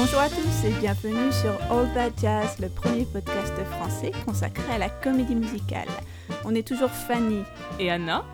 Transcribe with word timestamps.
Bonjour 0.00 0.20
à 0.20 0.28
tous 0.28 0.64
et 0.64 0.70
bienvenue 0.78 1.32
sur 1.32 1.60
All 1.72 1.92
That 1.92 2.12
Jazz, 2.22 2.60
le 2.60 2.68
premier 2.68 3.04
podcast 3.04 3.52
français 3.64 4.12
consacré 4.24 4.72
à 4.72 4.78
la 4.78 4.90
comédie 4.90 5.34
musicale. 5.34 5.88
On 6.44 6.54
est 6.54 6.64
toujours 6.64 6.92
Fanny 6.92 7.42
et 7.80 7.90
Anna. 7.90 8.24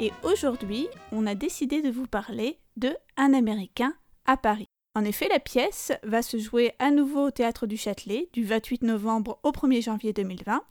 Et 0.00 0.12
aujourd'hui, 0.22 0.88
on 1.12 1.26
a 1.26 1.34
décidé 1.34 1.82
de 1.82 1.90
vous 1.90 2.06
parler 2.06 2.58
de 2.78 2.96
Un 3.18 3.34
Américain 3.34 3.92
à 4.24 4.38
Paris. 4.38 4.64
En 4.94 5.04
effet, 5.04 5.28
la 5.28 5.40
pièce 5.40 5.92
va 6.04 6.22
se 6.22 6.38
jouer 6.38 6.72
à 6.78 6.90
nouveau 6.90 7.26
au 7.26 7.30
Théâtre 7.30 7.66
du 7.66 7.76
Châtelet 7.76 8.30
du 8.32 8.42
28 8.42 8.82
novembre 8.84 9.40
au 9.42 9.50
1er 9.50 9.84
janvier 9.84 10.14
2020 10.14 10.62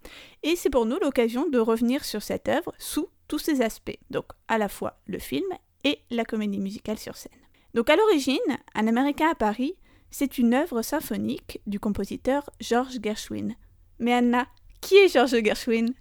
et 0.42 0.56
c'est 0.56 0.72
pour 0.72 0.88
nous 0.88 0.98
l'occasion 1.00 1.48
de 1.48 1.60
revenir 1.60 2.04
sur 2.04 2.24
cette 2.24 2.50
œuvre 2.50 2.74
sous 2.80 3.08
tous 3.28 3.38
ses 3.38 3.62
aspects, 3.62 4.00
donc 4.10 4.26
à 4.48 4.58
la 4.58 4.68
fois 4.68 4.98
le 5.06 5.20
film 5.20 5.48
et 5.84 6.00
la 6.10 6.26
comédie 6.26 6.58
musicale 6.58 6.98
sur 6.98 7.18
scène. 7.18 7.32
Donc 7.76 7.92
à 7.92 7.96
l'origine, 7.96 8.40
Un 8.74 8.88
Américain 8.88 9.30
à 9.30 9.36
Paris, 9.36 9.76
c'est 10.12 10.38
une 10.38 10.54
œuvre 10.54 10.82
symphonique 10.82 11.62
du 11.68 11.80
compositeur 11.80 12.50
George 12.60 13.00
Gershwin. 13.02 13.56
Mais 14.00 14.14
Anna, 14.14 14.48
qui 14.82 14.96
est 14.96 15.14
George 15.14 15.44
Gershwin? 15.44 15.94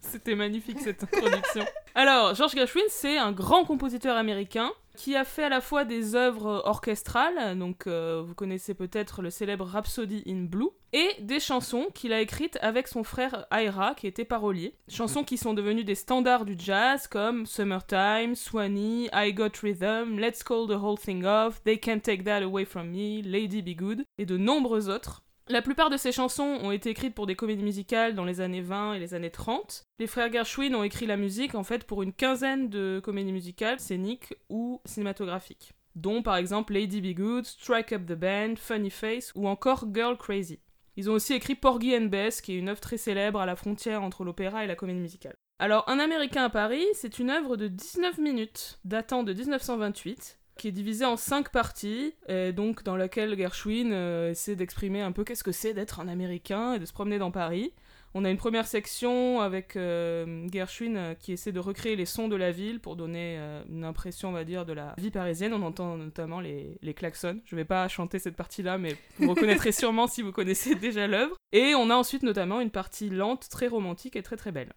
C'était 0.00 0.34
magnifique 0.34 0.80
cette 0.80 1.02
introduction. 1.02 1.64
Alors, 1.94 2.34
George 2.34 2.52
Gershwin, 2.54 2.82
c'est 2.88 3.18
un 3.18 3.32
grand 3.32 3.64
compositeur 3.64 4.16
américain 4.16 4.70
qui 4.96 5.14
a 5.14 5.24
fait 5.24 5.44
à 5.44 5.48
la 5.48 5.60
fois 5.60 5.84
des 5.84 6.14
œuvres 6.14 6.62
orchestrales, 6.64 7.58
donc 7.58 7.86
euh, 7.86 8.22
vous 8.26 8.34
connaissez 8.34 8.74
peut-être 8.74 9.22
le 9.22 9.30
célèbre 9.30 9.66
Rhapsody 9.66 10.22
in 10.26 10.44
Blue, 10.44 10.68
et 10.92 11.08
des 11.20 11.40
chansons 11.40 11.88
qu'il 11.94 12.12
a 12.12 12.20
écrites 12.20 12.58
avec 12.62 12.88
son 12.88 13.04
frère 13.04 13.46
Ira, 13.52 13.94
qui 13.94 14.06
était 14.06 14.24
parolier. 14.24 14.74
Chansons 14.88 15.24
qui 15.24 15.36
sont 15.36 15.54
devenues 15.54 15.84
des 15.84 15.94
standards 15.94 16.44
du 16.44 16.54
jazz 16.58 17.06
comme 17.06 17.46
Summertime, 17.46 18.34
Swanee, 18.34 19.08
I 19.12 19.32
Got 19.32 19.52
Rhythm, 19.62 20.18
Let's 20.18 20.42
Call 20.42 20.68
the 20.68 20.82
Whole 20.82 20.98
Thing 20.98 21.24
Off, 21.24 21.62
They 21.64 21.78
Can't 21.78 22.00
Take 22.00 22.24
That 22.24 22.42
Away 22.42 22.64
From 22.64 22.88
Me, 22.88 23.22
Lady 23.22 23.62
Be 23.62 23.76
Good, 23.76 24.04
et 24.18 24.26
de 24.26 24.36
nombreux 24.36 24.88
autres. 24.88 25.22
La 25.52 25.60
plupart 25.60 25.90
de 25.90 25.98
ces 25.98 26.12
chansons 26.12 26.60
ont 26.62 26.70
été 26.70 26.88
écrites 26.88 27.14
pour 27.14 27.26
des 27.26 27.36
comédies 27.36 27.62
musicales 27.62 28.14
dans 28.14 28.24
les 28.24 28.40
années 28.40 28.62
20 28.62 28.94
et 28.94 28.98
les 28.98 29.12
années 29.12 29.30
30. 29.30 29.84
Les 29.98 30.06
frères 30.06 30.32
Gershwin 30.32 30.74
ont 30.74 30.82
écrit 30.82 31.04
la 31.04 31.18
musique 31.18 31.54
en 31.54 31.62
fait 31.62 31.84
pour 31.84 32.02
une 32.02 32.14
quinzaine 32.14 32.70
de 32.70 33.02
comédies 33.04 33.32
musicales, 33.32 33.78
scéniques 33.78 34.32
ou 34.48 34.80
cinématographiques, 34.86 35.74
dont 35.94 36.22
par 36.22 36.36
exemple 36.36 36.72
Lady 36.72 37.02
Be 37.02 37.14
Good, 37.14 37.44
Strike 37.44 37.92
Up 37.92 38.06
the 38.06 38.14
Band, 38.14 38.54
Funny 38.56 38.88
Face 38.88 39.30
ou 39.34 39.46
encore 39.46 39.84
Girl 39.92 40.16
Crazy. 40.16 40.58
Ils 40.96 41.10
ont 41.10 41.12
aussi 41.12 41.34
écrit 41.34 41.54
Porgy 41.54 41.94
and 41.98 42.06
Bess, 42.06 42.40
qui 42.40 42.54
est 42.54 42.58
une 42.58 42.70
œuvre 42.70 42.80
très 42.80 42.96
célèbre 42.96 43.38
à 43.38 43.44
la 43.44 43.54
frontière 43.54 44.02
entre 44.02 44.24
l'opéra 44.24 44.64
et 44.64 44.66
la 44.66 44.74
comédie 44.74 45.00
musicale. 45.00 45.34
Alors, 45.58 45.86
Un 45.86 45.98
Américain 45.98 46.44
à 46.44 46.50
Paris, 46.50 46.86
c'est 46.94 47.18
une 47.18 47.28
œuvre 47.28 47.58
de 47.58 47.68
19 47.68 48.16
minutes, 48.16 48.80
datant 48.86 49.22
de 49.22 49.34
1928, 49.34 50.38
qui 50.62 50.68
est 50.68 50.70
divisé 50.72 51.04
en 51.04 51.16
cinq 51.16 51.50
parties, 51.50 52.14
donc 52.54 52.84
dans 52.84 52.96
laquelle 52.96 53.36
Gershwin 53.36 53.90
euh, 53.90 54.30
essaie 54.30 54.54
d'exprimer 54.54 55.00
un 55.00 55.10
peu 55.10 55.24
qu'est-ce 55.24 55.42
que 55.42 55.50
c'est 55.50 55.74
d'être 55.74 55.98
un 55.98 56.06
Américain 56.06 56.74
et 56.74 56.78
de 56.78 56.86
se 56.86 56.92
promener 56.92 57.18
dans 57.18 57.32
Paris. 57.32 57.72
On 58.14 58.24
a 58.24 58.30
une 58.30 58.36
première 58.36 58.68
section 58.68 59.40
avec 59.40 59.74
euh, 59.74 60.46
Gershwin 60.52 60.96
euh, 60.96 61.14
qui 61.14 61.32
essaie 61.32 61.50
de 61.50 61.58
recréer 61.58 61.96
les 61.96 62.06
sons 62.06 62.28
de 62.28 62.36
la 62.36 62.52
ville 62.52 62.78
pour 62.78 62.94
donner 62.94 63.40
une 63.68 63.82
impression, 63.82 64.28
on 64.28 64.32
va 64.32 64.44
dire, 64.44 64.64
de 64.64 64.72
la 64.72 64.94
vie 64.98 65.10
parisienne. 65.10 65.52
On 65.52 65.62
entend 65.62 65.96
notamment 65.96 66.38
les, 66.38 66.78
les 66.80 66.94
klaxons. 66.94 67.40
Je 67.44 67.56
vais 67.56 67.64
pas 67.64 67.88
chanter 67.88 68.20
cette 68.20 68.36
partie-là, 68.36 68.78
mais 68.78 68.94
vous 69.18 69.30
reconnaîtrez 69.30 69.72
sûrement 69.72 70.06
si 70.06 70.22
vous 70.22 70.30
connaissez 70.30 70.76
déjà 70.76 71.08
l'œuvre. 71.08 71.34
Et 71.50 71.74
on 71.74 71.90
a 71.90 71.96
ensuite 71.96 72.22
notamment 72.22 72.60
une 72.60 72.70
partie 72.70 73.10
lente, 73.10 73.48
très 73.48 73.66
romantique 73.66 74.14
et 74.14 74.22
très 74.22 74.36
très 74.36 74.52
belle. 74.52 74.72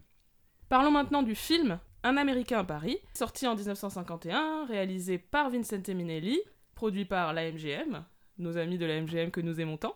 Parlons 0.68 0.90
maintenant 0.90 1.22
du 1.22 1.36
film 1.36 1.80
un 2.06 2.18
Américain 2.18 2.60
à 2.60 2.64
Paris, 2.64 3.00
sorti 3.16 3.48
en 3.48 3.56
1951, 3.56 4.66
réalisé 4.68 5.18
par 5.18 5.50
Vincent 5.50 5.82
Minelli, 5.88 6.40
produit 6.76 7.04
par 7.04 7.34
la 7.34 7.52
MGM, 7.52 8.06
nos 8.38 8.58
amis 8.60 8.78
de 8.78 8.86
la 8.86 9.02
MGM 9.02 9.32
que 9.32 9.42
nous 9.42 9.60
aimons 9.60 9.78
tant. 9.78 9.96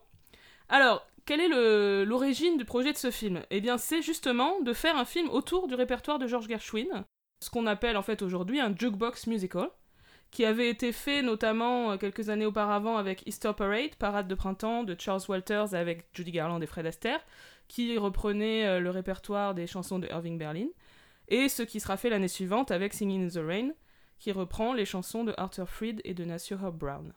Alors, 0.69 1.07
quelle 1.25 1.39
est 1.39 2.05
l'origine 2.05 2.57
du 2.57 2.65
projet 2.65 2.93
de 2.93 2.97
ce 2.97 3.11
film? 3.11 3.43
Eh 3.51 3.61
bien, 3.61 3.77
c'est 3.77 4.01
justement 4.01 4.59
de 4.61 4.73
faire 4.73 4.97
un 4.97 5.05
film 5.05 5.29
autour 5.29 5.67
du 5.67 5.75
répertoire 5.75 6.17
de 6.17 6.25
George 6.25 6.47
Gershwin, 6.47 7.05
ce 7.43 7.51
qu'on 7.51 7.67
appelle 7.67 7.95
en 7.95 8.01
fait 8.01 8.23
aujourd'hui 8.23 8.59
un 8.59 8.75
jukebox 8.75 9.27
musical, 9.27 9.69
qui 10.31 10.45
avait 10.45 10.69
été 10.69 10.91
fait 10.91 11.21
notamment 11.21 11.91
euh, 11.91 11.97
quelques 11.97 12.29
années 12.29 12.45
auparavant 12.45 12.97
avec 12.97 13.27
Easter 13.27 13.51
Parade, 13.55 13.95
Parade 13.99 14.27
de 14.27 14.35
printemps 14.35 14.83
de 14.83 14.95
Charles 14.97 15.21
Walters 15.29 15.75
avec 15.75 16.07
Judy 16.13 16.31
Garland 16.31 16.61
et 16.61 16.67
Fred 16.67 16.87
Astaire, 16.87 17.23
qui 17.67 17.99
reprenait 17.99 18.65
euh, 18.65 18.79
le 18.79 18.89
répertoire 18.89 19.53
des 19.53 19.67
chansons 19.67 19.99
de 19.99 20.07
Irving 20.07 20.39
Berlin 20.39 20.69
et 21.29 21.49
ce 21.49 21.63
qui 21.63 21.79
sera 21.79 21.97
fait 21.97 22.09
l'année 22.09 22.27
suivante 22.27 22.71
avec 22.71 22.93
Singing 22.93 23.25
in 23.25 23.29
the 23.29 23.45
Rain, 23.45 23.69
qui 24.19 24.31
reprend 24.31 24.73
les 24.73 24.85
chansons 24.85 25.23
de 25.23 25.33
Arthur 25.37 25.69
Freed 25.69 26.01
et 26.03 26.13
de 26.13 26.25
Hope 26.63 26.77
Brown. 26.77 27.13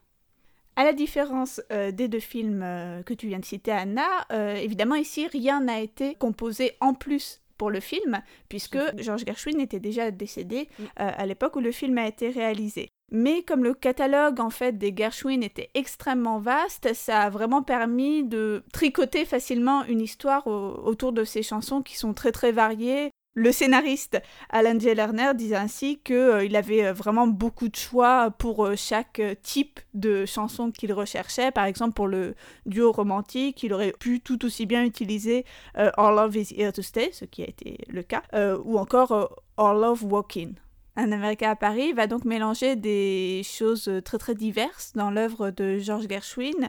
À 0.77 0.85
la 0.85 0.95
différence 0.95 1.61
euh, 1.71 1.91
des 1.91 2.09
deux 2.09 2.21
films 2.21 2.63
euh, 2.63 3.03
que 3.03 3.13
tu 3.13 3.27
viens 3.27 3.41
de 3.41 3.45
citer, 3.45 3.73
Anna, 3.73 4.07
euh, 4.33 4.55
évidemment 4.55 4.95
ici 4.95 5.27
rien 5.27 5.61
n'a 5.61 5.81
été 5.81 6.15
composé 6.15 6.73
en 6.81 6.95
plus 6.95 7.43
pour 7.59 7.71
le 7.71 7.81
film, 7.81 8.23
puisque 8.49 8.79
George 8.97 9.25
Gershwin 9.27 9.61
était 9.61 9.79
déjà 9.79 10.11
décédé 10.11 10.69
à 10.97 11.25
l'époque 11.27 11.55
où 11.55 11.61
le 11.61 11.71
film 11.71 11.97
a 11.97 12.09
été 12.09 12.31
réalisé. 12.31 12.89
Mais 13.13 13.45
comme 13.45 13.63
le 13.63 13.75
catalogue 13.75 14.41
en 14.41 14.51
fait 14.51 14.79
des 14.79 14.93
Gershwin 14.97 15.45
était 15.45 15.71
extrêmement 15.75 16.41
vaste, 16.41 16.93
ça 16.95 17.21
a 17.21 17.31
vraiment 17.31 17.63
permis 17.63 18.25
de 18.25 18.65
tricoter 18.73 19.25
facilement 19.25 19.85
une 19.85 20.01
histoire 20.01 20.49
autour 20.49 21.13
de 21.13 21.23
ces 21.23 21.45
chansons 21.45 21.83
qui 21.83 21.97
sont 21.97 22.15
très 22.15 22.33
très 22.33 22.51
variées, 22.51 23.13
le 23.35 23.51
scénariste 23.51 24.21
Alan 24.51 24.79
J. 24.79 24.95
Lerner 24.95 25.33
disait 25.35 25.57
ainsi 25.57 25.99
qu'il 26.05 26.15
euh, 26.17 26.55
avait 26.55 26.85
euh, 26.87 26.93
vraiment 26.93 27.27
beaucoup 27.27 27.69
de 27.69 27.77
choix 27.77 28.31
pour 28.31 28.67
euh, 28.67 28.75
chaque 28.77 29.23
type 29.43 29.81
de 29.95 30.27
chanson 30.27 30.71
qu'il 30.71 30.93
recherchait. 30.93 31.51
Par 31.51 31.65
exemple, 31.65 31.95
pour 31.95 32.09
le 32.09 32.35
duo 32.67 32.93
romantique, 32.93 33.63
il 33.63 33.73
aurait 33.73 33.95
pu 33.99 34.21
tout 34.21 34.45
aussi 34.45 34.67
bien 34.67 34.85
utiliser 34.85 35.45
Our 35.77 36.13
Love 36.13 36.37
is 36.37 36.55
Here 36.55 36.73
to 36.73 36.83
Stay, 36.83 37.11
ce 37.13 37.25
qui 37.25 37.43
a 37.43 37.49
été 37.49 37.79
le 37.89 38.03
cas, 38.03 38.23
ou 38.65 38.79
encore 38.79 39.43
Our 39.57 39.75
Love 39.75 40.05
Walking. 40.05 40.55
Un 40.97 41.11
Américain 41.13 41.51
à 41.51 41.57
Paris 41.57 41.93
va 41.93 42.07
donc 42.07 42.25
mélanger 42.25 42.77
des 42.77 43.43
choses 43.45 43.91
très 44.05 44.19
très 44.19 44.35
diverses 44.35 44.93
dans 44.95 45.11
l'œuvre 45.11 45.51
de 45.51 45.79
George 45.79 46.07
Gershwin 46.09 46.69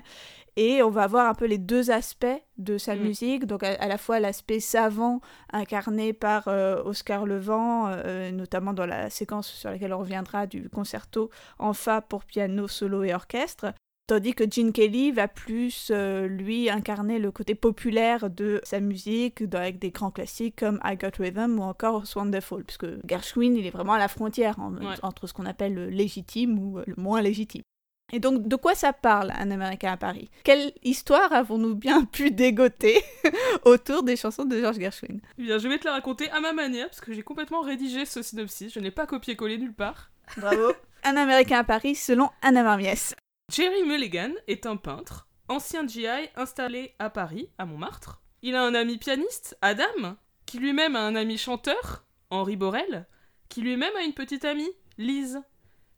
et 0.56 0.84
on 0.84 0.90
va 0.90 1.08
voir 1.08 1.28
un 1.28 1.34
peu 1.34 1.46
les 1.46 1.58
deux 1.58 1.91
aspects 1.91 2.25
de 2.58 2.78
sa 2.78 2.96
mm. 2.96 3.00
musique, 3.00 3.46
donc 3.46 3.64
à, 3.64 3.88
la 3.88 3.97
fois 3.97 4.19
l'aspect 4.19 4.59
savant 4.59 5.19
incarné 5.52 6.14
par 6.14 6.47
euh, 6.47 6.81
Oscar 6.84 7.25
Levent, 7.25 7.88
euh, 7.88 8.31
notamment 8.31 8.74
dans 8.74 8.86
la 8.86 9.09
séquence 9.09 9.47
sur 9.47 9.69
laquelle 9.69 9.94
on 9.94 10.00
reviendra 10.00 10.46
du 10.46 10.69
concerto 10.69 11.30
en 11.58 11.74
fa 11.74 12.02
pour 12.02 12.25
piano, 12.25 12.68
solo 12.68 13.03
et 13.03 13.14
orchestre, 13.14 13.74
tandis 14.06 14.36
que 14.36 14.44
Gene 14.50 14.72
Kelly 14.72 15.12
va 15.12 15.28
plus, 15.28 15.90
euh, 15.91 16.28
lui, 16.28 16.70
incarner 16.70 17.18
le 17.18 17.31
côté 17.31 17.56
populaire 17.56 18.30
de 18.30 18.62
sa 18.64 18.80
musique, 18.80 19.41
avec 19.53 19.80
des 19.80 19.90
grands 19.90 20.12
classiques 20.12 20.58
comme 20.59 20.80
I 20.84 20.96
Got 20.97 21.18
Rhythm 21.20 21.58
ou 21.59 21.64
encore 21.64 22.03
Wonderful, 22.16 22.64
puisque 22.64 22.85
Gershwin, 23.08 23.56
il 23.56 23.66
est 23.66 23.72
vraiment 23.72 23.94
à 23.94 24.00
la 24.00 24.08
frontière 24.08 24.58
entre 25.02 25.25
ce 25.25 25.34
qu'on 25.34 25.47
appelle 25.47 25.74
le 25.74 25.90
légitime 25.90 26.59
ou 26.59 26.78
le 26.85 26.94
moins 26.97 27.22
légitime. 27.22 27.64
Et 28.12 28.19
donc, 28.19 28.47
de 28.47 28.56
quoi 28.56 28.75
ça 28.75 28.94
parle, 28.94 29.31
Un 29.38 29.50
Américain 29.52 29.94
à 29.94 29.97
Paris? 29.97 30.30
Quelle 30.44 30.74
histoire 30.84 31.31
avons-nous 31.34 31.75
bien 31.75 32.03
pu 32.12 32.31
dégoter 32.31 33.02
autour 33.66 34.03
des 34.03 34.16
chansons 34.16 34.46
de 34.46 34.59
George 34.59 34.78
Gershwin? 34.80 35.19
Eh 35.38 35.44
Bien, 35.44 35.58
je 35.58 35.68
vais 35.68 35.80
te 35.80 35.86
la 35.86 35.94
raconter 35.94 36.30
à 36.30 36.40
ma 36.40 36.53
manière, 36.53 36.88
parce 36.88 37.02
que 37.02 37.14
j'ai 37.14 37.24
complètement 37.24 37.62
rédigé 37.62 38.06
ce 38.06 38.22
synopsis. 38.22 38.74
Je 38.74 38.80
n'ai 38.80 38.91
pas 38.91 39.08
copié-collé 39.08 39.58
nulle 39.58 39.74
part. 39.74 40.12
Bravo 40.38 40.74
Un 41.06 41.18
Américain 41.18 41.59
à 41.59 41.64
Paris 41.64 41.96
selon 41.96 42.30
Anna 42.41 42.64
Marmies. 42.64 43.14
Jerry 43.52 43.84
Mulligan 43.84 44.31
est 44.47 44.66
un 44.66 44.78
peintre, 44.78 45.28
ancien 45.50 45.85
GI 45.85 46.08
installé 46.35 46.94
à 47.00 47.09
Paris, 47.09 47.50
à 47.58 47.66
Montmartre. 47.66 48.22
Il 48.41 48.55
a 48.55 48.64
un 48.64 48.73
ami 48.73 48.97
pianiste, 48.97 49.58
Adam, 49.61 50.16
qui 50.46 50.59
lui-même 50.59 50.96
a 50.96 51.02
un 51.02 51.16
ami 51.16 51.38
chanteur, 51.38 52.05
Henri 52.29 52.55
Borel, 52.55 53.05
qui 53.50 53.61
lui-même 53.61 53.96
a 53.97 54.03
une 54.03 54.14
petite 54.14 54.46
amie, 54.46 54.72
Lise, 54.97 55.41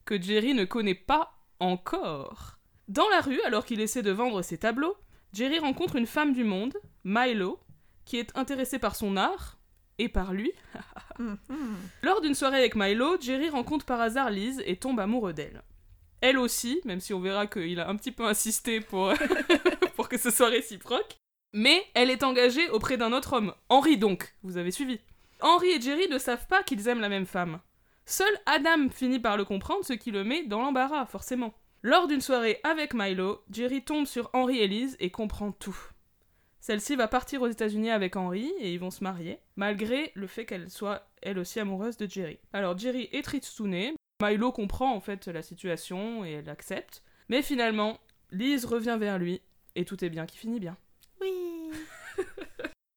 que 0.05 0.19
Jerry 0.19 0.53
ne 0.53 0.65
connaît 0.65 0.95
pas 0.95 1.34
encore. 1.65 2.57
Dans 2.87 3.09
la 3.09 3.21
rue, 3.21 3.41
alors 3.41 3.65
qu'il 3.65 3.81
essaie 3.81 4.03
de 4.03 4.11
vendre 4.11 4.41
ses 4.41 4.57
tableaux, 4.57 4.95
Jerry 5.33 5.59
rencontre 5.59 5.95
une 5.95 6.05
femme 6.05 6.33
du 6.33 6.43
monde, 6.43 6.75
Milo, 7.03 7.59
qui 8.05 8.17
est 8.17 8.35
intéressée 8.37 8.79
par 8.79 8.95
son 8.95 9.17
art 9.17 9.57
et 9.97 10.09
par 10.09 10.33
lui. 10.33 10.51
Mhm. 11.17 11.77
Lors 12.01 12.19
d'une 12.19 12.35
soirée 12.35 12.57
avec 12.57 12.75
Milo, 12.75 13.15
Jerry 13.21 13.47
rencontre 13.47 13.85
par 13.85 14.01
hasard 14.01 14.29
Lise 14.31 14.61
et 14.65 14.75
tombe 14.75 14.99
amoureux 14.99 15.31
d'elle. 15.31 15.63
Elle 16.19 16.37
aussi, 16.37 16.81
même 16.83 16.99
si 16.99 17.13
on 17.13 17.21
verra 17.21 17.47
qu'il 17.47 17.79
a 17.79 17.87
un 17.87 17.95
petit 17.95 18.11
peu 18.11 18.25
insisté 18.25 18.81
pour, 18.81 19.13
pour 19.95 20.09
que 20.09 20.17
ce 20.17 20.29
soit 20.29 20.49
réciproque. 20.49 21.17
Mais 21.53 21.85
elle 21.93 22.09
est 22.09 22.23
engagée 22.23 22.69
auprès 22.69 22.97
d'un 22.97 23.13
autre 23.13 23.31
homme, 23.31 23.53
Henri 23.69 23.97
donc, 23.97 24.35
vous 24.43 24.57
avez 24.57 24.71
suivi. 24.71 24.99
Henri 25.39 25.69
et 25.69 25.79
Jerry 25.79 26.09
ne 26.09 26.17
savent 26.17 26.47
pas 26.47 26.63
qu'ils 26.63 26.85
aiment 26.89 26.99
la 26.99 27.07
même 27.07 27.25
femme. 27.25 27.61
Seul 28.07 28.33
Adam 28.45 28.89
finit 28.89 29.19
par 29.19 29.35
le 29.35 29.45
comprendre, 29.45 29.83
ce 29.83 29.93
qui 29.93 30.11
le 30.11 30.23
met 30.23 30.43
dans 30.43 30.61
l'embarras, 30.61 31.07
forcément. 31.07 31.55
Lors 31.81 32.07
d'une 32.07 32.21
soirée 32.21 32.59
avec 32.63 32.93
Milo, 32.93 33.43
Jerry 33.49 33.83
tombe 33.83 34.05
sur 34.05 34.29
Henry 34.33 34.59
Elise 34.59 34.95
et 34.99 35.09
comprend 35.09 35.51
tout. 35.51 35.77
Celle-ci 36.59 36.95
va 36.95 37.07
partir 37.07 37.41
aux 37.41 37.47
États-Unis 37.47 37.91
avec 37.91 38.15
Henry 38.15 38.51
et 38.59 38.73
ils 38.73 38.79
vont 38.79 38.91
se 38.91 39.03
marier, 39.03 39.39
malgré 39.55 40.11
le 40.15 40.27
fait 40.27 40.45
qu'elle 40.45 40.69
soit 40.69 41.07
elle 41.21 41.39
aussi 41.39 41.59
amoureuse 41.59 41.97
de 41.97 42.07
Jerry. 42.07 42.39
Alors 42.53 42.77
Jerry 42.77 43.09
est 43.11 43.23
tristouné, 43.23 43.95
Milo 44.21 44.51
comprend 44.51 44.95
en 44.95 44.99
fait 44.99 45.27
la 45.27 45.41
situation 45.41 46.25
et 46.25 46.31
elle 46.31 46.49
accepte, 46.49 47.03
mais 47.29 47.41
finalement, 47.41 47.99
Lise 48.31 48.65
revient 48.65 48.97
vers 48.99 49.19
lui, 49.19 49.41
et 49.75 49.85
tout 49.85 50.03
est 50.03 50.09
bien 50.09 50.25
qui 50.25 50.37
finit 50.37 50.59
bien. 50.59 50.77
Oui. 51.21 51.31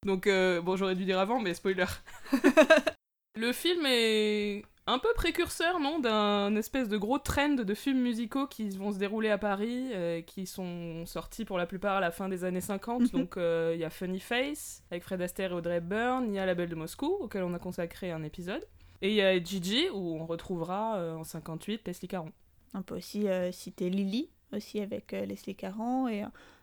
Donc, 0.07 0.27
euh, 0.27 0.61
bon, 0.61 0.77
j'aurais 0.77 0.95
dû 0.95 1.05
dire 1.05 1.19
avant, 1.19 1.41
mais 1.41 1.55
spoiler. 1.55 1.87
le 3.37 3.53
film 3.53 3.85
est 3.87 4.65
un 4.89 4.99
peu 4.99 5.13
précurseur, 5.15 5.81
non, 5.81 5.99
d'un 5.99 6.57
espèce 6.57 6.89
de 6.89 6.97
gros 6.97 7.19
trend 7.19 7.51
de 7.51 7.75
films 7.75 8.01
musicaux 8.01 8.47
qui 8.47 8.71
vont 8.71 8.91
se 8.91 8.99
dérouler 8.99 9.29
à 9.29 9.37
Paris, 9.37 9.91
euh, 9.93 10.23
qui 10.23 10.47
sont 10.47 11.05
sortis 11.05 11.45
pour 11.45 11.59
la 11.59 11.67
plupart 11.67 11.97
à 11.97 12.01
la 12.01 12.11
fin 12.11 12.29
des 12.31 12.43
années 12.45 12.63
50. 12.63 13.03
Mhm. 13.03 13.09
Donc 13.09 13.37
euh, 13.37 13.73
il 13.75 13.81
y 13.81 13.85
a 13.85 13.91
Funny 13.91 14.19
Face 14.19 14.83
avec 14.91 15.03
Fred 15.03 15.21
Astaire 15.21 15.53
et 15.53 15.55
Audrey 15.55 15.77
Hepburn, 15.77 16.25
il 16.27 16.35
y 16.35 16.39
a 16.39 16.47
La 16.47 16.55
Belle 16.55 16.71
de 16.71 16.75
Moscou 16.75 17.07
auquel 17.21 17.43
on 17.43 17.53
a 17.53 17.59
consacré 17.59 18.11
un 18.13 18.23
épisode, 18.23 18.65
et 19.03 19.11
il 19.11 19.15
y 19.15 19.21
a 19.21 19.39
Gigi 19.43 19.91
où 19.91 20.17
on 20.17 20.25
retrouvera 20.25 20.97
euh, 20.97 21.17
en 21.17 21.25
58 21.25 21.87
Leslie 21.87 22.09
Caron. 22.09 22.33
On 22.75 22.83
peut 22.83 22.97
aussi 22.97 23.27
citer 23.53 23.91
Lily, 23.91 24.31
aussi 24.55 24.81
avec 24.81 25.13
Leslie 25.13 25.55
Caron, 25.55 26.09
et 26.09 26.23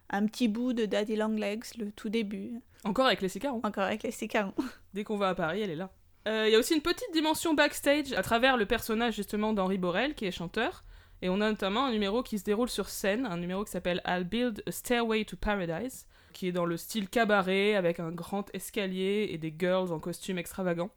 un 0.09 0.25
petit 0.27 0.47
bout 0.47 0.73
de 0.73 0.85
Daddy 0.85 1.15
Long 1.15 1.29
Legs, 1.29 1.65
le 1.79 1.91
tout 1.91 2.09
début, 2.09 2.59
Encore 2.83 3.07
avec 3.07 3.21
Leslie 3.21 3.39
Caron. 3.39 3.59
encore 3.63 3.85
avec 3.85 4.03
Leslie 4.03 4.27
Caron. 4.27 4.53
Dès 4.93 5.03
qu'on 5.03 5.17
va 5.17 5.29
à 5.29 5.35
Paris, 5.35 5.61
elle 5.61 5.71
est 5.71 5.75
là. 5.75 5.89
Euh, 6.27 6.45
Il 6.47 6.53
y 6.53 6.55
a 6.55 6.59
aussi 6.59 6.73
une 6.73 6.81
petite 6.81 7.11
dimension 7.13 7.53
backstage 7.53 8.13
à 8.13 8.21
travers 8.23 8.57
le 8.57 8.65
personnage 8.65 9.15
justement 9.15 9.53
d'Henri 9.53 9.77
Borel, 9.77 10.15
qui 10.15 10.25
est 10.25 10.31
chanteur. 10.31 10.83
Et 11.21 11.29
on 11.29 11.39
a 11.41 11.49
notamment 11.49 11.85
un 11.85 11.91
numéro 11.91 12.23
qui 12.23 12.37
se 12.39 12.43
déroule 12.43 12.69
sur 12.69 12.89
scène, 12.89 13.25
un 13.25 13.37
numéro 13.37 13.63
qui 13.63 13.71
s'appelle 13.71 14.01
I'll 14.05 14.25
Build 14.25 14.63
a 14.67 14.71
Stairway 14.71 15.23
to 15.25 15.37
Paradise, 15.37 16.07
qui 16.33 16.47
est 16.47 16.51
dans 16.51 16.65
le 16.65 16.77
style 16.77 17.09
cabaret 17.09 17.75
avec 17.75 17.99
un 17.99 18.11
grand 18.11 18.49
escalier 18.53 19.29
et 19.31 19.37
des 19.37 19.53
girls 19.57 19.91
en 19.91 19.99
costume 19.99 20.37
extravagant. 20.37 20.89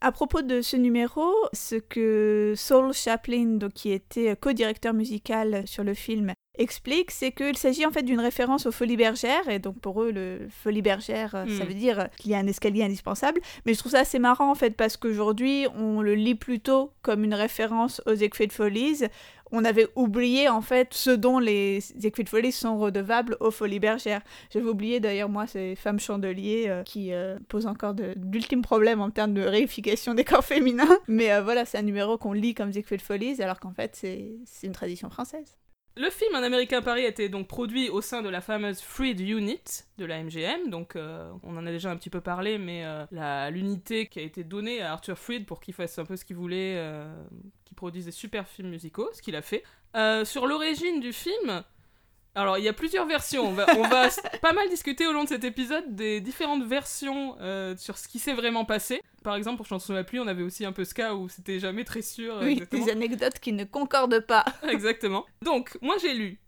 À 0.00 0.12
propos 0.12 0.42
de 0.42 0.60
ce 0.60 0.76
numéro, 0.76 1.32
ce 1.52 1.76
que 1.76 2.52
Saul 2.56 2.92
Chaplin, 2.92 3.56
donc, 3.56 3.72
qui 3.72 3.90
était 3.90 4.36
co-directeur 4.36 4.92
musical 4.92 5.66
sur 5.66 5.82
le 5.82 5.94
film, 5.94 6.34
explique, 6.56 7.10
c'est 7.10 7.32
qu'il 7.32 7.56
s'agit 7.56 7.84
en 7.86 7.90
fait 7.90 8.02
d'une 8.02 8.20
référence 8.20 8.66
aux 8.66 8.72
Folies 8.72 8.96
Bergères, 8.96 9.48
et 9.48 9.58
donc 9.58 9.78
pour 9.80 10.02
eux, 10.02 10.10
le 10.12 10.46
Folie 10.50 10.82
Bergère, 10.82 11.34
euh, 11.34 11.46
ça 11.58 11.64
Mm. 11.64 11.68
veut 11.68 11.74
dire 11.74 12.08
qu'il 12.18 12.30
y 12.30 12.34
a 12.34 12.38
un 12.38 12.46
escalier 12.46 12.82
indispensable. 12.84 13.40
Mais 13.66 13.74
je 13.74 13.78
trouve 13.80 13.92
ça 13.92 14.00
assez 14.00 14.18
marrant 14.18 14.50
en 14.50 14.54
fait, 14.54 14.70
parce 14.76 14.96
qu'aujourd'hui, 14.96 15.66
on 15.76 16.00
le 16.02 16.14
lit 16.14 16.34
plutôt 16.36 16.92
comme 17.02 17.24
une 17.24 17.34
référence 17.34 18.00
aux 18.06 18.14
Ziegfeld 18.14 18.52
Follies. 18.52 19.04
On 19.56 19.64
avait 19.64 19.86
oublié 19.94 20.48
en 20.48 20.62
fait 20.62 20.88
ce 20.94 21.10
dont 21.10 21.38
les 21.38 21.78
Ziegfeld 21.80 22.28
Follies 22.28 22.50
sont 22.50 22.76
redevables 22.78 23.36
aux 23.40 23.50
Folies 23.52 23.78
Bergères. 23.78 24.22
J'avais 24.52 24.68
oublié 24.68 24.98
d'ailleurs, 25.00 25.28
moi, 25.28 25.46
ces 25.46 25.76
femmes 25.76 26.00
chandeliers 26.00 26.64
euh, 26.68 26.82
qui 26.82 27.12
euh, 27.12 27.38
posent 27.48 27.66
encore 27.66 27.94
de- 27.94 28.14
d'ultimes 28.16 28.62
problèmes 28.62 29.00
en 29.00 29.10
termes 29.10 29.34
de 29.34 29.42
réification 29.42 30.14
des 30.14 30.24
corps 30.24 30.44
féminins. 30.44 30.98
Mais 31.08 31.30
euh, 31.32 31.42
voilà, 31.42 31.64
c'est 31.66 31.78
un 31.78 31.82
numéro 31.82 32.16
qu'on 32.18 32.32
lit 32.32 32.54
comme 32.54 32.72
Ziegfeld 32.72 33.02
Follies, 33.02 33.40
alors 33.42 33.60
qu'en 33.60 33.72
fait, 33.72 33.94
c'est 33.94 34.66
une 34.66 34.72
tradition 34.72 35.08
française. 35.10 35.54
Le 35.96 36.10
film 36.10 36.34
Un 36.34 36.42
Américain 36.42 36.82
Paris 36.82 37.06
a 37.06 37.28
donc 37.28 37.46
produit 37.46 37.88
au 37.88 38.00
sein 38.00 38.20
de 38.20 38.28
la 38.28 38.40
fameuse 38.40 38.80
Freed 38.80 39.20
Unit 39.20 39.84
de 39.96 40.04
la 40.04 40.24
MGM, 40.24 40.68
donc 40.68 40.96
euh, 40.96 41.30
on 41.44 41.56
en 41.56 41.64
a 41.64 41.70
déjà 41.70 41.88
un 41.88 41.96
petit 41.96 42.10
peu 42.10 42.20
parlé, 42.20 42.58
mais 42.58 42.82
euh, 42.84 43.50
l'unité 43.50 44.08
qui 44.08 44.18
a 44.18 44.22
été 44.22 44.42
donnée 44.42 44.80
à 44.80 44.92
Arthur 44.92 45.16
Freed 45.16 45.46
pour 45.46 45.60
qu'il 45.60 45.72
fasse 45.72 45.96
un 46.00 46.04
peu 46.04 46.16
ce 46.16 46.24
qu'il 46.24 46.34
voulait, 46.34 46.74
euh, 46.78 47.14
qu'il 47.64 47.76
produise 47.76 48.06
des 48.06 48.10
super 48.10 48.48
films 48.48 48.70
musicaux, 48.70 49.08
ce 49.12 49.22
qu'il 49.22 49.36
a 49.36 49.42
fait. 49.42 49.62
Sur 50.24 50.48
l'origine 50.48 50.98
du 50.98 51.12
film, 51.12 51.62
alors 52.34 52.58
il 52.58 52.64
y 52.64 52.68
a 52.68 52.72
plusieurs 52.72 53.06
versions, 53.06 53.48
on 53.48 53.52
va, 53.52 53.66
on 53.76 53.82
va 53.88 54.06
s- 54.06 54.20
pas 54.42 54.52
mal 54.52 54.68
discuter 54.68 55.06
au 55.06 55.12
long 55.12 55.24
de 55.24 55.28
cet 55.28 55.44
épisode 55.44 55.94
des 55.94 56.20
différentes 56.20 56.64
versions 56.64 57.36
euh, 57.40 57.76
sur 57.76 57.96
ce 57.98 58.08
qui 58.08 58.18
s'est 58.18 58.34
vraiment 58.34 58.64
passé. 58.64 59.00
Par 59.22 59.36
exemple, 59.36 59.56
pour 59.58 59.66
Chanson 59.66 59.92
de 59.92 59.98
la 59.98 60.04
pluie, 60.04 60.20
on 60.20 60.26
avait 60.26 60.42
aussi 60.42 60.64
un 60.64 60.72
peu 60.72 60.84
ce 60.84 60.94
cas 60.94 61.14
où 61.14 61.28
c'était 61.28 61.58
jamais 61.58 61.84
très 61.84 62.02
sûr. 62.02 62.36
euh, 62.36 62.44
oui, 62.44 62.52
exactement. 62.52 62.84
des 62.84 62.90
anecdotes 62.90 63.38
qui 63.38 63.52
ne 63.52 63.64
concordent 63.64 64.20
pas. 64.20 64.44
Exactement. 64.68 65.24
Donc, 65.42 65.78
moi 65.80 65.96
j'ai 66.00 66.14
lu 66.14 66.40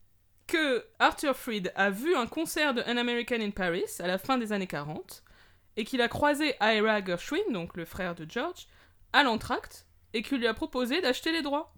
que 0.47 0.85
Arthur 0.99 1.35
Freed 1.37 1.73
a 1.75 1.91
vu 1.91 2.15
un 2.15 2.27
concert 2.27 2.73
de 2.75 2.83
An 2.83 2.97
American 2.97 3.41
in 3.41 3.51
Paris 3.51 3.85
à 3.99 4.07
la 4.07 4.17
fin 4.19 4.39
des 4.39 4.53
années 4.53 4.67
40 4.69 5.25
et 5.77 5.85
qu'il 5.85 6.01
a 6.01 6.09
croisé 6.09 6.55
Ira 6.61 7.05
Gershwin, 7.05 7.43
donc 7.53 7.77
le 7.77 7.85
frère 7.85 8.15
de 8.15 8.25
George, 8.29 8.67
à 9.13 9.23
l'entracte 9.25 9.87
et 10.15 10.23
qu'il 10.23 10.39
lui 10.39 10.47
a 10.47 10.55
proposé 10.55 11.01
d'acheter 11.01 11.33
les 11.33 11.43
droits. 11.43 11.75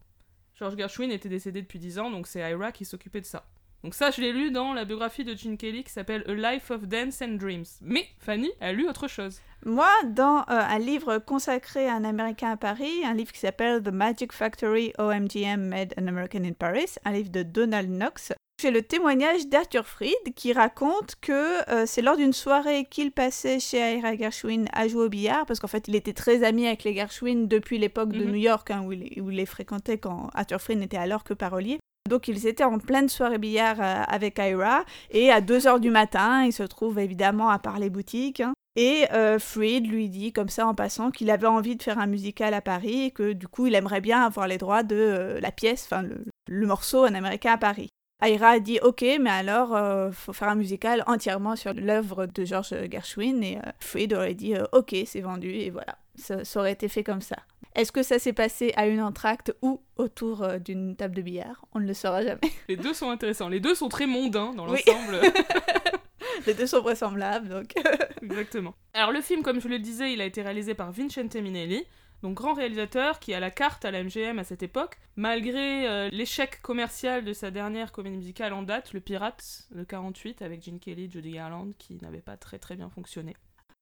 George 0.54 0.76
Gershwin 0.76 1.11
était 1.11 1.28
décédé 1.28 1.62
depuis 1.62 1.78
10 1.78 1.99
ans, 1.99 2.11
donc 2.11 2.26
c'est 2.26 2.40
Ira 2.40 2.70
qui 2.72 2.84
s'occupait 2.84 3.20
de 3.20 3.26
ça. 3.26 3.46
Donc 3.84 3.94
ça, 3.94 4.10
je 4.10 4.20
l'ai 4.20 4.32
lu 4.32 4.50
dans 4.50 4.75
la 4.75 4.84
biographie 4.84 5.25
de 5.25 5.36
Gene 5.36 5.56
Kelly 5.56 5.84
qui 5.84 5.92
s'appelle 5.92 6.25
A 6.26 6.34
Life 6.52 6.70
of 6.70 6.82
Dance 6.88 7.22
and 7.22 7.36
Dreams. 7.36 7.64
Mais 7.80 8.06
Fanny 8.19 8.50
a 8.60 8.72
lu 8.72 8.88
autre 8.88 9.06
chose. 9.06 9.40
Moi, 9.64 9.90
dans 10.06 10.38
euh, 10.40 10.42
un 10.48 10.78
livre 10.78 11.19
consacré 11.19 11.88
à 11.88 11.94
un 11.94 12.04
Américain 12.04 12.50
à 12.52 12.56
Paris, 12.56 13.04
un 13.04 13.14
livre 13.14 13.32
qui 13.32 13.38
s'appelle 13.40 13.82
The 13.82 13.88
Magic 13.92 14.32
Factory 14.32 14.92
OMGM 14.98 15.60
Made 15.69 15.94
an 16.00 16.06
American 16.08 16.44
in 16.44 16.52
Paris, 16.52 16.96
un 17.04 17.12
livre 17.12 17.30
de 17.30 17.42
Donald 17.42 17.88
Knox, 17.88 18.32
j'ai 18.60 18.72
le 18.72 18.82
témoignage 18.82 19.46
d'Arthur 19.46 19.86
Fried 19.86 20.34
qui 20.34 20.52
raconte 20.52 21.14
que 21.20 21.70
euh, 21.70 21.86
c'est 21.86 22.02
lors 22.02 22.16
d'une 22.16 22.32
soirée 22.32 22.86
qu'il 22.90 23.12
passait 23.12 23.60
chez 23.60 23.98
Ira 23.98 24.16
Gershwin 24.16 24.64
à 24.72 24.88
jouer 24.88 25.04
au 25.04 25.08
billard, 25.08 25.46
parce 25.46 25.60
qu'en 25.60 25.69
fait 25.69 25.86
il 25.86 25.94
était 25.94 26.12
très 26.12 26.42
ami 26.42 26.66
avec 26.66 26.82
les 26.82 26.92
Gershwin 26.94 27.46
depuis 27.46 27.78
l'époque 27.78 28.10
de 28.10 28.25
Mhm. 28.25 28.30
New 28.30 28.34
York, 28.34 28.70
hein, 28.72 28.82
où, 28.84 28.90
il, 28.92 29.22
où 29.22 29.30
il 29.30 29.36
les 29.36 29.46
fréquentait 29.46 29.98
quand 29.98 30.28
Arthur 30.34 30.60
Fried 30.60 30.78
n'était 30.80 30.96
alors 30.96 31.22
que 31.22 31.34
parolier. 31.34 31.78
Donc 32.08 32.28
ils 32.28 32.46
étaient 32.46 32.64
en 32.64 32.78
pleine 32.78 33.08
soirée 33.08 33.38
billard 33.38 33.81
euh, 33.81 34.02
avec 34.08 34.38
Ira, 34.38 34.84
et 35.10 35.31
à 35.31 35.40
2h 35.40 35.81
du 35.81 35.90
matin, 35.90 36.44
il 36.44 36.52
se 36.52 36.64
trouve 36.64 36.99
évidemment 36.99 37.50
à 37.50 37.58
part 37.58 37.78
les 37.78 37.90
boutiques, 37.90 38.40
hein, 38.40 38.55
et 38.81 39.06
euh, 39.12 39.40
Freed 39.40 39.88
lui 39.88 40.08
dit 40.08 40.32
comme 40.32 40.49
ça 40.49 40.64
en 40.64 40.72
passant 40.72 41.10
qu'il 41.10 41.31
avait 41.31 41.49
envie 41.49 41.75
de 41.75 41.82
faire 41.82 41.99
un 41.99 42.06
musical 42.06 42.55
à 42.55 42.60
Paris 42.60 43.06
et 43.06 43.10
que 43.10 43.32
du 43.32 43.49
coup 43.49 43.66
il 43.66 43.75
aimerait 43.75 44.00
bien 44.00 44.22
avoir 44.22 44.46
les 44.46 44.56
droits 44.56 44.84
de 44.84 44.94
euh, 44.94 45.40
la 45.40 45.50
pièce, 45.50 45.88
enfin 45.90 46.05
le, 46.49 46.66
morceau 46.66 47.02
Un 47.02 47.14
Américain 47.14 47.55
à 47.55 47.58
Paris. 47.58 47.88
Aira 48.25 48.50
a 48.50 48.61
dit 48.61 48.78
ok, 48.81 49.04
mais 49.20 49.31
alors 49.31 49.75
euh, 49.75 50.12
faut 50.12 50.32
faire 50.32 50.49
un 50.49 50.54
musical 50.54 51.02
entièrement 51.08 51.56
sur 51.56 51.75
l'œuvre 51.75 52.26
de 52.26 52.44
George 52.44 52.72
Gershwin. 52.88 53.43
Et 53.43 53.58
euh, 53.58 53.70
Freed 53.81 54.12
aurait 54.12 54.34
dit 54.34 54.54
ok, 54.70 54.94
c'est 55.06 55.22
vendu 55.22 55.50
et 55.50 55.70
voilà, 55.70 55.99
ça, 56.18 56.44
ça 56.44 56.60
aurait 56.60 56.72
été 56.72 56.88
fait 56.88 57.04
comme 57.04 57.20
ça. 57.20 57.36
Est-ce 57.74 57.92
que 57.92 58.02
ça 58.02 58.18
s'est 58.18 58.32
passé 58.32 58.72
à 58.76 58.86
une 58.86 59.00
entracte 59.00 59.54
ou 59.62 59.80
autour 59.96 60.42
euh, 60.42 60.58
d'une 60.58 60.96
table 60.96 61.14
de 61.14 61.22
billard? 61.22 61.64
On 61.74 61.80
ne 61.80 61.86
le 61.86 61.94
saura 61.94 62.22
jamais. 62.22 62.40
Les 62.68 62.76
deux 62.76 62.94
sont 62.94 63.10
intéressants. 63.10 63.48
Les 63.48 63.60
deux 63.60 63.74
sont 63.74 63.88
très 63.88 64.06
mondains 64.06 64.52
dans 64.54 64.68
Oui. 64.68 64.80
l'ensemble. 64.86 65.20
Les 66.46 66.54
deux 66.54 66.66
sont 66.66 66.80
vraisemblables 66.80 67.48
donc. 67.48 67.74
Exactement. 68.22 68.75
Alors 68.94 69.12
le 69.12 69.20
film, 69.20 69.42
comme 69.42 69.60
je 69.60 69.68
le 69.68 69.78
disais, 69.78 70.12
il 70.12 70.20
a 70.20 70.25
été 70.25 70.42
réalisé 70.42 70.75
par 70.75 70.92
Vincente 70.92 71.34
Minelli, 71.37 71.84
donc 72.22 72.34
grand 72.34 72.54
réalisateur 72.54 73.18
qui 73.18 73.34
a 73.34 73.40
la 73.40 73.50
carte 73.50 73.84
à 73.84 73.90
la 73.90 74.02
MGM 74.02 74.38
à 74.38 74.44
cette 74.44 74.62
époque, 74.62 74.98
malgré 75.16 75.88
euh, 75.88 76.08
l'échec 76.10 76.60
commercial 76.62 77.25
de 77.25 77.32
sa 77.32 77.50
dernière 77.50 77.92
comédie 77.92 78.16
musicale 78.16 78.52
en 78.52 78.62
date, 78.62 78.92
Le 78.92 79.00
Pirate 79.00 79.66
de 79.72 79.82
48 79.84 80.42
avec 80.42 80.64
Gene 80.64 80.78
Kelly, 80.80 81.10
Judy 81.10 81.32
Garland, 81.32 81.70
qui 81.78 81.98
n'avait 82.02 82.20
pas 82.22 82.37
très 82.37 82.58
très 82.58 82.76
bien 82.76 82.88
fonctionné. 82.88 83.37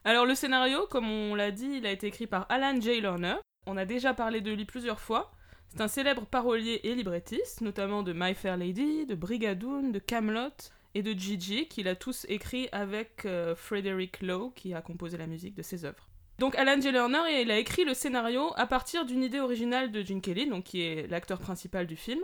Alors 0.07 0.25
le 0.25 0.37
scénario, 0.37 0.87
comme 0.87 1.11
on 1.11 1.35
l'a 1.35 1.51
dit, 1.51 1.79
il 1.79 1.85
a 1.85 1.91
été 1.91 2.07
écrit 2.07 2.29
par 2.29 2.47
Alan 2.49 2.81
J. 2.81 3.01
Lerner. 3.01 3.35
On 3.67 3.77
a 3.77 3.85
déjà 3.85 4.15
parlé 4.15 4.41
de 4.41 4.53
lui 4.53 4.65
plusieurs 4.65 5.01
fois. 5.01 5.33
C'est 5.69 5.81
un 5.81 5.89
célèbre 5.89 6.25
parolier 6.25 6.79
et 6.85 6.95
librettiste, 6.95 7.61
notamment 7.61 8.05
de 8.05 8.13
My 8.13 8.33
Fair 8.33 8.57
Lady, 8.57 9.05
de 9.05 9.17
Brigadoon, 9.17 9.91
de 9.91 9.99
Camelot 9.99 10.53
et 10.95 11.03
de 11.03 11.11
Gigi, 11.11 11.67
qu'il 11.67 11.89
a 11.89 11.97
tous 11.97 12.25
écrit 12.29 12.69
avec 12.71 13.25
euh, 13.25 13.57
Frederick 13.57 14.23
Lowe, 14.23 14.53
qui 14.55 14.75
a 14.75 14.81
composé 14.81 15.19
la 15.19 15.27
musique 15.27 15.57
de 15.57 15.63
ses 15.63 15.85
œuvres. 15.85 16.09
Donc 16.39 16.55
Alan 16.55 16.81
J. 16.81 16.93
Lerner, 16.93 17.43
il 17.43 17.51
a 17.51 17.59
écrit 17.59 17.85
le 17.85 17.93
scénario 17.93 18.53
à 18.55 18.67
partir 18.69 19.07
d'une 19.07 19.25
idée 19.25 19.41
originale 19.41 19.91
de 19.91 20.05
Gene 20.05 20.21
Kelly, 20.21 20.47
donc 20.49 20.63
qui 20.63 20.83
est 20.83 21.09
l'acteur 21.09 21.41
principal 21.41 21.89
du 21.89 21.97
film. 21.97 22.21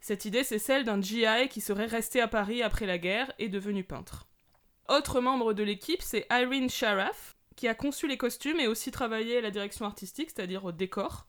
Cette 0.00 0.24
idée, 0.24 0.42
c'est 0.42 0.58
celle 0.58 0.84
d'un 0.84 1.02
GI 1.02 1.50
qui 1.50 1.60
serait 1.60 1.84
resté 1.84 2.22
à 2.22 2.28
Paris 2.28 2.62
après 2.62 2.86
la 2.86 2.96
guerre 2.96 3.30
et 3.38 3.50
devenu 3.50 3.84
peintre. 3.84 4.26
Autre 4.88 5.20
membre 5.20 5.52
de 5.52 5.62
l'équipe, 5.62 6.02
c'est 6.02 6.26
Irene 6.30 6.70
Sharaf, 6.70 7.36
qui 7.56 7.66
a 7.66 7.74
conçu 7.74 8.06
les 8.06 8.16
costumes 8.16 8.60
et 8.60 8.68
aussi 8.68 8.90
travaillé 8.90 9.38
à 9.38 9.40
la 9.40 9.50
direction 9.50 9.84
artistique, 9.84 10.30
c'est-à-dire 10.34 10.64
au 10.64 10.72
décor. 10.72 11.26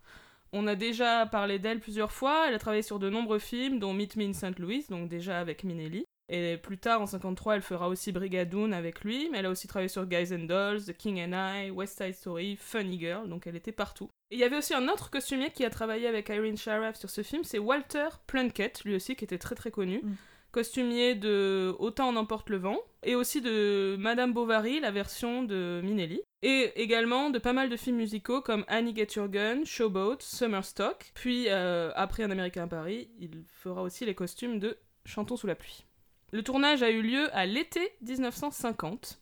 On 0.54 0.68
a 0.68 0.76
déjà 0.76 1.26
parlé 1.26 1.60
d'elle 1.60 1.80
plusieurs 1.80 2.12
fois, 2.12 2.46
elle 2.48 2.54
a 2.54 2.60
travaillé 2.60 2.84
sur 2.84 3.00
de 3.00 3.10
nombreux 3.10 3.40
films, 3.40 3.80
dont 3.80 3.94
Meet 3.94 4.16
Me 4.16 4.26
in 4.26 4.34
St. 4.34 4.60
Louis, 4.60 4.86
donc 4.90 5.10
déjà 5.10 5.40
avec 5.40 5.64
Minelli. 5.64 6.06
Et 6.30 6.58
plus 6.58 6.78
tard, 6.78 7.02
en 7.02 7.08
53, 7.08 7.56
elle 7.56 7.62
fera 7.62 7.88
aussi 7.88 8.12
Brigadoon 8.12 8.74
avec 8.74 9.04
lui, 9.04 9.30
mais 9.32 9.40
elle 9.40 9.46
a 9.46 9.50
aussi 9.50 9.68
travaillé 9.68 9.88
sur 9.88 10.06
Guys 10.06 10.34
and 10.34 10.46
Dolls, 10.46 10.84
The 10.86 10.94
King 10.94 11.22
and 11.22 11.32
I, 11.34 11.72
West 11.72 11.98
Side 11.98 12.16
Story, 12.16 12.58
Funny 12.58 13.00
Girl, 13.00 13.30
donc 13.30 13.48
elle 13.48 13.56
était 13.56 13.72
partout. 13.72 14.10
Et 14.30 14.36
il 14.36 14.40
y 14.40 14.44
avait 14.44 14.58
aussi 14.58 14.74
un 14.74 14.90
autre 14.90 15.10
costumier 15.10 15.52
qui 15.52 15.64
a 15.64 15.70
travaillé 15.70 16.06
avec 16.06 16.28
Irene 16.28 16.58
Sharaf 16.58 16.98
sur 16.98 17.10
ce 17.10 17.24
film, 17.24 17.46
c'est 17.46 17.60
Walter 17.60 18.10
Plunkett, 18.28 18.84
lui 18.84 18.96
aussi 18.96 19.16
qui 19.16 19.24
était 19.24 19.38
très 19.38 19.56
très 19.56 19.72
connu. 19.72 20.02
Mm. 20.04 20.16
Costumier 20.52 21.16
de 21.16 21.76
Autant 21.80 22.10
en 22.10 22.16
emporte 22.16 22.50
le 22.50 22.58
vent, 22.58 22.80
et 23.04 23.16
aussi 23.16 23.42
de 23.42 23.96
Madame 24.00 24.34
Bovary, 24.34 24.80
la 24.80 24.92
version 24.92 25.44
de 25.44 25.82
Minelli. 25.84 26.22
Et 26.42 26.72
également 26.76 27.30
de 27.30 27.40
pas 27.40 27.54
mal 27.54 27.70
de 27.70 27.78
films 27.78 27.98
musicaux 27.98 28.42
comme 28.42 28.64
Annie 28.68 28.96
Get 28.96 29.16
Your 29.16 29.28
Gun, 29.28 29.64
Showboat, 29.66 30.18
Summer 30.20 30.64
Stock. 30.64 31.12
Puis, 31.14 31.46
euh, 31.50 31.92
après 31.96 32.24
Un 32.24 32.32
Américain 32.32 32.64
à 32.64 32.68
Paris, 32.68 33.10
il 33.20 33.44
fera 33.48 33.82
aussi 33.82 34.06
les 34.06 34.16
costumes 34.16 34.60
de 34.60 34.78
Chantons 35.06 35.38
sous 35.38 35.48
la 35.48 35.56
pluie. 35.56 35.86
Le 36.32 36.44
tournage 36.44 36.84
a 36.84 36.90
eu 36.90 37.02
lieu 37.02 37.34
à 37.34 37.46
l'été 37.46 37.94
1950. 38.02 39.22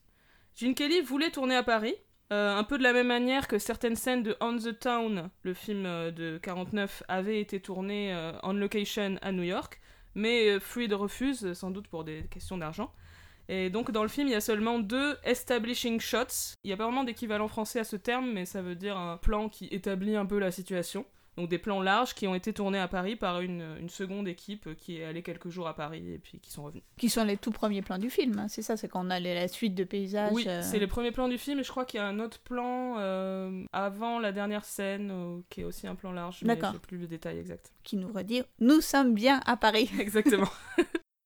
Gene 0.55 0.73
Kelly 0.73 1.01
voulait 1.01 1.29
tourner 1.29 1.55
à 1.55 1.63
Paris, 1.63 1.95
euh, 2.33 2.55
un 2.55 2.63
peu 2.63 2.79
de 2.79 2.83
la 2.83 2.93
même 2.93 3.07
manière 3.07 3.47
que 3.47 3.59
certaines 3.59 3.95
scènes 3.95 4.23
de 4.23 4.35
On 4.41 4.57
the 4.57 4.77
Town, 4.79 5.29
le 5.43 5.53
film 5.53 5.85
euh, 5.85 6.09
de 6.09 6.39
49, 6.41 7.03
avaient 7.07 7.39
été 7.39 7.59
tournées 7.59 8.13
euh, 8.13 8.31
on 8.41 8.53
location 8.53 9.17
à 9.21 9.31
New 9.31 9.43
York. 9.43 9.79
Mais 10.15 10.59
Freed 10.59 10.93
refuse, 10.93 11.53
sans 11.53 11.71
doute 11.71 11.87
pour 11.87 12.03
des 12.03 12.23
questions 12.31 12.57
d'argent. 12.57 12.91
Et 13.47 13.69
donc 13.69 13.91
dans 13.91 14.01
le 14.01 14.09
film, 14.09 14.27
il 14.27 14.31
y 14.31 14.35
a 14.35 14.41
seulement 14.41 14.79
deux 14.79 15.17
establishing 15.23 15.99
shots. 15.99 16.55
Il 16.63 16.67
n'y 16.67 16.73
a 16.73 16.77
pas 16.77 16.85
vraiment 16.85 17.03
d'équivalent 17.03 17.47
français 17.47 17.79
à 17.79 17.83
ce 17.83 17.95
terme, 17.95 18.31
mais 18.31 18.45
ça 18.45 18.61
veut 18.61 18.75
dire 18.75 18.97
un 18.97 19.17
plan 19.17 19.49
qui 19.49 19.65
établit 19.67 20.15
un 20.15 20.25
peu 20.25 20.39
la 20.39 20.51
situation. 20.51 21.05
Donc 21.37 21.49
des 21.49 21.57
plans 21.57 21.81
larges 21.81 22.13
qui 22.13 22.27
ont 22.27 22.35
été 22.35 22.53
tournés 22.53 22.79
à 22.79 22.87
Paris 22.87 23.15
par 23.15 23.41
une, 23.41 23.89
seconde 23.89 24.27
équipe 24.27 24.75
qui 24.77 24.97
est 24.97 25.05
allée 25.05 25.21
quelques 25.21 25.49
jours 25.49 25.67
à 25.67 25.75
Paris 25.75 26.03
et 26.11 26.17
puis 26.17 26.39
qui 26.39 26.51
sont 26.51 26.63
revenus. 26.63 26.83
Qui 26.97 27.09
sont 27.09 27.23
les 27.23 27.37
tout 27.37 27.51
premiers 27.51 27.81
plans 27.81 27.97
du 27.97 28.09
film, 28.09 28.39
hein, 28.39 28.47
c'est 28.47 28.61
ça, 28.61 28.77
c'est 28.77 28.87
qu'on 28.87 29.09
a 29.09 29.19
la 29.19 29.47
suite 29.47 29.75
de 29.75 29.83
paysages. 29.83 30.31
Oui, 30.33 30.45
euh. 30.47 30.61
c'est 30.63 30.79
les 30.79 30.87
premiers 30.87 31.11
plans 31.11 31.27
du 31.27 31.37
film 31.37 31.59
et 31.59 31.63
je 31.63 31.69
crois 31.69 31.85
qu'il 31.85 31.99
y 31.99 32.03
a 32.03 32.07
un 32.07 32.19
autre 32.19 32.39
plan 32.39 32.95
euh, 32.97 33.63
avant 33.73 34.19
la 34.19 34.31
dernière 34.31 34.65
scène 34.65 35.11
euh, 35.11 35.39
qui 35.49 35.61
est 35.61 35.63
aussi 35.63 35.87
un 35.87 35.95
plan 35.95 36.11
large, 36.11 36.41
mais 36.43 36.57
j'ai 36.59 36.79
plus 36.79 36.97
le 36.97 37.07
détail 37.07 37.39
exact. 37.39 37.71
Qui 37.83 37.97
nous 37.97 38.11
redit 38.11 38.43
nous 38.59 38.81
sommes 38.81 39.13
bien 39.13 39.41
à 39.45 39.57
Paris. 39.57 39.89
Exactement. 39.99 40.49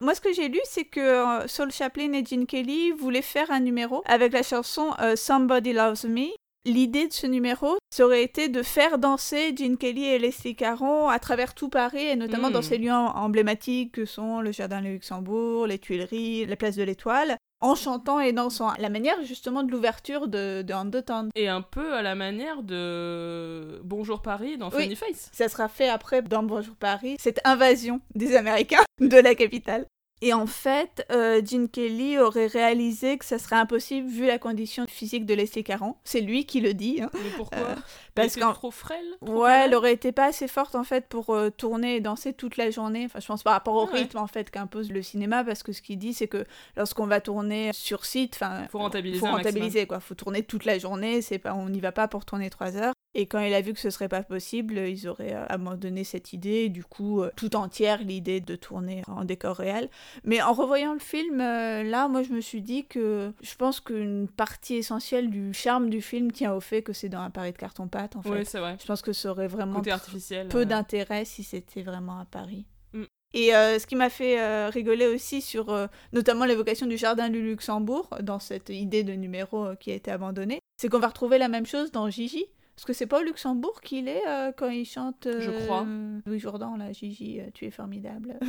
Moi, 0.02 0.16
ce 0.16 0.22
que 0.22 0.32
j'ai 0.34 0.48
lu, 0.48 0.60
c'est 0.64 0.86
que 0.86 1.48
Saul 1.48 1.72
Chaplin 1.72 2.14
et 2.14 2.24
Gene 2.24 2.46
Kelly 2.46 2.92
voulaient 2.92 3.22
faire 3.22 3.52
un 3.52 3.60
numéro 3.60 4.02
avec 4.06 4.32
la 4.32 4.44
chanson 4.44 4.92
Somebody 5.16 5.74
Loves 5.74 6.06
Me 6.06 6.30
L'idée 6.66 7.08
de 7.08 7.14
ce 7.14 7.26
numéro, 7.26 7.78
ça 7.90 8.06
aurait 8.06 8.24
été 8.24 8.50
de 8.50 8.62
faire 8.64 8.98
danser 8.98 9.56
Gene 9.56 9.78
Kelly 9.78 10.06
et 10.06 10.20
Leslie 10.20 10.56
Caron 10.56 11.08
à 11.08 11.18
travers 11.18 11.56
tout 11.56 11.70
Paris, 11.70 12.06
et 12.06 12.16
notamment 12.16 12.52
dans 12.52 12.60
hmm. 12.60 12.64
ces 12.64 12.78
lieux 12.78 12.92
emblématiques 12.92 13.94
que 13.94 14.06
sont 14.06 14.42
le 14.42 14.52
Jardin 14.52 14.82
de 14.82 14.88
Luxembourg, 14.88 15.68
les 15.68 15.80
Tuileries, 15.80 16.46
la 16.46 16.58
Place 16.58 16.76
de 16.76 16.84
l'Étoile, 16.84 17.38
en 17.62 17.76
chantant 17.76 18.20
et 18.20 18.34
dansant. 18.34 18.74
La 18.78 18.90
manière 18.90 19.24
justement 19.24 19.64
de 19.64 19.72
l'ouverture 19.72 20.28
de, 20.28 20.62
de 20.62 21.30
Et 21.36 21.48
un 21.48 21.62
peu 21.62 21.94
à 21.94 22.02
la 22.02 22.16
manière 22.16 22.62
de 22.62 23.82
Bonjour 23.84 24.22
Paris 24.22 24.58
dans 24.58 24.70
Funny 24.70 24.96
Face. 24.96 25.30
Ça 25.32 25.48
sera 25.48 25.70
fait 25.70 25.90
après 25.90 26.22
dans 26.22 26.44
Bonjour 26.44 26.76
Paris, 26.76 27.16
cette 27.20 27.40
invasion 27.46 28.02
des 28.16 28.36
Américains 28.36 28.84
de 29.00 29.18
la 29.18 29.34
capitale. 29.34 29.86
Et 30.22 30.34
en 30.34 30.48
fait, 30.48 31.06
euh, 31.12 31.42
Gene 31.46 31.70
Kelly 31.70 32.18
aurait 32.18 32.48
réalisé 32.48 33.18
que 33.18 33.24
ça 33.24 33.40
serait 33.40 33.56
impossible 33.56 34.08
vu 34.08 34.26
la 34.26 34.38
condition 34.38 34.86
physique 34.88 35.26
de 35.26 35.34
Leslie 35.34 35.64
Caron. 35.64 35.96
C'est 36.04 36.20
lui 36.20 36.46
qui 36.46 36.60
le 36.60 36.74
dit. 36.74 37.02
Hein. 37.02 37.10
Mais 37.14 37.30
pourquoi 37.38 37.60
euh, 37.60 37.76
Parce 38.16 38.36
qu'elle 38.36 38.44
trop 38.54 38.72
frêle 38.72 39.06
Ouais, 39.22 39.64
elle 39.66 39.76
aurait 39.76 39.94
été 39.94 40.12
pas 40.12 40.26
assez 40.26 40.50
forte 40.50 40.76
en 40.76 40.84
fait 40.84 41.08
pour 41.08 41.30
euh, 41.30 41.50
tourner 41.50 41.96
et 41.96 42.02
danser 42.02 42.34
toute 42.34 42.58
la 42.58 42.70
journée. 42.70 43.06
Enfin, 43.06 43.20
je 43.22 43.28
pense 43.28 43.44
par 43.44 43.54
rapport 43.54 43.76
au 43.76 43.86
rythme 43.86 44.18
en 44.18 44.28
fait 44.28 44.52
qu'impose 44.52 44.92
le 44.92 45.02
cinéma, 45.02 45.44
parce 45.46 45.64
que 45.64 45.72
ce 45.72 45.82
qu'il 45.82 45.98
dit, 45.98 46.14
c'est 46.14 46.28
que 46.28 46.46
lorsqu'on 46.76 47.08
va 47.08 47.22
tourner 47.22 47.72
sur 47.74 48.04
site, 48.04 48.34
enfin, 48.36 48.68
faut 48.70 48.80
rentabiliser, 48.80 49.20
faut 49.20 49.28
rentabiliser 49.28 49.88
quoi. 49.88 50.02
Faut 50.02 50.16
tourner 50.16 50.44
toute 50.44 50.66
la 50.66 50.80
journée. 50.80 51.22
C'est 51.22 51.40
pas, 51.40 51.54
on 51.54 51.70
n'y 51.70 51.80
va 51.80 51.94
pas 51.94 52.10
pour 52.10 52.26
tourner 52.26 52.50
trois 52.50 52.76
heures. 52.76 52.94
Et 53.16 53.26
quand 53.26 53.40
il 53.40 53.54
a 53.56 53.62
vu 53.62 53.74
que 53.74 53.80
ce 53.80 53.90
serait 53.90 54.08
pas 54.08 54.22
possible, 54.22 54.78
ils 54.78 55.08
auraient 55.08 55.34
euh, 55.34 55.46
abandonné 55.48 56.04
cette 56.04 56.32
idée, 56.32 56.70
du 56.70 56.84
coup, 56.84 57.24
euh, 57.24 57.32
tout 57.36 57.56
entière 57.56 58.04
l'idée 58.04 58.40
de 58.40 58.56
tourner 58.56 59.02
en 59.08 59.26
décor 59.26 59.56
réel. 59.56 59.90
Mais 60.24 60.44
en 60.44 60.54
revoyant 60.54 60.94
le 60.94 61.00
film, 61.00 61.42
euh, 61.42 61.82
là, 61.82 62.08
moi, 62.08 62.22
je 62.22 62.30
me 62.30 62.40
suis 62.40 62.62
dit 62.62 62.86
que 62.86 63.34
je 63.42 63.56
pense 63.56 63.80
qu'une 63.80 64.28
partie 64.28 64.76
essentielle 64.76 65.32
du 65.32 65.54
charme 65.54 65.90
du 65.90 66.04
film 66.04 66.32
tient 66.32 66.54
au 66.54 66.60
fait 66.60 66.84
que 66.84 66.94
c'est 66.94 67.10
dans 67.10 67.22
un 67.22 67.32
Paris 67.32 67.52
de 67.52 67.58
carton-pâte, 67.58 68.16
en 68.16 68.22
fait. 68.22 68.30
Oui, 68.30 68.46
c'est 68.46 68.60
vrai. 68.60 68.78
Je 68.80 68.86
pense 68.86 69.02
que 69.02 69.12
ça 69.12 69.32
aurait 69.32 69.48
vraiment 69.48 69.82
artificiel, 69.82 70.48
peu 70.48 70.68
d'intérêt 70.68 71.26
si 71.26 71.44
c'était 71.44 71.82
vraiment 71.82 72.20
à 72.20 72.26
Paris. 72.26 72.68
Mm. 72.94 73.06
Et 73.34 73.50
ce 73.50 73.88
qui 73.88 73.96
m'a 73.96 74.10
fait 74.12 74.68
rigoler 74.70 75.08
aussi 75.08 75.42
sur 75.42 75.76
notamment 76.14 76.46
l'évocation 76.46 76.86
du 76.88 76.98
jardin 76.98 77.30
du 77.30 77.42
Luxembourg 77.42 78.10
dans 78.22 78.40
cette 78.40 78.70
idée 78.70 79.04
de 79.04 79.14
numéro 79.14 79.76
qui 79.80 79.92
a 79.92 79.96
été 79.96 80.12
abandonnée, 80.12 80.60
c'est 80.78 80.90
qu'on 80.90 81.00
va 81.00 81.08
retrouver 81.08 81.38
la 81.38 81.48
même 81.48 81.66
chose 81.66 81.92
dans 81.92 82.10
Gigi. 82.10 82.46
Parce 82.80 82.86
que 82.86 82.94
c'est 82.94 83.08
pas 83.08 83.20
au 83.20 83.24
Luxembourg 83.24 83.82
qu'il 83.82 84.08
est 84.08 84.26
euh, 84.26 84.54
quand 84.56 84.70
il 84.70 84.86
chante. 84.86 85.28
Je 85.28 85.52
crois. 85.66 85.86
Euh, 85.86 86.22
Louis 86.26 86.40
Jourdan, 86.40 86.78
là, 86.78 86.94
Gigi, 86.94 87.42
euh, 87.42 87.50
tu 87.54 87.66
es 87.66 87.72
formidable. 87.72 88.40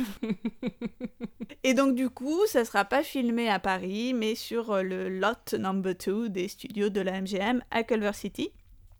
et 1.65 1.73
donc, 1.73 1.95
du 1.95 2.09
coup, 2.09 2.39
ça 2.47 2.63
sera 2.63 2.85
pas 2.85 3.03
filmé 3.03 3.49
à 3.49 3.59
Paris, 3.59 4.13
mais 4.13 4.35
sur 4.35 4.83
le 4.83 5.09
lot 5.09 5.53
number 5.59 5.95
2 5.95 6.29
des 6.29 6.47
studios 6.47 6.87
de 6.87 7.01
la 7.01 7.19
MGM 7.19 7.61
à 7.71 7.83
Culver 7.83 8.13
City. 8.13 8.53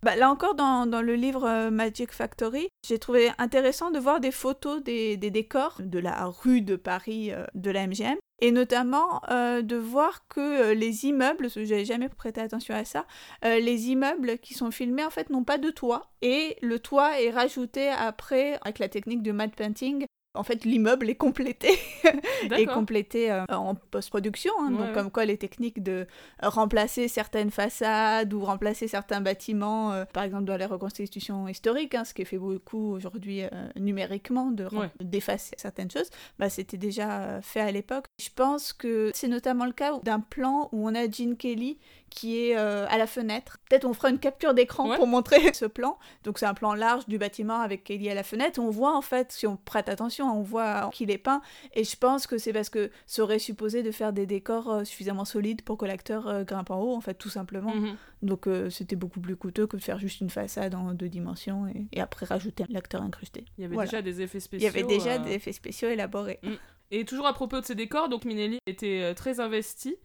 Bah, 0.03 0.15
là 0.15 0.31
encore, 0.31 0.55
dans, 0.55 0.85
le 1.01 1.15
livre 1.15 1.69
Magic 1.69 2.11
Factory, 2.11 2.69
j'ai 2.87 2.97
trouvé 2.97 3.29
intéressant 3.37 3.91
de 3.91 3.99
voir 3.99 4.19
des 4.19 4.31
photos 4.31 4.83
des, 4.83 5.17
décors 5.17 5.77
de 5.79 5.99
la 5.99 6.25
rue 6.25 6.61
de 6.61 6.75
Paris 6.75 7.31
de 7.53 7.71
la 7.71 7.85
MGM 7.87 8.17
et 8.41 8.51
notamment 8.51 9.21
euh, 9.29 9.61
de 9.61 9.75
voir 9.75 10.27
que 10.27 10.39
euh, 10.71 10.73
les 10.73 11.05
immeubles, 11.05 11.47
j'avais 11.49 11.85
jamais 11.85 12.09
prêté 12.09 12.41
attention 12.41 12.73
à 12.75 12.83
ça, 12.83 13.05
euh, 13.45 13.59
les 13.59 13.89
immeubles 13.89 14.39
qui 14.39 14.55
sont 14.55 14.71
filmés 14.71 15.05
en 15.05 15.11
fait 15.11 15.29
n'ont 15.29 15.43
pas 15.43 15.59
de 15.59 15.69
toit 15.69 16.11
et 16.21 16.57
le 16.61 16.79
toit 16.79 17.21
est 17.21 17.29
rajouté 17.29 17.87
après 17.89 18.59
avec 18.63 18.79
la 18.79 18.89
technique 18.89 19.21
de 19.21 19.31
matte 19.31 19.55
painting 19.55 20.05
en 20.33 20.43
fait, 20.43 20.63
l'immeuble 20.63 21.09
est 21.09 21.15
complété, 21.15 21.77
est 22.51 22.65
complété 22.65 23.31
euh, 23.31 23.43
en 23.49 23.75
post-production. 23.75 24.53
Hein. 24.59 24.71
donc, 24.71 24.93
comme 24.93 25.11
quoi, 25.11 25.25
les 25.25 25.37
techniques 25.37 25.83
de 25.83 26.07
remplacer 26.41 27.07
certaines 27.09 27.51
façades 27.51 28.33
ou 28.33 28.43
remplacer 28.45 28.87
certains 28.87 29.19
bâtiments, 29.19 29.91
euh, 29.91 30.05
par 30.05 30.23
exemple 30.23 30.45
dans 30.45 30.55
les 30.55 30.65
reconstitutions 30.65 31.47
historiques, 31.49 31.95
hein, 31.95 32.05
ce 32.05 32.13
qui 32.13 32.21
est 32.21 32.25
fait 32.25 32.37
beaucoup 32.37 32.93
aujourd'hui 32.93 33.43
euh, 33.43 33.49
numériquement, 33.75 34.51
de 34.51 34.67
d'effacer 35.01 35.55
certaines 35.57 35.91
choses, 35.91 36.09
bah, 36.39 36.49
c'était 36.49 36.77
déjà 36.77 37.41
fait 37.41 37.59
à 37.59 37.71
l'époque. 37.71 38.05
Je 38.21 38.29
pense 38.33 38.71
que 38.71 39.11
c'est 39.13 39.27
notamment 39.27 39.65
le 39.65 39.73
cas 39.73 39.99
d'un 40.03 40.21
plan 40.21 40.69
où 40.71 40.87
on 40.87 40.95
a 40.95 41.09
Gene 41.09 41.35
Kelly 41.35 41.77
qui 42.11 42.45
est 42.45 42.57
euh, 42.57 42.85
à 42.89 42.97
la 42.97 43.07
fenêtre. 43.07 43.57
Peut-être 43.69 43.85
on 43.85 43.93
fera 43.93 44.09
une 44.09 44.19
capture 44.19 44.53
d'écran 44.53 44.95
pour 44.95 45.07
montrer 45.07 45.39
ce 45.53 45.65
plan. 45.65 45.97
Donc 46.23 46.37
c'est 46.37 46.45
un 46.45 46.53
plan 46.53 46.73
large 46.73 47.07
du 47.07 47.17
bâtiment 47.17 47.61
avec 47.61 47.85
Kelly 47.85 48.09
à 48.09 48.13
la 48.13 48.23
fenêtre. 48.23 48.59
On 48.59 48.69
voit 48.69 48.95
en 48.95 49.01
fait, 49.01 49.31
si 49.31 49.47
on 49.47 49.55
prête 49.55 49.89
attention, 49.89 50.27
on 50.27 50.41
voit 50.41 50.89
qu'il 50.93 51.09
est 51.09 51.17
peint. 51.17 51.41
Et 51.73 51.83
je 51.83 51.95
pense 51.95 52.27
que 52.27 52.37
c'est 52.37 52.53
parce 52.53 52.69
que 52.69 52.91
ça 53.07 53.23
aurait 53.23 53.39
supposé 53.39 53.81
de 53.81 53.91
faire 53.91 54.13
des 54.13 54.25
décors 54.25 54.69
euh, 54.69 54.83
suffisamment 54.83 55.25
solides 55.25 55.61
pour 55.63 55.77
que 55.77 55.85
l'acteur 55.85 56.27
euh, 56.27 56.43
grimpe 56.43 56.69
en 56.69 56.81
haut, 56.81 56.93
en 56.93 57.01
fait, 57.01 57.15
tout 57.15 57.29
simplement. 57.29 57.73
Mhm. 57.73 57.95
Donc 58.21 58.47
c'était 58.69 58.95
beaucoup 58.95 59.19
plus 59.19 59.35
coûteux 59.35 59.65
que 59.65 59.77
de 59.77 59.81
faire 59.81 59.97
juste 59.97 60.21
une 60.21 60.29
façade 60.29 60.75
en 60.75 60.93
deux 60.93 61.09
dimensions 61.09 61.65
et, 61.91 61.99
après 61.99 62.27
rajouter 62.27 62.65
l'acteur 62.69 63.01
incrusté. 63.01 63.45
Il 63.57 63.63
y 63.63 63.65
avait 63.65 63.77
déjà 63.77 64.03
des 64.03 64.21
effets 64.21 64.39
spéciaux. 64.39 64.69
Il 64.69 64.77
y 64.77 64.79
avait 64.79 64.87
déjà 64.87 65.17
des 65.17 65.31
effets 65.31 65.53
spéciaux 65.53 65.89
élaborés. 65.89 66.39
Mm. 66.43 66.51
Et 66.91 67.05
toujours 67.05 67.25
à 67.25 67.33
propos 67.33 67.59
de 67.61 67.65
ces 67.65 67.73
décors, 67.73 68.09
donc 68.09 68.25
Minelli 68.25 68.59
était 68.67 69.15
très 69.15 69.39
investi. 69.39 69.95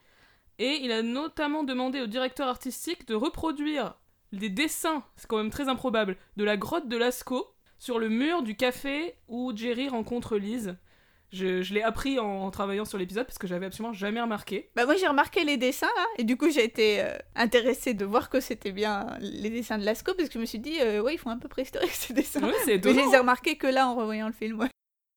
Et 0.58 0.80
il 0.82 0.92
a 0.92 1.02
notamment 1.02 1.64
demandé 1.64 2.00
au 2.00 2.06
directeur 2.06 2.48
artistique 2.48 3.06
de 3.06 3.14
reproduire 3.14 3.96
des 4.32 4.48
dessins, 4.48 5.02
c'est 5.16 5.26
quand 5.26 5.36
même 5.36 5.50
très 5.50 5.68
improbable, 5.68 6.16
de 6.36 6.44
la 6.44 6.56
grotte 6.56 6.88
de 6.88 6.96
Lascaux 6.96 7.54
sur 7.78 7.98
le 7.98 8.08
mur 8.08 8.42
du 8.42 8.56
café 8.56 9.14
où 9.28 9.54
Jerry 9.54 9.88
rencontre 9.88 10.36
Lise. 10.36 10.76
Je, 11.32 11.74
l'ai 11.74 11.82
appris 11.82 12.18
en, 12.18 12.50
travaillant 12.50 12.84
sur 12.84 12.98
l'épisode 12.98 13.26
parce 13.26 13.36
que 13.36 13.46
j'avais 13.46 13.66
absolument 13.66 13.92
jamais 13.92 14.20
remarqué. 14.20 14.70
Bah 14.76 14.86
moi 14.86 14.94
j'ai 14.96 15.08
remarqué 15.08 15.44
les 15.44 15.56
dessins 15.56 15.90
là 15.96 16.04
et 16.18 16.24
du 16.24 16.36
coup 16.36 16.50
j'ai 16.50 16.64
été 16.64 17.02
euh, 17.02 17.16
intéressée 17.34 17.94
de 17.94 18.04
voir 18.04 18.30
que 18.30 18.40
c'était 18.40 18.72
bien 18.72 19.08
les 19.20 19.50
dessins 19.50 19.76
de 19.76 19.84
Lascaux 19.84 20.14
parce 20.14 20.28
que 20.28 20.34
je 20.34 20.38
me 20.38 20.46
suis 20.46 20.60
dit 20.60 20.78
euh, 20.80 21.02
ouais 21.02 21.14
ils 21.14 21.18
font 21.18 21.30
un 21.30 21.38
peu 21.38 21.48
préhistorique 21.48 21.90
ces 21.90 22.14
dessins. 22.14 22.42
Ouais, 22.42 22.54
c'est 22.64 22.82
Mais 22.82 22.94
je 22.94 23.00
les 23.00 23.14
ai 23.14 23.18
remarqués 23.18 23.56
que 23.56 23.66
là 23.66 23.88
en 23.88 23.96
revoyant 23.96 24.28
le 24.28 24.32
film. 24.32 24.60
Ouais. 24.60 24.70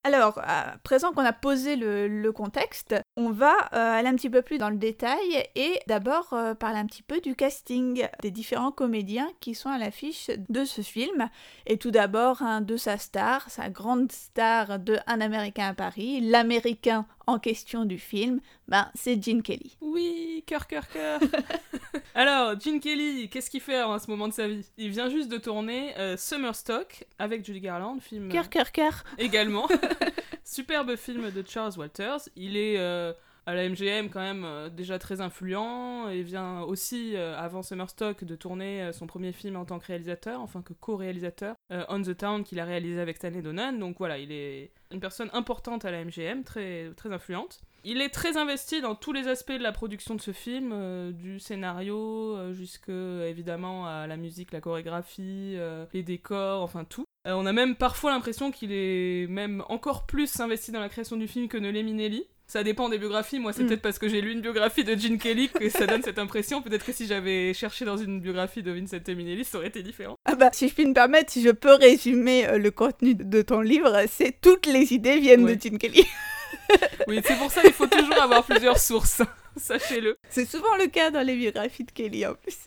Alors, 0.05 0.39
à 0.43 0.77
présent 0.83 1.11
qu'on 1.11 1.25
a 1.25 1.33
posé 1.33 1.75
le, 1.75 2.31
contexte, 2.31 2.95
on 3.17 3.31
va 3.31 3.53
euh, 3.73 3.99
aller 3.99 4.07
un 4.07 4.15
petit 4.15 4.29
peu 4.29 4.41
plus 4.41 4.57
dans 4.57 4.69
le 4.69 4.77
détail 4.77 5.43
et 5.55 5.77
d'abord 5.87 6.31
euh, 6.31 6.53
parler 6.53 6.79
un 6.79 6.85
petit 6.85 7.03
peu 7.03 7.19
du 7.19 7.35
casting 7.35 8.07
des 8.21 8.31
différents 8.31 8.71
comédiens 8.71 9.29
qui 9.41 9.55
sont 9.55 9.69
à 9.69 9.77
l'affiche 9.77 10.31
de 10.47 10.63
ce 10.63 10.81
film. 10.81 11.29
Et 11.65 11.77
tout 11.77 11.91
d'abord, 11.91 12.41
de 12.61 12.77
sa 12.77 12.97
star, 12.97 13.49
sa 13.49 13.69
grande 13.69 14.09
star 14.13 14.79
de 14.79 14.97
Un 15.05 15.19
Américain 15.19 15.67
à 15.67 15.73
Paris, 15.73 16.21
l'Américain 16.21 17.05
en 17.29 17.37
question 17.37 17.85
du 17.85 17.99
film, 17.99 18.41
ben, 18.67 18.89
c'est 18.95 19.21
Gene 19.23 19.43
Kelly. 19.43 19.77
Oui, 19.81 20.43
cœur, 20.47 20.65
cœur, 20.65 20.87
cœur. 20.87 21.19
Alors, 22.15 22.59
Gene 22.59 22.79
Kelly, 22.79 23.29
qu'est-ce 23.29 23.51
qu'il 23.51 23.61
fait 23.61 23.77
à 23.77 23.99
ce 23.99 24.09
moment 24.09 24.27
de 24.27 24.33
sa 24.33 24.47
vie? 24.47 24.65
Il 24.77 24.89
vient 24.89 25.09
juste 25.09 25.29
de 25.29 25.37
tourner 25.37 25.95
euh, 25.97 26.17
Summer 26.17 26.55
Stock 26.55 27.05
avec 27.19 27.45
Julie 27.45 27.61
Garland, 27.61 27.99
film. 27.99 28.29
Cœur, 28.29 28.49
cœur, 28.49 28.71
cœur. 28.71 29.03
Également. 29.19 29.67
Superbe 30.43 30.95
film 30.95 31.29
de 31.29 31.43
Charles 31.47 31.73
Walters. 31.77 32.29
Il 32.35 32.57
est 32.57 32.79
euh, 32.79 33.13
à 33.49 33.55
la 33.55 33.69
MGM 33.69 34.09
quand 34.09 34.21
même 34.21 34.43
euh, 34.45 34.69
déjà 34.69 34.99
très 34.99 35.21
influent 35.21 36.09
et 36.09 36.21
vient 36.23 36.61
aussi, 36.61 37.15
avant 37.15 37.61
Summer 37.63 37.89
Stock, 37.89 38.23
de 38.23 38.35
tourner 38.35 38.91
son 38.93 39.07
premier 39.07 39.31
film 39.31 39.55
en 39.55 39.65
tant 39.65 39.79
que 39.79 39.87
réalisateur, 39.87 40.41
enfin 40.41 40.61
que 40.61 40.73
co-réalisateur, 40.73 41.55
On 41.69 42.01
the 42.01 42.15
Town, 42.15 42.43
qu'il 42.43 42.59
a 42.59 42.65
réalisé 42.65 42.99
avec 42.99 43.17
Stanley 43.17 43.41
Donen. 43.41 43.79
Donc 43.79 43.97
voilà, 43.97 44.17
il 44.17 44.31
est 44.31 44.71
une 44.91 44.99
personne 44.99 45.29
importante 45.33 45.85
à 45.85 45.91
la 45.91 46.03
MGM, 46.03 46.43
très, 46.43 46.91
très 46.95 47.11
influente. 47.11 47.61
Il 47.85 48.01
est 48.01 48.09
très 48.09 48.35
investi 48.35 48.81
dans 48.81 48.95
tous 48.95 49.13
les 49.13 49.27
aspects 49.27 49.53
de 49.53 49.63
la 49.63 49.71
production 49.71 50.15
de 50.15 50.21
ce 50.21 50.31
film, 50.31 50.71
euh, 50.73 51.11
du 51.11 51.39
scénario 51.39 52.35
euh, 52.35 52.53
jusque 52.53 52.89
évidemment 52.89 53.87
à 53.87 54.05
la 54.05 54.17
musique, 54.17 54.51
la 54.51 54.59
chorégraphie, 54.59 55.53
euh, 55.55 55.85
les 55.93 56.03
décors, 56.03 56.61
enfin 56.61 56.83
tout. 56.83 57.05
on 57.25 57.45
a 57.45 57.53
même 57.53 57.75
parfois 57.75 58.11
l'impression 58.11 58.51
qu'il 58.51 58.71
est 58.73 59.27
même 59.29 59.63
encore 59.69 60.05
plus 60.05 60.39
investi 60.39 60.71
dans 60.71 60.81
la 60.81 60.89
création 60.89 61.15
du 61.15 61.27
film 61.27 61.47
que 61.47 61.57
ne 61.57 61.69
l'est 61.69 61.83
Minelli. 61.83 62.25
Ça 62.51 62.63
dépend 62.63 62.89
des 62.89 62.97
biographies. 62.97 63.37
Moi, 63.37 63.53
c'est 63.53 63.61
Mm. 63.63 63.67
peut-être 63.67 63.81
parce 63.83 63.99
que 63.99 64.09
j'ai 64.09 64.21
lu 64.21 64.31
une 64.31 64.41
biographie 64.41 64.83
de 64.83 64.95
Gene 64.95 65.19
Kelly 65.19 65.49
que 65.49 65.69
ça 65.69 65.85
donne 65.85 66.01
cette 66.01 66.17
impression. 66.17 66.63
Peut-être 66.63 66.83
que 66.83 66.91
si 66.91 67.05
j'avais 67.05 67.53
cherché 67.53 67.85
dans 67.85 67.95
une 67.95 68.19
biographie 68.19 68.63
de 68.63 68.71
Vincent 68.71 68.97
Minnelli, 69.07 69.45
ça 69.45 69.59
aurait 69.59 69.67
été 69.67 69.83
différent. 69.83 70.15
Ah 70.25 70.33
bah, 70.33 70.49
si 70.51 70.67
je 70.67 70.73
puis 70.73 70.85
me 70.87 70.93
permettre, 70.95 71.31
si 71.31 71.43
je 71.43 71.51
peux 71.51 71.75
résumer 71.75 72.47
euh, 72.47 72.57
le 72.57 72.71
contenu 72.71 73.13
de 73.13 73.41
ton 73.43 73.61
livre, 73.61 74.03
c'est 74.11 74.41
toutes 74.41 74.65
les 74.65 74.93
idées 74.93 75.19
viennent 75.19 75.43
Ouais. 75.45 75.55
de 75.55 75.61
Gene 75.61 75.77
Kelly. 75.77 76.03
Oui, 77.07 77.21
c'est 77.23 77.37
pour 77.37 77.51
ça 77.51 77.61
qu'il 77.61 77.73
faut 77.73 77.85
toujours 77.85 78.19
avoir 78.21 78.43
plusieurs 78.43 78.79
sources. 78.79 79.21
Sachez-le. 79.55 80.17
c'est 80.31 80.45
souvent 80.49 80.75
le 80.77 80.87
cas 80.87 81.11
dans 81.11 81.21
les 81.25 81.35
biographies 81.35 81.83
de 81.83 81.91
Kelly 81.91 82.25
en 82.25 82.33
plus. 82.33 82.57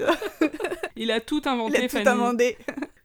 Il 0.94 1.10
a 1.10 1.20
tout 1.20 1.42
Il 1.44 1.48
inventé, 1.48 1.78
a 1.78 1.82
tout 1.82 1.88
Fanny. 1.88 2.08
amendé. 2.08 2.56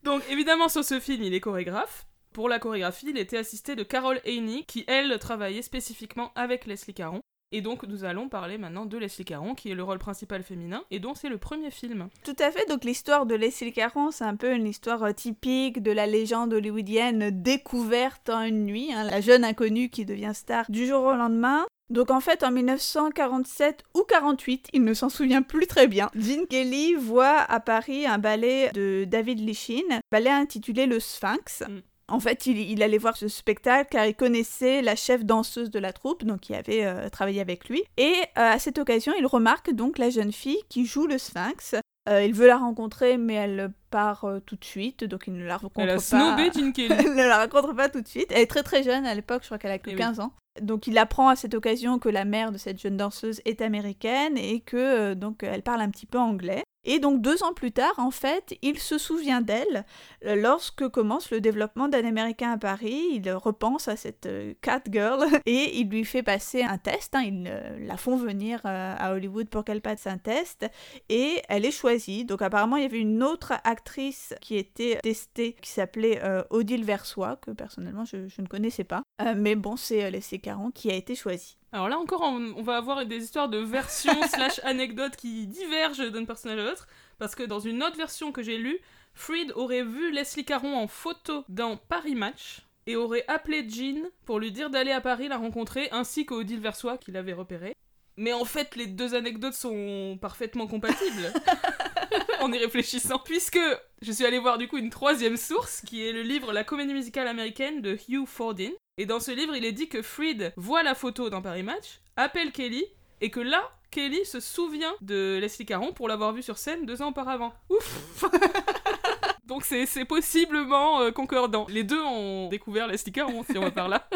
Donc 0.04 0.22
évidemment 0.30 0.70
sur 0.70 0.84
ce 0.84 1.00
film, 1.00 1.24
il 1.24 1.34
est 1.34 1.40
chorégraphe. 1.40 2.06
Pour 2.38 2.50
la 2.50 2.60
chorégraphie, 2.60 3.08
il 3.10 3.18
était 3.18 3.40
assisté 3.40 3.76
de 3.76 3.82
Carol 3.82 4.22
Haney, 4.24 4.64
qui 4.68 4.86
elle 4.86 5.18
travaillait 5.18 5.64
spécifiquement 5.64 6.32
avec 6.36 6.68
Leslie 6.68 6.94
Caron. 6.94 7.22
Et 7.52 7.62
donc 7.62 7.82
nous 7.82 8.04
allons 8.04 8.30
parler 8.30 8.60
maintenant 8.60 8.86
de 8.86 8.96
Leslie 8.96 9.26
Caron, 9.26 9.56
qui 9.56 9.72
est 9.72 9.74
le 9.74 9.82
rôle 9.82 9.98
principal 9.98 10.44
féminin, 10.44 10.84
et 10.92 11.00
dont 11.00 11.16
c'est 11.16 11.30
le 11.30 11.40
premier 11.40 11.72
film. 11.72 12.10
Tout 12.24 12.36
à 12.38 12.52
fait, 12.52 12.70
donc 12.70 12.84
l'histoire 12.84 13.26
de 13.26 13.34
Leslie 13.34 13.74
Caron, 13.74 14.12
c'est 14.12 14.24
un 14.24 14.36
peu 14.36 14.54
une 14.54 14.68
histoire 14.68 15.02
euh, 15.02 15.14
typique 15.14 15.82
de 15.82 15.92
la 15.92 16.06
légende 16.06 16.54
hollywoodienne 16.54 17.32
découverte 17.42 18.30
en 18.30 18.44
une 18.44 18.66
nuit, 18.66 18.94
hein, 18.94 19.06
la 19.06 19.20
jeune 19.20 19.44
inconnue 19.44 19.90
qui 19.90 20.06
devient 20.06 20.34
star 20.36 20.70
du 20.70 20.86
jour 20.86 21.06
au 21.06 21.16
lendemain. 21.16 21.66
Donc 21.90 22.12
en 22.12 22.20
fait, 22.20 22.44
en 22.44 22.52
1947 22.52 23.84
ou 23.96 24.04
48, 24.04 24.68
il 24.74 24.84
ne 24.84 24.94
s'en 24.94 25.10
souvient 25.10 25.42
plus 25.42 25.66
très 25.66 25.88
bien, 25.88 26.12
Gene 26.14 26.46
Kelly 26.46 26.94
voit 26.94 27.40
à 27.40 27.60
Paris 27.60 28.06
un 28.06 28.20
ballet 28.20 28.70
de 28.76 29.06
David 29.08 29.40
Lichine, 29.40 30.02
ballet 30.12 30.30
intitulé 30.30 30.86
Le 30.86 31.00
Sphinx. 31.00 31.64
Mm. 31.68 31.80
En 32.10 32.20
fait, 32.22 32.46
il, 32.46 32.58
il 32.58 32.82
allait 32.84 32.98
voir 32.98 33.18
ce 33.18 33.28
spectacle 33.28 33.90
car 33.92 34.06
il 34.06 34.16
connaissait 34.16 34.82
la 34.82 34.96
chef 34.96 35.26
danseuse 35.26 35.70
de 35.70 35.80
la 35.80 35.92
troupe, 35.92 36.24
donc 36.24 36.40
qui 36.42 36.56
avait 36.56 36.86
euh, 36.86 37.10
travaillé 37.10 37.42
avec 37.42 37.68
lui. 37.68 37.84
Et 37.98 38.14
euh, 38.14 38.54
à 38.54 38.60
cette 38.60 38.78
occasion, 38.78 39.14
il 39.20 39.26
remarque 39.26 39.72
donc 39.74 39.98
la 39.98 40.10
jeune 40.10 40.32
fille 40.32 40.60
qui 40.70 40.86
joue 40.86 41.06
le 41.08 41.18
Sphinx. 41.18 41.76
Euh, 42.10 42.24
il 42.24 42.34
veut 42.34 42.48
la 42.48 42.58
rencontrer, 42.58 43.18
mais 43.18 43.34
elle 43.34 43.72
part 43.90 44.26
tout 44.46 44.56
de 44.56 44.64
suite, 44.64 45.04
donc 45.04 45.24
il 45.28 45.34
ne 45.34 45.46
la 45.46 45.58
rencontre 45.58 45.82
Elle 45.82 45.90
a 45.90 45.96
pas. 45.96 46.00
snobé 46.00 46.50
Gene 46.54 46.72
Kelly. 46.72 46.94
Elle 46.98 47.16
ne 47.16 47.28
la 47.28 47.42
rencontre 47.44 47.74
pas 47.74 47.90
tout 47.90 48.00
de 48.02 48.08
suite. 48.08 48.28
Elle 48.32 48.42
est 48.44 48.48
très 48.48 48.64
très 48.64 48.84
jeune 48.84 49.06
à 49.06 49.14
l'époque, 49.14 49.42
je 49.42 49.48
crois 49.48 49.58
qu'elle 49.58 49.72
a 49.72 49.78
que 49.80 49.90
Eh 49.90 49.94
oui. 49.94 50.00
15 50.00 50.22
ans. 50.22 50.32
Donc 50.62 50.88
il 50.88 50.98
apprend 50.98 51.28
à 51.28 51.36
cette 51.36 51.54
occasion 51.54 52.00
que 52.00 52.08
la 52.10 52.24
mère 52.26 52.52
de 52.54 52.58
cette 52.58 52.82
jeune 52.82 52.96
danseuse 52.98 53.42
est 53.46 53.62
américaine 53.62 54.38
et 54.38 54.62
que 54.62 55.14
donc 55.14 55.44
elle 55.44 55.62
parle 55.62 55.82
un 55.82 55.90
petit 55.90 56.06
peu 56.06 56.18
anglais. 56.18 56.64
Et 56.84 57.00
donc 57.00 57.22
deux 57.22 57.44
ans 57.44 57.54
plus 57.54 57.72
tard, 57.72 57.94
en 57.98 58.12
fait, 58.12 58.58
il 58.62 58.80
se 58.80 58.98
souvient 58.98 59.42
d'elle 59.42 59.86
euh, 60.26 60.36
lorsque 60.36 60.88
commence 60.88 61.32
le 61.32 61.42
développement 61.42 61.88
d'un 61.90 62.06
Américain 62.06 62.52
à 62.52 62.58
Paris. 62.58 63.04
Il 63.12 63.30
repense 63.32 63.88
à 63.88 63.98
cette 63.98 64.26
euh, 64.26 64.54
cat 64.62 64.82
girl 64.90 65.26
et 65.46 65.80
il 65.80 65.90
lui 65.90 66.06
fait 66.06 66.24
passer 66.24 66.64
un 66.64 66.78
test. 66.78 67.14
hein. 67.16 67.24
Ils 67.24 67.46
euh, 67.48 67.86
la 67.86 67.98
font 67.98 68.16
venir 68.16 68.62
à 68.64 69.12
Hollywood 69.12 69.50
pour 69.50 69.66
qu'elle 69.66 69.82
passe 69.82 70.08
un 70.08 70.18
test 70.18 70.66
et 71.10 71.42
elle 71.50 71.66
est 71.66 71.72
choisie. 71.72 72.24
Donc 72.26 72.42
apparemment, 72.42 72.78
il 72.78 72.84
y 72.84 72.86
avait 72.86 73.00
une 73.00 73.22
autre 73.22 73.54
actrice 73.64 74.34
qui 74.42 74.56
était 74.56 75.00
testée 75.04 75.54
qui 75.62 75.72
s'appelait 75.72 76.22
Odile 76.50 76.86
Versois, 76.86 77.36
que 77.38 77.52
personnellement 77.52 78.06
je, 78.06 78.18
ne 78.42 78.48
connaissais 78.48 78.84
pas. 78.84 79.04
Mais 79.36 79.56
bon, 79.56 79.76
c'est 79.76 80.04
euh, 80.04 80.10
Leslie 80.10 80.40
Caron 80.40 80.72
qui 80.72 80.92
a 80.92 80.96
été 80.96 81.16
choisie. 81.16 81.57
Alors 81.72 81.90
là 81.90 81.98
encore, 81.98 82.22
on, 82.22 82.54
on 82.56 82.64
va 82.64 82.78
avoir 82.78 83.06
des 83.06 83.24
histoires 83.24 83.50
de 83.50 83.58
versions 83.58 84.22
slash 84.30 84.60
anecdotes 84.64 85.16
qui 85.16 85.48
divergent 85.48 86.12
d'un 86.12 86.26
personnage 86.26 86.60
à 86.60 86.64
l'autre, 86.64 86.88
parce 87.20 87.36
que 87.36 87.44
dans 87.44 87.60
une 87.60 87.84
autre 87.84 87.98
version 87.98 88.32
que 88.32 88.42
j'ai 88.42 88.58
lue, 88.58 88.80
Fried 89.14 89.52
aurait 89.56 89.84
vu 89.84 90.12
Leslie 90.12 90.46
Caron 90.46 90.78
en 90.78 90.88
photo 90.88 91.44
dans 91.50 91.78
Paris 91.78 92.16
Match 92.16 92.62
et 92.86 92.96
aurait 92.96 93.26
appelé 93.28 93.68
Jean 93.68 94.10
pour 94.26 94.40
lui 94.40 94.52
dire 94.52 94.70
d'aller 94.70 94.92
à 94.92 95.02
Paris 95.02 95.28
la 95.28 95.38
rencontrer, 95.38 95.90
ainsi 95.92 96.26
qu'Odile 96.26 96.60
Versois 96.60 96.98
qui 96.98 97.12
l'avait 97.12 97.34
repérée. 97.34 97.76
Mais 98.16 98.34
en 98.34 98.46
fait, 98.46 98.76
les 98.76 98.88
deux 98.88 99.14
anecdotes 99.14 99.54
sont 99.54 100.18
parfaitement 100.20 100.68
compatibles. 100.68 101.34
en 102.40 102.52
y 102.52 102.58
réfléchissant. 102.58 103.20
Puisque 103.20 103.60
je 104.02 104.12
suis 104.12 104.26
allée 104.26 104.40
voir 104.40 104.58
du 104.58 104.68
coup 104.68 104.78
une 104.78 104.90
troisième 104.90 105.38
source, 105.38 105.82
qui 105.82 106.06
est 106.06 106.12
le 106.12 106.22
livre 106.22 106.54
La 106.54 106.64
comédie 106.64 106.94
musicale 106.94 107.28
américaine 107.28 107.82
de 107.82 107.98
Hugh 108.10 108.26
Fordin. 108.26 108.72
Et 109.00 109.06
dans 109.06 109.20
ce 109.20 109.30
livre, 109.30 109.56
il 109.56 109.64
est 109.64 109.74
dit 109.74 109.90
que 109.90 110.02
Fried 110.02 110.54
voit 110.58 110.82
la 110.82 110.96
photo 110.96 111.30
dans 111.30 111.44
Paris 111.44 111.62
Match, 111.62 112.00
appelle 112.16 112.52
Kelly, 112.52 112.84
et 113.22 113.30
que 113.30 113.40
là, 113.40 113.72
Kelly 113.92 114.26
se 114.26 114.40
souvient 114.40 114.96
de 115.02 115.38
Leslie 115.40 115.68
Caron 115.68 115.94
pour 115.94 116.08
l'avoir 116.08 116.34
vue 116.34 116.42
sur 116.42 116.58
scène 116.58 116.84
deux 116.86 117.04
ans 117.04 117.10
auparavant. 117.10 117.54
Ouf 117.70 118.26
Donc 119.46 119.64
c'est 119.64 119.86
c'est 119.86 120.04
possiblement 120.04 121.02
euh, 121.02 121.12
concordant. 121.12 121.68
Les 121.70 121.84
deux 121.84 122.02
ont 122.02 122.50
découvert 122.50 122.88
Leslie 122.88 123.12
Caron, 123.12 123.44
si 123.44 123.58
on 123.58 123.62
va 123.62 123.72
par 123.72 123.88
là. 123.88 124.10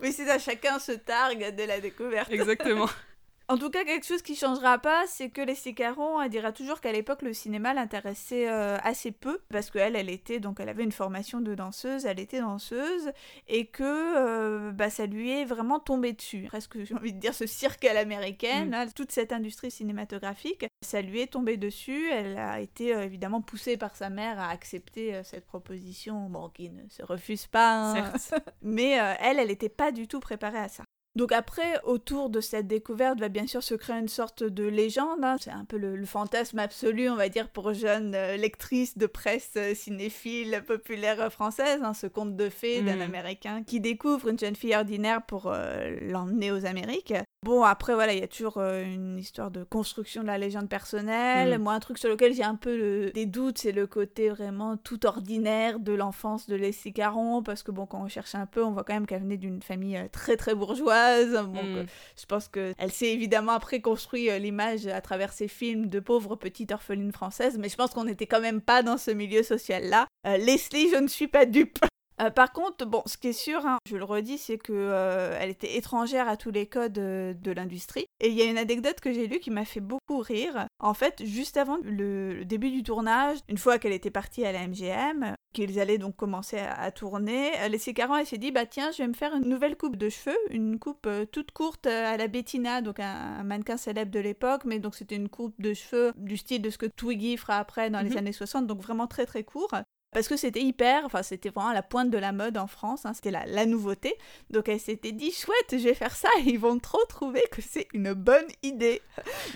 Oui, 0.00 0.10
c'est 0.10 0.26
ça, 0.26 0.38
chacun 0.38 0.78
se 0.78 0.92
targue 0.92 1.54
de 1.54 1.62
la 1.64 1.80
découverte. 1.80 2.30
Exactement. 2.30 2.88
En 3.48 3.58
tout 3.58 3.68
cas, 3.68 3.84
quelque 3.84 4.06
chose 4.06 4.22
qui 4.22 4.36
changera 4.36 4.78
pas, 4.78 5.04
c'est 5.06 5.28
que 5.28 5.42
Leslie 5.42 5.74
Caron, 5.74 6.18
elle 6.22 6.30
dira 6.30 6.50
toujours 6.50 6.80
qu'à 6.80 6.92
l'époque, 6.92 7.20
le 7.20 7.34
cinéma 7.34 7.74
l'intéressait 7.74 8.48
euh, 8.48 8.78
assez 8.82 9.12
peu, 9.12 9.42
parce 9.50 9.70
qu'elle, 9.70 9.96
elle 9.96 10.08
était, 10.08 10.40
donc 10.40 10.60
elle 10.60 10.70
avait 10.70 10.82
une 10.82 10.92
formation 10.92 11.42
de 11.42 11.54
danseuse, 11.54 12.06
elle 12.06 12.20
était 12.20 12.40
danseuse, 12.40 13.12
et 13.48 13.66
que 13.66 13.82
euh, 13.84 14.72
bah, 14.72 14.88
ça 14.88 15.04
lui 15.04 15.30
est 15.30 15.44
vraiment 15.44 15.78
tombé 15.78 16.14
dessus. 16.14 16.46
Presque, 16.48 16.82
j'ai 16.84 16.94
envie 16.94 17.12
de 17.12 17.20
dire, 17.20 17.34
ce 17.34 17.46
cirque 17.46 17.84
à 17.84 17.92
l'américaine, 17.92 18.70
Mm. 18.70 18.92
toute 18.94 19.12
cette 19.12 19.32
industrie 19.32 19.70
cinématographique, 19.70 20.64
ça 20.80 21.02
lui 21.02 21.20
est 21.20 21.32
tombé 21.32 21.58
dessus. 21.58 22.08
Elle 22.10 22.38
a 22.38 22.60
été 22.60 22.94
euh, 22.94 23.04
évidemment 23.04 23.42
poussée 23.42 23.76
par 23.76 23.94
sa 23.94 24.08
mère 24.08 24.40
à 24.40 24.48
accepter 24.48 25.22
cette 25.22 25.44
proposition, 25.44 26.30
bon, 26.30 26.48
qui 26.48 26.70
ne 26.70 26.88
se 26.88 27.02
refuse 27.02 27.46
pas, 27.46 27.90
hein. 27.90 28.12
Certes. 28.16 28.40
mais 28.62 28.92
elle, 29.20 29.38
elle 29.38 29.48
n'était 29.48 29.68
pas 29.68 29.92
du 29.92 30.08
tout 30.08 30.20
préparée 30.20 30.58
à 30.58 30.68
ça. 30.68 30.84
Donc 31.16 31.30
après, 31.30 31.80
autour 31.84 32.28
de 32.28 32.40
cette 32.40 32.66
découverte 32.66 33.20
va 33.20 33.28
bien 33.28 33.46
sûr 33.46 33.62
se 33.62 33.74
créer 33.74 33.96
une 33.98 34.08
sorte 34.08 34.42
de 34.42 34.64
légende. 34.64 35.22
hein. 35.22 35.36
C'est 35.40 35.50
un 35.52 35.64
peu 35.64 35.76
le, 35.76 35.94
le 35.94 36.06
fantasme 36.06 36.58
absolu, 36.58 37.08
on 37.08 37.14
va 37.14 37.28
dire, 37.28 37.48
pour 37.50 37.72
jeunes 37.72 38.14
euh, 38.16 38.36
lectrices 38.36 38.98
de 38.98 39.06
presse 39.06 39.52
euh, 39.56 39.74
cinéphile 39.74 40.62
populaire 40.66 41.20
euh, 41.20 41.30
française. 41.30 41.80
hein, 41.84 41.94
ce 41.94 42.08
conte 42.08 42.34
de 42.36 42.48
fées 42.50 42.82
d'un 42.82 42.96
Mhm. 42.96 43.02
Américain 43.02 43.62
qui 43.64 43.80
découvre 43.80 44.28
une 44.28 44.38
jeune 44.38 44.56
fille 44.56 44.74
ordinaire 44.74 45.24
pour 45.24 45.46
euh, 45.52 45.96
l'emmener 46.02 46.50
aux 46.50 46.66
Amériques. 46.66 47.14
Bon, 47.44 47.62
après, 47.62 47.92
voilà, 47.92 48.14
il 48.14 48.20
y 48.20 48.22
a 48.22 48.26
toujours 48.26 48.56
euh, 48.56 48.82
une 48.82 49.18
histoire 49.18 49.50
de 49.50 49.64
construction 49.64 50.22
de 50.22 50.28
la 50.28 50.38
légende 50.38 50.66
personnelle. 50.68 51.50
Mhm. 51.58 51.62
Moi, 51.62 51.74
un 51.74 51.78
truc 51.80 51.98
sur 51.98 52.08
lequel 52.08 52.32
j'ai 52.32 52.42
un 52.42 52.54
peu 52.54 52.74
le- 52.74 53.10
des 53.10 53.26
doutes, 53.26 53.58
c'est 53.58 53.72
le 53.72 53.86
côté 53.86 54.30
vraiment 54.30 54.78
tout 54.78 55.04
ordinaire 55.04 55.78
de 55.78 55.92
l'enfance 55.92 56.48
de 56.48 56.56
Leslie 56.56 56.94
Caron, 56.94 57.42
parce 57.42 57.62
que 57.62 57.70
bon, 57.70 57.84
quand 57.84 58.00
on 58.02 58.08
cherche 58.08 58.34
un 58.34 58.46
peu, 58.46 58.64
on 58.64 58.72
voit 58.72 58.82
quand 58.82 58.94
même 58.94 59.06
qu'elle 59.06 59.20
venait 59.20 59.36
d'une 59.36 59.60
famille 59.62 59.98
euh, 59.98 60.08
très 60.10 60.38
très 60.38 60.54
bourgeoise. 60.54 61.34
Bon, 61.48 61.62
Mm. 61.62 61.86
je 62.18 62.24
pense 62.26 62.48
qu'elle 62.48 62.74
s'est 62.90 63.12
évidemment 63.12 63.52
après 63.52 63.80
construit 63.82 64.30
euh, 64.30 64.38
l'image 64.38 64.86
à 64.86 65.02
travers 65.02 65.32
ses 65.34 65.46
films 65.48 65.88
de 65.88 66.00
pauvre 66.00 66.36
petite 66.36 66.72
orpheline 66.72 67.12
française, 67.12 67.58
mais 67.58 67.68
je 67.68 67.76
pense 67.76 67.90
qu'on 67.90 68.04
n'était 68.04 68.26
quand 68.26 68.40
même 68.40 68.62
pas 68.62 68.82
dans 68.82 68.96
ce 68.96 69.10
milieu 69.10 69.42
social-là. 69.42 70.06
Leslie, 70.24 70.88
je 70.90 70.96
ne 70.96 71.08
suis 71.08 71.28
pas 71.28 71.44
dupe. 71.44 71.78
Euh, 72.20 72.30
par 72.30 72.52
contre, 72.52 72.86
bon, 72.86 73.02
ce 73.06 73.16
qui 73.16 73.28
est 73.28 73.32
sûr, 73.32 73.66
hein, 73.66 73.78
je 73.88 73.96
le 73.96 74.04
redis, 74.04 74.38
c'est 74.38 74.58
que 74.58 74.72
euh, 74.72 75.36
elle 75.40 75.50
était 75.50 75.76
étrangère 75.76 76.28
à 76.28 76.36
tous 76.36 76.50
les 76.52 76.66
codes 76.66 76.98
euh, 76.98 77.34
de 77.34 77.50
l'industrie. 77.50 78.06
Et 78.20 78.28
il 78.28 78.34
y 78.34 78.42
a 78.42 78.44
une 78.44 78.58
anecdote 78.58 79.00
que 79.00 79.12
j'ai 79.12 79.26
lue 79.26 79.40
qui 79.40 79.50
m'a 79.50 79.64
fait 79.64 79.80
beaucoup 79.80 80.18
rire. 80.18 80.66
En 80.78 80.94
fait, 80.94 81.24
juste 81.24 81.56
avant 81.56 81.78
le, 81.82 82.32
le 82.34 82.44
début 82.44 82.70
du 82.70 82.82
tournage, 82.82 83.38
une 83.48 83.58
fois 83.58 83.78
qu'elle 83.78 83.92
était 83.92 84.10
partie 84.12 84.44
à 84.44 84.52
la 84.52 84.66
MGM, 84.66 85.34
qu'ils 85.52 85.80
allaient 85.80 85.98
donc 85.98 86.14
commencer 86.16 86.58
à, 86.58 86.74
à 86.80 86.90
tourner, 86.92 87.50
Leslie 87.68 87.94
Caron, 87.94 88.16
elle 88.16 88.26
s'est 88.26 88.38
dit, 88.38 88.52
bah 88.52 88.66
tiens, 88.66 88.90
je 88.92 88.98
vais 88.98 89.08
me 89.08 89.14
faire 89.14 89.34
une 89.34 89.48
nouvelle 89.48 89.76
coupe 89.76 89.96
de 89.96 90.08
cheveux, 90.08 90.36
une 90.50 90.78
coupe 90.78 91.08
toute 91.32 91.50
courte 91.50 91.86
à 91.86 92.16
la 92.16 92.28
Bettina, 92.28 92.80
donc 92.80 93.00
un, 93.00 93.04
un 93.40 93.44
mannequin 93.44 93.76
célèbre 93.76 94.10
de 94.12 94.20
l'époque, 94.20 94.62
mais 94.64 94.78
donc 94.78 94.94
c'était 94.94 95.16
une 95.16 95.28
coupe 95.28 95.60
de 95.60 95.74
cheveux 95.74 96.12
du 96.16 96.36
style 96.36 96.62
de 96.62 96.70
ce 96.70 96.78
que 96.78 96.86
Twiggy 96.86 97.36
fera 97.36 97.58
après 97.58 97.90
dans 97.90 98.00
les 98.00 98.10
Mhm. 98.10 98.18
années 98.18 98.32
60, 98.32 98.66
donc 98.66 98.80
vraiment 98.80 99.06
très 99.08 99.26
très 99.26 99.42
court 99.44 99.74
parce 100.14 100.28
que 100.28 100.36
c'était 100.36 100.62
hyper, 100.62 101.04
enfin 101.04 101.22
c'était 101.22 101.50
vraiment 101.50 101.72
la 101.72 101.82
pointe 101.82 102.08
de 102.08 102.18
la 102.18 102.32
mode 102.32 102.56
en 102.56 102.66
France, 102.66 103.04
hein, 103.04 103.12
c'était 103.12 103.32
la, 103.32 103.44
la 103.46 103.66
nouveauté. 103.66 104.16
Donc 104.50 104.68
elle 104.68 104.80
s'était 104.80 105.12
dit 105.12 105.32
chouette, 105.32 105.72
je 105.72 105.88
vais 105.88 105.94
faire 105.94 106.14
ça, 106.14 106.28
et 106.38 106.50
ils 106.50 106.58
vont 106.58 106.78
trop 106.78 107.04
trouver 107.08 107.42
que 107.50 107.60
c'est 107.60 107.88
une 107.92 108.14
bonne 108.14 108.46
idée. 108.62 109.02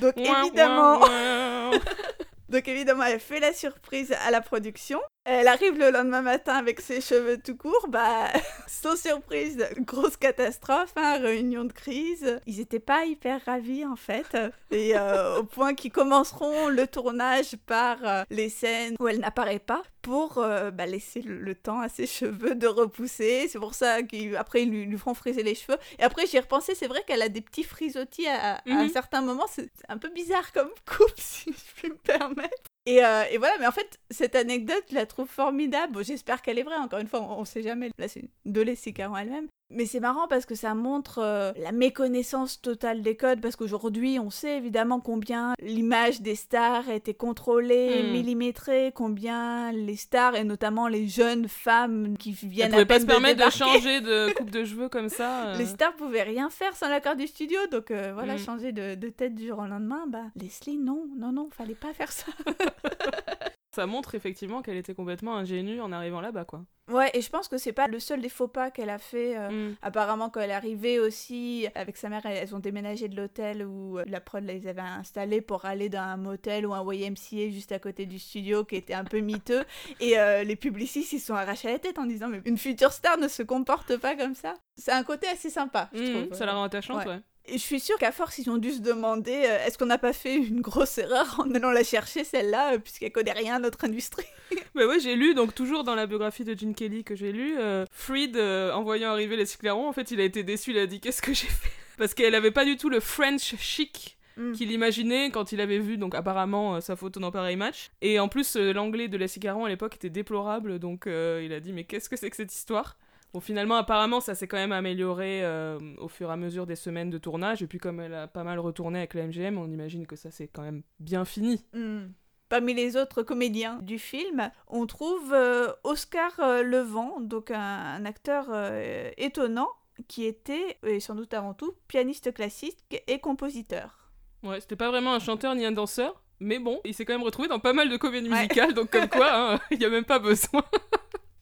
Donc 0.00 0.18
évidemment, 0.18 1.00
donc 2.48 2.68
évidemment, 2.68 3.04
elle 3.04 3.20
fait 3.20 3.40
la 3.40 3.52
surprise 3.52 4.14
à 4.26 4.30
la 4.30 4.40
production. 4.40 5.00
Elle 5.30 5.46
arrive 5.48 5.78
le 5.78 5.90
lendemain 5.90 6.22
matin 6.22 6.54
avec 6.54 6.80
ses 6.80 7.02
cheveux 7.02 7.36
tout 7.36 7.54
courts, 7.56 7.86
bah 7.88 8.28
sans 8.66 8.96
surprise, 8.96 9.62
grosse 9.80 10.16
catastrophe, 10.16 10.92
hein, 10.96 11.18
réunion 11.18 11.64
de 11.64 11.72
crise. 11.72 12.40
Ils 12.46 12.60
étaient 12.60 12.78
pas 12.80 13.04
hyper 13.04 13.44
ravis 13.44 13.84
en 13.84 13.96
fait, 13.96 14.36
et 14.70 14.96
euh, 14.96 15.40
au 15.40 15.44
point 15.44 15.74
qu'ils 15.74 15.92
commenceront 15.92 16.68
le 16.68 16.86
tournage 16.86 17.56
par 17.66 17.98
euh, 18.06 18.22
les 18.30 18.48
scènes 18.48 18.96
où 19.00 19.06
elle 19.06 19.18
n'apparaît 19.20 19.58
pas 19.58 19.82
pour 20.00 20.38
euh, 20.38 20.70
bah, 20.70 20.86
laisser 20.86 21.20
le, 21.20 21.38
le 21.38 21.54
temps 21.54 21.80
à 21.80 21.90
ses 21.90 22.06
cheveux 22.06 22.54
de 22.54 22.66
repousser. 22.66 23.48
C'est 23.50 23.58
pour 23.58 23.74
ça 23.74 24.02
qu'après 24.02 24.62
ils 24.62 24.70
lui, 24.70 24.86
lui 24.86 24.96
feront 24.96 25.12
friser 25.12 25.42
les 25.42 25.54
cheveux. 25.54 25.76
Et 25.98 26.04
après 26.04 26.26
j'y 26.26 26.38
ai 26.38 26.40
repensé, 26.40 26.74
c'est 26.74 26.86
vrai 26.86 27.02
qu'elle 27.06 27.20
a 27.20 27.28
des 27.28 27.42
petits 27.42 27.64
frisottis 27.64 28.26
à, 28.28 28.54
à 28.54 28.60
un 28.66 28.84
Mhm. 28.84 28.88
certain 28.90 29.20
moment. 29.20 29.44
C'est 29.50 29.68
c'est 29.74 29.90
un 29.90 29.98
peu 29.98 30.08
bizarre 30.08 30.52
comme 30.52 30.70
coupe, 30.86 31.12
si 31.18 31.50
je 31.52 31.74
puis 31.80 31.90
me 31.90 31.96
permettre. 31.96 32.54
Et, 32.88 33.04
euh, 33.04 33.24
et 33.30 33.36
voilà, 33.36 33.54
mais 33.60 33.66
en 33.66 33.70
fait, 33.70 34.00
cette 34.10 34.34
anecdote, 34.34 34.82
je 34.88 34.94
la 34.94 35.04
trouve 35.04 35.28
formidable. 35.28 36.02
J'espère 36.02 36.40
qu'elle 36.40 36.58
est 36.58 36.62
vraie, 36.62 36.76
encore 36.78 37.00
une 37.00 37.06
fois, 37.06 37.20
on, 37.20 37.40
on 37.40 37.44
sait 37.44 37.62
jamais. 37.62 37.90
Là, 37.98 38.08
c'est 38.08 38.30
de 38.46 38.60
Leslie 38.62 38.94
Caron 38.94 39.14
elle-même. 39.14 39.48
Mais 39.70 39.84
c'est 39.84 40.00
marrant 40.00 40.26
parce 40.28 40.46
que 40.46 40.54
ça 40.54 40.74
montre 40.74 41.18
euh, 41.22 41.52
la 41.58 41.72
méconnaissance 41.72 42.60
totale 42.62 43.02
des 43.02 43.16
codes, 43.16 43.40
parce 43.42 43.54
qu'aujourd'hui, 43.54 44.18
on 44.18 44.30
sait 44.30 44.56
évidemment 44.56 44.98
combien 44.98 45.52
l'image 45.60 46.22
des 46.22 46.36
stars 46.36 46.88
était 46.88 47.12
contrôlée, 47.14 48.02
Hmm. 48.02 48.12
millimétrée, 48.12 48.92
combien 48.94 49.70
les 49.72 49.96
stars, 49.96 50.36
et 50.36 50.44
notamment 50.44 50.88
les 50.88 51.06
jeunes 51.06 51.48
femmes 51.48 52.16
qui 52.16 52.32
viennent 52.32 52.68
à 52.68 52.76
pouvait 52.76 52.84
pas 52.86 52.94
peine 52.94 53.02
se 53.02 53.06
permettre 53.06 53.44
de 53.44 53.50
changer 53.50 54.00
de 54.00 54.32
coupe 54.38 54.50
de 54.50 54.64
cheveux 54.64 54.88
comme 54.88 55.10
ça. 55.10 55.48
euh. 55.48 55.58
les 55.58 55.66
stars 55.66 55.94
pouvaient 55.96 56.22
rien 56.22 56.48
faire 56.48 56.74
sans 56.74 56.88
l'accord 56.88 57.16
du 57.16 57.26
studio, 57.26 57.58
donc 57.70 57.90
euh, 57.90 58.12
voilà, 58.14 58.36
Hmm. 58.36 58.38
changer 58.38 58.72
de, 58.72 58.94
de 58.94 59.08
tête 59.10 59.34
du 59.34 59.46
jour 59.48 59.58
au 59.58 59.66
lendemain, 59.66 60.04
bah 60.08 60.24
Leslie, 60.40 60.78
non, 60.78 61.04
non, 61.16 61.30
non, 61.32 61.48
fallait 61.50 61.74
pas 61.74 61.92
faire 61.92 62.10
ça. 62.10 62.26
Ça 63.78 63.86
montre 63.86 64.16
effectivement 64.16 64.60
qu'elle 64.60 64.76
était 64.76 64.94
complètement 64.94 65.36
ingénue 65.36 65.80
en 65.80 65.92
arrivant 65.92 66.20
là-bas, 66.20 66.44
quoi. 66.44 66.64
Ouais, 66.90 67.10
et 67.14 67.20
je 67.20 67.28
pense 67.30 67.48
que 67.48 67.58
c'est 67.58 67.72
pas 67.74 67.86
le 67.86 68.00
seul 68.00 68.20
des 68.22 68.28
faux 68.30 68.48
pas 68.48 68.70
qu'elle 68.72 68.88
a 68.90 68.98
fait. 68.98 69.36
euh, 69.38 69.50
Mm. 69.70 69.76
Apparemment, 69.82 70.30
quand 70.30 70.40
elle 70.40 70.50
est 70.50 70.54
arrivée 70.54 70.98
aussi, 70.98 71.68
avec 71.74 71.96
sa 71.96 72.08
mère, 72.08 72.24
elles 72.26 72.54
ont 72.54 72.58
déménagé 72.58 73.08
de 73.08 73.14
l'hôtel 73.16 73.62
où 73.64 73.98
euh, 73.98 74.04
la 74.08 74.20
prod 74.20 74.42
les 74.42 74.66
avait 74.66 74.80
installés 74.80 75.40
pour 75.42 75.64
aller 75.66 75.88
dans 75.90 76.00
un 76.00 76.16
motel 76.16 76.66
ou 76.66 76.74
un 76.74 76.82
YMCA 76.92 77.50
juste 77.50 77.70
à 77.72 77.78
côté 77.78 78.06
du 78.06 78.18
studio 78.18 78.64
qui 78.64 78.76
était 78.76 78.94
un 78.94 79.04
peu 79.04 79.20
miteux. 79.20 79.64
Et 80.00 80.18
euh, 80.18 80.42
les 80.44 80.56
publicistes, 80.56 81.12
ils 81.12 81.20
sont 81.20 81.34
arrachés 81.34 81.68
la 81.70 81.78
tête 81.78 81.98
en 81.98 82.06
disant 82.06 82.28
Mais 82.28 82.40
une 82.46 82.58
future 82.58 82.92
star 82.92 83.16
ne 83.18 83.28
se 83.28 83.42
comporte 83.44 83.96
pas 83.98 84.16
comme 84.16 84.34
ça. 84.34 84.54
C'est 84.76 84.92
un 84.92 85.02
côté 85.04 85.28
assez 85.28 85.50
sympa, 85.50 85.90
je 85.92 86.02
Mm, 86.02 86.24
trouve. 86.26 86.36
ça 86.38 86.46
la 86.46 86.54
rend 86.54 86.64
attachante, 86.64 87.04
Ouais. 87.04 87.12
ouais. 87.12 87.20
Et 87.48 87.58
je 87.58 87.62
suis 87.62 87.80
sûre 87.80 87.98
qu'à 87.98 88.12
force, 88.12 88.38
ils 88.38 88.48
ont 88.50 88.58
dû 88.58 88.72
se 88.72 88.80
demander 88.80 89.32
euh, 89.32 89.66
Est-ce 89.66 89.78
qu'on 89.78 89.86
n'a 89.86 89.98
pas 89.98 90.12
fait 90.12 90.36
une 90.36 90.60
grosse 90.60 90.98
erreur 90.98 91.40
en 91.40 91.54
allant 91.54 91.70
la 91.70 91.84
chercher, 91.84 92.24
celle-là, 92.24 92.74
euh, 92.74 92.78
puisqu'elle 92.78 93.12
connaît 93.12 93.32
rien 93.32 93.56
à 93.56 93.58
notre 93.58 93.84
industrie? 93.84 94.26
Bah 94.74 94.86
ouais, 94.86 95.00
j'ai 95.00 95.16
lu, 95.16 95.34
donc 95.34 95.54
toujours 95.54 95.82
dans 95.82 95.94
la 95.94 96.06
biographie 96.06 96.44
de 96.44 96.56
Gene 96.56 96.74
Kelly 96.74 97.02
que 97.02 97.16
j'ai 97.16 97.32
lu, 97.32 97.56
euh, 97.58 97.84
Freed, 97.90 98.36
euh, 98.36 98.72
en 98.72 98.82
voyant 98.82 99.10
arriver 99.10 99.36
les 99.36 99.44
Clairon, 99.46 99.88
en 99.88 99.92
fait, 99.92 100.10
il 100.12 100.20
a 100.20 100.24
été 100.24 100.44
déçu, 100.44 100.70
il 100.70 100.78
a 100.78 100.86
dit 100.86 101.00
qu'est-ce 101.00 101.20
que 101.20 101.34
j'ai 101.34 101.48
fait? 101.48 101.70
Parce 101.96 102.14
qu'elle 102.14 102.34
avait 102.34 102.52
pas 102.52 102.64
du 102.64 102.76
tout 102.76 102.88
le 102.88 103.00
French 103.00 103.56
chic 103.58 104.18
Mm. 104.38 104.52
qu'il 104.52 104.70
imaginait 104.70 105.30
quand 105.30 105.50
il 105.52 105.60
avait 105.60 105.80
vu, 105.80 105.98
donc 105.98 106.14
apparemment, 106.14 106.76
euh, 106.76 106.80
sa 106.80 106.94
photo 106.94 107.18
dans 107.18 107.32
Pareil 107.32 107.56
Match. 107.56 107.90
Et 108.00 108.20
en 108.20 108.28
plus, 108.28 108.56
euh, 108.56 108.72
l'anglais 108.72 109.08
de 109.08 109.16
Leslie 109.16 109.40
Caron 109.40 109.64
à 109.64 109.68
l'époque 109.68 109.96
était 109.96 110.10
déplorable, 110.10 110.78
donc 110.78 111.06
euh, 111.06 111.42
il 111.44 111.52
a 111.52 111.60
dit 111.60 111.72
mais 111.72 111.84
qu'est-ce 111.84 112.08
que 112.08 112.16
c'est 112.16 112.30
que 112.30 112.36
cette 112.36 112.54
histoire? 112.54 112.96
Bon, 113.34 113.40
finalement, 113.40 113.76
apparemment, 113.76 114.20
ça 114.20 114.34
s'est 114.34 114.48
quand 114.48 114.56
même 114.56 114.72
amélioré 114.72 115.44
euh, 115.44 115.78
au 115.98 116.08
fur 116.08 116.30
et 116.30 116.32
à 116.32 116.36
mesure 116.36 116.66
des 116.66 116.76
semaines 116.76 117.10
de 117.10 117.18
tournage. 117.18 117.62
Et 117.62 117.66
puis, 117.66 117.78
comme 117.78 118.00
elle 118.00 118.14
a 118.14 118.26
pas 118.26 118.42
mal 118.44 118.58
retourné 118.58 118.98
avec 119.00 119.14
la 119.14 119.26
MGM, 119.26 119.58
on 119.58 119.66
imagine 119.70 120.06
que 120.06 120.16
ça 120.16 120.30
s'est 120.30 120.48
quand 120.48 120.62
même 120.62 120.82
bien 120.98 121.24
fini. 121.24 121.64
Hmm. 121.74 122.06
Parmi 122.48 122.72
les 122.72 122.96
autres 122.96 123.22
comédiens 123.22 123.78
du 123.82 123.98
film, 123.98 124.50
on 124.68 124.86
trouve 124.86 125.34
euh, 125.34 125.68
Oscar 125.84 126.32
euh, 126.40 126.62
Levent, 126.62 127.20
donc 127.20 127.50
un, 127.50 127.58
un 127.60 128.04
acteur 128.06 128.46
euh, 128.50 129.10
étonnant 129.18 129.68
qui 130.06 130.24
était, 130.24 130.78
et 130.86 130.98
sans 131.00 131.14
doute 131.14 131.34
avant 131.34 131.52
tout, 131.52 131.74
pianiste 131.88 132.32
classique 132.32 132.78
et 133.06 133.18
compositeur. 133.18 134.10
Ouais, 134.42 134.60
c'était 134.60 134.76
pas 134.76 134.88
vraiment 134.88 135.12
un 135.12 135.18
chanteur 135.18 135.54
ni 135.54 135.66
un 135.66 135.72
danseur, 135.72 136.22
mais 136.40 136.58
bon, 136.58 136.80
il 136.86 136.94
s'est 136.94 137.04
quand 137.04 137.12
même 137.12 137.22
retrouvé 137.24 137.48
dans 137.48 137.58
pas 137.58 137.72
mal 137.74 137.90
de 137.90 137.96
comédies 137.98 138.30
Ouais. 138.30 138.36
musicales, 138.36 138.72
donc 138.72 138.90
comme 138.90 139.08
quoi, 139.08 139.28
hein, 139.54 139.60
il 139.70 139.82
y 139.82 139.84
a 139.84 139.90
même 139.90 140.04
pas 140.04 140.18
besoin. 140.20 140.62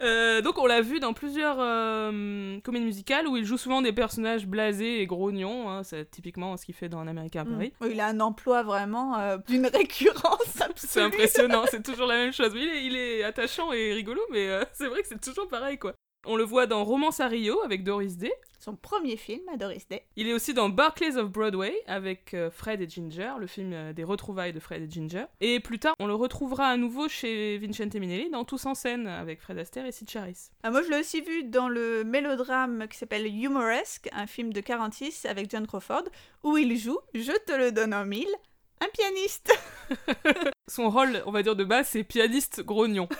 Euh, 0.02 0.42
donc 0.42 0.59
on 0.59 0.66
l'a 0.66 0.82
vu 0.82 1.00
dans 1.00 1.14
plusieurs 1.14 1.56
euh, 1.59 2.61
comédies 2.61 2.85
musicales 2.85 3.26
où 3.26 3.37
il 3.37 3.44
joue 3.44 3.56
souvent 3.56 3.80
des 3.80 3.92
personnages 3.92 4.46
blasés 4.46 5.00
et 5.00 5.06
grognons, 5.06 5.70
hein, 5.70 5.82
c'est 5.85 6.11
typiquement 6.11 6.56
ce 6.56 6.66
qu'il 6.66 6.74
fait 6.74 6.88
dans 6.88 6.98
Un 6.98 7.06
Américain 7.06 7.42
à 7.42 7.44
Paris. 7.44 7.72
Hmm. 7.80 7.87
Il 7.90 8.00
a 8.00 8.06
un 8.09 8.20
emploi 8.20 8.62
vraiment 8.62 9.18
euh, 9.18 9.38
d'une 9.48 9.66
récurrence 9.74 10.42
C'est 10.54 10.64
absolue. 10.64 11.04
impressionnant, 11.06 11.64
c'est 11.70 11.82
toujours 11.82 12.06
la 12.06 12.16
même 12.16 12.32
chose. 12.32 12.50
Mais 12.54 12.61
il 12.61 12.68
est, 12.68 12.87
il 12.87 12.96
est 12.96 13.24
attachant 13.24 13.72
et 13.72 13.92
rigolo, 13.92 14.20
mais 14.30 14.48
c'est 14.72 14.88
vrai 14.88 15.02
que 15.02 15.09
c'est 15.09 15.20
toujours 15.20 15.48
pareil 15.48 15.78
quoi. 15.78 15.94
On 16.29 16.35
le 16.35 16.43
voit 16.43 16.67
dans 16.67 16.83
Romance 16.83 17.21
à 17.21 17.29
Rio 17.29 17.62
avec 17.62 17.85
Doris 17.85 18.17
Day. 18.17 18.33
Son 18.59 18.75
premier 18.75 19.17
film 19.17 19.49
à 19.49 19.57
Doris 19.57 19.87
Day. 19.87 20.03
Il 20.17 20.27
est 20.27 20.33
aussi 20.33 20.55
dans 20.55 20.69
Barclays 20.69 21.17
of 21.17 21.31
Broadway 21.31 21.73
avec 21.87 22.35
euh, 22.35 22.51
Fred 22.51 22.81
et 22.81 22.89
Ginger, 22.89 23.35
le 23.39 23.47
film 23.47 23.73
euh, 23.73 23.93
des 23.93 24.03
retrouvailles 24.03 24.53
de 24.53 24.59
Fred 24.59 24.83
et 24.83 24.91
Ginger. 24.91 25.27
Et 25.41 25.61
plus 25.61 25.79
tard, 25.79 25.95
on 26.01 26.09
le 26.09 26.17
retrouvera 26.17 26.67
à 26.67 26.77
nouveau 26.77 27.09
chez 27.09 27.59
Vincente 27.59 27.95
Minnelli 27.95 28.29
dans 28.29 28.45
Tous 28.45 28.67
en 28.67 28.75
scène 28.75 29.07
avec 29.07 29.41
Fred 29.41 29.57
Astaire 29.59 29.87
et 29.87 29.93
Sid 29.93 30.11
Charisse. 30.11 30.51
Ah, 30.65 30.73
moi, 30.73 30.83
je 30.83 30.91
l'ai 30.91 30.99
aussi 30.99 31.21
vu 31.21 31.45
dans 31.45 31.69
le 31.69 32.03
mélodrame 32.03 32.89
qui 32.89 32.99
s'appelle 32.99 33.27
Humoresque, 33.29 34.09
un 34.12 34.27
film 34.27 34.53
de 34.53 34.61
46 34.61 35.27
avec 35.27 35.49
John 35.49 35.65
Crawford, 35.65 36.05
où 36.43 36.57
il 36.57 36.77
joue, 36.77 36.99
je 37.15 37.39
te 37.47 37.53
le 37.53 37.71
donne 37.71 37.95
en 37.95 38.05
mille, 38.05 38.35
un 38.81 38.89
pianiste. 38.93 39.53
Son 40.69 40.91
rôle, 40.91 41.23
on 41.27 41.31
va 41.31 41.43
dire 41.43 41.57
de 41.57 41.65
base, 41.65 41.89
c'est 41.89 42.05
pianiste 42.05 42.62
grognon. 42.62 43.09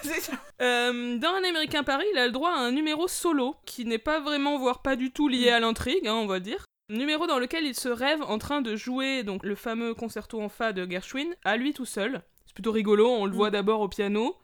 Euh, 0.63 1.19
dans 1.19 1.35
Un 1.35 1.45
Américain 1.47 1.85
Paris, 1.85 2.07
il 2.15 2.19
a 2.19 2.25
le 2.25 2.33
droit 2.33 2.51
à 2.51 2.59
un 2.59 2.73
numéro 2.73 3.09
solo 3.09 3.57
qui 3.67 3.85
n'est 3.85 3.99
pas 3.99 4.21
vraiment, 4.21 4.57
voire 4.59 4.81
pas 4.81 4.97
du 4.97 5.13
tout 5.13 5.29
lié 5.29 5.51
à 5.51 5.61
l'intrigue, 5.61 6.09
hein, 6.09 6.15
on 6.15 6.27
va 6.27 6.41
dire. 6.41 6.65
Numéro 6.89 7.27
dans 7.27 7.39
lequel 7.39 7.67
il 7.67 7.75
se 7.75 7.91
rêve 7.91 8.23
en 8.23 8.39
train 8.39 8.63
de 8.63 8.75
jouer 8.75 9.23
donc 9.23 9.45
le 9.45 9.55
fameux 9.55 9.93
concerto 9.93 10.41
en 10.41 10.49
fa 10.49 10.73
de 10.73 10.91
Gershwin 10.91 11.35
à 11.45 11.59
lui 11.59 11.75
tout 11.75 11.85
seul. 11.85 12.23
C'est 12.47 12.55
plutôt 12.55 12.73
rigolo, 12.73 13.07
on 13.07 13.27
le 13.27 13.33
Mm. 13.33 13.35
voit 13.35 13.51
d'abord 13.51 13.81
au 13.83 13.89
piano, 13.89 14.39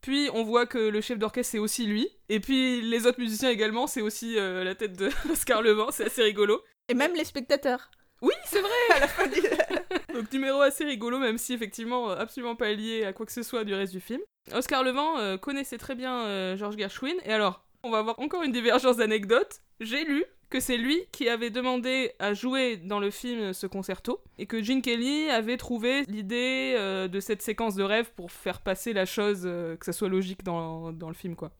puis 0.00 0.30
on 0.32 0.42
voit 0.42 0.64
que 0.64 0.78
le 0.78 1.00
chef 1.02 1.18
d'orchestre 1.18 1.52
c'est 1.52 1.58
aussi 1.58 1.84
lui, 1.86 2.08
et 2.30 2.40
puis 2.40 2.80
les 2.80 3.06
autres 3.06 3.20
musiciens 3.20 3.50
également, 3.50 3.86
c'est 3.86 4.00
aussi 4.00 4.38
euh, 4.38 4.64
la 4.64 4.74
tête 4.74 4.96
de 4.98 5.10
Oscar 5.30 5.60
Levent, 5.60 5.90
c'est 5.90 6.06
assez 6.06 6.22
rigolo. 6.22 6.62
Et 6.88 6.94
même 6.94 7.14
les 7.14 7.24
spectateurs. 7.24 7.90
Oui, 8.22 8.32
c'est 8.46 8.60
vrai 8.60 8.70
À 8.94 9.00
la 9.00 9.08
fin 9.08 9.26
du... 9.26 9.40
Donc 10.14 10.32
numéro 10.32 10.60
assez 10.60 10.84
rigolo, 10.84 11.18
même 11.18 11.38
si 11.38 11.52
effectivement 11.52 12.10
euh, 12.10 12.16
absolument 12.16 12.56
pas 12.56 12.72
lié 12.72 13.04
à 13.04 13.12
quoi 13.12 13.26
que 13.26 13.32
ce 13.32 13.42
soit 13.42 13.64
du 13.64 13.74
reste 13.74 13.92
du 13.92 14.00
film. 14.00 14.20
Oscar 14.52 14.82
Levent 14.82 15.18
euh, 15.18 15.36
connaissait 15.36 15.78
très 15.78 15.94
bien 15.94 16.24
euh, 16.24 16.56
George 16.56 16.76
Gershwin, 16.76 17.16
et 17.24 17.32
alors, 17.32 17.64
on 17.82 17.90
va 17.90 17.98
avoir 17.98 18.18
encore 18.18 18.42
une 18.42 18.52
divergence 18.52 18.96
d'anecdotes. 18.96 19.60
J'ai 19.80 20.04
lu 20.04 20.24
que 20.50 20.60
c'est 20.60 20.76
lui 20.78 21.04
qui 21.12 21.28
avait 21.28 21.50
demandé 21.50 22.12
à 22.18 22.32
jouer 22.32 22.78
dans 22.78 23.00
le 23.00 23.10
film 23.10 23.52
ce 23.52 23.66
concerto, 23.66 24.20
et 24.38 24.46
que 24.46 24.62
Gene 24.62 24.82
Kelly 24.82 25.28
avait 25.28 25.56
trouvé 25.56 26.04
l'idée 26.08 26.74
euh, 26.76 27.08
de 27.08 27.20
cette 27.20 27.42
séquence 27.42 27.74
de 27.74 27.82
rêve 27.82 28.10
pour 28.16 28.32
faire 28.32 28.60
passer 28.60 28.92
la 28.92 29.04
chose, 29.04 29.42
euh, 29.44 29.76
que 29.76 29.84
ça 29.84 29.92
soit 29.92 30.08
logique 30.08 30.42
dans, 30.42 30.92
dans 30.92 31.08
le 31.08 31.14
film, 31.14 31.36
quoi. 31.36 31.52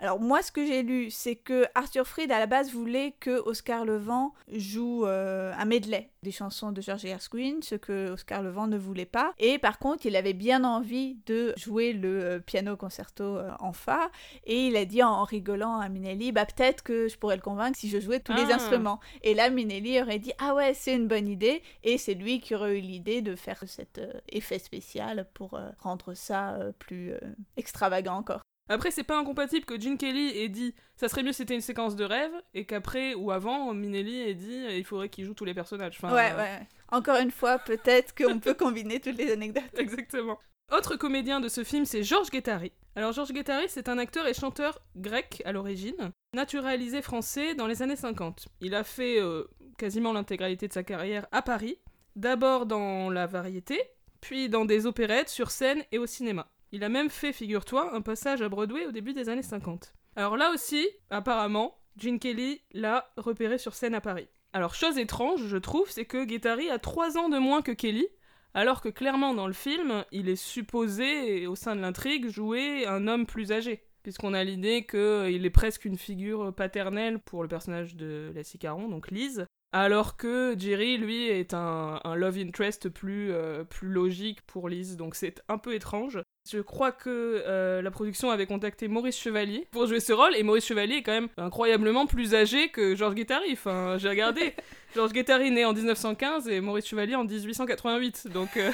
Alors 0.00 0.20
moi, 0.20 0.42
ce 0.42 0.52
que 0.52 0.64
j'ai 0.64 0.84
lu, 0.84 1.10
c'est 1.10 1.34
que 1.34 1.64
Arthur 1.74 2.06
Fried, 2.06 2.30
à 2.30 2.38
la 2.38 2.46
base, 2.46 2.70
voulait 2.72 3.16
que 3.18 3.40
Oscar 3.40 3.84
Levent 3.84 4.32
joue 4.52 5.04
euh, 5.06 5.52
un 5.58 5.64
medley 5.64 6.10
des 6.22 6.30
chansons 6.30 6.70
de 6.70 6.80
George 6.80 7.00
Gershwin, 7.02 7.62
ce 7.62 7.74
que 7.74 8.10
Oscar 8.10 8.42
Levent 8.42 8.68
ne 8.68 8.78
voulait 8.78 9.06
pas. 9.06 9.34
Et 9.38 9.58
par 9.58 9.78
contre, 9.80 10.06
il 10.06 10.14
avait 10.14 10.34
bien 10.34 10.62
envie 10.62 11.16
de 11.26 11.52
jouer 11.56 11.92
le 11.92 12.24
euh, 12.24 12.38
piano 12.38 12.76
concerto 12.76 13.24
euh, 13.24 13.50
en 13.58 13.72
fa, 13.72 14.10
et 14.44 14.68
il 14.68 14.76
a 14.76 14.84
dit 14.84 15.02
en 15.02 15.24
rigolant 15.24 15.78
à 15.80 15.88
Minelli, 15.88 16.30
bah 16.30 16.46
peut-être 16.46 16.82
que 16.84 17.08
je 17.08 17.16
pourrais 17.18 17.36
le 17.36 17.42
convaincre 17.42 17.76
si 17.78 17.88
je 17.88 17.98
jouais 17.98 18.20
tous 18.20 18.34
les 18.34 18.46
Ah. 18.50 18.54
instruments. 18.54 19.00
Et 19.22 19.34
là, 19.34 19.50
Minelli 19.50 20.00
aurait 20.00 20.18
dit, 20.20 20.32
ah 20.38 20.54
ouais, 20.54 20.74
c'est 20.74 20.94
une 20.94 21.08
bonne 21.08 21.26
idée, 21.28 21.60
et 21.82 21.98
c'est 21.98 22.14
lui 22.14 22.40
qui 22.40 22.54
aurait 22.54 22.78
eu 22.78 22.80
l'idée 22.80 23.20
de 23.20 23.34
faire 23.34 23.62
cet 23.66 23.98
euh, 23.98 24.12
effet 24.28 24.60
spécial 24.60 25.28
pour 25.34 25.54
euh, 25.54 25.70
rendre 25.80 26.14
ça 26.14 26.56
plus 26.78 27.12
extravagant 27.56 28.14
encore. 28.16 28.40
Après, 28.68 28.90
c'est 28.90 29.02
pas 29.02 29.18
incompatible 29.18 29.64
que 29.64 29.80
Gene 29.80 29.96
Kelly 29.96 30.38
ait 30.38 30.48
dit 30.48 30.74
ça 30.96 31.08
serait 31.08 31.22
mieux 31.22 31.32
si 31.32 31.38
c'était 31.38 31.54
une 31.54 31.60
séquence 31.60 31.96
de 31.96 32.04
rêve, 32.04 32.32
et 32.54 32.64
qu'après 32.64 33.14
ou 33.14 33.30
avant, 33.30 33.72
Minelli 33.72 34.20
ait 34.22 34.34
dit 34.34 34.64
il 34.70 34.84
faudrait 34.84 35.08
qu'il 35.08 35.24
joue 35.24 35.34
tous 35.34 35.44
les 35.44 35.54
personnages. 35.54 35.96
Enfin, 35.96 36.14
Ouais, 36.14 36.32
euh, 36.32 36.36
ouais. 36.36 36.60
Encore 36.90 37.18
une 37.18 37.30
fois, 37.30 37.58
peut-être 37.58 38.14
qu'on 38.14 38.38
peut 38.38 38.54
combiner 38.54 39.00
toutes 39.00 39.16
les 39.16 39.32
anecdotes. 39.32 39.62
Exactement. 39.78 40.38
Autre 40.70 40.96
comédien 40.96 41.40
de 41.40 41.48
ce 41.48 41.64
film, 41.64 41.86
c'est 41.86 42.02
Georges 42.02 42.30
Guettari. 42.30 42.72
Alors 42.94 43.12
Georges 43.12 43.32
Guettari, 43.32 43.66
c'est 43.68 43.88
un 43.88 43.96
acteur 43.96 44.26
et 44.26 44.34
chanteur 44.34 44.78
grec 44.96 45.40
à 45.46 45.52
l'origine, 45.52 46.12
naturalisé 46.34 47.00
français 47.00 47.54
dans 47.54 47.66
les 47.66 47.80
années 47.80 47.96
50. 47.96 48.48
Il 48.60 48.74
a 48.74 48.84
fait 48.84 49.18
euh, 49.18 49.44
quasiment 49.78 50.12
l'intégralité 50.12 50.68
de 50.68 50.72
sa 50.74 50.82
carrière 50.82 51.26
à 51.32 51.40
Paris, 51.40 51.78
d'abord 52.16 52.66
dans 52.66 53.08
la 53.08 53.26
variété, 53.26 53.80
puis 54.20 54.48
dans 54.50 54.64
des 54.66 54.84
opérettes 54.84 55.30
sur 55.30 55.50
scène 55.50 55.84
et 55.92 55.98
au 55.98 56.06
cinéma. 56.06 56.50
Il 56.70 56.84
a 56.84 56.88
même 56.88 57.08
fait, 57.08 57.32
figure-toi, 57.32 57.94
un 57.94 58.02
passage 58.02 58.42
à 58.42 58.48
Broadway 58.48 58.84
au 58.86 58.92
début 58.92 59.14
des 59.14 59.28
années 59.30 59.42
50. 59.42 59.94
Alors 60.16 60.36
là 60.36 60.50
aussi, 60.52 60.86
apparemment, 61.08 61.78
Gene 61.96 62.18
Kelly 62.18 62.60
l'a 62.72 63.10
repéré 63.16 63.56
sur 63.56 63.74
scène 63.74 63.94
à 63.94 64.00
Paris. 64.00 64.28
Alors 64.52 64.74
chose 64.74 64.98
étrange, 64.98 65.46
je 65.46 65.56
trouve, 65.56 65.90
c'est 65.90 66.04
que 66.04 66.24
Guettari 66.24 66.68
a 66.70 66.78
3 66.78 67.16
ans 67.16 67.28
de 67.28 67.38
moins 67.38 67.62
que 67.62 67.72
Kelly, 67.72 68.06
alors 68.52 68.80
que 68.80 68.88
clairement 68.88 69.34
dans 69.34 69.46
le 69.46 69.52
film, 69.52 70.04
il 70.12 70.28
est 70.28 70.36
supposé, 70.36 71.46
au 71.46 71.54
sein 71.54 71.76
de 71.76 71.80
l'intrigue, 71.80 72.28
jouer 72.28 72.86
un 72.86 73.08
homme 73.08 73.26
plus 73.26 73.52
âgé. 73.52 73.84
Puisqu'on 74.02 74.34
a 74.34 74.44
l'idée 74.44 74.86
qu'il 74.86 75.44
est 75.44 75.50
presque 75.50 75.84
une 75.84 75.98
figure 75.98 76.54
paternelle 76.54 77.18
pour 77.18 77.42
le 77.42 77.48
personnage 77.48 77.94
de 77.94 78.32
Lassie 78.34 78.58
Caron, 78.58 78.88
donc 78.88 79.10
Lise. 79.10 79.46
Alors 79.72 80.16
que 80.16 80.56
Jerry, 80.58 80.96
lui, 80.96 81.28
est 81.28 81.52
un, 81.52 82.00
un 82.02 82.14
love 82.14 82.38
interest 82.38 82.88
plus, 82.88 83.32
euh, 83.32 83.64
plus 83.64 83.88
logique 83.88 84.40
pour 84.46 84.70
Lise, 84.70 84.96
donc 84.96 85.14
c'est 85.14 85.42
un 85.48 85.58
peu 85.58 85.74
étrange. 85.74 86.22
Je 86.50 86.60
crois 86.60 86.90
que 86.90 87.42
euh, 87.46 87.82
la 87.82 87.90
production 87.90 88.30
avait 88.30 88.46
contacté 88.46 88.88
Maurice 88.88 89.18
Chevalier 89.18 89.68
pour 89.70 89.86
jouer 89.86 90.00
ce 90.00 90.14
rôle, 90.14 90.34
et 90.36 90.42
Maurice 90.42 90.64
Chevalier 90.64 90.96
est 90.96 91.02
quand 91.02 91.12
même 91.12 91.28
incroyablement 91.36 92.06
plus 92.06 92.34
âgé 92.34 92.70
que 92.70 92.94
Georges 92.94 93.14
Guettari. 93.14 93.52
Enfin, 93.52 93.98
j'ai 93.98 94.08
regardé. 94.08 94.54
Georges 94.94 95.12
Guettari 95.12 95.50
né 95.50 95.66
en 95.66 95.74
1915 95.74 96.48
et 96.48 96.62
Maurice 96.62 96.86
Chevalier 96.86 97.16
en 97.16 97.24
1888, 97.24 98.28
donc 98.32 98.56
euh, 98.56 98.70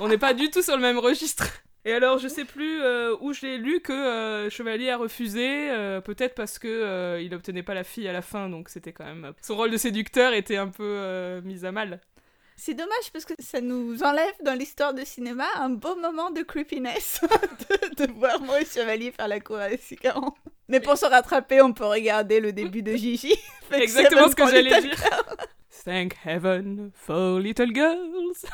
on 0.00 0.08
n'est 0.08 0.18
pas 0.18 0.34
du 0.34 0.50
tout 0.50 0.62
sur 0.62 0.74
le 0.74 0.82
même 0.82 0.98
registre. 0.98 1.62
Et 1.84 1.92
alors, 1.92 2.18
je 2.18 2.28
sais 2.28 2.44
plus 2.44 2.80
euh, 2.80 3.16
où 3.20 3.32
j'ai 3.32 3.58
lu 3.58 3.80
que 3.80 3.92
euh, 3.92 4.50
Chevalier 4.50 4.90
a 4.90 4.96
refusé, 4.96 5.68
euh, 5.70 6.00
peut-être 6.00 6.34
parce 6.34 6.60
que 6.60 7.20
il 7.20 7.34
obtenait 7.34 7.64
pas 7.64 7.74
la 7.74 7.82
fille 7.82 8.06
à 8.06 8.12
la 8.12 8.22
fin, 8.22 8.48
donc 8.48 8.68
c'était 8.68 8.92
quand 8.92 9.04
même 9.04 9.32
son 9.42 9.56
rôle 9.56 9.70
de 9.70 9.76
séducteur 9.76 10.32
était 10.32 10.56
un 10.56 10.68
peu 10.68 11.40
mis 11.44 11.64
à 11.64 11.72
mal. 11.72 12.00
C'est 12.54 12.74
dommage 12.74 13.10
parce 13.12 13.24
que 13.24 13.34
ça 13.40 13.60
nous 13.60 14.04
enlève 14.04 14.34
dans 14.44 14.56
l'histoire 14.56 14.94
de 14.94 15.04
cinéma 15.04 15.46
un 15.56 15.70
beau 15.70 15.96
moment 15.96 16.30
de 16.30 16.42
creepiness 16.42 17.20
de, 17.98 18.12
voir 18.12 18.40
Maurice 18.40 18.74
Chevalier 18.74 19.10
faire 19.10 19.26
la 19.26 19.40
cour 19.40 19.56
à 19.56 19.76
Sicaran. 19.76 20.34
Mais 20.68 20.78
pour 20.78 20.96
se 20.96 21.06
rattraper, 21.06 21.60
on 21.60 21.72
peut 21.72 21.86
regarder 21.86 22.38
le 22.38 22.52
début 22.52 22.82
de 22.82 22.94
Gigi. 22.94 23.34
Exactement 23.72 24.28
ce 24.28 24.36
que 24.36 24.46
j'allais 24.46 24.80
dire. 24.80 24.96
Thank 25.84 26.14
heaven 26.24 26.92
for 26.94 27.40
little 27.40 27.74
girls. 27.74 28.46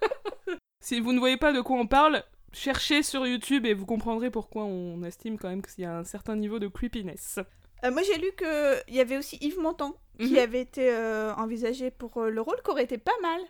si 0.80 0.98
vous 0.98 1.12
ne 1.12 1.20
voyez 1.20 1.36
pas 1.36 1.52
de 1.52 1.60
quoi 1.60 1.76
on 1.76 1.86
parle, 1.86 2.24
cherchez 2.52 3.02
sur 3.02 3.26
YouTube 3.26 3.66
et 3.66 3.74
vous 3.74 3.86
comprendrez 3.86 4.30
pourquoi 4.30 4.64
on 4.64 5.02
estime 5.04 5.38
quand 5.38 5.48
même 5.48 5.62
qu'il 5.62 5.84
y 5.84 5.86
a 5.86 5.96
un 5.96 6.04
certain 6.04 6.36
niveau 6.36 6.58
de 6.58 6.68
creepiness. 6.68 7.38
Euh, 7.84 7.90
moi, 7.90 8.02
j'ai 8.02 8.18
lu 8.18 8.30
qu'il 8.36 8.94
y 8.94 9.00
avait 9.00 9.16
aussi 9.16 9.38
Yves 9.40 9.58
Montand 9.58 9.94
qui 10.18 10.32
mhm. 10.32 10.38
avait 10.38 10.60
été 10.60 10.90
euh, 10.90 11.32
envisagé 11.36 11.92
pour 11.92 12.16
euh, 12.16 12.30
le 12.30 12.40
rôle, 12.40 12.56
qui 12.64 12.70
aurait 12.70 12.82
été 12.82 12.98
pas 12.98 13.12
mal. 13.22 13.40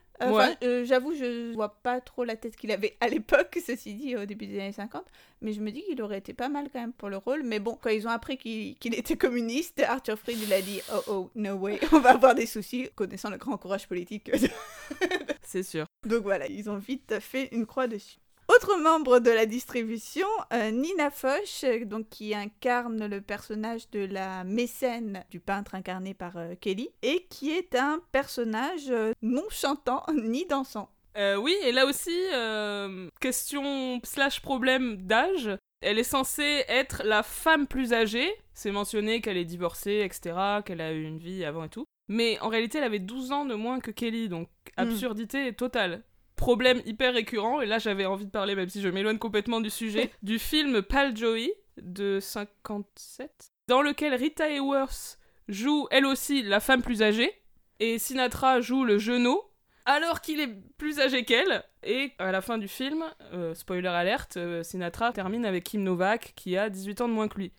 J'avoue, 0.84 1.14
je 1.14 1.54
vois 1.54 1.80
pas 1.82 2.02
trop 2.02 2.24
la 2.24 2.36
tête 2.36 2.56
qu'il 2.56 2.70
avait 2.72 2.96
à 3.00 3.08
l'époque, 3.08 3.58
ceci 3.66 3.94
dit, 3.94 4.16
au 4.16 4.26
début 4.26 4.46
des 4.46 4.60
années 4.60 4.72
50, 4.72 5.02
mais 5.40 5.54
je 5.54 5.62
me 5.62 5.70
dis 5.70 5.82
qu'il 5.84 6.02
aurait 6.02 6.18
été 6.18 6.34
pas 6.34 6.50
mal 6.50 6.68
quand 6.70 6.80
même 6.80 6.92
pour 6.92 7.08
le 7.08 7.16
rôle. 7.16 7.42
Mais 7.42 7.58
bon, 7.58 7.78
quand 7.80 7.88
ils 7.88 8.06
ont 8.06 8.10
appris 8.10 8.36
qu'il 8.36 8.94
était 8.94 9.16
communiste, 9.16 9.80
Arthur 9.88 10.18
Fried 10.18 10.38
il 10.42 10.52
a 10.52 10.60
dit 10.60 10.82
Oh 10.92 11.02
oh, 11.06 11.30
no 11.36 11.54
way, 11.54 11.80
on 11.92 12.00
va 12.00 12.10
avoir 12.10 12.34
des 12.34 12.46
soucis, 12.46 12.90
connaissant 12.94 13.30
le 13.30 13.38
grand 13.38 13.56
courage 13.56 13.88
politique. 13.88 14.30
C'est 15.42 15.62
sûr. 15.62 15.86
Donc 16.06 16.22
voilà, 16.22 16.46
ils 16.48 16.68
ont 16.68 16.76
vite 16.76 17.18
fait 17.20 17.48
une 17.52 17.64
croix 17.64 17.86
dessus. 17.86 18.18
Autre 18.58 18.76
membre 18.76 19.20
de 19.20 19.30
la 19.30 19.46
distribution, 19.46 20.26
euh, 20.52 20.72
Nina 20.72 21.12
Foch, 21.12 21.64
donc 21.84 22.08
qui 22.08 22.34
incarne 22.34 23.06
le 23.06 23.20
personnage 23.20 23.88
de 23.90 24.00
la 24.00 24.42
mécène 24.42 25.24
du 25.30 25.38
peintre 25.38 25.76
incarné 25.76 26.12
par 26.12 26.36
euh, 26.36 26.56
Kelly, 26.60 26.88
et 27.02 27.24
qui 27.30 27.52
est 27.52 27.76
un 27.76 28.02
personnage 28.10 28.90
euh, 28.90 29.12
non 29.22 29.44
chantant 29.48 30.02
ni 30.12 30.44
dansant. 30.44 30.90
oui, 31.16 31.54
et 31.62 31.70
là 31.70 31.86
aussi, 31.86 32.18
question 33.20 34.00
slash 34.02 34.40
problème 34.40 34.96
d'âge. 34.96 35.50
Elle 35.80 36.00
est 36.00 36.02
censée 36.02 36.64
être 36.66 37.02
la 37.04 37.22
femme 37.22 37.68
plus 37.68 37.92
âgée. 37.92 38.28
C'est 38.54 38.72
mentionné 38.72 39.20
qu'elle 39.20 39.36
est 39.36 39.44
divorcée, 39.44 40.02
etc., 40.04 40.36
qu'elle 40.64 40.80
a 40.80 40.92
eu 40.92 41.04
une 41.04 41.18
vie 41.18 41.44
avant 41.44 41.62
et 41.62 41.68
tout. 41.68 41.84
Mais 42.08 42.40
en 42.40 42.48
réalité, 42.48 42.78
elle 42.78 42.84
avait 42.84 42.98
12 42.98 43.30
ans 43.30 43.44
de 43.44 43.54
moins 43.54 43.78
que 43.78 43.92
Kelly, 43.92 44.28
donc 44.28 44.48
hmm. 44.48 44.80
absurdité 44.80 45.52
totale 45.52 46.02
problème 46.38 46.80
hyper 46.86 47.12
récurrent, 47.12 47.60
et 47.60 47.66
là 47.66 47.78
j'avais 47.78 48.06
envie 48.06 48.24
de 48.24 48.30
parler, 48.30 48.54
même 48.54 48.70
si 48.70 48.80
je 48.80 48.88
m'éloigne 48.88 49.18
complètement 49.18 49.60
du 49.60 49.68
sujet, 49.68 50.10
du 50.22 50.38
film 50.38 50.80
Pal 50.80 51.14
Joey 51.14 51.52
de 51.76 52.18
57, 52.20 53.52
dans 53.66 53.82
lequel 53.82 54.14
Rita 54.14 54.48
Hayworth 54.48 55.18
joue 55.48 55.86
elle 55.90 56.06
aussi 56.06 56.42
la 56.42 56.60
femme 56.60 56.80
plus 56.80 57.02
âgée, 57.02 57.30
et 57.80 57.98
Sinatra 57.98 58.60
joue 58.60 58.84
le 58.84 58.98
genou, 58.98 59.38
alors 59.84 60.20
qu'il 60.20 60.40
est 60.40 60.54
plus 60.76 61.00
âgé 61.00 61.24
qu'elle. 61.24 61.62
Et 61.82 62.12
à 62.18 62.32
la 62.32 62.40
fin 62.40 62.58
du 62.58 62.68
film, 62.68 63.04
euh, 63.32 63.54
spoiler 63.54 63.88
alerte, 63.88 64.36
euh, 64.36 64.62
Sinatra 64.62 65.12
termine 65.12 65.46
avec 65.46 65.64
Kim 65.64 65.82
Novak 65.82 66.32
qui 66.36 66.56
a 66.56 66.68
18 66.68 67.00
ans 67.02 67.08
de 67.08 67.14
moins 67.14 67.28
que 67.28 67.38
lui 67.38 67.52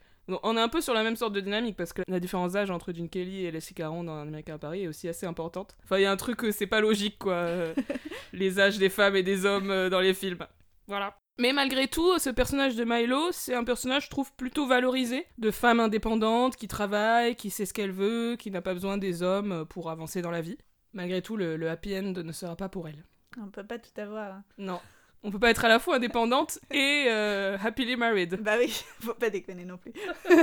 on 0.43 0.57
est 0.57 0.61
un 0.61 0.69
peu 0.69 0.81
sur 0.81 0.93
la 0.93 1.03
même 1.03 1.15
sorte 1.15 1.33
de 1.33 1.39
dynamique 1.39 1.75
parce 1.75 1.93
que 1.93 2.01
la 2.07 2.19
différence 2.19 2.53
d'âge 2.53 2.71
entre 2.71 2.93
Gene 2.93 3.09
Kelly 3.09 3.45
et 3.45 3.51
Leslie 3.51 3.73
Caron 3.73 4.03
dans 4.03 4.19
Américain 4.19 4.55
à 4.55 4.57
Paris 4.57 4.83
est 4.83 4.87
aussi 4.87 5.07
assez 5.07 5.25
importante. 5.25 5.75
Enfin, 5.83 5.97
il 5.97 6.03
y 6.03 6.05
a 6.05 6.11
un 6.11 6.17
truc 6.17 6.37
que 6.37 6.51
c'est 6.51 6.67
pas 6.67 6.81
logique, 6.81 7.17
quoi. 7.19 7.33
Euh, 7.33 7.73
les 8.33 8.59
âges 8.59 8.77
des 8.77 8.89
femmes 8.89 9.15
et 9.15 9.23
des 9.23 9.45
hommes 9.45 9.71
euh, 9.71 9.89
dans 9.89 9.99
les 9.99 10.13
films. 10.13 10.45
Voilà. 10.87 11.17
Mais 11.39 11.53
malgré 11.53 11.87
tout, 11.87 12.19
ce 12.19 12.29
personnage 12.29 12.75
de 12.75 12.83
Milo, 12.83 13.31
c'est 13.31 13.55
un 13.55 13.63
personnage, 13.63 14.05
je 14.05 14.09
trouve, 14.09 14.33
plutôt 14.33 14.67
valorisé, 14.67 15.25
de 15.37 15.51
femme 15.51 15.79
indépendante, 15.79 16.57
qui 16.57 16.67
travaille, 16.67 17.35
qui 17.35 17.49
sait 17.49 17.65
ce 17.65 17.73
qu'elle 17.73 17.91
veut, 17.91 18.35
qui 18.37 18.51
n'a 18.51 18.61
pas 18.61 18.73
besoin 18.73 18.97
des 18.97 19.23
hommes 19.23 19.51
euh, 19.53 19.65
pour 19.65 19.89
avancer 19.89 20.21
dans 20.21 20.31
la 20.31 20.41
vie. 20.41 20.57
Malgré 20.93 21.21
tout, 21.21 21.37
le, 21.37 21.55
le 21.55 21.69
happy 21.69 21.97
end 21.97 22.13
ne 22.23 22.31
sera 22.31 22.55
pas 22.55 22.67
pour 22.67 22.87
elle. 22.87 23.05
On 23.41 23.49
peut 23.49 23.65
pas 23.65 23.79
tout 23.79 24.01
avoir. 24.01 24.33
Hein. 24.33 24.43
Non. 24.57 24.79
On 25.23 25.31
peut 25.31 25.39
pas 25.39 25.49
être 25.49 25.65
à 25.65 25.67
la 25.67 25.79
fois 25.79 25.95
indépendante 25.95 26.59
et 26.71 27.05
euh, 27.09 27.57
happily 27.61 27.95
married. 27.95 28.39
Bah 28.41 28.55
oui, 28.57 28.69
faut 29.01 29.13
pas 29.13 29.29
déconner 29.29 29.65
non 29.65 29.77
plus. 29.77 29.91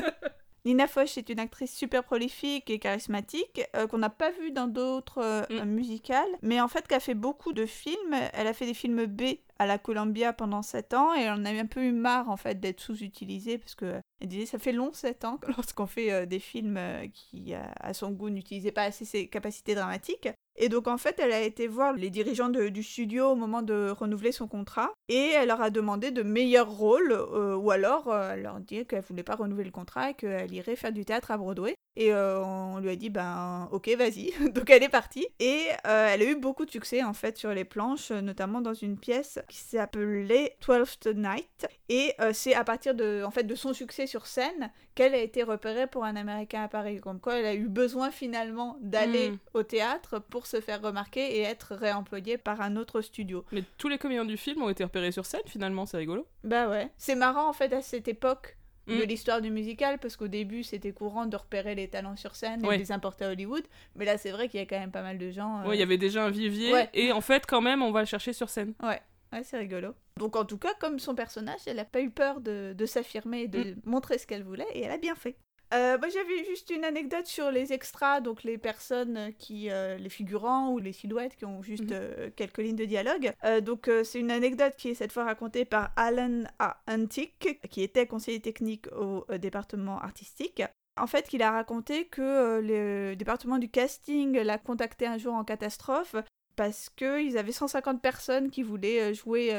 Nina 0.67 0.89
Foch 0.89 1.17
est 1.17 1.29
une 1.29 1.39
actrice 1.39 1.73
super 1.73 2.03
prolifique 2.03 2.71
et 2.71 2.81
charismatique 2.81 3.62
euh, 3.77 3.87
qu'on 3.87 3.99
n'a 3.99 4.11
pas 4.11 4.33
vue 4.33 4.51
dans 4.51 4.67
d'autres 4.67 5.23
euh, 5.23 5.65
mm. 5.65 5.65
musicales, 5.65 6.29
mais 6.43 6.61
en 6.61 6.67
fait 6.67 6.89
qui 6.89 6.95
a 6.95 7.01
fait 7.01 7.15
beaucoup 7.15 7.53
de 7.53 7.67
films. 7.67 8.17
Elle 8.33 8.49
a 8.49 8.53
fait 8.53 8.67
des 8.67 8.75
films 8.75 9.07
B 9.07 9.39
à 9.59 9.66
la 9.66 9.79
Columbia 9.79 10.33
pendant 10.33 10.62
7 10.62 10.95
ans 10.95 11.14
et 11.14 11.29
on 11.31 11.45
a 11.45 11.51
un 11.51 11.66
peu 11.66 11.83
eu 11.83 11.92
marre 11.92 12.29
en 12.29 12.37
fait 12.37 12.61
d'être 12.61 12.81
sous-utilisée 12.81 13.59
parce 13.59 13.75
que 13.75 14.01
elle 14.21 14.29
disait 14.29 14.47
ça 14.47 14.59
fait 14.59 14.73
long 14.73 14.92
7 14.92 15.25
ans 15.25 15.40
lorsqu'on 15.57 15.87
fait 15.87 16.27
des 16.27 16.38
films 16.38 16.79
qui 17.12 17.55
à 17.55 17.95
son 17.95 18.11
goût 18.11 18.31
n'utilisaient 18.31 18.73
pas 18.73 18.85
assez 18.85 19.05
ses 19.05 19.29
capacités 19.29 19.75
dramatiques. 19.75 20.29
Et 20.59 20.69
donc 20.69 20.88
en 20.88 20.97
fait, 20.97 21.19
elle 21.19 21.33
a 21.33 21.42
été 21.42 21.66
voir 21.66 21.92
les 21.92 22.11
dirigeants 22.11 22.49
du 22.49 22.83
studio 22.83 23.33
au 23.33 23.35
moment 23.35 23.62
de 23.62 23.90
renouveler 23.90 24.33
son 24.33 24.49
contrat 24.49 24.92
et 25.09 25.33
elle 25.35 25.49
leur 25.49 25.61
a 25.61 25.71
demandé 25.71 26.11
de 26.11 26.23
meilleurs 26.23 26.71
rôles 26.71 27.12
euh, 27.12 27.57
ou 27.57 27.71
alors 27.71 28.09
euh, 28.09 28.33
elle 28.33 28.42
leur 28.42 28.61
dit 28.61 28.87
qu'elle 28.87 29.03
voulait 29.03 29.23
pas 29.23 29.37
renouveler 29.37 29.64
le 29.64 29.71
contrat 29.71 30.11
et 30.11 30.14
qu'elle 30.14 30.53
irait 30.53 30.77
faire 30.77 30.92
du 30.92 31.05
théâtre 31.05 31.31
à 31.31 31.37
Broadway. 31.37 31.75
Et 31.97 32.12
euh, 32.12 32.42
on 32.42 32.79
lui 32.79 32.90
a 32.90 32.97
dit 32.97 33.11
ben 33.11 33.69
ok 33.71 33.88
vas-y. 33.97 34.33
donc 34.53 34.71
elle 34.71 34.83
est 34.83 34.88
partie 34.88 35.27
et 35.38 35.66
elle 35.85 36.23
a 36.23 36.25
eu 36.25 36.37
beaucoup 36.37 36.64
de 36.64 36.71
succès 36.71 37.03
en 37.03 37.12
fait 37.12 37.37
sur 37.37 37.53
les 37.53 37.64
planches, 37.64 38.11
notamment 38.11 38.61
dans 38.61 38.75
une 38.75 38.99
pièce 38.99 39.38
qui 39.49 39.59
s'appelait 39.59 40.57
Twelfth 40.61 41.07
Night. 41.07 41.67
Et 41.89 42.15
c'est 42.33 42.55
à 42.55 42.65
partir 42.65 42.95
de 42.95 43.23
en 43.25 43.31
fait 43.31 43.45
de 43.45 43.55
son 43.55 43.73
succès 43.73 44.07
sur 44.07 44.27
scène 44.27 44.71
qu'elle 44.95 45.15
a 45.15 45.19
été 45.19 45.43
repérée 45.43 45.87
pour 45.87 46.05
un 46.05 46.17
Américain 46.17 46.63
à 46.63 46.69
Paris. 46.69 47.01
Comme 47.01 47.21
quoi 47.21 47.39
elle 47.39 47.47
a 47.47 47.55
eu 47.55 47.69
besoin 47.69 48.11
finalement 48.11 48.77
d'aller 48.81 49.31
hmm. 49.31 49.39
au 49.55 49.63
théâtre 49.63 50.19
pour 50.19 50.47
se 50.47 50.61
faire 50.61 50.83
remarquer 50.83 51.39
et 51.39 51.43
être 51.43 51.75
réemployé 51.75 52.39
par 52.39 52.61
un 52.61 52.77
autre 52.77 53.01
studio. 53.01 53.45
Mais 53.53 53.63
tous 53.79 53.89
les 53.89 53.99
comédiens 53.99 54.25
du 54.25 54.37
film 54.37 54.63
ont 54.63 54.69
été 54.69 54.85
repérés 54.85 55.13
sur 55.13 55.27
scène 55.27 55.43
finalement, 55.47 55.87
c'est 55.87 55.99
rigolo. 55.99 56.27
Bah 56.45 56.69
ouais. 56.69 56.91
C'est 56.97 57.15
marrant 57.15 57.49
en 57.49 57.53
fait 57.53 57.73
à 57.73 57.83
cette 57.83 58.09
époque 58.09 58.57
de 58.87 58.95
mm. 58.95 59.03
l'histoire 59.03 59.41
du 59.41 59.51
musical 59.51 59.99
parce 59.99 60.17
qu'au 60.17 60.29
début 60.29 60.63
c'était 60.63 60.93
courant 60.93 61.27
de 61.27 61.37
repérer 61.37 61.75
les 61.75 61.89
talents 61.89 62.17
sur 62.17 62.37
scène 62.37 62.65
et 62.65 62.69
de 62.69 62.73
les 62.75 62.93
importer 62.93 63.25
à 63.25 63.31
Hollywood 63.31 63.65
mais 63.97 64.05
là 64.05 64.17
c'est 64.17 64.31
vrai 64.31 64.49
qu'il 64.49 64.61
y 64.61 64.63
a 64.63 64.67
quand 64.67 64.79
même 64.79 64.93
pas 64.93 65.03
mal 65.03 65.19
de 65.19 65.31
gens 65.31 65.63
Oui, 65.67 65.77
il 65.77 65.81
y 65.81 65.83
avait 65.83 65.99
déjà 65.99 66.25
un 66.25 66.31
vivier 66.31 66.73
et 66.95 67.13
en 67.13 67.21
fait 67.21 67.47
quand 67.47 67.61
même 67.61 67.83
on 67.83 67.91
va 67.91 68.01
le 68.01 68.07
chercher 68.07 68.33
sur 68.33 68.49
scène 68.49 68.75
ouais 68.83 69.01
Ouais, 69.33 69.43
c'est 69.43 69.59
rigolo. 69.59 69.95
Donc 70.19 70.37
en 70.37 70.45
tout 70.45 70.59
cas, 70.59 70.75
comme 70.81 70.99
son 70.99 71.15
personnage, 71.15 71.61
elle 71.67 71.77
n'a 71.77 71.85
pas 71.85 72.01
eu 72.01 72.11
peur 72.11 72.41
de, 72.41 72.75
de 72.77 72.87
s'affirmer 72.87 73.43
et 73.43 73.49
de 73.49 73.75
mm. 73.75 73.81
montrer 73.85 74.19
ce 74.19 74.27
qu'elle 74.27 74.45
voulait, 74.45 74.67
et 74.73 74.83
elle 74.83 74.93
a 74.93 74.99
bien 74.99 75.15
fait. 75.15 75.37
Euh, 75.75 75.99
moi 75.99 76.09
j'avais 76.09 76.45
juste 76.45 76.71
une 76.71 76.85
anecdote 76.85 77.27
sur 77.27 77.51
les 77.51 77.73
extras, 77.73 78.21
donc 78.21 78.45
les 78.45 78.57
personnes 78.57 79.33
qui, 79.39 79.71
euh, 79.71 79.99
les 79.99 80.09
figurants 80.09 80.71
ou 80.71 80.79
les 80.79 80.93
silhouettes 80.93 81.35
qui 81.35 81.45
ont 81.45 81.61
juste 81.61 81.91
mhm. 81.91 81.93
euh, 81.93 82.31
quelques 82.37 82.59
lignes 82.59 82.77
de 82.77 82.85
dialogue. 82.85 83.33
donc 83.62 83.91
c'est 84.05 84.21
une 84.21 84.31
anecdote 84.31 84.75
qui 84.77 84.91
est 84.91 84.95
cette 84.95 85.12
fois 85.12 85.25
racontée 85.25 85.65
par 85.65 85.93
Alan 85.97 86.45
A. 86.59 86.81
Antic, 86.89 87.61
qui 87.69 87.83
était 87.83 88.07
conseiller 88.07 88.41
technique 88.41 88.87
au 88.93 89.25
département 89.39 89.99
artistique. 89.99 90.62
En 90.99 91.07
fait, 91.07 91.33
il 91.33 91.43
a 91.43 91.51
raconté 91.51 92.07
que 92.07 92.61
le 92.62 93.15
département 93.17 93.59
du 93.59 93.69
casting 93.69 94.39
l'a 94.39 94.59
contacté 94.59 95.07
un 95.07 95.19
jour 95.19 95.35
en 95.35 95.45
catastrophe 95.45 96.17
parce 96.57 96.88
qu'ils 96.90 97.38
avaient 97.38 97.53
150 97.53 98.01
personnes 98.01 98.51
qui 98.51 98.62
voulaient 98.62 99.14
jouer 99.14 99.53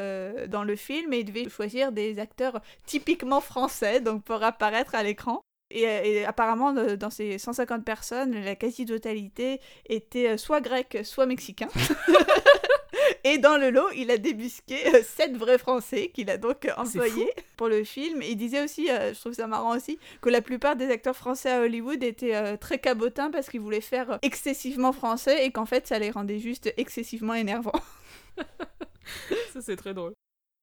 dans 0.48 0.64
le 0.64 0.76
film 0.76 1.14
et 1.14 1.20
ils 1.20 1.26
devaient 1.26 1.50
choisir 1.50 1.92
des 1.92 2.20
acteurs 2.20 2.60
typiquement 2.86 3.42
français, 3.42 4.02
donc 4.02 4.24
pour 4.24 4.44
apparaître 4.44 4.96
à 4.96 5.04
l'écran. 5.04 5.42
Et, 5.70 6.26
apparemment, 6.26 6.74
dans 6.74 7.10
ces 7.10 7.38
150 7.38 7.84
personnes, 7.84 8.32
la 8.42 8.56
quasi-totalité 8.56 9.60
était 9.88 10.30
euh, 10.30 10.38
soit 10.38 10.62
grec, 10.62 11.00
soit 11.04 11.26
mexicain. 11.26 11.68
et 13.34 13.38
dans 13.38 13.58
le 13.58 13.70
lot, 13.70 13.90
il 13.96 14.12
a 14.12 14.18
débusqué 14.18 15.04
7 15.04 15.34
euh, 15.34 15.38
vrais 15.38 15.58
Français 15.58 16.10
qu'il 16.14 16.30
a 16.30 16.38
donc 16.38 16.68
employés 16.78 17.32
pour 17.58 17.68
le 17.68 17.84
film. 17.84 18.22
il 18.22 18.36
disait 18.36 18.64
aussi, 18.64 18.90
euh, 18.90 19.14
je 19.14 19.20
trouve 19.20 19.34
ça 19.34 19.48
marrant 19.48 19.76
aussi, 19.76 20.00
que 20.22 20.30
la 20.30 20.42
plupart 20.42 20.76
des 20.76 20.90
acteurs 20.90 21.16
français 21.16 21.52
à 21.52 21.62
Hollywood 21.62 22.04
étaient 22.04 22.58
très 22.58 22.80
cabotins 22.80 23.32
parce 23.32 23.50
qu'ils 23.50 23.62
voulaient 23.62 23.82
faire 23.82 24.20
excessivement 24.22 24.94
français 24.94 25.46
et 25.46 25.52
qu'en 25.52 25.66
fait, 25.66 25.88
ça 25.88 26.00
les 26.00 26.12
rendait 26.12 26.40
juste 26.40 26.74
excessivement 26.78 27.34
énervants. 27.34 27.82
ça, 29.54 29.62
c'est 29.62 29.76
très 29.76 29.94
drôle. 29.94 30.14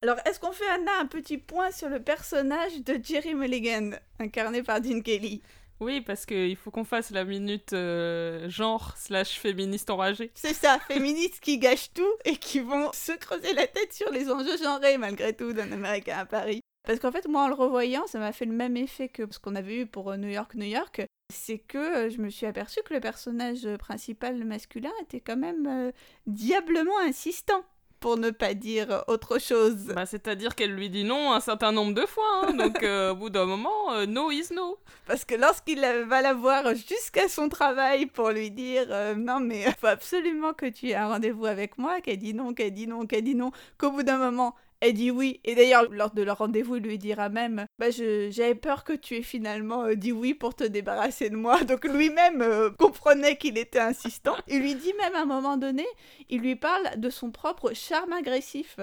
Alors, 0.03 0.19
est-ce 0.27 0.39
qu'on 0.39 0.53
fait, 0.53 0.69
Anna, 0.69 0.93
un 1.01 1.07
petit 1.07 1.39
point 1.39 1.71
sur 1.71 1.89
le 1.89 1.99
personnage 1.99 2.83
de 2.85 2.99
Jerry 3.03 3.35
Mulligan, 3.35 3.93
incarné 4.19 4.63
par 4.63 4.81
Dean 4.81 5.01
Kelly? 5.01 5.41
Oui, 5.81 6.01
parce 6.01 6.25
qu'il 6.25 6.57
faut 6.57 6.71
qu'on 6.71 6.85
fasse 6.85 7.11
la 7.11 7.25
minute 7.25 7.73
euh, 7.73 8.49
genre 8.49 8.95
slash 8.97 9.39
féministe 9.39 9.91
enragée. 9.91 10.31
C'est 10.35 10.55
ça, 10.55 10.79
féministes 10.79 11.41
qui 11.41 11.59
gâchent 11.59 11.93
tout 11.93 12.13
et 12.25 12.37
qui 12.37 12.61
vont 12.61 12.93
se 12.93 13.13
creuser 13.13 13.53
la 13.55 13.67
tête 13.67 13.93
sur 13.93 14.11
les 14.11 14.31
enjeux 14.31 14.57
genrés 14.57 14.99
malgré 14.99 15.35
tout 15.35 15.53
d'un 15.53 15.71
Américain 15.73 16.19
à 16.19 16.27
Paris. 16.27 16.61
Parce 16.87 17.01
qu'en 17.01 17.11
fait, 17.11 17.27
moi, 17.27 17.45
en 17.45 17.49
le 17.49 17.55
revoyant, 17.55 18.07
ça 18.07 18.19
m'a 18.19 18.33
fait 18.33 18.45
le 18.45 18.53
même 18.53 18.77
effet 18.77 19.09
que 19.09 19.23
ce 19.31 19.39
qu'on 19.39 19.57
avait 19.57 19.81
eu 19.81 19.87
pour 19.87 20.11
euh, 20.11 20.17
New 20.17 20.29
York, 20.29 20.55
New 20.55 20.67
York. 20.67 21.03
C'est 21.33 21.59
que 21.59 21.79
euh, 21.79 22.11
je 22.11 22.19
me 22.19 22.29
suis 22.29 22.47
aperçue 22.47 22.81
que 22.85 22.95
le 22.95 23.01
personnage 23.01 23.67
principal 23.79 24.45
masculin 24.45 24.93
était 25.03 25.21
quand 25.21 25.39
même 25.39 25.93
diablement 26.27 26.99
insistant 27.01 27.65
pour 28.05 28.19
ne 28.19 28.29
pas 28.29 28.53
dire 28.53 29.03
autre 29.07 29.39
chose. 29.39 29.87
Bah, 29.95 30.05
c'est-à-dire 30.05 30.55
qu'elle 30.55 30.75
lui 30.75 30.91
dit 30.91 31.05
non 31.05 31.33
un 31.33 31.41
certain 31.41 31.73
nombre 31.73 31.95
de 31.95 32.05
fois, 32.05 32.43
hein. 32.43 32.53
donc 32.53 32.83
euh, 32.83 33.13
au 33.13 33.15
bout 33.15 33.31
d'un 33.31 33.47
moment, 33.47 33.93
euh, 33.93 34.05
no 34.05 34.31
is 34.31 34.49
no. 34.55 34.77
Parce 35.07 35.25
que 35.25 35.35
lorsqu'il 35.35 35.81
va 35.81 36.21
la 36.21 36.35
voir 36.35 36.75
jusqu'à 36.75 37.31
son 37.31 37.49
travail 37.49 38.05
pour 38.05 38.29
lui 38.29 38.51
dire 38.51 38.89
euh, 38.91 39.15
non 39.15 39.41
mais 39.41 39.65
faut 39.81 39.87
absolument 39.87 40.53
que 40.53 40.67
tu 40.67 40.91
aies 40.91 40.97
un 40.97 41.09
rendez-vous 41.09 41.47
avec 41.47 41.79
moi, 41.79 42.03
qu'elle 42.03 42.19
dit 42.19 42.35
non, 42.35 42.53
qu'elle 42.53 42.75
dit 42.75 42.87
non, 42.87 43.07
qu'elle 43.07 43.25
dit 43.25 43.35
non, 43.35 43.53
qu'au 43.79 43.91
bout 43.91 44.03
d'un 44.03 44.19
moment 44.19 44.55
elle 44.85 44.95
dit 44.95 45.11
oui. 45.11 45.41
Et 45.45 45.55
d'ailleurs, 45.55 45.91
lors 45.91 46.13
de 46.13 46.23
leur 46.23 46.39
rendez-vous, 46.39 46.77
il 46.77 46.83
lui 46.83 46.99
dira 46.99 47.29
même 47.29 47.67
bah, 47.79 47.91
J'avais 47.91 48.55
peur 48.55 48.85
que 48.85 48.93
tu 48.93 49.17
aies 49.17 49.23
finalement 49.23 49.93
dit 49.95 50.13
oui 50.13 50.35
pour 50.35 50.55
te 50.55 50.65
débarrasser 50.65 51.31
de 51.31 51.37
moi. 51.37 51.63
Donc 51.65 51.85
lui-même 51.85 52.45
comprenait 52.79 53.37
qu'il 53.37 53.59
était 53.59 53.79
insistant. 53.79 54.37
Il 54.49 54.61
lui 54.61 54.75
dit 54.75 54.93
même 54.99 55.15
à 55.15 55.23
un 55.23 55.27
moment 55.27 55.57
donné 55.57 55.87
il 56.29 56.41
lui 56.41 56.57
parle 56.57 56.99
de 56.99 57.11
son 57.11 57.31
propre 57.31 57.73
charme 57.75 58.13
agressif. 58.13 58.79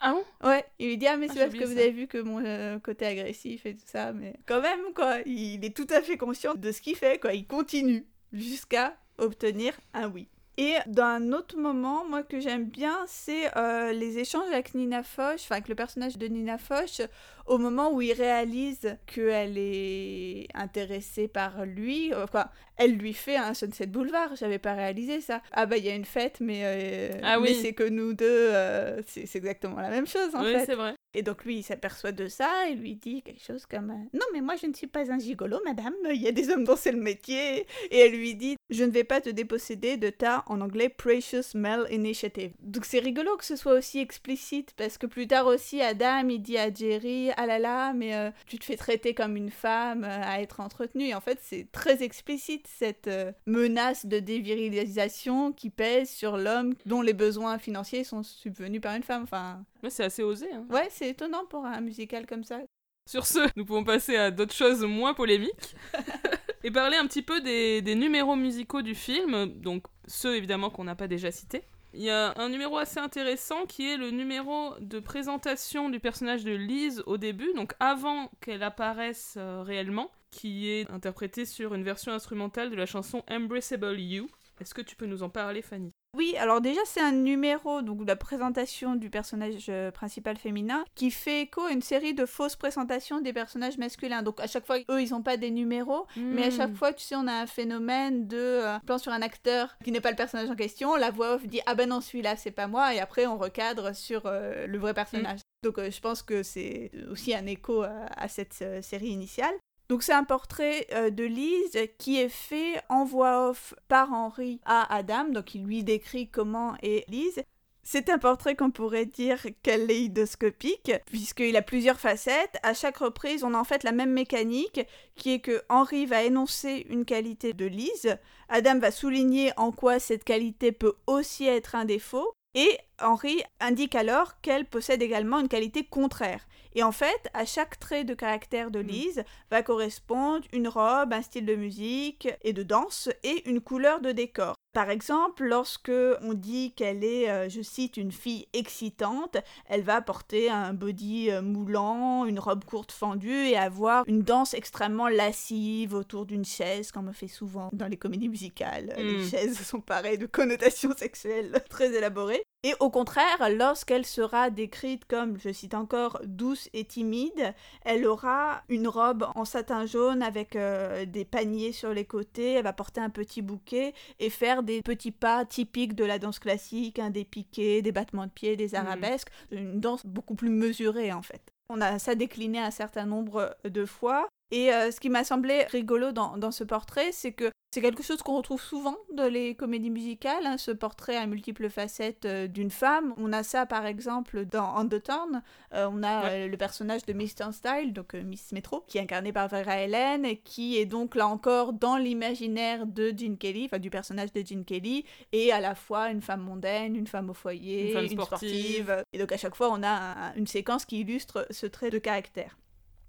Ah 0.00 0.12
bon? 0.12 0.48
Ouais, 0.48 0.64
il 0.78 0.88
lui 0.88 0.98
dit 0.98 1.06
Ah, 1.06 1.16
mais 1.16 1.26
ah, 1.30 1.32
c'est 1.32 1.40
parce 1.40 1.58
que 1.58 1.64
vous 1.64 1.78
avez 1.78 1.90
vu 1.90 2.06
que 2.06 2.18
mon 2.18 2.44
euh, 2.44 2.78
côté 2.78 3.06
agressif 3.06 3.64
et 3.66 3.74
tout 3.74 3.86
ça, 3.86 4.12
mais 4.12 4.34
quand 4.46 4.60
même, 4.60 4.92
quoi, 4.94 5.18
il 5.24 5.64
est 5.64 5.74
tout 5.74 5.86
à 5.90 6.02
fait 6.02 6.16
conscient 6.16 6.54
de 6.54 6.70
ce 6.70 6.80
qu'il 6.80 6.96
fait, 6.96 7.18
quoi. 7.18 7.32
Il 7.32 7.46
continue 7.46 8.06
jusqu'à 8.32 8.96
obtenir 9.18 9.72
un 9.94 10.08
oui. 10.08 10.28
Et 10.58 10.76
d'un 10.86 11.32
autre 11.32 11.58
moment, 11.58 12.06
moi 12.08 12.22
que 12.22 12.40
j'aime 12.40 12.64
bien, 12.64 13.04
c'est 13.06 13.54
euh, 13.58 13.92
les 13.92 14.18
échanges 14.18 14.48
avec 14.50 14.74
Nina 14.74 15.02
Foch, 15.02 15.34
enfin 15.36 15.56
avec 15.56 15.68
le 15.68 15.74
personnage 15.74 16.16
de 16.16 16.26
Nina 16.28 16.56
Foch, 16.56 17.02
au 17.44 17.58
moment 17.58 17.92
où 17.92 18.00
il 18.00 18.14
réalise 18.14 18.96
qu'elle 19.06 19.58
est 19.58 20.48
intéressée 20.54 21.28
par 21.28 21.66
lui, 21.66 22.14
enfin, 22.14 22.46
elle 22.76 22.96
lui 22.96 23.12
fait 23.12 23.36
un 23.36 23.52
Sunset 23.52 23.86
Boulevard, 23.86 24.34
j'avais 24.36 24.58
pas 24.58 24.72
réalisé 24.72 25.20
ça. 25.20 25.42
Ah 25.52 25.66
bah 25.66 25.76
il 25.76 25.84
y 25.84 25.90
a 25.90 25.94
une 25.94 26.06
fête, 26.06 26.38
mais, 26.40 26.62
euh, 26.64 27.20
ah 27.22 27.38
mais 27.38 27.52
c'est 27.52 27.74
que 27.74 27.84
nous 27.84 28.14
deux, 28.14 28.24
euh, 28.26 29.02
c'est 29.06 29.36
exactement 29.36 29.76
la 29.80 29.90
même 29.90 30.06
chose 30.06 30.34
en 30.34 30.42
oui, 30.42 30.52
fait. 30.52 30.64
c'est 30.64 30.74
vrai. 30.74 30.95
Et 31.16 31.22
donc 31.22 31.44
lui, 31.44 31.56
il 31.56 31.62
s'aperçoit 31.62 32.12
de 32.12 32.28
ça 32.28 32.68
et 32.68 32.74
lui 32.74 32.94
dit 32.94 33.22
quelque 33.22 33.42
chose 33.42 33.64
comme 33.66 33.90
euh, 33.90 34.08
Non, 34.12 34.26
mais 34.32 34.40
moi 34.40 34.54
je 34.60 34.66
ne 34.66 34.74
suis 34.74 34.86
pas 34.86 35.10
un 35.10 35.18
gigolo, 35.18 35.58
madame, 35.64 35.94
il 36.12 36.20
y 36.20 36.28
a 36.28 36.32
des 36.32 36.50
hommes 36.50 36.64
dont 36.64 36.76
c'est 36.76 36.92
le 36.92 37.00
métier. 37.00 37.66
Et 37.90 37.98
elle 37.98 38.12
lui 38.12 38.34
dit 38.34 38.56
Je 38.70 38.84
ne 38.84 38.90
vais 38.90 39.04
pas 39.04 39.20
te 39.20 39.30
déposséder 39.30 39.96
de 39.96 40.10
ta, 40.10 40.44
en 40.46 40.60
anglais, 40.60 40.88
Precious 40.88 41.56
Male 41.56 41.86
Initiative. 41.90 42.52
Donc 42.60 42.84
c'est 42.84 42.98
rigolo 42.98 43.36
que 43.36 43.44
ce 43.44 43.56
soit 43.56 43.72
aussi 43.72 43.98
explicite 43.98 44.74
parce 44.76 44.98
que 44.98 45.06
plus 45.06 45.26
tard 45.26 45.46
aussi, 45.46 45.80
Adam, 45.80 46.28
il 46.28 46.40
dit 46.40 46.58
à 46.58 46.72
Jerry 46.72 47.30
ah 47.36 47.46
là 47.46 47.58
là, 47.58 47.92
mais 47.94 48.14
euh, 48.14 48.30
tu 48.46 48.58
te 48.58 48.64
fais 48.64 48.76
traiter 48.76 49.14
comme 49.14 49.36
une 49.36 49.50
femme 49.50 50.04
euh, 50.04 50.22
à 50.22 50.40
être 50.40 50.60
entretenue. 50.60 51.08
Et 51.08 51.14
en 51.14 51.20
fait, 51.20 51.38
c'est 51.42 51.68
très 51.72 52.02
explicite 52.02 52.66
cette 52.66 53.08
euh, 53.08 53.32
menace 53.46 54.06
de 54.06 54.18
dévirilisation 54.18 55.52
qui 55.52 55.70
pèse 55.70 56.10
sur 56.10 56.36
l'homme 56.36 56.74
dont 56.84 57.02
les 57.02 57.14
besoins 57.14 57.58
financiers 57.58 58.04
sont 58.04 58.22
subvenus 58.22 58.80
par 58.80 58.94
une 58.94 59.02
femme. 59.02 59.22
Enfin, 59.22 59.64
c'est 59.88 60.04
assez 60.04 60.22
osé. 60.22 60.46
Hein. 60.52 60.66
Ouais, 60.70 60.88
c'est 60.90 61.05
étonnant 61.08 61.44
pour 61.46 61.64
un 61.64 61.80
musical 61.80 62.26
comme 62.26 62.44
ça. 62.44 62.60
Sur 63.08 63.26
ce, 63.26 63.38
nous 63.56 63.64
pouvons 63.64 63.84
passer 63.84 64.16
à 64.16 64.30
d'autres 64.30 64.54
choses 64.54 64.84
moins 64.84 65.14
polémiques. 65.14 65.76
et 66.64 66.70
parler 66.70 66.96
un 66.96 67.06
petit 67.06 67.22
peu 67.22 67.40
des, 67.40 67.80
des 67.82 67.94
numéros 67.94 68.34
musicaux 68.34 68.82
du 68.82 68.94
film, 68.94 69.46
donc 69.46 69.84
ceux 70.06 70.36
évidemment 70.36 70.70
qu'on 70.70 70.84
n'a 70.84 70.96
pas 70.96 71.06
déjà 71.06 71.30
cités. 71.30 71.62
Il 71.94 72.02
y 72.02 72.10
a 72.10 72.34
un 72.36 72.48
numéro 72.50 72.76
assez 72.76 72.98
intéressant 72.98 73.64
qui 73.64 73.90
est 73.90 73.96
le 73.96 74.10
numéro 74.10 74.74
de 74.80 74.98
présentation 74.98 75.88
du 75.88 75.98
personnage 75.98 76.44
de 76.44 76.52
Liz 76.52 77.02
au 77.06 77.16
début, 77.16 77.54
donc 77.54 77.72
avant 77.80 78.30
qu'elle 78.40 78.62
apparaisse 78.62 79.36
euh, 79.38 79.62
réellement, 79.62 80.10
qui 80.30 80.68
est 80.68 80.90
interprété 80.90 81.46
sur 81.46 81.72
une 81.72 81.84
version 81.84 82.12
instrumentale 82.12 82.70
de 82.70 82.76
la 82.76 82.84
chanson 82.84 83.22
Embraceable 83.30 83.98
You. 83.98 84.26
Est-ce 84.60 84.74
que 84.74 84.82
tu 84.82 84.94
peux 84.94 85.06
nous 85.06 85.22
en 85.22 85.30
parler, 85.30 85.62
Fanny? 85.62 85.92
Oui, 86.16 86.34
alors 86.38 86.62
déjà 86.62 86.80
c'est 86.86 87.00
un 87.00 87.12
numéro, 87.12 87.82
donc 87.82 88.06
la 88.06 88.16
présentation 88.16 88.96
du 88.96 89.10
personnage 89.10 89.66
euh, 89.68 89.90
principal 89.90 90.36
féminin, 90.38 90.84
qui 90.94 91.10
fait 91.10 91.42
écho 91.42 91.62
à 91.62 91.72
une 91.72 91.82
série 91.82 92.14
de 92.14 92.24
fausses 92.24 92.56
présentations 92.56 93.20
des 93.20 93.34
personnages 93.34 93.76
masculins. 93.76 94.22
Donc 94.22 94.40
à 94.40 94.46
chaque 94.46 94.66
fois, 94.66 94.78
eux, 94.90 95.02
ils 95.02 95.10
n'ont 95.10 95.22
pas 95.22 95.36
des 95.36 95.50
numéros, 95.50 96.06
mais 96.16 96.44
à 96.44 96.50
chaque 96.50 96.70
hmm. 96.70 96.76
fois, 96.76 96.92
tu 96.94 97.04
sais, 97.04 97.16
on 97.16 97.26
a 97.26 97.34
un 97.34 97.46
phénomène 97.46 98.26
de 98.26 98.36
euh, 98.36 98.78
plan 98.86 98.96
sur 98.96 99.12
un 99.12 99.20
acteur 99.20 99.76
qui 99.84 99.92
n'est 99.92 100.00
pas 100.00 100.10
le 100.10 100.16
personnage 100.16 100.48
en 100.48 100.56
question, 100.56 100.96
la 100.96 101.10
voix 101.10 101.34
off 101.34 101.46
dit 101.46 101.60
ah 101.66 101.74
ben 101.74 101.88
non 101.88 102.00
celui-là 102.00 102.36
c'est 102.36 102.50
pas 102.50 102.66
moi, 102.66 102.94
et 102.94 103.00
après 103.00 103.26
on 103.26 103.36
recadre 103.36 103.94
sur 103.94 104.22
euh, 104.24 104.66
le 104.66 104.78
vrai 104.78 104.94
personnage. 104.94 105.40
Hmm. 105.40 105.64
Donc 105.64 105.78
je 105.78 106.00
pense 106.00 106.22
que 106.22 106.42
c'est 106.42 106.92
aussi 107.10 107.34
un 107.34 107.44
écho 107.44 107.82
à 107.82 108.28
cette 108.28 108.64
série 108.82 109.08
initiale. 109.08 109.54
Donc 109.88 110.02
c'est 110.02 110.12
un 110.12 110.24
portrait 110.24 110.86
euh, 110.92 111.10
de 111.10 111.24
Lise 111.24 111.78
qui 111.98 112.20
est 112.20 112.28
fait 112.28 112.80
en 112.88 113.04
voix 113.04 113.50
off 113.50 113.74
par 113.88 114.12
Henri 114.12 114.60
à 114.64 114.92
Adam, 114.94 115.28
donc 115.28 115.54
il 115.54 115.64
lui 115.64 115.84
décrit 115.84 116.28
comment 116.28 116.74
est 116.82 117.08
Lise. 117.08 117.42
C'est 117.88 118.10
un 118.10 118.18
portrait 118.18 118.56
qu'on 118.56 118.72
pourrait 118.72 119.06
dire 119.06 119.46
kaléidoscopique, 119.62 120.90
puisqu'il 121.06 121.56
a 121.56 121.62
plusieurs 121.62 122.00
facettes. 122.00 122.56
À 122.64 122.74
chaque 122.74 122.96
reprise, 122.96 123.44
on 123.44 123.54
a 123.54 123.58
en 123.58 123.62
fait 123.62 123.84
la 123.84 123.92
même 123.92 124.10
mécanique, 124.10 124.80
qui 125.14 125.34
est 125.34 125.38
que 125.38 125.62
Henri 125.68 126.04
va 126.04 126.24
énoncer 126.24 126.84
une 126.90 127.04
qualité 127.04 127.52
de 127.52 127.64
Lise, 127.64 128.18
Adam 128.48 128.80
va 128.80 128.90
souligner 128.90 129.52
en 129.56 129.70
quoi 129.70 130.00
cette 130.00 130.24
qualité 130.24 130.72
peut 130.72 130.96
aussi 131.06 131.46
être 131.46 131.76
un 131.76 131.84
défaut, 131.84 132.32
et 132.56 132.76
Henri 133.00 133.40
indique 133.60 133.94
alors 133.94 134.40
qu'elle 134.40 134.64
possède 134.64 135.00
également 135.00 135.38
une 135.38 135.46
qualité 135.46 135.84
contraire. 135.84 136.44
Et 136.76 136.82
en 136.82 136.92
fait, 136.92 137.30
à 137.32 137.46
chaque 137.46 137.78
trait 137.78 138.04
de 138.04 138.12
caractère 138.12 138.70
de 138.70 138.82
mm. 138.82 138.86
Lise 138.86 139.24
va 139.50 139.62
correspondre 139.62 140.46
une 140.52 140.68
robe, 140.68 141.14
un 141.14 141.22
style 141.22 141.46
de 141.46 141.54
musique 141.54 142.28
et 142.42 142.52
de 142.52 142.62
danse 142.62 143.08
et 143.22 143.48
une 143.48 143.62
couleur 143.62 144.02
de 144.02 144.12
décor. 144.12 144.54
Par 144.74 144.90
exemple, 144.90 145.44
lorsque 145.44 145.90
on 146.20 146.34
dit 146.34 146.74
qu'elle 146.74 147.02
est, 147.02 147.30
euh, 147.30 147.48
je 147.48 147.62
cite, 147.62 147.96
une 147.96 148.12
fille 148.12 148.46
excitante, 148.52 149.38
elle 149.64 149.80
va 149.80 150.02
porter 150.02 150.50
un 150.50 150.74
body 150.74 151.30
euh, 151.30 151.40
moulant, 151.40 152.26
une 152.26 152.38
robe 152.38 152.66
courte 152.66 152.92
fendue 152.92 153.46
et 153.46 153.56
avoir 153.56 154.04
une 154.06 154.20
danse 154.20 154.52
extrêmement 154.52 155.08
lascive 155.08 155.94
autour 155.94 156.26
d'une 156.26 156.44
chaise, 156.44 156.92
comme 156.92 157.08
on 157.08 157.14
fait 157.14 157.26
souvent 157.26 157.70
dans 157.72 157.86
les 157.86 157.96
comédies 157.96 158.28
musicales. 158.28 158.92
Les 158.98 159.16
mm. 159.16 159.24
chaises 159.30 159.58
sont 159.60 159.80
pareilles 159.80 160.18
de 160.18 160.26
connotations 160.26 160.92
sexuelles 160.98 161.64
très 161.70 161.94
élaborées. 161.94 162.44
Et 162.66 162.74
au 162.80 162.90
contraire, 162.90 163.48
lorsqu'elle 163.48 164.04
sera 164.04 164.50
décrite 164.50 165.04
comme, 165.04 165.38
je 165.38 165.52
cite 165.52 165.74
encore, 165.74 166.20
douce 166.24 166.68
et 166.72 166.84
timide, 166.84 167.54
elle 167.84 168.04
aura 168.04 168.64
une 168.68 168.88
robe 168.88 169.28
en 169.36 169.44
satin 169.44 169.86
jaune 169.86 170.20
avec 170.20 170.56
euh, 170.56 171.06
des 171.06 171.24
paniers 171.24 171.70
sur 171.70 171.94
les 171.94 172.04
côtés, 172.04 172.54
elle 172.54 172.64
va 172.64 172.72
porter 172.72 173.00
un 173.00 173.08
petit 173.08 173.40
bouquet 173.40 173.94
et 174.18 174.30
faire 174.30 174.64
des 174.64 174.82
petits 174.82 175.12
pas 175.12 175.44
typiques 175.44 175.94
de 175.94 176.04
la 176.04 176.18
danse 176.18 176.40
classique, 176.40 176.98
hein, 176.98 177.10
des 177.10 177.24
piquets, 177.24 177.82
des 177.82 177.92
battements 177.92 178.26
de 178.26 178.32
pieds, 178.32 178.56
des 178.56 178.70
mmh. 178.70 178.74
arabesques, 178.74 179.28
une 179.52 179.78
danse 179.78 180.04
beaucoup 180.04 180.34
plus 180.34 180.50
mesurée 180.50 181.12
en 181.12 181.22
fait. 181.22 181.52
On 181.68 181.80
a 181.80 182.00
ça 182.00 182.16
décliné 182.16 182.58
un 182.58 182.72
certain 182.72 183.06
nombre 183.06 183.56
de 183.62 183.84
fois. 183.84 184.26
Et 184.50 184.72
euh, 184.72 184.90
ce 184.90 185.00
qui 185.00 185.10
m'a 185.10 185.24
semblé 185.24 185.64
rigolo 185.64 186.12
dans, 186.12 186.36
dans 186.36 186.50
ce 186.50 186.64
portrait, 186.64 187.10
c'est 187.12 187.32
que 187.32 187.50
c'est 187.76 187.82
quelque 187.82 188.02
chose 188.02 188.22
qu'on 188.22 188.38
retrouve 188.38 188.62
souvent 188.62 188.96
dans 189.12 189.30
les 189.30 189.54
comédies 189.54 189.90
musicales, 189.90 190.46
hein, 190.46 190.56
ce 190.56 190.70
portrait 190.70 191.16
à 191.16 191.26
multiples 191.26 191.68
facettes 191.68 192.24
euh, 192.24 192.46
d'une 192.46 192.70
femme. 192.70 193.12
On 193.18 193.34
a 193.34 193.42
ça 193.42 193.66
par 193.66 193.84
exemple 193.84 194.46
dans 194.46 194.76
Undertone, 194.76 195.42
euh, 195.74 195.86
on 195.92 196.02
a 196.02 196.30
euh, 196.30 196.48
le 196.48 196.56
personnage 196.56 197.04
de 197.04 197.12
Miss 197.12 197.32
Style, 197.32 197.92
donc 197.92 198.14
Miss 198.14 198.52
Metro, 198.52 198.82
qui 198.86 198.96
est 198.96 199.02
incarné 199.02 199.30
par 199.30 199.48
Vera 199.48 199.76
Ellen, 199.76 200.38
qui 200.42 200.78
est 200.78 200.86
donc 200.86 201.16
là 201.16 201.28
encore 201.28 201.74
dans 201.74 201.98
l'imaginaire 201.98 202.86
de 202.86 203.12
Gene 203.14 203.36
Kelly, 203.36 203.66
enfin 203.66 203.78
du 203.78 203.90
personnage 203.90 204.32
de 204.32 204.40
Gene 204.40 204.64
Kelly, 204.64 205.04
et 205.32 205.52
à 205.52 205.60
la 205.60 205.74
fois 205.74 206.08
une 206.08 206.22
femme 206.22 206.40
mondaine, 206.40 206.96
une 206.96 207.06
femme 207.06 207.28
au 207.28 207.34
foyer, 207.34 207.92
une, 207.92 208.08
sportive. 208.08 209.04
Et 209.12 209.18
donc 209.18 209.32
à 209.32 209.36
chaque 209.36 209.54
fois 209.54 209.70
on 209.70 209.82
a 209.82 210.32
une 210.36 210.46
séquence 210.46 210.86
qui 210.86 211.00
illustre 211.00 211.46
ce 211.50 211.66
trait 211.66 211.90
de 211.90 211.98
caractère. 211.98 212.56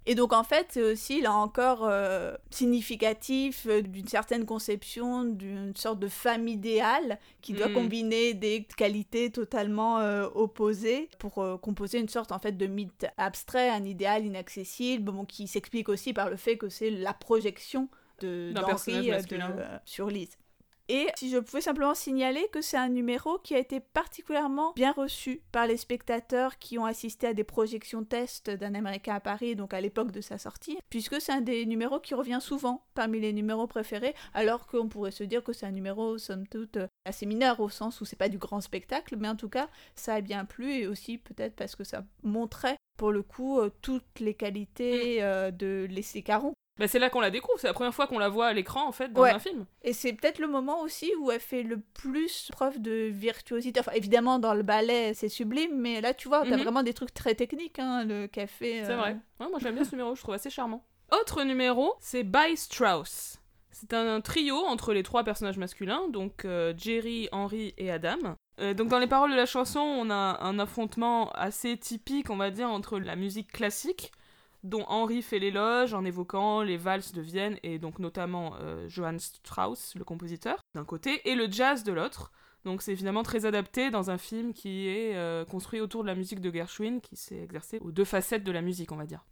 Et 0.06 0.14
donc 0.14 0.32
en 0.32 0.42
fait, 0.42 0.68
c'est 0.70 0.82
aussi 0.82 1.20
là 1.20 1.34
encore 1.34 1.84
euh, 1.84 2.34
significatif 2.50 3.66
euh, 3.68 3.82
d'une 3.82 4.08
certaine 4.08 4.46
conception 4.46 5.24
d'une 5.24 5.76
sorte 5.76 5.98
de 5.98 6.08
femme 6.08 6.48
idéale 6.48 7.18
qui 7.42 7.52
doit 7.52 7.68
mm. 7.68 7.74
combiner 7.74 8.34
des 8.34 8.64
qualités 8.76 9.30
totalement 9.30 9.98
euh, 9.98 10.26
opposées 10.34 11.10
pour 11.18 11.60
composer 11.60 11.98
une 11.98 12.08
sorte 12.08 12.32
en 12.32 12.38
fait 12.38 12.52
de 12.52 12.66
mythe 12.66 13.06
abstrait, 13.18 13.68
un 13.68 13.84
idéal 13.84 14.24
inaccessible, 14.24 15.04
bon, 15.04 15.24
qui 15.26 15.46
s'explique 15.46 15.90
aussi 15.90 16.14
par 16.14 16.30
le 16.30 16.36
fait 16.36 16.56
que 16.56 16.70
c'est 16.70 16.90
la 16.90 17.12
projection 17.12 17.88
de 18.20 18.52
d'Henri 18.52 19.10
sur 19.84 20.08
Lise. 20.08 20.38
Et 20.88 21.08
si 21.16 21.28
je 21.28 21.36
pouvais 21.36 21.60
simplement 21.60 21.94
signaler 21.94 22.48
que 22.50 22.62
c'est 22.62 22.78
un 22.78 22.88
numéro 22.88 23.38
qui 23.38 23.54
a 23.54 23.58
été 23.58 23.78
particulièrement 23.78 24.72
bien 24.74 24.92
reçu 24.92 25.42
par 25.52 25.66
les 25.66 25.76
spectateurs 25.76 26.58
qui 26.58 26.78
ont 26.78 26.86
assisté 26.86 27.26
à 27.26 27.34
des 27.34 27.44
projections 27.44 28.04
tests 28.04 28.48
d'un 28.48 28.74
Américain 28.74 29.14
à 29.14 29.20
Paris, 29.20 29.54
donc 29.54 29.74
à 29.74 29.82
l'époque 29.82 30.12
de 30.12 30.22
sa 30.22 30.38
sortie, 30.38 30.78
puisque 30.88 31.20
c'est 31.20 31.32
un 31.32 31.42
des 31.42 31.66
numéros 31.66 32.00
qui 32.00 32.14
revient 32.14 32.38
souvent 32.40 32.84
parmi 32.94 33.20
les 33.20 33.34
numéros 33.34 33.66
préférés, 33.66 34.14
alors 34.32 34.66
qu'on 34.66 34.88
pourrait 34.88 35.10
se 35.10 35.24
dire 35.24 35.44
que 35.44 35.52
c'est 35.52 35.66
un 35.66 35.72
numéro, 35.72 36.16
somme 36.16 36.46
toute, 36.46 36.78
assez 37.04 37.26
mineur 37.26 37.60
au 37.60 37.68
sens 37.68 38.00
où 38.00 38.06
c'est 38.06 38.16
pas 38.16 38.30
du 38.30 38.38
grand 38.38 38.62
spectacle, 38.62 39.16
mais 39.18 39.28
en 39.28 39.36
tout 39.36 39.50
cas, 39.50 39.68
ça 39.94 40.14
a 40.14 40.20
bien 40.22 40.46
plu 40.46 40.72
et 40.72 40.86
aussi 40.86 41.18
peut-être 41.18 41.54
parce 41.54 41.76
que 41.76 41.84
ça 41.84 42.04
montrait 42.22 42.76
pour 42.96 43.12
le 43.12 43.22
coup 43.22 43.60
euh, 43.60 43.70
toutes 43.82 44.20
les 44.20 44.34
qualités 44.34 45.20
mm. 45.20 45.22
euh, 45.22 45.50
de 45.50 45.86
l'essai 45.90 46.22
Caron 46.22 46.54
Bah, 46.78 46.86
c'est 46.88 46.98
là 46.98 47.10
qu'on 47.10 47.20
la 47.20 47.30
découvre, 47.30 47.58
c'est 47.58 47.66
la 47.66 47.72
première 47.72 47.94
fois 47.94 48.06
qu'on 48.06 48.18
la 48.18 48.28
voit 48.28 48.46
à 48.46 48.52
l'écran 48.52 48.86
en 48.86 48.92
fait 48.92 49.12
dans 49.12 49.22
Ouais. 49.22 49.30
un 49.32 49.38
film. 49.38 49.66
Et 49.82 49.92
c'est 49.92 50.12
peut-être 50.12 50.38
le 50.38 50.46
moment 50.46 50.80
aussi 50.82 51.10
où 51.20 51.30
elle 51.30 51.40
fait 51.40 51.62
le 51.62 51.78
plus 51.80 52.48
preuve 52.52 52.80
de 52.80 53.08
virtuosité. 53.12 53.80
Enfin, 53.80 53.92
évidemment, 53.92 54.38
dans 54.38 54.54
le 54.54 54.62
ballet, 54.62 55.12
c'est 55.14 55.28
sublime, 55.28 55.76
mais 55.76 56.00
là, 56.00 56.14
tu 56.14 56.28
vois, 56.28 56.44
t'as 56.44 56.56
Mhm. 56.56 56.62
vraiment 56.62 56.82
des 56.82 56.94
trucs 56.94 57.12
très 57.12 57.34
techniques, 57.34 57.78
hein, 57.78 58.04
le 58.04 58.26
café. 58.26 58.82
C'est 58.84 58.92
euh, 58.92 58.96
vrai. 58.96 59.16
Ouais, 59.40 59.48
moi 59.50 59.58
j'aime 59.60 59.74
bien 59.74 59.84
ce 59.84 59.90
numéro, 59.92 60.14
je 60.14 60.20
trouve 60.22 60.34
assez 60.34 60.50
charmant. 60.50 60.84
Autre 61.10 61.42
numéro, 61.42 61.94
c'est 62.00 62.22
By 62.22 62.56
Strauss. 62.56 63.38
C'est 63.70 63.92
un 63.94 64.20
trio 64.20 64.56
entre 64.56 64.92
les 64.92 65.02
trois 65.02 65.22
personnages 65.24 65.58
masculins, 65.58 66.08
donc 66.08 66.44
euh, 66.44 66.74
Jerry, 66.76 67.28
Henry 67.32 67.74
et 67.78 67.90
Adam. 67.90 68.18
Euh, 68.60 68.74
donc 68.74 68.88
dans 68.88 68.98
les 68.98 69.06
paroles 69.06 69.30
de 69.30 69.36
la 69.36 69.46
chanson, 69.46 69.78
on 69.78 70.10
a 70.10 70.38
un 70.42 70.58
affrontement 70.58 71.30
assez 71.30 71.76
typique, 71.76 72.28
on 72.28 72.36
va 72.36 72.50
dire, 72.50 72.68
entre 72.68 72.98
la 72.98 73.14
musique 73.14 73.52
classique, 73.52 74.10
dont 74.64 74.84
Henry 74.88 75.22
fait 75.22 75.38
l'éloge 75.38 75.94
en 75.94 76.04
évoquant 76.04 76.62
les 76.62 76.76
valses 76.76 77.12
de 77.12 77.20
Vienne 77.20 77.58
et 77.62 77.78
donc 77.78 77.98
notamment 77.98 78.54
euh, 78.60 78.88
Johann 78.88 79.18
Strauss, 79.18 79.94
le 79.94 80.04
compositeur, 80.04 80.60
d'un 80.74 80.84
côté, 80.84 81.28
et 81.28 81.34
le 81.34 81.50
jazz 81.50 81.84
de 81.84 81.92
l'autre. 81.92 82.32
Donc 82.64 82.82
c'est 82.82 82.92
évidemment 82.92 83.22
très 83.22 83.46
adapté 83.46 83.90
dans 83.90 84.10
un 84.10 84.18
film 84.18 84.52
qui 84.52 84.88
est 84.88 85.14
euh, 85.16 85.44
construit 85.44 85.80
autour 85.80 86.02
de 86.02 86.08
la 86.08 86.14
musique 86.14 86.40
de 86.40 86.50
Gershwin, 86.50 87.00
qui 87.00 87.16
s'est 87.16 87.40
exercé 87.40 87.78
aux 87.80 87.92
deux 87.92 88.04
facettes 88.04 88.44
de 88.44 88.52
la 88.52 88.62
musique, 88.62 88.92
on 88.92 88.96
va 88.96 89.06
dire. 89.06 89.24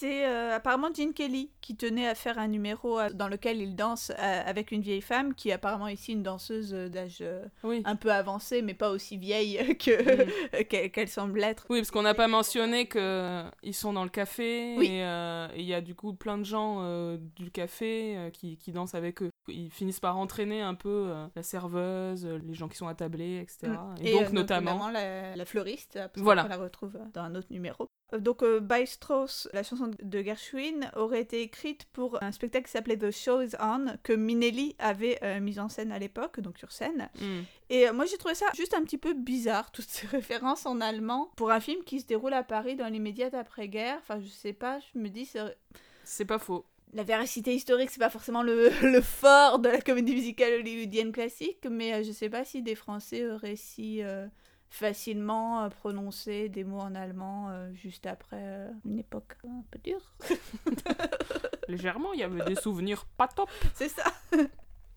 C'est 0.00 0.26
euh, 0.26 0.54
apparemment 0.54 0.94
Gene 0.94 1.12
Kelly 1.12 1.50
qui 1.60 1.74
tenait 1.76 2.06
à 2.06 2.14
faire 2.14 2.38
un 2.38 2.46
numéro 2.46 3.00
euh, 3.00 3.10
dans 3.10 3.26
lequel 3.26 3.60
il 3.60 3.74
danse 3.74 4.10
euh, 4.10 4.42
avec 4.46 4.70
une 4.70 4.80
vieille 4.80 5.00
femme 5.00 5.34
qui 5.34 5.48
est 5.48 5.52
apparemment 5.54 5.88
ici 5.88 6.12
une 6.12 6.22
danseuse 6.22 6.70
d'âge 6.72 7.24
Oui. 7.64 7.82
un 7.84 7.96
peu 7.96 8.12
avancé, 8.12 8.62
mais 8.62 8.74
pas 8.74 8.90
aussi 8.90 9.16
vieille 9.16 9.76
que 9.76 9.98
Mm. 9.98 10.64
qu'elle 10.92 11.08
semble 11.08 11.42
être. 11.42 11.66
Oui, 11.68 11.80
parce 11.80 11.90
qu'on 11.90 12.02
n'a 12.02 12.14
pas 12.14 12.28
mentionné 12.28 12.88
qu'ils 12.88 13.74
sont 13.74 13.92
dans 13.92 14.04
le 14.04 14.10
café 14.10 14.76
Oui. 14.78 14.86
et 14.86 15.02
euh, 15.04 15.48
il 15.56 15.64
y 15.64 15.74
a 15.74 15.80
du 15.80 15.96
coup 15.96 16.14
plein 16.14 16.38
de 16.38 16.44
gens 16.44 16.78
euh, 16.82 17.18
du 17.34 17.50
café 17.50 18.30
qui, 18.32 18.56
qui 18.56 18.70
dansent 18.70 18.94
avec 18.94 19.20
eux. 19.22 19.30
Ils 19.48 19.70
finissent 19.72 19.98
par 20.00 20.16
entraîner 20.16 20.60
un 20.62 20.74
peu 20.74 21.12
la 21.34 21.42
serveuse, 21.42 22.24
les 22.24 22.54
gens 22.54 22.68
qui 22.68 22.76
sont 22.76 22.86
attablés, 22.86 23.38
etc. 23.40 23.72
Mm. 23.72 23.94
Et, 24.06 24.12
donc 24.12 24.26
euh, 24.28 24.30
notamment... 24.30 24.90
la, 24.90 25.34
la 25.34 25.44
fleuriste, 25.44 25.94
parce 25.94 26.18
Voilà. 26.18 26.42
qu'on 26.44 26.48
la 26.50 26.56
retrouve 26.56 26.98
dans 27.14 27.22
un 27.22 27.34
autre 27.34 27.48
numéro. 27.50 27.88
Donc, 28.16 28.42
By 28.62 28.86
Strauss, 28.86 29.50
la 29.52 29.62
chanson 29.62 29.86
de 30.02 30.22
Gershwin, 30.22 30.90
aurait 30.96 31.20
été 31.20 31.42
écrite 31.42 31.84
pour 31.92 32.22
un 32.22 32.32
spectacle 32.32 32.66
qui 32.66 32.72
s'appelait 32.72 32.96
The 32.96 33.10
Show 33.10 33.42
is 33.42 33.50
On, 33.60 33.86
que 34.02 34.12
Minelli 34.12 34.74
avait 34.78 35.18
euh, 35.22 35.40
mis 35.40 35.58
en 35.58 35.68
scène 35.68 35.92
à 35.92 35.98
l'époque, 35.98 36.40
donc 36.40 36.58
sur 36.58 36.72
scène. 36.72 37.08
Mm. 37.20 37.40
Et 37.70 37.88
euh, 37.88 37.92
moi, 37.92 38.04
j'ai 38.06 38.16
trouvé 38.18 38.34
ça 38.34 38.46
juste 38.56 38.74
un 38.74 38.82
petit 38.82 38.98
peu 38.98 39.14
bizarre, 39.14 39.70
toutes 39.72 39.88
ces 39.88 40.06
références 40.16 40.66
en 40.66 40.80
allemand, 40.80 41.30
pour 41.36 41.50
un 41.50 41.60
film 41.60 41.82
qui 41.84 42.00
se 42.00 42.06
déroule 42.06 42.32
à 42.34 42.42
Paris 42.42 42.76
dans 42.76 42.88
l'immédiate 42.88 43.34
après-guerre. 43.34 43.98
Enfin, 44.00 44.20
je 44.20 44.28
sais 44.28 44.52
pas, 44.52 44.78
je 44.92 44.98
me 44.98 45.08
dis, 45.08 45.24
c'est- 45.26 45.56
C'est 46.04 46.24
pas 46.24 46.38
faux. 46.38 46.64
la 46.94 47.02
véracité 47.02 47.54
historique, 47.54 47.90
c'est 47.90 47.98
pas 48.00 48.08
forcément 48.10 48.42
le, 48.42 48.70
le 48.82 49.00
fort 49.02 49.58
de 49.58 49.68
la 49.68 49.80
comédie 49.82 50.14
musicale 50.14 50.54
hollywoodienne 50.60 51.12
classique, 51.12 51.66
mais 51.70 51.92
euh, 51.92 52.02
je 52.02 52.12
sais 52.12 52.30
pas 52.30 52.44
si 52.44 52.62
des 52.62 52.74
Français 52.74 53.26
auraient 53.28 53.56
si 53.56 54.02
euh, 54.02 54.26
facilement 54.70 55.64
euh, 55.64 55.68
prononcé 55.68 56.48
des 56.48 56.64
mots 56.64 56.80
en 56.80 56.94
allemand 56.94 57.48
euh, 57.50 57.72
juste 57.74 58.06
après 58.06 58.36
euh, 58.40 58.70
une 58.84 58.98
époque 58.98 59.36
un 59.44 59.62
peu 59.70 59.78
dure. 59.78 60.12
Légèrement, 61.68 62.12
il 62.12 62.20
y 62.20 62.22
avait 62.22 62.44
des 62.44 62.54
souvenirs 62.54 63.06
pas 63.16 63.28
top. 63.28 63.50
c'est 63.74 63.88
ça. 63.88 64.04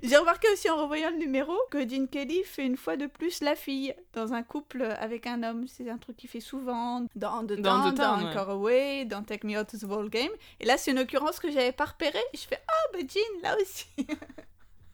J'ai 0.04 0.18
remarqué 0.18 0.48
aussi 0.52 0.68
en 0.68 0.78
revoyant 0.78 1.12
le 1.12 1.18
numéro 1.18 1.54
que 1.70 1.88
Gene 1.88 2.08
Kelly 2.08 2.44
fait 2.44 2.66
une 2.66 2.76
fois 2.76 2.98
de 2.98 3.06
plus 3.06 3.42
la 3.42 3.56
fille 3.56 3.94
dans 4.14 4.34
un 4.34 4.42
couple 4.42 4.82
avec 4.82 5.28
un 5.28 5.44
homme. 5.44 5.68
C'est 5.68 5.88
un 5.92 6.00
truc 6.00 6.18
qu'il 6.18 6.30
fait 6.30 6.40
souvent 6.40 7.06
dans 7.16 7.46
The 7.46 7.54
Dans 7.54 7.84
Town, 7.84 7.94
The 7.94 7.98
dans 7.98 8.18
ouais. 8.18 8.30
Encore 8.30 8.50
Away, 8.50 9.06
dans 9.06 9.22
Take 9.22 9.46
Me 9.46 9.60
Out 9.60 9.68
to 9.68 9.78
the 9.78 9.86
Ball 9.86 10.10
Game. 10.10 10.32
Et 10.60 10.66
là, 10.66 10.78
c'est 10.78 10.90
une 10.90 11.00
occurrence 11.00 11.40
que 11.40 11.52
j'avais 11.52 11.72
pas 11.72 11.86
repérée. 11.86 12.18
Je 12.34 12.40
fais 12.40 12.60
Ah, 12.68 12.88
bah 12.94 13.00
Gene, 13.00 13.42
là 13.44 13.56
aussi 13.62 13.86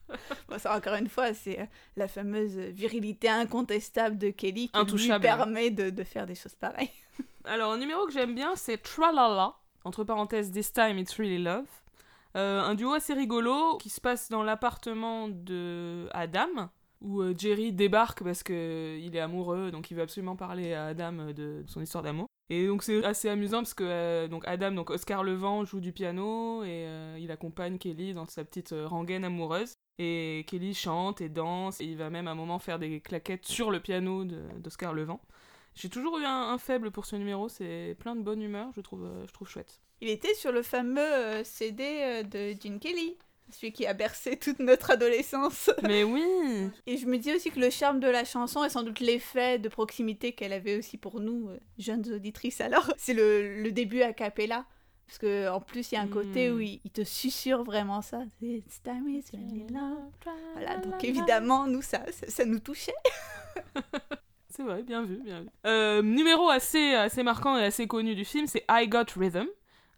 Bon, 0.49 0.57
ça, 0.57 0.75
encore 0.75 0.95
une 0.95 1.09
fois, 1.09 1.33
c'est 1.33 1.59
euh, 1.59 1.65
la 1.95 2.07
fameuse 2.07 2.57
virilité 2.57 3.29
incontestable 3.29 4.17
de 4.17 4.29
Kelly 4.29 4.69
qui 4.69 4.95
lui 4.95 5.19
permet 5.19 5.69
de, 5.69 5.89
de 5.89 6.03
faire 6.03 6.25
des 6.25 6.35
choses 6.35 6.55
pareilles. 6.55 6.91
Alors, 7.45 7.73
un 7.73 7.77
numéro 7.77 8.05
que 8.05 8.13
j'aime 8.13 8.35
bien, 8.35 8.55
c'est 8.55 8.77
Tralala, 8.77 9.55
entre 9.83 10.03
parenthèses, 10.03 10.51
This 10.51 10.71
Time 10.73 10.97
It's 10.97 11.15
Really 11.17 11.41
Love. 11.41 11.65
Euh, 12.35 12.61
un 12.61 12.75
duo 12.75 12.93
assez 12.93 13.13
rigolo 13.13 13.77
qui 13.77 13.89
se 13.89 13.99
passe 13.99 14.29
dans 14.29 14.43
l'appartement 14.43 15.27
de 15.27 16.07
Adam, 16.11 16.69
où 17.01 17.21
euh, 17.21 17.33
Jerry 17.37 17.73
débarque 17.73 18.23
parce 18.23 18.43
que 18.43 18.97
il 18.99 19.15
est 19.15 19.19
amoureux, 19.19 19.71
donc 19.71 19.89
il 19.89 19.95
veut 19.95 20.03
absolument 20.03 20.35
parler 20.35 20.73
à 20.73 20.87
Adam 20.87 21.31
de 21.33 21.63
son 21.67 21.81
histoire 21.81 22.03
d'amour. 22.03 22.27
Et 22.49 22.67
donc 22.67 22.83
c'est 22.83 23.03
assez 23.03 23.27
amusant 23.27 23.57
parce 23.57 23.73
que 23.73 23.83
euh, 23.83 24.27
donc 24.27 24.47
Adam, 24.47 24.71
donc 24.71 24.89
Oscar 24.89 25.23
Levent 25.23 25.65
joue 25.65 25.81
du 25.81 25.91
piano 25.91 26.63
et 26.63 26.85
euh, 26.87 27.17
il 27.19 27.29
accompagne 27.29 27.77
Kelly 27.77 28.13
dans 28.13 28.25
sa 28.25 28.45
petite 28.45 28.71
euh, 28.71 28.87
rengaine 28.87 29.25
amoureuse. 29.25 29.73
Et 29.99 30.45
Kelly 30.47 30.73
chante 30.73 31.19
et 31.19 31.27
danse 31.27 31.81
et 31.81 31.85
il 31.85 31.97
va 31.97 32.09
même 32.09 32.27
à 32.27 32.31
un 32.31 32.35
moment 32.35 32.59
faire 32.59 32.79
des 32.79 33.01
claquettes 33.01 33.45
sur 33.45 33.71
le 33.71 33.79
piano 33.81 34.23
d'Oscar 34.23 34.93
Levent. 34.93 35.19
J'ai 35.75 35.89
toujours 35.89 36.19
eu 36.19 36.23
un, 36.23 36.57
faible 36.57 36.91
pour 36.91 37.05
ce 37.05 37.15
numéro, 37.15 37.49
c'est 37.49 37.95
plein 37.99 38.15
de 38.15 38.21
bonne 38.21 38.41
humeur, 38.41 38.69
je 38.75 38.81
trouve, 38.81 39.07
je 39.27 39.31
trouve 39.31 39.47
chouette. 39.47 39.81
Il 40.01 40.09
était 40.09 40.33
sur 40.33 40.51
le 40.51 40.63
fameux 40.63 41.43
CD 41.43 42.23
de 42.23 42.55
Gene 42.59 42.79
Kelly, 42.79 43.17
celui 43.49 43.71
qui 43.73 43.85
a 43.87 43.93
bercé 43.93 44.37
toute 44.37 44.59
notre 44.59 44.91
adolescence. 44.91 45.69
Mais 45.83 46.03
oui 46.03 46.23
Et 46.85 46.97
je 46.97 47.05
me 47.05 47.17
dis 47.17 47.33
aussi 47.33 47.49
que 47.51 47.59
le 47.59 47.69
charme 47.69 47.99
de 47.99 48.07
la 48.07 48.25
chanson 48.25 48.63
et 48.63 48.69
sans 48.69 48.83
doute 48.83 48.99
l'effet 48.99 49.57
de 49.59 49.69
proximité 49.69 50.33
qu'elle 50.33 50.53
avait 50.53 50.77
aussi 50.77 50.97
pour 50.97 51.19
nous, 51.19 51.49
euh, 51.49 51.57
jeunes 51.77 52.11
auditrices 52.13 52.61
alors, 52.61 52.91
c'est 52.97 53.13
le, 53.13 53.61
le 53.61 53.71
début 53.71 54.01
a 54.01 54.13
cappella. 54.13 54.65
Parce 55.05 55.19
que 55.19 55.49
en 55.49 55.61
plus, 55.61 55.91
il 55.91 55.95
y 55.95 55.97
a 55.97 56.01
un 56.01 56.07
côté 56.09 56.49
Mm. 56.49 56.53
où 56.55 56.59
il, 56.59 56.81
il 56.83 56.91
te 56.91 57.03
susurre 57.05 57.63
vraiment 57.63 58.01
ça. 58.01 58.23
It's 58.41 58.83
time 58.83 59.07
is 59.07 59.23
really 59.31 59.65
love. 59.71 60.11
Voilà, 60.53 60.77
donc 60.79 61.01
évidemment, 61.05 61.65
nous, 61.65 61.81
ça, 61.81 62.01
ça, 62.11 62.27
ça 62.27 62.43
nous 62.43 62.59
touchait. 62.59 62.91
C'est 64.49 64.63
vrai, 64.63 64.81
bien 64.83 65.03
vu, 65.03 65.17
bien 65.23 65.41
vu. 65.41 65.47
Euh, 65.65 66.01
numéro 66.01 66.49
assez, 66.49 66.93
assez 66.95 67.21
marquant 67.23 67.57
et 67.57 67.63
assez 67.63 67.85
connu 67.87 68.15
du 68.15 68.25
film, 68.25 68.47
c'est 68.47 68.65
I 68.69 68.87
Got 68.87 69.05
Rhythm. 69.15 69.45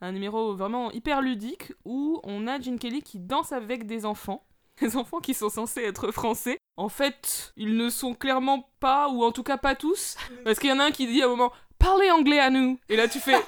Un 0.01 0.13
numéro 0.13 0.55
vraiment 0.55 0.91
hyper 0.91 1.21
ludique 1.21 1.73
où 1.83 2.21
on 2.23 2.47
a 2.47 2.59
Gene 2.59 2.79
Kelly 2.79 3.01
qui 3.01 3.19
danse 3.19 3.51
avec 3.51 3.85
des 3.85 4.05
enfants. 4.05 4.45
Des 4.81 4.95
enfants 4.95 5.19
qui 5.19 5.33
sont 5.33 5.49
censés 5.49 5.81
être 5.83 6.11
français. 6.11 6.57
En 6.77 6.87
fait, 6.87 7.51
ils 7.57 7.75
ne 7.75 7.89
sont 7.89 8.13
clairement 8.13 8.69
pas, 8.79 9.09
ou 9.09 9.25
en 9.25 9.33
tout 9.33 9.43
cas 9.43 9.57
pas 9.57 9.75
tous. 9.75 10.15
Parce 10.45 10.57
qu'il 10.57 10.69
y 10.69 10.73
en 10.73 10.79
a 10.79 10.85
un 10.85 10.91
qui 10.91 11.05
dit 11.05 11.21
à 11.21 11.25
un 11.25 11.29
moment 11.29 11.51
Parlez 11.77 12.11
anglais 12.11 12.39
à 12.39 12.49
nous 12.49 12.77
Et 12.87 12.95
là 12.95 13.09
tu 13.09 13.19
fais 13.19 13.41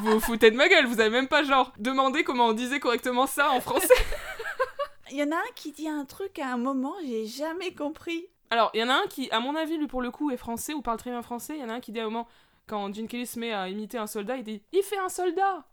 Vous 0.00 0.12
vous 0.12 0.20
foutez 0.20 0.50
de 0.50 0.56
ma 0.56 0.68
gueule, 0.68 0.86
vous 0.86 1.00
avez 1.00 1.10
même 1.10 1.28
pas 1.28 1.42
genre 1.42 1.72
demandé 1.78 2.22
comment 2.22 2.48
on 2.48 2.52
disait 2.52 2.80
correctement 2.80 3.26
ça 3.26 3.50
en 3.50 3.60
français. 3.60 3.94
Il 5.10 5.16
y 5.16 5.22
en 5.22 5.32
a 5.32 5.36
un 5.36 5.52
qui 5.54 5.72
dit 5.72 5.88
un 5.88 6.04
truc 6.04 6.38
à 6.38 6.52
un 6.52 6.58
moment, 6.58 6.94
j'ai 7.02 7.24
jamais 7.24 7.72
compris. 7.72 8.26
Alors, 8.50 8.70
il 8.74 8.80
y 8.80 8.84
en 8.84 8.88
a 8.88 8.94
un 8.94 9.06
qui, 9.08 9.30
à 9.30 9.40
mon 9.40 9.54
avis, 9.54 9.76
lui 9.76 9.86
pour 9.86 10.02
le 10.02 10.10
coup, 10.10 10.30
est 10.30 10.36
français 10.36 10.74
ou 10.74 10.82
parle 10.82 10.98
très 10.98 11.10
bien 11.10 11.22
français. 11.22 11.54
Il 11.56 11.60
y 11.60 11.64
en 11.64 11.68
a 11.68 11.74
un 11.74 11.80
qui 11.80 11.92
dit 11.92 12.00
à 12.00 12.02
un 12.02 12.06
moment, 12.06 12.26
quand 12.66 12.94
Gene 12.94 13.08
Kelly 13.08 13.26
se 13.26 13.38
met 13.38 13.52
à 13.52 13.68
imiter 13.68 13.98
un 13.98 14.06
soldat, 14.06 14.36
il 14.36 14.44
dit 14.44 14.62
Il 14.72 14.82
fait 14.82 14.98
un 14.98 15.08
soldat 15.08 15.64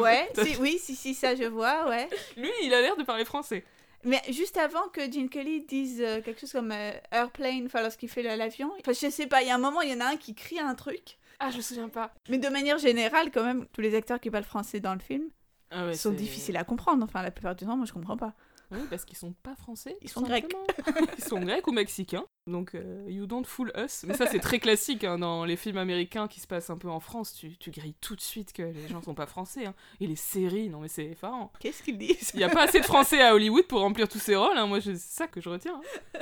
Ouais, 0.00 0.30
si, 0.44 0.56
oui, 0.60 0.78
si, 0.80 0.94
si, 0.94 1.14
ça 1.14 1.34
je 1.34 1.44
vois, 1.44 1.88
ouais. 1.88 2.08
Lui, 2.36 2.50
il 2.62 2.72
a 2.74 2.80
l'air 2.80 2.96
de 2.96 3.02
parler 3.02 3.24
français. 3.24 3.64
Mais 4.04 4.20
juste 4.30 4.56
avant 4.58 4.88
que 4.88 5.00
Gene 5.10 5.28
Kelly 5.30 5.62
dise 5.62 6.02
euh, 6.02 6.20
quelque 6.20 6.40
chose 6.40 6.52
comme 6.52 6.72
euh, 6.72 6.92
airplane, 7.10 7.64
enfin 7.66 7.80
lorsqu'il 7.80 8.08
fait 8.10 8.22
la- 8.22 8.36
l'avion, 8.36 8.70
enfin 8.80 8.92
je 8.92 9.08
sais 9.10 9.26
pas, 9.26 9.40
il 9.42 9.48
y 9.48 9.50
a 9.50 9.54
un 9.54 9.58
moment, 9.58 9.80
il 9.80 9.90
y 9.90 9.94
en 9.94 10.00
a 10.00 10.06
un 10.10 10.16
qui 10.16 10.34
crie 10.34 10.60
un 10.60 10.74
truc. 10.74 11.16
Ah, 11.40 11.50
je 11.50 11.56
me 11.56 11.62
souviens 11.62 11.88
pas. 11.88 12.12
Mais 12.28 12.38
de 12.38 12.48
manière 12.48 12.78
générale, 12.78 13.30
quand 13.32 13.42
même, 13.44 13.66
tous 13.72 13.80
les 13.80 13.94
acteurs 13.94 14.20
qui 14.20 14.30
parlent 14.30 14.44
français 14.44 14.78
dans 14.80 14.92
le 14.94 15.00
film 15.00 15.28
Ah 15.70 15.86
ouais, 15.86 15.94
sont 15.94 16.10
difficiles 16.12 16.56
à 16.58 16.64
comprendre. 16.64 17.02
Enfin, 17.02 17.22
la 17.22 17.30
plupart 17.30 17.54
du 17.56 17.64
temps, 17.64 17.76
moi 17.76 17.86
je 17.86 17.92
comprends 17.92 18.16
pas. 18.18 18.34
Oui, 18.74 18.80
parce 18.90 19.04
qu'ils 19.04 19.16
sont 19.16 19.32
pas 19.42 19.54
français. 19.54 19.96
Ils 20.02 20.08
sont 20.10 20.22
grecs. 20.22 20.52
Ils 21.18 21.24
sont 21.24 21.40
grecs 21.40 21.66
ou 21.66 21.72
mexicains. 21.72 22.24
Donc, 22.46 22.74
euh, 22.74 23.04
you 23.08 23.26
don't 23.26 23.44
fool 23.46 23.72
us. 23.76 24.04
Mais 24.06 24.14
ça, 24.14 24.26
c'est 24.26 24.38
très 24.40 24.58
classique 24.58 25.04
hein, 25.04 25.18
dans 25.18 25.44
les 25.44 25.56
films 25.56 25.78
américains 25.78 26.28
qui 26.28 26.40
se 26.40 26.46
passent 26.46 26.70
un 26.70 26.76
peu 26.76 26.88
en 26.90 27.00
France. 27.00 27.34
Tu, 27.34 27.56
tu 27.56 27.70
grilles 27.70 27.94
tout 28.00 28.16
de 28.16 28.20
suite 28.20 28.52
que 28.52 28.62
les 28.62 28.88
gens 28.88 29.00
sont 29.02 29.14
pas 29.14 29.26
français. 29.26 29.66
hein. 29.66 29.74
Et 30.00 30.06
les 30.06 30.16
séries, 30.16 30.68
non 30.68 30.80
mais 30.80 30.88
c'est 30.88 31.06
effarant. 31.06 31.52
Qu'est-ce 31.60 31.82
qu'ils 31.82 31.98
disent? 31.98 32.32
Il 32.34 32.38
n'y 32.38 32.44
a 32.44 32.48
pas 32.50 32.64
assez 32.64 32.80
de 32.80 32.84
français 32.84 33.22
à 33.22 33.34
Hollywood 33.34 33.66
pour 33.66 33.80
remplir 33.80 34.08
tous 34.08 34.18
ces 34.18 34.36
rôles. 34.36 34.56
hein. 34.58 34.66
Moi, 34.66 34.80
c'est 34.80 34.96
ça 34.98 35.26
que 35.26 35.40
je 35.40 35.48
retiens. 35.48 35.80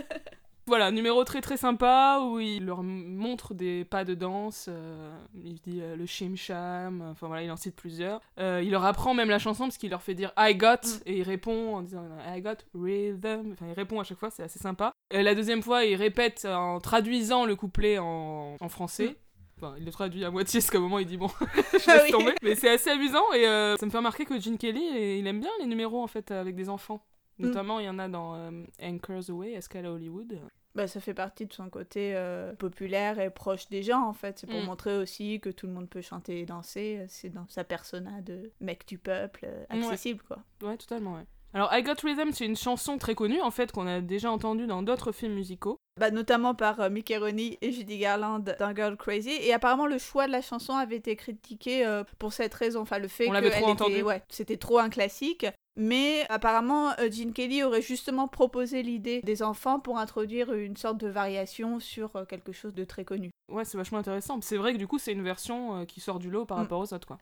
Voilà, 0.66 0.92
numéro 0.92 1.24
très 1.24 1.40
très 1.40 1.56
sympa 1.56 2.20
où 2.22 2.38
il 2.38 2.64
leur 2.64 2.82
montre 2.84 3.52
des 3.52 3.84
pas 3.84 4.04
de 4.04 4.14
danse. 4.14 4.66
euh, 4.68 5.12
il 5.34 5.60
dit 5.60 5.80
euh, 5.82 5.96
le 5.96 6.06
shim 6.06 6.36
sham. 6.36 7.02
Enfin 7.10 7.26
voilà, 7.26 7.42
il 7.42 7.50
en 7.50 7.56
cite 7.56 7.74
plusieurs. 7.74 8.20
Euh, 8.38 8.62
il 8.64 8.70
leur 8.70 8.84
apprend 8.84 9.12
même 9.12 9.28
la 9.28 9.40
chanson 9.40 9.64
parce 9.64 9.76
qu'il 9.76 9.90
leur 9.90 10.02
fait 10.02 10.14
dire 10.14 10.32
I 10.38 10.54
got 10.54 10.72
Mm. 10.84 11.00
et 11.06 11.16
il 11.18 11.22
répond 11.24 11.74
en 11.76 11.82
disant 11.82 12.04
I 12.32 12.40
got 12.40 12.58
rhythm. 12.74 13.52
Enfin, 13.52 13.66
il 13.68 13.72
répond 13.74 13.98
à 14.00 14.04
chaque 14.04 14.18
fois, 14.18 14.30
c'est 14.30 14.44
assez 14.44 14.60
sympa. 14.60 14.92
Euh, 15.14 15.22
la 15.22 15.34
deuxième 15.34 15.62
fois, 15.62 15.84
il 15.84 15.96
répète 15.96 16.44
en 16.44 16.78
traduisant 16.78 17.44
le 17.44 17.56
couplet 17.56 17.98
en, 17.98 18.56
en 18.60 18.68
français. 18.68 19.08
Mm. 19.08 19.14
Enfin, 19.58 19.74
il 19.78 19.84
le 19.84 19.90
traduit 19.92 20.24
à 20.24 20.30
moitié, 20.30 20.60
parce 20.60 20.70
qu'à 20.70 20.78
un 20.78 20.80
moment 20.80 20.98
il 20.98 21.06
dit 21.06 21.16
bon, 21.16 21.28
je 21.40 21.76
laisse 21.76 21.88
Ah 21.88 22.10
tomber. 22.10 22.34
Mais 22.42 22.54
c'est 22.54 22.70
assez 22.70 22.90
amusant 22.90 23.32
et 23.32 23.42
ça 23.78 23.84
me 23.86 23.90
fait 23.90 23.96
remarquer 23.98 24.24
que 24.24 24.38
Gene 24.40 24.58
Kelly, 24.58 25.18
il 25.18 25.26
aime 25.26 25.40
bien 25.40 25.50
les 25.60 25.66
numéros 25.66 26.02
en 26.02 26.06
fait 26.08 26.30
avec 26.30 26.54
des 26.56 26.68
enfants. 26.68 27.04
Mm. 27.43 27.47
Notamment, 27.47 27.78
il 27.80 27.86
y 27.86 27.88
en 27.88 27.99
a 27.99 28.09
dans 28.09 28.34
euh, 28.36 28.64
Anchors 28.82 29.28
Away, 29.30 29.53
Escale 29.53 29.86
à 29.86 29.93
Hollywood? 29.93 30.38
Bah, 30.74 30.86
ça 30.86 31.01
fait 31.01 31.12
partie 31.12 31.45
de 31.45 31.53
son 31.53 31.68
côté 31.68 32.16
euh, 32.16 32.55
populaire 32.55 33.18
et 33.20 33.28
proche 33.28 33.68
des 33.68 33.82
gens, 33.82 34.07
en 34.07 34.14
fait. 34.14 34.38
C'est 34.38 34.47
pour 34.47 34.61
Mm. 34.61 34.64
montrer 34.64 34.97
aussi 34.97 35.38
que 35.40 35.51
tout 35.51 35.66
le 35.66 35.72
monde 35.74 35.88
peut 35.90 36.01
chanter 36.01 36.40
et 36.40 36.47
danser. 36.47 37.05
C'est 37.09 37.28
dans 37.28 37.47
sa 37.49 37.62
persona 37.64 38.22
de 38.22 38.51
mec 38.61 38.86
du 38.88 38.97
peuple, 38.97 39.45
euh, 39.47 39.64
accessible, 39.68 40.22
quoi. 40.22 40.38
Ouais, 40.62 40.76
totalement, 40.78 41.14
ouais. 41.16 41.26
Alors, 41.55 41.68
I 41.72 41.82
Got 41.82 41.96
Rhythm, 42.03 42.32
c'est 42.32 42.46
une 42.46 42.57
chanson 42.57 42.96
très 42.96 43.14
connue, 43.14 43.40
en 43.42 43.50
fait, 43.50 43.72
qu'on 43.72 43.86
a 43.86 44.00
déjà 44.00 44.30
entendue 44.30 44.66
dans 44.66 44.82
d'autres 44.82 45.12
films 45.12 45.34
musicaux. 45.34 45.76
Bah, 46.00 46.11
notamment 46.11 46.55
par 46.55 46.80
euh, 46.80 46.88
Mickey 46.88 47.18
Rooney 47.18 47.59
et 47.61 47.72
Judy 47.72 47.98
Garland 47.98 48.38
dans 48.59 48.74
Girl 48.74 48.96
Crazy. 48.96 49.30
Et 49.30 49.53
apparemment, 49.53 49.86
le 49.86 49.98
choix 49.98 50.26
de 50.26 50.32
la 50.32 50.40
chanson 50.40 50.72
avait 50.74 50.96
été 50.96 51.14
critiqué 51.14 51.84
euh, 51.86 52.05
pour 52.18 52.32
cette 52.32 52.55
raison. 52.55 52.80
Enfin, 52.80 52.98
le 52.98 53.09
fait 53.09 53.26
On 53.26 53.30
que 53.30 53.34
l'avait 53.34 53.50
trop 53.50 53.74
était, 53.74 54.03
ouais, 54.03 54.22
c'était 54.30 54.57
trop 54.57 54.78
un 54.78 54.88
classique. 54.88 55.44
Mais 55.78 56.24
apparemment, 56.30 56.92
euh, 56.98 57.11
Gene 57.11 57.32
Kelly 57.34 57.62
aurait 57.62 57.82
justement 57.82 58.28
proposé 58.28 58.82
l'idée 58.82 59.20
des 59.22 59.42
enfants 59.42 59.78
pour 59.80 59.98
introduire 59.98 60.53
une 60.55 60.76
sorte 60.78 60.98
de 60.98 61.09
variation 61.09 61.80
sur 61.80 62.16
euh, 62.16 62.24
quelque 62.24 62.53
chose 62.53 62.74
de 62.74 62.84
très 62.84 63.05
connu. 63.05 63.30
Ouais, 63.50 63.66
c'est 63.66 63.76
vachement 63.76 63.98
intéressant. 63.98 64.38
C'est 64.40 64.57
vrai 64.57 64.72
que 64.72 64.78
du 64.78 64.86
coup, 64.86 64.98
c'est 64.98 65.12
une 65.12 65.22
version 65.22 65.84
qui 65.84 66.00
sort 66.00 66.18
du 66.18 66.30
lot 66.30 66.46
par 66.46 66.57
Mm. 66.57 66.61
rapport 66.62 66.80
aux 66.80 66.94
autres, 66.94 67.07
quoi. 67.07 67.18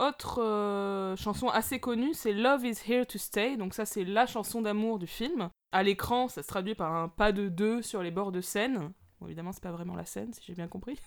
Autre 0.00 0.42
euh, 0.42 1.14
chanson 1.16 1.48
assez 1.48 1.78
connue, 1.78 2.14
c'est 2.14 2.32
Love 2.32 2.64
is 2.64 2.78
Here 2.88 3.04
to 3.04 3.18
Stay. 3.18 3.58
Donc 3.58 3.74
ça, 3.74 3.84
c'est 3.84 4.04
la 4.04 4.24
chanson 4.24 4.62
d'amour 4.62 4.98
du 4.98 5.06
film. 5.06 5.50
À 5.72 5.82
l'écran, 5.82 6.28
ça 6.28 6.42
se 6.42 6.48
traduit 6.48 6.74
par 6.74 6.94
un 6.94 7.08
pas 7.08 7.32
de 7.32 7.48
deux 7.48 7.82
sur 7.82 8.02
les 8.02 8.10
bords 8.10 8.32
de 8.32 8.40
Seine. 8.40 8.92
Bon, 9.20 9.26
évidemment, 9.26 9.52
c'est 9.52 9.62
pas 9.62 9.72
vraiment 9.72 9.94
la 9.94 10.06
scène, 10.06 10.32
si 10.32 10.40
j'ai 10.46 10.54
bien 10.54 10.68
compris. 10.68 10.98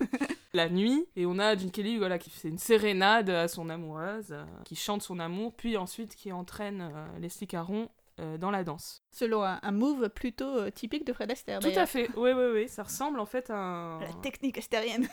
la 0.54 0.70
nuit, 0.70 1.06
et 1.14 1.26
on 1.26 1.38
a 1.38 1.54
Gene 1.56 1.70
Kelly 1.70 1.98
voilà, 1.98 2.18
qui 2.18 2.30
fait 2.30 2.48
une 2.48 2.56
sérénade 2.56 3.28
à 3.28 3.48
son 3.48 3.68
amoureuse, 3.68 4.28
euh, 4.30 4.44
qui 4.64 4.76
chante 4.76 5.02
son 5.02 5.18
amour, 5.18 5.52
puis 5.54 5.76
ensuite 5.76 6.16
qui 6.16 6.32
entraîne 6.32 6.90
euh, 6.90 7.18
Leslie 7.18 7.46
Caron 7.46 7.90
euh, 8.20 8.36
dans 8.36 8.50
la 8.50 8.64
danse. 8.64 9.04
Selon 9.12 9.44
un, 9.44 9.60
un 9.62 9.70
move 9.70 10.08
plutôt 10.08 10.58
euh, 10.58 10.70
typique 10.70 11.06
de 11.06 11.12
Fred 11.12 11.30
Astaire. 11.30 11.60
Tout 11.60 11.68
à 11.76 11.86
fait, 11.86 12.10
oui, 12.16 12.32
oui, 12.32 12.44
oui, 12.52 12.68
ça 12.68 12.82
ressemble 12.82 13.20
en 13.20 13.26
fait 13.26 13.48
à 13.48 13.56
un... 13.56 14.00
La 14.00 14.12
technique 14.22 14.58
astérienne. 14.58 15.06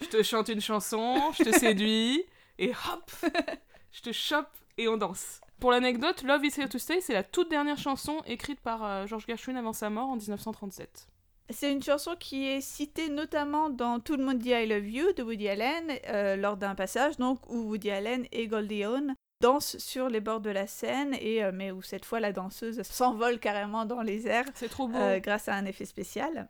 Je 0.00 0.06
te 0.06 0.22
chante 0.24 0.48
une 0.48 0.60
chanson, 0.60 1.30
je 1.38 1.44
te 1.44 1.52
séduis, 1.56 2.24
et 2.58 2.70
hop, 2.70 3.10
je 3.92 4.00
te 4.02 4.12
chope 4.12 4.48
et 4.76 4.88
on 4.88 4.96
danse. 4.96 5.40
Pour 5.60 5.72
l'anecdote, 5.72 6.22
Love 6.22 6.44
is 6.44 6.52
Here 6.56 6.68
to 6.68 6.78
Stay, 6.78 7.00
c'est 7.00 7.12
la 7.14 7.24
toute 7.24 7.50
dernière 7.50 7.78
chanson 7.78 8.22
écrite 8.26 8.60
par 8.60 8.84
euh, 8.84 9.06
George 9.06 9.24
Gershwin 9.26 9.56
avant 9.56 9.72
sa 9.72 9.90
mort 9.90 10.08
en 10.08 10.16
1937. 10.16 11.08
C'est 11.50 11.72
une 11.72 11.82
chanson 11.82 12.14
qui 12.18 12.46
est 12.46 12.60
citée 12.60 13.08
notamment 13.08 13.70
dans 13.70 14.00
Tout 14.00 14.16
le 14.16 14.24
monde 14.24 14.38
dit 14.38 14.50
I 14.50 14.66
Love 14.66 14.86
You 14.86 15.12
de 15.14 15.22
Woody 15.22 15.48
Allen, 15.48 15.90
euh, 16.08 16.36
lors 16.36 16.56
d'un 16.58 16.74
passage 16.74 17.16
donc 17.16 17.40
où 17.50 17.70
Woody 17.70 17.90
Allen 17.90 18.26
et 18.32 18.46
Goldie 18.46 18.84
Hawn 18.84 19.14
dansent 19.40 19.78
sur 19.78 20.08
les 20.08 20.20
bords 20.20 20.40
de 20.40 20.50
la 20.50 20.66
scène, 20.66 21.14
et, 21.20 21.42
euh, 21.42 21.50
mais 21.54 21.70
où 21.70 21.80
cette 21.80 22.04
fois 22.04 22.20
la 22.20 22.32
danseuse 22.32 22.82
s'envole 22.82 23.38
carrément 23.38 23.84
dans 23.86 24.02
les 24.02 24.26
airs 24.26 24.44
C'est 24.54 24.68
trop 24.68 24.88
beau. 24.88 24.98
euh, 24.98 25.20
grâce 25.20 25.48
à 25.48 25.54
un 25.54 25.64
effet 25.64 25.86
spécial. 25.86 26.48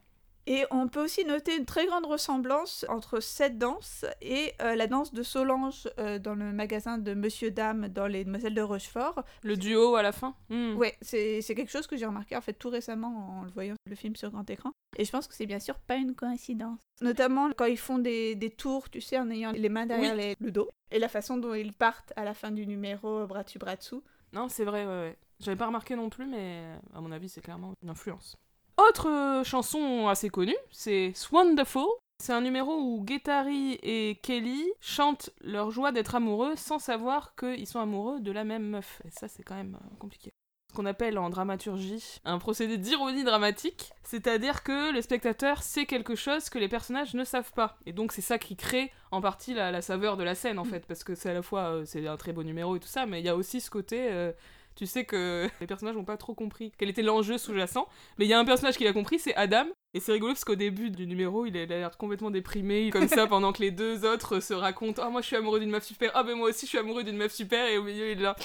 Et 0.50 0.64
on 0.70 0.88
peut 0.88 1.04
aussi 1.04 1.26
noter 1.26 1.54
une 1.58 1.66
très 1.66 1.84
grande 1.84 2.06
ressemblance 2.06 2.86
entre 2.88 3.20
cette 3.20 3.58
danse 3.58 4.06
et 4.22 4.54
euh, 4.62 4.74
la 4.76 4.86
danse 4.86 5.12
de 5.12 5.22
Solange 5.22 5.86
euh, 5.98 6.18
dans 6.18 6.34
le 6.34 6.52
magasin 6.52 6.96
de 6.96 7.12
Monsieur 7.12 7.50
Dame 7.50 7.88
dans 7.88 8.06
Les 8.06 8.24
Demoiselles 8.24 8.54
de 8.54 8.62
Rochefort. 8.62 9.22
Le 9.42 9.58
duo 9.58 9.94
à 9.96 10.02
la 10.02 10.10
fin. 10.10 10.34
Hmm. 10.48 10.74
Ouais, 10.76 10.96
c'est 11.02 11.42
quelque 11.48 11.70
chose 11.70 11.86
que 11.86 11.98
j'ai 11.98 12.06
remarqué 12.06 12.34
en 12.34 12.40
fait 12.40 12.54
tout 12.54 12.70
récemment 12.70 13.40
en 13.40 13.42
le 13.42 13.50
voyant 13.50 13.74
le 13.86 13.94
film 13.94 14.16
sur 14.16 14.30
grand 14.30 14.48
écran. 14.48 14.72
Et 14.96 15.04
je 15.04 15.12
pense 15.12 15.28
que 15.28 15.34
c'est 15.34 15.44
bien 15.44 15.60
sûr 15.60 15.78
pas 15.80 15.96
une 15.96 16.14
coïncidence. 16.14 16.80
Notamment 17.02 17.50
quand 17.52 17.66
ils 17.66 17.76
font 17.78 17.98
des, 17.98 18.34
des 18.34 18.48
tours, 18.50 18.88
tu 18.88 19.02
sais, 19.02 19.18
en 19.18 19.28
ayant 19.30 19.52
les 19.52 19.68
mains 19.68 19.84
derrière 19.84 20.14
les- 20.14 20.34
le 20.40 20.50
dos. 20.50 20.70
Et 20.90 20.98
la 20.98 21.10
façon 21.10 21.36
dont 21.36 21.52
ils 21.52 21.74
partent 21.74 22.14
à 22.16 22.24
la 22.24 22.32
fin 22.32 22.50
du 22.50 22.66
numéro, 22.66 23.26
bras 23.26 23.42
dessus, 23.42 23.58
bras 23.58 23.76
dessous. 23.76 24.02
Non, 24.32 24.48
c'est 24.48 24.64
vrai, 24.64 24.86
ouais, 24.86 24.90
ouais. 25.02 25.16
J'avais 25.40 25.58
pas 25.58 25.66
remarqué 25.66 25.94
non 25.94 26.08
plus, 26.08 26.24
mais 26.26 26.64
à 26.94 27.02
mon 27.02 27.12
avis, 27.12 27.28
c'est 27.28 27.42
clairement 27.42 27.74
une 27.82 27.90
influence. 27.90 28.34
Autre 28.78 29.08
euh, 29.08 29.42
chanson 29.42 30.06
assez 30.06 30.30
connue, 30.30 30.56
c'est 30.70 31.12
Wonderful. 31.32 31.88
C'est 32.22 32.32
un 32.32 32.40
numéro 32.40 32.76
où 32.76 33.02
Guettari 33.04 33.78
et 33.82 34.20
Kelly 34.22 34.64
chantent 34.80 35.30
leur 35.40 35.72
joie 35.72 35.90
d'être 35.90 36.14
amoureux 36.14 36.54
sans 36.54 36.78
savoir 36.78 37.34
qu'ils 37.34 37.66
sont 37.66 37.80
amoureux 37.80 38.20
de 38.20 38.30
la 38.30 38.44
même 38.44 38.68
meuf. 38.68 39.02
Et 39.04 39.10
ça, 39.10 39.26
c'est 39.26 39.42
quand 39.42 39.56
même 39.56 39.76
euh, 39.82 39.96
compliqué. 39.98 40.30
Ce 40.70 40.76
qu'on 40.76 40.86
appelle 40.86 41.18
en 41.18 41.30
dramaturgie 41.30 42.20
un 42.24 42.38
procédé 42.38 42.76
d'ironie 42.76 43.24
dramatique, 43.24 43.90
c'est-à-dire 44.04 44.62
que 44.62 44.92
le 44.92 45.00
spectateur 45.00 45.62
sait 45.62 45.86
quelque 45.86 46.14
chose 46.14 46.50
que 46.50 46.58
les 46.58 46.68
personnages 46.68 47.14
ne 47.14 47.24
savent 47.24 47.52
pas. 47.52 47.78
Et 47.86 47.92
donc 47.92 48.12
c'est 48.12 48.20
ça 48.20 48.38
qui 48.38 48.54
crée 48.54 48.92
en 49.10 49.20
partie 49.20 49.54
la, 49.54 49.70
la 49.70 49.80
saveur 49.80 50.16
de 50.16 50.24
la 50.24 50.34
scène 50.34 50.58
en 50.58 50.64
fait, 50.64 50.86
parce 50.86 51.04
que 51.04 51.14
c'est 51.14 51.30
à 51.30 51.34
la 51.34 51.42
fois 51.42 51.62
euh, 51.70 51.84
c'est 51.86 52.06
un 52.06 52.18
très 52.18 52.32
beau 52.32 52.42
numéro 52.42 52.76
et 52.76 52.80
tout 52.80 52.88
ça, 52.88 53.06
mais 53.06 53.20
il 53.20 53.24
y 53.24 53.30
a 53.30 53.34
aussi 53.34 53.62
ce 53.62 53.70
côté 53.70 54.08
euh, 54.10 54.30
tu 54.78 54.86
sais 54.86 55.04
que 55.04 55.48
les 55.60 55.66
personnages 55.66 55.96
n'ont 55.96 56.04
pas 56.04 56.16
trop 56.16 56.34
compris 56.34 56.72
quel 56.78 56.88
était 56.88 57.02
l'enjeu 57.02 57.36
sous-jacent. 57.36 57.88
Mais 58.16 58.26
il 58.26 58.28
y 58.28 58.32
a 58.32 58.38
un 58.38 58.44
personnage 58.44 58.76
qui 58.76 58.84
l'a 58.84 58.92
compris, 58.92 59.18
c'est 59.18 59.34
Adam. 59.34 59.64
Et 59.92 60.00
c'est 60.00 60.12
rigolo 60.12 60.34
parce 60.34 60.44
qu'au 60.44 60.54
début 60.54 60.90
du 60.90 61.06
numéro, 61.06 61.46
il 61.46 61.56
a 61.56 61.64
l'air 61.64 61.96
complètement 61.96 62.30
déprimé, 62.30 62.90
comme 62.90 63.08
ça, 63.08 63.26
pendant 63.26 63.52
que 63.52 63.60
les 63.60 63.72
deux 63.72 64.04
autres 64.04 64.38
se 64.38 64.54
racontent 64.54 65.02
Ah, 65.04 65.10
moi 65.10 65.20
je 65.20 65.26
suis 65.26 65.36
amoureux 65.36 65.58
d'une 65.58 65.70
meuf 65.70 65.84
super, 65.84 66.12
ah, 66.14 66.22
ben 66.22 66.36
moi 66.36 66.50
aussi 66.50 66.66
je 66.66 66.70
suis 66.70 66.78
amoureux 66.78 67.02
d'une 67.02 67.16
meuf 67.16 67.32
super, 67.32 67.66
et 67.66 67.78
au 67.78 67.82
milieu 67.82 68.10
il 68.10 68.18
est 68.18 68.22
là 68.22 68.36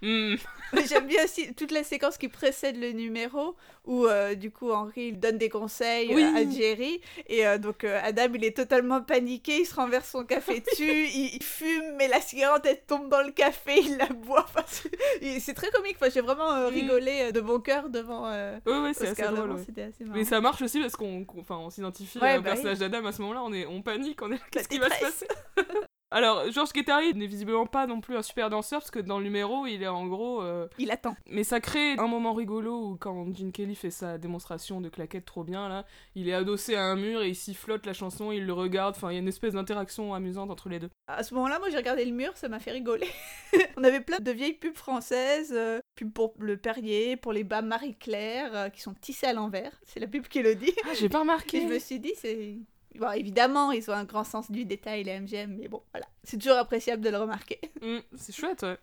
Hmm. 0.00 0.36
J'aime 0.88 1.06
bien 1.06 1.24
aussi 1.24 1.54
toute 1.54 1.72
la 1.72 1.82
séquence 1.82 2.18
qui 2.18 2.28
précède 2.28 2.76
le 2.78 2.92
numéro 2.92 3.56
où 3.84 4.06
euh, 4.06 4.34
du 4.34 4.50
coup 4.50 4.70
Henri 4.70 5.08
il 5.08 5.18
donne 5.18 5.38
des 5.38 5.48
conseils 5.48 6.12
euh, 6.14 6.36
à 6.36 6.48
Jerry 6.48 7.00
et 7.26 7.46
euh, 7.46 7.56
donc 7.58 7.82
Adam 7.84 8.26
il 8.34 8.44
est 8.44 8.56
totalement 8.56 9.00
paniqué, 9.02 9.60
il 9.62 9.66
se 9.66 9.74
renverse 9.74 10.10
son 10.10 10.24
café 10.24 10.60
dessus, 10.70 11.06
il, 11.08 11.34
il 11.36 11.42
fume 11.42 11.96
mais 11.96 12.06
la 12.06 12.20
cigarette 12.20 12.64
elle 12.66 12.80
tombe 12.86 13.08
dans 13.08 13.22
le 13.22 13.32
café, 13.32 13.80
il 13.80 13.96
la 13.96 14.06
boit. 14.06 14.46
Enfin, 14.54 14.62
c'est- 14.68 15.54
très 15.54 15.70
comique, 15.70 15.96
enfin, 16.00 16.10
j'ai 16.12 16.20
vraiment 16.20 16.52
euh, 16.52 16.70
Mm. 16.70 16.74
rigolé 16.74 17.32
de 17.32 17.40
bon 17.40 17.58
cœur 17.60 17.88
devant 17.88 18.28
Ouais, 18.30 18.58
ouais, 18.66 18.92
c'est 18.94 19.04
assez 19.08 19.22
Oscar 19.22 19.32
drôle. 19.34 19.52
Ouais. 19.52 19.62
c'était 19.64 19.82
assez 19.82 20.04
marrant. 20.04 20.16
Mais 20.18 20.24
ça 20.24 20.40
marche 20.40 20.62
aussi 20.62 20.80
parce 20.80 20.94
qu'on 20.96 21.26
on 21.48 21.70
s'identifie 21.70 22.18
au 22.18 22.20
bah 22.20 22.40
personnage 22.42 22.78
d'Adam 22.78 23.04
à 23.06 23.12
ce 23.12 23.22
moment-là, 23.22 23.42
on, 23.42 23.52
est, 23.52 23.66
on 23.66 23.80
panique, 23.82 24.20
on 24.22 24.28
est 24.30 24.34
là, 24.36 24.40
qu'est-ce 24.52 24.68
qui 24.68 24.78
va 24.78 24.90
se 24.90 25.00
passer? 25.00 25.26
Alors, 26.10 26.50
Georges 26.50 26.72
Guettari 26.72 27.12
n'est 27.14 27.26
visiblement 27.26 27.66
pas 27.66 27.86
non 27.86 28.00
plus 28.00 28.16
un 28.16 28.22
super 28.22 28.48
danseur 28.48 28.80
parce 28.80 28.90
que 28.90 28.98
dans 28.98 29.18
le 29.18 29.24
numéro, 29.24 29.66
il 29.66 29.82
est 29.82 29.88
en 29.88 30.06
gros. 30.06 30.40
euh, 30.40 30.66
Il 30.78 30.90
attend. 30.90 31.14
Mais 31.26 31.44
ça 31.44 31.60
crée 31.60 31.92
un 31.98 32.06
moment 32.06 32.32
rigolo 32.32 32.92
où 32.92 32.96
quand 32.96 33.26
Gene 33.36 33.52
Kelly 33.52 33.74
fait 33.74 33.90
sa 33.90 34.16
démonstration 34.16 34.80
de 34.80 34.88
claquette 34.88 35.26
trop 35.26 35.44
bien, 35.44 35.68
là, 35.68 35.84
il 36.14 36.28
est 36.28 36.32
adossé 36.32 36.76
à 36.76 36.84
un 36.84 36.96
mur 36.96 37.20
et 37.22 37.28
il 37.28 37.34
sifflote 37.34 37.84
la 37.84 37.92
chanson, 37.92 38.32
il 38.32 38.46
le 38.46 38.52
regarde, 38.54 38.94
enfin 38.96 39.10
il 39.10 39.14
y 39.14 39.16
a 39.16 39.20
une 39.20 39.28
espèce 39.28 39.52
d'interaction 39.52 40.14
amusante 40.14 40.50
entre 40.50 40.70
les 40.70 40.78
deux. 40.78 40.88
À 41.08 41.22
ce 41.22 41.34
moment-là, 41.34 41.58
moi 41.58 41.68
j'ai 41.68 41.76
regardé 41.76 42.04
le 42.06 42.12
mur, 42.12 42.32
ça 42.36 42.48
m'a 42.48 42.58
fait 42.58 42.70
rigoler. 42.72 43.08
On 43.76 43.84
avait 43.84 44.00
plein 44.00 44.18
de 44.18 44.30
vieilles 44.30 44.54
pubs 44.54 44.76
françaises, 44.76 45.52
euh, 45.54 45.78
pubs 45.94 46.12
pour 46.12 46.34
le 46.38 46.56
Perrier, 46.56 47.16
pour 47.16 47.34
les 47.34 47.44
bas 47.44 47.60
Marie-Claire, 47.60 48.50
euh, 48.54 48.68
qui 48.70 48.80
sont 48.80 48.94
tissées 48.94 49.26
à 49.26 49.34
l'envers. 49.34 49.78
C'est 49.84 50.00
la 50.00 50.06
pub 50.06 50.26
qui 50.26 50.40
le 50.42 50.54
dit. 50.54 50.72
Ah, 50.84 50.94
j'ai 50.98 51.10
pas 51.10 51.18
Et 51.18 51.20
remarqué 51.20 51.60
je 51.60 51.66
me 51.66 51.78
suis 51.78 52.00
dit, 52.00 52.12
c'est. 52.16 52.56
Bon, 52.96 53.10
évidemment, 53.12 53.70
ils 53.72 53.88
ont 53.90 53.94
un 53.94 54.04
grand 54.04 54.24
sens 54.24 54.50
du 54.50 54.64
détail, 54.64 55.04
les 55.04 55.20
MGM, 55.20 55.56
mais 55.58 55.68
bon, 55.68 55.82
voilà. 55.92 56.06
C'est 56.24 56.38
toujours 56.38 56.56
appréciable 56.58 57.02
de 57.02 57.10
le 57.10 57.18
remarquer. 57.18 57.60
Hmm, 57.80 57.98
C'est 58.16 58.34
chouette, 58.34 58.62
ouais. 58.62 58.78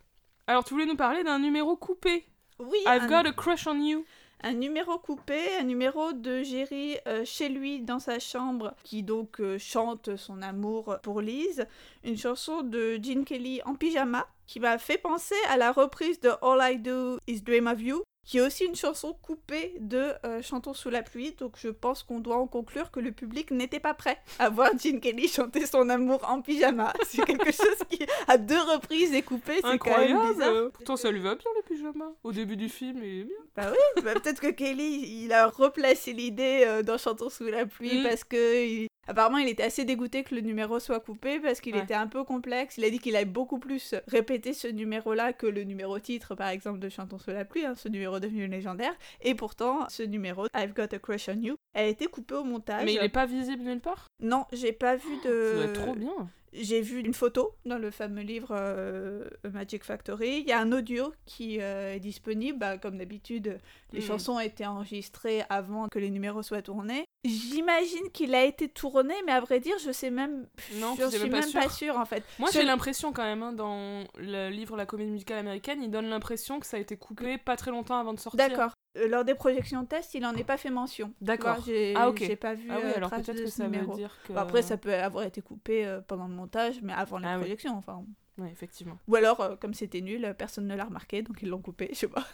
Alors 0.47 0.63
tu 0.63 0.73
voulais 0.73 0.85
nous 0.85 0.95
parler 0.95 1.23
d'un 1.23 1.39
numéro 1.39 1.75
coupé? 1.75 2.25
Oui, 2.59 2.77
I've 2.85 3.03
un, 3.03 3.07
got 3.07 3.27
a 3.27 3.33
crush 3.33 3.67
on 3.67 3.81
you. 3.81 4.05
un 4.43 4.53
numéro 4.53 4.97
coupé, 4.99 5.39
un 5.59 5.63
numéro 5.63 6.13
de 6.13 6.43
Jerry 6.43 6.97
euh, 7.07 7.25
chez 7.25 7.49
lui, 7.49 7.81
dans 7.81 7.99
sa 7.99 8.19
chambre, 8.19 8.73
qui 8.83 9.01
donc 9.03 9.41
euh, 9.41 9.57
chante 9.57 10.15
son 10.15 10.41
amour 10.41 10.97
pour 11.01 11.19
Lise. 11.21 11.65
Une 12.03 12.17
chanson 12.17 12.61
de 12.61 12.99
Gene 13.01 13.25
Kelly 13.25 13.59
en 13.65 13.73
pyjama, 13.73 14.27
qui 14.47 14.59
m'a 14.59 14.77
fait 14.77 14.99
penser 14.99 15.35
à 15.49 15.57
la 15.57 15.71
reprise 15.71 16.19
de 16.19 16.29
All 16.43 16.73
I 16.73 16.77
Do 16.77 17.17
Is 17.27 17.41
Dream 17.41 17.67
of 17.67 17.81
You, 17.81 18.03
qui 18.25 18.39
est 18.39 18.41
aussi 18.41 18.65
une 18.65 18.75
chanson 18.75 19.13
coupée 19.21 19.75
de 19.79 20.11
euh, 20.25 20.41
Chantons 20.41 20.73
sous 20.73 20.89
la 20.89 21.03
pluie. 21.03 21.33
Donc 21.33 21.53
je 21.57 21.69
pense 21.69 22.03
qu'on 22.03 22.19
doit 22.19 22.37
en 22.37 22.47
conclure 22.47 22.91
que 22.91 22.99
le 22.99 23.11
public 23.11 23.51
n'était 23.51 23.79
pas 23.79 23.93
prêt 23.93 24.17
à 24.39 24.49
voir 24.49 24.71
Gene 24.83 24.99
Kelly 24.99 25.27
chanter 25.27 25.65
son 25.65 25.87
amour 25.89 26.19
en 26.27 26.41
pyjama. 26.41 26.91
C'est 27.07 27.23
quelque 27.25 27.51
chose 27.51 27.77
qui, 27.89 27.99
à 28.27 28.37
deux 28.37 28.59
reprises, 28.59 29.13
est 29.13 29.21
coupé. 29.21 29.53
C'est 29.61 29.65
Incroyable. 29.65 30.71
Pourtant 30.73 30.97
ça 30.97 31.11
lui 31.11 31.19
va 31.21 31.35
bien 31.35 31.51
le 31.55 31.61
pyjama. 31.63 32.11
Au 32.23 32.31
début 32.31 32.57
du 32.57 32.67
film, 32.69 32.97
il 33.03 33.21
est 33.21 33.23
bien. 33.25 33.37
Bah 33.55 33.71
oui, 33.71 34.01
bah 34.03 34.13
peut-être 34.15 34.41
que 34.41 34.49
Kelly, 34.51 35.23
il 35.23 35.31
a 35.31 35.47
replacé 35.47 36.11
l'idée 36.13 36.63
euh, 36.65 36.81
dans 36.83 36.97
Chantons 36.97 37.29
sous 37.29 37.45
la 37.45 37.65
pluie 37.65 37.99
Mm. 37.99 38.03
parce 38.03 38.23
que 38.23 38.65
il- 38.65 38.87
apparemment 39.07 39.37
il 39.37 39.47
était 39.47 39.63
assez 39.63 39.85
dégoûté 39.85 40.23
que 40.23 40.33
le 40.35 40.41
numéro 40.41 40.79
soit 40.79 40.99
coupé 40.99 41.39
parce 41.39 41.61
qu'il 41.61 41.75
Ouais. 41.75 41.81
était 41.83 41.93
un 41.93 42.07
peu 42.07 42.23
complexe. 42.23 42.77
Il 42.77 42.83
a 42.85 42.89
dit 42.89 42.99
qu'il 42.99 43.15
avait 43.15 43.25
beaucoup 43.25 43.59
plus 43.59 43.95
répété 44.07 44.53
ce 44.53 44.67
numéro-là 44.67 45.33
que 45.33 45.47
le 45.47 45.63
numéro 45.63 45.99
titre 45.99 46.35
par 46.35 46.49
exemple 46.49 46.79
de 46.79 46.89
Chantons 46.89 47.17
sous 47.17 47.31
la 47.31 47.45
pluie, 47.45 47.65
hein, 47.65 47.73
ce 47.75 47.87
numéro 47.89 48.19
devenu 48.19 48.47
légendaire. 48.47 48.93
Et 49.21 49.35
pourtant, 49.35 49.87
ce 49.89 50.03
numéro, 50.03 50.45
I've 50.55 50.73
Got 50.73 50.93
a 50.95 50.99
Crush 50.99 51.29
on 51.29 51.41
You, 51.41 51.55
a 51.73 51.83
été 51.83 52.07
coupé 52.07 52.35
au 52.35 52.43
montage. 52.43 52.85
Mais 52.85 52.93
il 52.93 52.99
est 53.01 53.09
pas 53.09 53.25
visible 53.25 53.63
nulle 53.63 53.79
part? 53.81 54.07
Non, 54.21 54.45
j'ai 54.53 54.71
pas 54.73 54.95
vu 54.95 55.09
de. 55.25 55.49
Ça 55.51 55.55
doit 55.55 55.65
être 55.65 55.81
trop 55.81 55.95
bien. 55.95 56.29
J'ai 56.57 56.81
vu 56.81 56.99
une 56.99 57.13
photo 57.13 57.53
dans 57.65 57.77
le 57.77 57.91
fameux 57.91 58.21
livre 58.21 58.49
euh, 58.51 59.25
Magic 59.51 59.83
Factory. 59.83 60.39
Il 60.39 60.47
y 60.47 60.51
a 60.51 60.59
un 60.59 60.71
audio 60.71 61.13
qui 61.25 61.59
euh, 61.61 61.93
est 61.95 61.99
disponible. 61.99 62.57
Bah, 62.57 62.77
comme 62.77 62.97
d'habitude, 62.97 63.59
les 63.91 63.99
Mm. 63.99 64.03
chansons 64.03 64.33
ont 64.33 64.39
été 64.39 64.65
enregistrées 64.65 65.43
avant 65.49 65.87
que 65.89 65.99
les 65.99 66.09
numéros 66.09 66.43
soient 66.43 66.61
tournés. 66.61 67.05
J'imagine 67.25 68.09
qu'il 68.13 68.33
a 68.35 68.43
été 68.43 68.69
tourné, 68.69 69.13
mais 69.25 69.31
à 69.31 69.39
vrai 69.41 69.59
dire, 69.59 69.75
je 69.83 69.91
sais 69.91 70.11
même. 70.11 70.47
Non, 70.75 70.95
je 70.97 71.07
suis 71.09 71.19
même 71.23 71.31
pas 71.31 71.39
même 71.41 71.51
pas 71.51 71.61
sûr. 71.63 71.71
sûre 71.71 71.97
en 71.97 72.05
fait. 72.05 72.23
Moi, 72.39 72.49
j'ai 72.53 72.63
l'impression 72.63 73.11
quand 73.13 73.23
même, 73.23 73.43
hein, 73.43 73.53
dans 73.53 74.03
le 74.17 74.49
livre 74.49 74.77
La 74.77 74.85
comédie 74.85 75.11
musicale 75.11 75.39
américaine, 75.39 75.81
il 75.83 75.89
donne 75.89 76.07
l'impression 76.07 76.59
que 76.59 76.65
ça 76.65 76.77
a 76.77 76.79
été 76.79 76.95
coupé 76.97 77.37
pas 77.37 77.55
très 77.57 77.71
longtemps 77.71 77.97
avant 77.99 78.13
de 78.13 78.19
sortir. 78.19 78.47
D'accord. 78.49 78.71
Euh, 78.97 79.07
Lors 79.07 79.25
des 79.25 79.35
projections 79.35 79.85
test, 79.85 80.13
il 80.13 80.25
en 80.25 80.33
est 80.35 80.43
pas 80.43 80.57
fait 80.57 80.69
mention. 80.69 81.13
D'accord. 81.21 81.57
J'ai 81.65 81.93
Ah, 81.95 82.11
j'ai 82.17 82.35
pas 82.35 82.53
vu 82.53 82.67
Ah 82.71 82.77
oui, 82.77 82.89
euh, 82.91 82.97
alors 82.97 83.09
peut-être 83.09 83.33
de 83.33 83.43
que 83.43 83.47
ça 83.47 83.63
numéro. 83.65 83.91
veut 83.91 83.97
dire 83.97 84.17
que. 84.25 84.33
Bon, 84.33 84.39
après, 84.39 84.61
ça 84.61 84.77
peut 84.77 84.93
avoir 84.93 85.23
été 85.25 85.41
coupé 85.41 85.85
euh, 85.85 86.01
pendant 86.01 86.27
le 86.27 86.33
montage, 86.33 86.81
mais 86.81 86.93
avant 86.93 87.17
les 87.17 87.27
Ah 87.27 87.33
oui. 87.35 87.41
projections. 87.41 87.75
Enfin. 87.77 88.03
Ouais, 88.37 88.49
effectivement. 88.51 88.97
Ou 89.07 89.15
alors, 89.15 89.39
euh, 89.41 89.55
comme 89.55 89.73
c'était 89.73 90.01
nul, 90.01 90.33
personne 90.37 90.67
ne 90.67 90.75
l'a 90.75 90.85
remarqué, 90.85 91.21
donc 91.21 91.41
ils 91.41 91.49
l'ont 91.49 91.61
coupé, 91.61 91.89
je 91.93 91.97
sais 91.99 92.07
pas. 92.07 92.25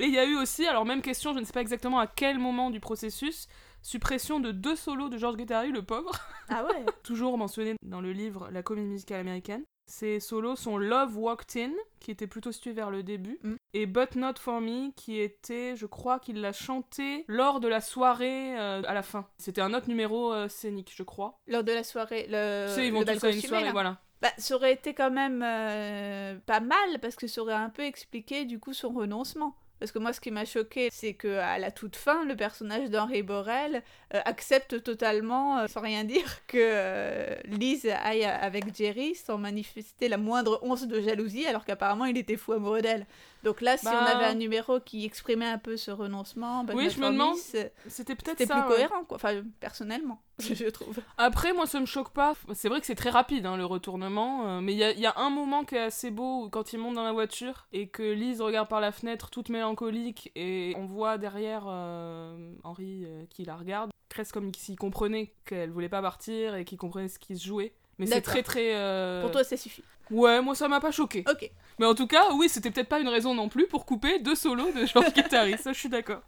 Et 0.00 0.04
il 0.04 0.14
y 0.14 0.18
a 0.18 0.24
eu 0.24 0.36
aussi, 0.36 0.64
alors 0.66 0.84
même 0.86 1.02
question, 1.02 1.32
je 1.34 1.40
ne 1.40 1.44
sais 1.44 1.52
pas 1.52 1.60
exactement 1.60 1.98
à 1.98 2.06
quel 2.06 2.38
moment 2.38 2.70
du 2.70 2.78
processus, 2.80 3.48
suppression 3.82 4.38
de 4.40 4.52
deux 4.52 4.76
solos 4.76 5.08
de 5.08 5.18
George 5.18 5.36
Guattari, 5.36 5.72
le 5.72 5.82
pauvre, 5.82 6.12
Ah 6.48 6.64
ouais 6.64 6.84
toujours 7.02 7.36
mentionné 7.36 7.74
dans 7.82 8.00
le 8.00 8.12
livre 8.12 8.48
La 8.52 8.62
comédie 8.62 8.86
musicale 8.88 9.20
américaine. 9.20 9.64
Ces 9.90 10.20
solos 10.20 10.56
sont 10.56 10.76
Love 10.76 11.16
Walked 11.16 11.56
In, 11.56 11.72
qui 11.98 12.10
était 12.10 12.26
plutôt 12.26 12.52
situé 12.52 12.72
vers 12.72 12.90
le 12.90 13.02
début, 13.02 13.38
Mm. 13.42 13.54
et 13.72 13.86
But 13.86 14.16
Not 14.16 14.34
For 14.38 14.60
Me, 14.60 14.92
qui 14.94 15.18
était, 15.18 15.76
je 15.76 15.86
crois 15.86 16.18
qu'il 16.18 16.42
l'a 16.42 16.52
chanté 16.52 17.24
lors 17.26 17.58
de 17.58 17.68
la 17.68 17.80
soirée 17.80 18.58
euh, 18.58 18.82
à 18.86 18.92
la 18.92 19.02
fin. 19.02 19.26
C'était 19.38 19.62
un 19.62 19.72
autre 19.72 19.88
numéro 19.88 20.32
euh, 20.32 20.46
scénique, 20.48 20.92
je 20.94 21.02
crois. 21.02 21.40
Lors 21.46 21.64
de 21.64 21.72
la 21.72 21.84
soirée, 21.84 22.26
le. 22.28 22.66
tu 22.68 22.74
sais, 22.74 22.86
ils 22.86 22.92
vont 22.92 23.02
tous 23.02 23.24
à 23.24 23.30
une 23.30 23.40
soirée, 23.40 23.64
là. 23.64 23.72
voilà. 23.72 23.98
Bah, 24.20 24.28
ça 24.36 24.56
aurait 24.56 24.72
été 24.74 24.92
quand 24.94 25.10
même 25.10 25.42
euh, 25.44 26.36
pas 26.44 26.60
mal, 26.60 26.98
parce 27.00 27.16
que 27.16 27.26
ça 27.26 27.40
aurait 27.40 27.54
un 27.54 27.70
peu 27.70 27.82
expliqué, 27.82 28.44
du 28.44 28.58
coup, 28.58 28.74
son 28.74 28.90
renoncement. 28.90 29.56
Parce 29.78 29.92
que 29.92 29.98
moi, 29.98 30.12
ce 30.12 30.20
qui 30.20 30.30
m'a 30.30 30.44
choqué, 30.44 30.88
c'est 30.90 31.14
que 31.14 31.38
à 31.38 31.58
la 31.58 31.70
toute 31.70 31.96
fin, 31.96 32.24
le 32.24 32.34
personnage 32.34 32.90
d'Henri 32.90 33.22
Borel 33.22 33.82
euh, 34.14 34.20
accepte 34.24 34.82
totalement, 34.82 35.58
euh, 35.58 35.66
sans 35.68 35.80
rien 35.80 36.04
dire, 36.04 36.24
que 36.46 36.58
euh, 36.58 37.36
Lise 37.44 37.88
aille 38.04 38.24
avec 38.24 38.74
Jerry 38.74 39.14
sans 39.14 39.38
manifester 39.38 40.08
la 40.08 40.16
moindre 40.16 40.58
once 40.62 40.86
de 40.86 41.00
jalousie, 41.00 41.46
alors 41.46 41.64
qu'apparemment 41.64 42.06
il 42.06 42.18
était 42.18 42.36
fou 42.36 42.52
amoureux 42.52 42.82
d'elle. 42.82 43.06
Donc 43.44 43.60
là, 43.60 43.76
si 43.76 43.84
Bah. 43.84 44.00
on 44.02 44.04
avait 44.06 44.24
un 44.26 44.34
numéro 44.34 44.80
qui 44.80 45.04
exprimait 45.04 45.46
un 45.48 45.58
peu 45.58 45.76
ce 45.76 45.90
renoncement, 45.90 46.64
bah, 46.64 46.72
Oui, 46.76 46.90
je 46.90 47.00
me 47.00 47.10
demande, 47.10 47.36
C'était 47.36 48.14
peut-être 48.16 48.36
plus 48.44 48.46
ouais. 48.46 48.66
cohérent, 48.66 49.04
quoi. 49.04 49.16
Enfin, 49.16 49.42
personnellement, 49.60 50.20
je 50.40 50.68
trouve. 50.70 50.98
Après, 51.18 51.52
moi, 51.52 51.66
ça 51.66 51.78
me 51.80 51.86
choque 51.86 52.10
pas. 52.10 52.34
C'est 52.54 52.68
vrai 52.68 52.80
que 52.80 52.86
c'est 52.86 52.94
très 52.96 53.10
rapide, 53.10 53.46
hein, 53.46 53.56
le 53.56 53.64
retournement. 53.64 54.46
euh, 54.48 54.60
mais 54.60 54.72
il 54.72 54.78
y 54.78 54.84
a, 54.84 54.90
il 54.92 55.00
y 55.00 55.06
a 55.06 55.14
un 55.18 55.30
moment 55.30 55.64
qui 55.64 55.76
est 55.76 55.80
assez 55.82 56.10
beau 56.10 56.48
quand 56.50 56.72
ils 56.72 56.78
montent 56.78 56.96
dans 56.96 57.04
la 57.04 57.12
voiture 57.12 57.66
et 57.72 57.88
que 57.88 58.02
Lise 58.02 58.40
regarde 58.40 58.68
par 58.68 58.80
la 58.80 58.90
fenêtre 58.92 59.30
toute 59.30 59.48
mélancolique 59.50 60.30
et 60.34 60.74
on 60.76 60.84
voit 60.86 61.16
derrière 61.18 61.64
euh, 61.68 62.52
Henri 62.64 63.04
euh, 63.04 63.24
qui 63.30 63.44
la 63.44 63.56
regarde, 63.56 63.90
presque 64.08 64.34
comme 64.34 64.52
s'il 64.54 64.76
comprenait 64.76 65.32
qu'elle 65.44 65.70
voulait 65.70 65.88
pas 65.88 66.02
partir 66.02 66.54
et 66.56 66.64
qu'il 66.64 66.78
comprenait 66.78 67.08
ce 67.08 67.18
qui 67.18 67.36
se 67.38 67.46
jouait. 67.46 67.72
Mais 67.98 68.06
c'est 68.06 68.20
très 68.20 68.42
très. 68.42 68.74
euh, 68.74 69.20
Pour 69.22 69.30
toi, 69.32 69.44
ça 69.44 69.56
suffit. 69.56 69.82
Ouais, 70.10 70.40
moi 70.40 70.54
ça 70.54 70.68
m'a 70.68 70.80
pas 70.80 70.90
choqué. 70.90 71.24
Ok. 71.30 71.50
Mais 71.78 71.86
en 71.86 71.94
tout 71.94 72.06
cas, 72.06 72.32
oui, 72.34 72.48
c'était 72.48 72.70
peut-être 72.70 72.88
pas 72.88 73.00
une 73.00 73.08
raison 73.08 73.34
non 73.34 73.48
plus 73.48 73.66
pour 73.66 73.84
couper 73.86 74.18
deux 74.20 74.34
solos 74.34 74.72
de 74.72 74.86
George 74.86 75.12
Guattari, 75.14 75.58
ça 75.58 75.72
je 75.72 75.78
suis 75.78 75.88
d'accord. 75.88 76.22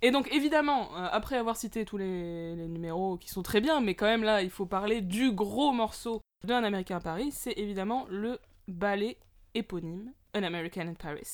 Et 0.00 0.10
donc 0.10 0.28
évidemment, 0.32 0.88
euh, 0.96 1.08
après 1.12 1.36
avoir 1.36 1.56
cité 1.56 1.84
tous 1.84 1.96
les, 1.98 2.56
les 2.56 2.66
numéros 2.68 3.16
qui 3.18 3.28
sont 3.28 3.42
très 3.42 3.60
bien, 3.60 3.80
mais 3.80 3.94
quand 3.94 4.06
même 4.06 4.24
là, 4.24 4.42
il 4.42 4.50
faut 4.50 4.66
parler 4.66 5.00
du 5.00 5.30
gros 5.32 5.70
morceau 5.72 6.20
d'un 6.44 6.64
Américain 6.64 6.96
à 6.96 7.00
Paris, 7.00 7.30
c'est 7.32 7.52
évidemment 7.56 8.06
le 8.10 8.40
ballet 8.66 9.16
éponyme 9.54 10.12
An 10.36 10.42
American 10.42 10.88
in 10.88 10.94
Paris. 10.94 11.28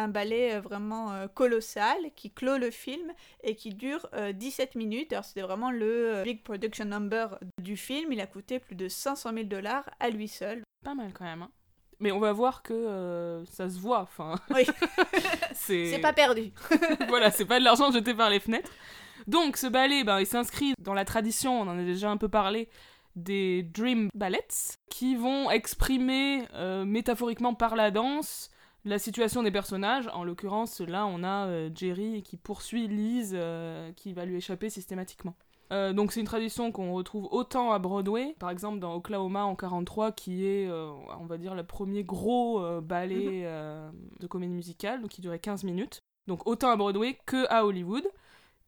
Un 0.00 0.08
ballet 0.08 0.54
euh, 0.56 0.60
vraiment 0.60 1.12
euh, 1.12 1.26
colossal 1.28 1.96
qui 2.16 2.30
clôt 2.30 2.58
le 2.58 2.70
film 2.70 3.12
et 3.42 3.54
qui 3.56 3.70
dure 3.74 4.08
euh, 4.14 4.32
17 4.32 4.74
minutes. 4.74 5.12
Alors 5.12 5.24
c'était 5.24 5.42
vraiment 5.42 5.70
le 5.70 6.16
euh, 6.16 6.22
big 6.22 6.42
production 6.42 6.84
number 6.84 7.38
du 7.60 7.76
film. 7.76 8.12
Il 8.12 8.20
a 8.20 8.26
coûté 8.26 8.58
plus 8.58 8.74
de 8.74 8.88
500 8.88 9.30
000 9.34 9.44
dollars 9.44 9.88
à 10.00 10.10
lui 10.10 10.28
seul. 10.28 10.62
Pas 10.84 10.94
mal 10.94 11.12
quand 11.12 11.24
même. 11.24 11.42
hein. 11.42 11.50
Mais 12.02 12.12
on 12.12 12.18
va 12.18 12.32
voir 12.32 12.62
que 12.62 12.72
euh, 12.72 13.44
ça 13.44 13.68
se 13.68 13.78
voit, 13.78 14.00
enfin. 14.00 14.36
Oui. 14.54 14.64
c'est 15.52 15.86
C'est 15.86 15.98
pas 16.00 16.12
perdu. 16.14 16.50
voilà, 17.08 17.30
c'est 17.30 17.44
pas 17.44 17.58
de 17.58 17.64
l'argent 17.64 17.90
jeté 17.90 18.14
par 18.14 18.30
les 18.30 18.40
fenêtres. 18.40 18.70
Donc 19.26 19.56
ce 19.58 19.66
ballet, 19.66 20.02
ben, 20.02 20.18
il 20.18 20.26
s'inscrit 20.26 20.72
dans 20.80 20.94
la 20.94 21.04
tradition, 21.04 21.60
on 21.60 21.68
en 21.68 21.78
a 21.78 21.82
déjà 21.84 22.10
un 22.10 22.16
peu 22.16 22.28
parlé, 22.28 22.68
des 23.16 23.62
Dream 23.62 24.08
Ballets, 24.14 24.76
qui 24.90 25.14
vont 25.14 25.50
exprimer 25.50 26.46
euh, 26.54 26.84
métaphoriquement 26.86 27.52
par 27.54 27.76
la 27.76 27.90
danse 27.90 28.50
la 28.84 28.98
situation 28.98 29.42
des 29.42 29.50
personnages. 29.50 30.08
En 30.12 30.24
l'occurrence, 30.24 30.80
là, 30.80 31.06
on 31.06 31.22
a 31.22 31.46
euh, 31.46 31.70
Jerry 31.74 32.22
qui 32.22 32.36
poursuit 32.36 32.88
Lise, 32.88 33.34
euh, 33.34 33.92
qui 33.92 34.12
va 34.12 34.24
lui 34.24 34.36
échapper 34.36 34.70
systématiquement. 34.70 35.34
Euh, 35.72 35.92
donc 35.92 36.10
c'est 36.10 36.18
une 36.18 36.26
tradition 36.26 36.72
qu'on 36.72 36.92
retrouve 36.92 37.28
autant 37.30 37.70
à 37.70 37.78
Broadway, 37.78 38.34
par 38.40 38.50
exemple 38.50 38.80
dans 38.80 38.94
Oklahoma 38.94 39.44
en 39.44 39.54
43, 39.54 40.10
qui 40.10 40.44
est, 40.44 40.68
on 40.68 41.26
va 41.26 41.38
dire, 41.38 41.54
le 41.54 41.62
premier 41.62 42.02
gros 42.02 42.80
ballet 42.80 43.42
euh, 43.44 43.88
de 44.18 44.26
comédie 44.26 44.54
musicale, 44.54 45.00
donc 45.00 45.10
qui 45.10 45.20
durait 45.20 45.38
15 45.38 45.62
minutes. 45.62 46.00
Donc 46.26 46.46
autant 46.48 46.70
à 46.70 46.76
Broadway 46.76 47.16
que 47.24 47.46
à 47.50 47.64
Hollywood, 47.64 48.04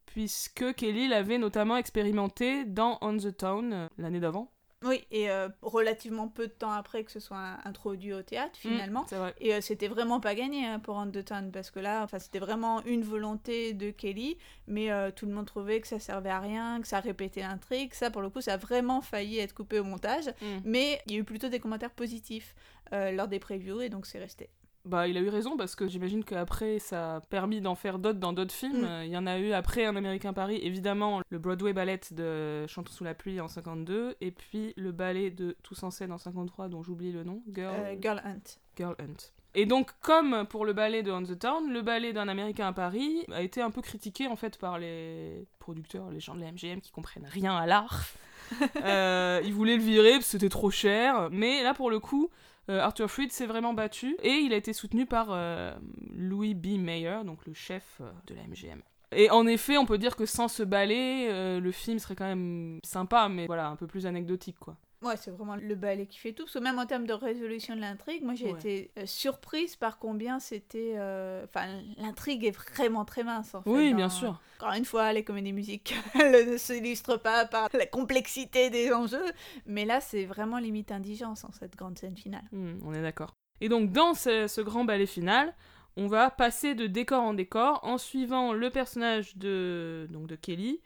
puisque 0.06 0.74
Kelly 0.74 1.08
l'avait 1.08 1.38
notamment 1.38 1.76
expérimenté 1.76 2.64
dans 2.64 2.98
On 3.00 3.16
the 3.16 3.36
Town 3.36 3.88
l'année 3.98 4.20
d'avant. 4.20 4.52
Oui, 4.85 5.05
et 5.11 5.30
euh, 5.30 5.49
relativement 5.62 6.28
peu 6.28 6.47
de 6.47 6.53
temps 6.53 6.72
après 6.72 7.05
que 7.05 7.11
ce 7.12 7.20
soit 7.20 7.57
introduit 7.64 8.12
au 8.12 8.22
théâtre 8.22 8.57
finalement. 8.59 9.03
Mm, 9.03 9.07
c'est 9.09 9.16
vrai. 9.16 9.35
Et 9.41 9.55
euh, 9.55 9.61
c'était 9.61 9.89
vraiment 9.89 10.20
pas 10.20 10.35
gagné 10.35 10.66
hein, 10.66 10.78
pour 10.78 10.99
Undertown 10.99 11.51
parce 11.53 11.70
que 11.70 11.78
là, 11.80 12.03
enfin, 12.03 12.18
c'était 12.18 12.39
vraiment 12.39 12.83
une 12.85 13.03
volonté 13.03 13.72
de 13.74 13.91
Kelly, 13.91 14.37
mais 14.66 14.91
euh, 14.91 15.11
tout 15.11 15.26
le 15.26 15.33
monde 15.33 15.47
trouvait 15.47 15.80
que 15.80 15.87
ça 15.89 15.99
servait 15.99 16.30
à 16.30 16.41
rien, 16.41 16.80
que 16.80 16.87
ça 16.89 17.01
répétait 17.01 17.43
l'intrigue. 17.43 17.95
Ça, 17.95 18.11
pour 18.11 18.22
le 18.22 18.30
coup, 18.30 18.41
ça 18.41 18.55
a 18.55 18.57
vraiment 18.57 19.01
failli 19.01 19.39
être 19.39 19.55
coupé 19.55 19.78
au 19.78 19.85
montage, 19.85 20.26
Mm. 20.41 20.47
mais 20.64 21.01
il 21.07 21.12
y 21.12 21.16
a 21.16 21.18
eu 21.18 21.24
plutôt 21.24 21.49
des 21.49 21.61
commentaires 21.61 21.91
positifs 21.91 22.55
lors 22.91 23.26
des 23.28 23.39
previews 23.39 23.80
et 23.80 23.89
donc 23.89 24.05
c'est 24.07 24.18
resté. 24.18 24.51
Bah, 24.85 25.07
il 25.07 25.16
a 25.16 25.20
eu 25.20 25.28
raison 25.28 25.57
parce 25.57 25.76
que 25.76 25.87
j'imagine 25.87 26.24
qu'après 26.24 26.78
ça 26.80 27.16
a 27.16 27.20
permis 27.20 27.61
d'en 27.61 27.74
faire 27.76 27.99
d'autres 28.01 28.18
dans 28.18 28.33
d'autres 28.33 28.55
films. 28.55 28.80
Mm. 28.83 28.85
Euh, 28.85 29.05
Il 29.05 29.11
y 29.12 29.16
en 29.16 29.26
a 29.26 29.39
eu 29.39 29.53
après 29.53 29.85
Un 29.85 29.95
Américain 29.97 30.33
Paris, 30.33 30.59
évidemment 30.62 31.20
le 31.28 31.39
Broadway 31.39 31.72
ballet 31.72 32.01
de 32.11 32.66
Chantons 32.66 32.93
sous 32.93 33.05
la 33.05 33.14
pluie 33.14 33.41
en 33.41 33.49
52, 33.49 34.16
et 34.20 34.30
puis 34.33 34.72
le 34.76 34.91
ballet 34.93 35.30
de 35.30 35.57
Tous 35.62 35.83
en 35.85 35.91
scène 35.91 36.11
en 36.12 36.18
53 36.18 36.68
dont 36.68 36.83
j'oublie 36.83 37.12
le 37.12 37.22
nom, 37.22 37.43
Girl, 37.55 37.74
Euh, 37.78 37.97
Girl 38.01 38.20
Hunt. 38.24 38.59
Girl 38.76 38.97
Hunt. 38.99 39.30
Et 39.55 39.66
donc, 39.66 39.91
comme 40.01 40.47
pour 40.49 40.64
le 40.64 40.72
ballet 40.72 41.03
de 41.03 41.12
On 41.12 41.22
the 41.22 41.39
Town, 41.39 41.70
le 41.70 41.83
ballet 41.83 42.12
d'un 42.14 42.26
Américain 42.26 42.68
à 42.68 42.72
Paris 42.72 43.24
a 43.33 43.43
été 43.43 43.61
un 43.61 43.70
peu 43.70 43.83
critiqué 43.83 44.26
en 44.26 44.35
fait 44.35 44.57
par 44.59 44.78
les 44.78 45.47
producteurs, 45.59 46.11
les 46.11 46.20
gens 46.20 46.35
de 46.35 46.41
la 46.41 46.51
MGM 46.51 46.80
qui 46.80 46.91
comprennent 46.91 47.26
rien 47.30 47.55
à 47.55 47.66
l'art. 47.66 48.05
Euh, 48.84 49.40
ils 49.44 49.53
voulaient 49.53 49.76
le 49.76 49.82
virer 49.82 50.12
parce 50.12 50.24
que 50.24 50.30
c'était 50.32 50.48
trop 50.48 50.70
cher, 50.70 51.28
mais 51.30 51.62
là 51.62 51.72
pour 51.72 51.90
le 51.90 52.00
coup, 52.00 52.30
euh, 52.68 52.80
Arthur 52.80 53.09
Freed 53.11 53.30
s'est 53.30 53.46
vraiment 53.46 53.74
battu 53.74 54.16
et 54.22 54.30
il 54.30 54.53
a 54.53 54.57
été 54.57 54.72
soutenu 54.72 55.07
par 55.07 55.28
euh, 55.30 55.72
Louis 56.14 56.55
B. 56.55 56.78
Mayer, 56.78 57.18
donc 57.24 57.46
le 57.46 57.55
chef 57.55 58.00
de 58.26 58.34
la 58.34 58.42
MGM. 58.42 58.82
Et 59.12 59.30
en 59.30 59.46
effet, 59.46 59.78
on 59.78 59.86
peut 59.86 59.98
dire 59.98 60.16
que 60.16 60.26
sans 60.26 60.48
ce 60.48 60.62
ballet, 60.62 61.61
le 61.61 61.72
film 61.72 61.98
serait 61.98 62.16
quand 62.16 62.26
même 62.26 62.80
sympa, 62.82 63.28
mais 63.28 63.46
voilà, 63.46 63.68
un 63.68 63.76
peu 63.76 63.86
plus 63.86 64.07
anecdotique 64.07 64.59
quoi. 64.59 64.76
Ouais, 65.03 65.16
c'est 65.16 65.30
vraiment 65.30 65.57
le 65.57 65.74
ballet 65.74 66.07
qui 66.07 66.18
fait 66.18 66.32
tout. 66.32 66.44
Parce 66.44 66.55
que 66.55 66.59
même 66.61 66.78
en 66.78 66.86
termes 66.86 67.07
de 67.07 67.12
résolution 67.12 67.74
de 67.74 67.80
l'intrigue, 67.80 68.22
moi 68.22 68.34
j'ai 68.34 68.46
Ouais. 68.53 68.59
été 68.59 68.90
euh, 68.98 69.07
surprise 69.07 69.76
par 69.76 69.98
combien 69.98 70.38
c'était. 70.38 70.94
euh, 70.96 71.44
Enfin, 71.44 71.66
l'intrigue 71.98 72.44
est 72.44 72.57
vraiment 72.57 73.05
très 73.05 73.24
mince 73.24 73.55
en 73.55 73.62
fait. 73.62 73.70
Oui, 73.70 73.90
dans- 73.90 73.96
bien 73.96 74.09
sûr. 74.09 74.40
Encore 74.61 74.74
une 74.74 74.84
fois, 74.84 75.12
les 75.12 75.24
comédies 75.24 75.53
musicales 75.53 75.98
ne 76.53 76.57
s'illustrent 76.57 77.20
pas 77.20 77.46
par 77.46 77.68
la 77.74 77.86
complexité 77.86 78.70
des 78.70 78.92
enjeux, 78.92 79.32
mais 79.66 79.84
là 79.84 80.00
c'est 80.00 80.24
vraiment 80.24 80.59
limite 80.59 80.92
indigence 80.92 81.44
en 81.44 81.50
cette 81.53 81.74
grande 81.76 81.98
scène 81.98 82.16
finale. 82.16 82.44
Hmm, 82.53 82.74
on 82.84 82.94
est 82.94 83.03
d'accord. 83.03 83.34
Et 83.61 83.68
donc 83.68 83.90
dans 83.92 84.14
ce, 84.14 84.46
ce 84.46 84.61
grand 84.61 84.84
ballet 84.84 85.07
final, 85.07 85.53
on 85.96 86.07
va 86.07 86.30
passer 86.30 86.74
de 86.74 86.86
décor 86.86 87.22
en 87.22 87.34
décor 87.34 87.80
en 87.82 87.98
suivant 87.98 88.53
le 88.53 88.70
personnage 88.70 89.36
de, 89.36 90.07
donc 90.11 90.26
de 90.26 90.36
Kelly, 90.36 90.80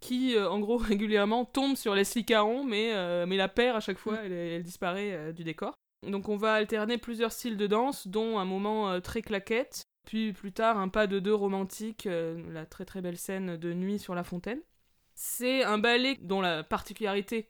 qui 0.00 0.36
euh, 0.36 0.50
en 0.50 0.60
gros 0.60 0.76
régulièrement 0.76 1.44
tombe 1.44 1.76
sur 1.76 1.94
Leslie 1.94 2.24
Caron, 2.24 2.64
mais, 2.64 2.92
euh, 2.92 3.26
mais 3.26 3.36
la 3.36 3.48
perd 3.48 3.76
à 3.76 3.80
chaque 3.80 3.98
fois, 3.98 4.18
elle, 4.24 4.32
elle 4.32 4.62
disparaît 4.62 5.12
euh, 5.12 5.32
du 5.32 5.44
décor. 5.44 5.74
Donc 6.06 6.28
on 6.28 6.36
va 6.36 6.54
alterner 6.54 6.98
plusieurs 6.98 7.32
styles 7.32 7.56
de 7.56 7.66
danse, 7.66 8.06
dont 8.06 8.38
un 8.38 8.44
moment 8.44 9.00
très 9.00 9.22
claquette, 9.22 9.84
puis 10.04 10.32
plus 10.32 10.52
tard 10.52 10.78
un 10.78 10.88
pas 10.88 11.06
de 11.06 11.18
deux 11.18 11.34
romantique, 11.34 12.06
la 12.52 12.64
très 12.64 12.84
très 12.84 13.00
belle 13.00 13.16
scène 13.16 13.56
de 13.56 13.72
nuit 13.72 13.98
sur 13.98 14.14
la 14.14 14.22
fontaine. 14.22 14.60
C'est 15.14 15.64
un 15.64 15.78
ballet 15.78 16.16
dont 16.20 16.40
la 16.40 16.62
particularité 16.62 17.48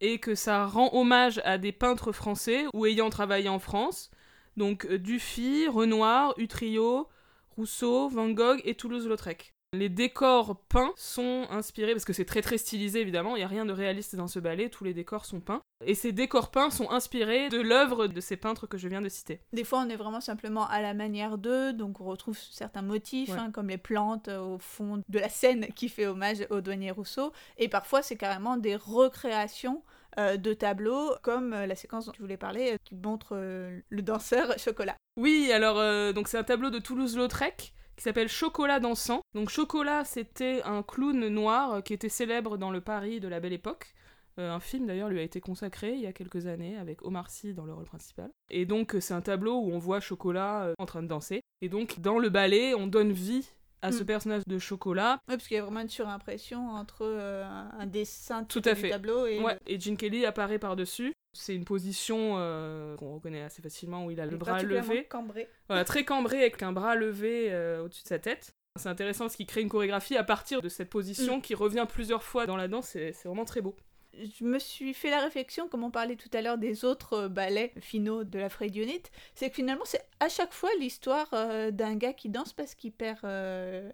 et 0.00 0.18
que 0.18 0.34
ça 0.34 0.66
rend 0.66 0.90
hommage 0.92 1.40
à 1.44 1.56
des 1.56 1.72
peintres 1.72 2.12
français 2.12 2.66
ou 2.74 2.84
ayant 2.84 3.08
travaillé 3.08 3.48
en 3.48 3.60
France. 3.60 4.10
Donc 4.58 4.86
Dufy, 4.86 5.68
Renoir, 5.68 6.34
Utrillo, 6.36 7.08
Rousseau, 7.56 8.08
Van 8.08 8.28
Gogh 8.28 8.60
et 8.64 8.74
Toulouse-Lautrec. 8.74 9.55
Les 9.76 9.88
décors 9.90 10.56
peints 10.68 10.92
sont 10.96 11.46
inspirés, 11.50 11.92
parce 11.92 12.06
que 12.06 12.14
c'est 12.14 12.24
très 12.24 12.40
très 12.40 12.56
stylisé 12.56 13.00
évidemment, 13.00 13.36
il 13.36 13.40
n'y 13.40 13.44
a 13.44 13.48
rien 13.48 13.66
de 13.66 13.72
réaliste 13.72 14.16
dans 14.16 14.26
ce 14.26 14.38
ballet, 14.38 14.70
tous 14.70 14.84
les 14.84 14.94
décors 14.94 15.26
sont 15.26 15.40
peints. 15.40 15.60
Et 15.84 15.94
ces 15.94 16.12
décors 16.12 16.50
peints 16.50 16.70
sont 16.70 16.90
inspirés 16.90 17.50
de 17.50 17.60
l'œuvre 17.60 18.06
de 18.06 18.20
ces 18.22 18.38
peintres 18.38 18.66
que 18.66 18.78
je 18.78 18.88
viens 18.88 19.02
de 19.02 19.08
citer. 19.10 19.40
Des 19.52 19.64
fois, 19.64 19.80
on 19.86 19.90
est 19.90 19.96
vraiment 19.96 20.22
simplement 20.22 20.66
à 20.68 20.80
la 20.80 20.94
manière 20.94 21.36
d'eux, 21.36 21.74
donc 21.74 22.00
on 22.00 22.04
retrouve 22.04 22.38
certains 22.38 22.80
motifs, 22.82 23.28
Ouais. 23.30 23.38
hein, 23.38 23.50
comme 23.52 23.68
les 23.68 23.76
plantes 23.76 24.28
euh, 24.28 24.40
au 24.40 24.58
fond 24.58 25.02
de 25.08 25.18
la 25.18 25.28
scène 25.28 25.66
qui 25.76 25.88
fait 25.90 26.06
hommage 26.06 26.46
au 26.48 26.62
douanier 26.62 26.90
Rousseau. 26.90 27.32
Et 27.58 27.68
parfois, 27.68 28.00
c'est 28.02 28.16
carrément 28.16 28.56
des 28.56 28.76
recréations 28.76 29.82
euh, 30.18 30.38
de 30.38 30.54
tableaux, 30.54 31.10
comme 31.22 31.52
euh, 31.52 31.66
la 31.66 31.74
séquence 31.74 32.06
dont 32.06 32.12
je 32.14 32.20
voulais 32.22 32.38
parler, 32.38 32.72
euh, 32.72 32.76
qui 32.84 32.94
montre 32.94 33.30
euh, 33.32 33.78
le 33.90 34.00
danseur 34.00 34.46
chocolat. 34.58 34.96
Oui, 35.18 35.50
alors 35.52 35.76
donc 36.12 36.28
c'est 36.28 36.36
un 36.38 36.42
tableau 36.44 36.68
de 36.70 36.78
Toulouse-Lautrec 36.78 37.72
qui 37.96 38.02
s'appelle 38.02 38.28
Chocolat 38.28 38.80
dansant. 38.80 39.20
Donc 39.34 39.48
Chocolat, 39.50 40.04
c'était 40.04 40.62
un 40.64 40.82
clown 40.82 41.28
noir 41.28 41.82
qui 41.82 41.92
était 41.94 42.08
célèbre 42.08 42.56
dans 42.58 42.70
le 42.70 42.80
Paris 42.80 43.20
de 43.20 43.28
la 43.28 43.40
Belle 43.40 43.52
Époque. 43.54 43.94
Euh, 44.38 44.52
un 44.52 44.60
film 44.60 44.86
d'ailleurs 44.86 45.08
lui 45.08 45.18
a 45.18 45.22
été 45.22 45.40
consacré 45.40 45.94
il 45.94 46.00
y 46.00 46.06
a 46.06 46.12
quelques 46.12 46.46
années 46.46 46.76
avec 46.76 47.00
Omar 47.02 47.30
Sy 47.30 47.54
dans 47.54 47.64
le 47.64 47.72
rôle 47.72 47.86
principal. 47.86 48.30
Et 48.50 48.66
donc 48.66 48.94
c'est 49.00 49.14
un 49.14 49.22
tableau 49.22 49.60
où 49.60 49.70
on 49.72 49.78
voit 49.78 50.00
Chocolat 50.00 50.64
euh, 50.64 50.74
en 50.78 50.84
train 50.84 51.02
de 51.02 51.08
danser. 51.08 51.40
Et 51.62 51.70
donc 51.70 52.00
dans 52.00 52.18
le 52.18 52.28
ballet, 52.28 52.74
on 52.74 52.86
donne 52.86 53.12
vie 53.12 53.48
à 53.80 53.92
ce 53.92 54.02
Mm. 54.02 54.06
personnage 54.06 54.42
de 54.46 54.58
Chocolat. 54.58 55.18
Oui, 55.28 55.36
parce 55.36 55.48
qu'il 55.48 55.56
y 55.56 55.60
a 55.60 55.62
vraiment 55.62 55.80
une 55.80 55.88
surimpression 55.88 56.68
entre 56.70 56.98
euh, 57.02 57.44
un 57.78 57.86
dessin 57.86 58.44
Tout 58.44 58.60
à 58.66 58.74
du 58.74 58.80
fait. 58.80 58.90
tableau 58.90 59.26
et 59.26 59.40
Ouais, 59.40 59.58
et 59.66 59.80
Gene 59.80 59.96
Kelly 59.96 60.26
apparaît 60.26 60.58
par-dessus. 60.58 61.14
C'est 61.36 61.54
une 61.54 61.64
position 61.64 62.34
euh, 62.38 62.96
qu'on 62.96 63.14
reconnaît 63.14 63.42
assez 63.42 63.62
facilement 63.62 64.06
où 64.06 64.10
il 64.10 64.20
a 64.20 64.26
le 64.26 64.36
bras 64.36 64.62
levé. 64.62 65.04
cambré. 65.04 65.48
Voilà, 65.68 65.84
très 65.84 66.04
cambré 66.04 66.38
avec 66.40 66.62
un 66.62 66.72
bras 66.72 66.94
levé 66.94 67.48
euh, 67.52 67.84
au-dessus 67.84 68.02
de 68.02 68.08
sa 68.08 68.18
tête. 68.18 68.54
C'est 68.76 68.88
intéressant 68.88 69.24
parce 69.24 69.36
qu'il 69.36 69.46
crée 69.46 69.62
une 69.62 69.68
chorégraphie 69.68 70.16
à 70.16 70.24
partir 70.24 70.60
de 70.60 70.68
cette 70.68 70.90
position 70.90 71.40
qui 71.40 71.54
revient 71.54 71.86
plusieurs 71.88 72.22
fois 72.22 72.46
dans 72.46 72.56
la 72.56 72.68
danse. 72.68 72.88
C'est 72.88 73.14
vraiment 73.24 73.44
très 73.46 73.62
beau. 73.62 73.74
je 74.12 74.44
me 74.44 74.58
suis 74.58 74.92
fait 74.92 75.10
la 75.10 75.20
réflexion, 75.20 75.68
comme 75.68 75.84
on 75.84 75.90
parlait 75.90 76.16
tout 76.16 76.28
à 76.32 76.42
l'heure 76.42 76.58
des 76.58 76.84
autres 76.84 77.14
euh, 77.14 77.28
ballets 77.28 77.72
finaux 77.80 78.24
de 78.24 78.38
la 78.38 78.48
Freudianite, 78.48 79.10
c'est 79.34 79.48
que 79.48 79.54
finalement 79.54 79.84
c'est 79.84 80.02
à 80.20 80.28
chaque 80.28 80.52
fois 80.52 80.70
l'histoire 80.78 81.28
euh, 81.32 81.70
d'un 81.70 81.96
gars 81.96 82.12
qui 82.12 82.28
danse 82.28 82.52
parce 82.52 82.74
qu'il 82.74 82.92
perd 82.92 83.24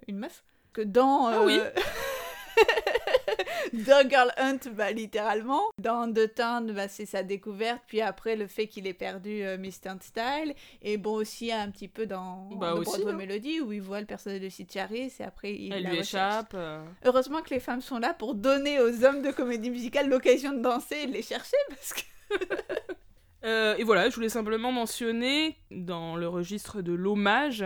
une 0.08 0.18
meuf. 0.18 0.44
Que 0.72 0.82
dans... 0.82 1.26
Ah 1.26 1.42
oui. 1.44 1.60
Girl 4.08 4.32
Hunt, 4.38 4.70
bah, 4.72 4.90
littéralement. 4.92 5.62
Dans 5.78 6.12
The 6.12 6.34
Town, 6.34 6.72
bah, 6.72 6.88
c'est 6.88 7.06
sa 7.06 7.22
découverte, 7.22 7.82
puis 7.86 8.00
après 8.00 8.36
le 8.36 8.46
fait 8.46 8.66
qu'il 8.66 8.86
ait 8.86 8.94
perdu 8.94 9.42
euh, 9.42 9.58
Miss 9.58 9.80
Turnstile. 9.80 10.54
Et 10.82 10.96
bon, 10.96 11.12
aussi 11.14 11.52
un 11.52 11.70
petit 11.70 11.88
peu 11.88 12.06
dans 12.06 12.48
Bah 12.56 12.74
The 12.76 12.82
Broadway 12.82 13.12
hein. 13.12 13.16
Melody, 13.16 13.60
où 13.60 13.72
il 13.72 13.82
voit 13.82 14.00
le 14.00 14.06
personnage 14.06 14.40
de 14.40 14.48
Sid 14.48 14.68
et 14.74 15.10
après 15.24 15.54
il 15.54 15.72
Elle 15.72 15.82
la 15.84 15.90
lui 15.90 15.98
recherche. 15.98 16.34
échappe. 16.34 16.52
euh. 16.54 16.84
Heureusement 17.04 17.42
que 17.42 17.50
les 17.50 17.60
femmes 17.60 17.80
sont 17.80 17.98
là 17.98 18.14
pour 18.14 18.34
donner 18.34 18.80
aux 18.80 19.04
hommes 19.04 19.22
de 19.22 19.30
comédie 19.30 19.70
musicale 19.70 20.08
l'occasion 20.08 20.52
de 20.52 20.60
danser 20.60 20.96
et 21.02 21.06
de 21.06 21.12
les 21.12 21.22
chercher 21.22 21.56
parce 21.68 21.92
que 21.92 22.00
Euh, 23.44 23.74
et 23.76 23.82
voilà, 23.82 24.08
je 24.08 24.14
voulais 24.14 24.28
simplement 24.28 24.70
mentionner, 24.70 25.56
dans 25.72 26.14
le 26.14 26.28
registre 26.28 26.80
de 26.80 26.92
l'hommage, 26.92 27.64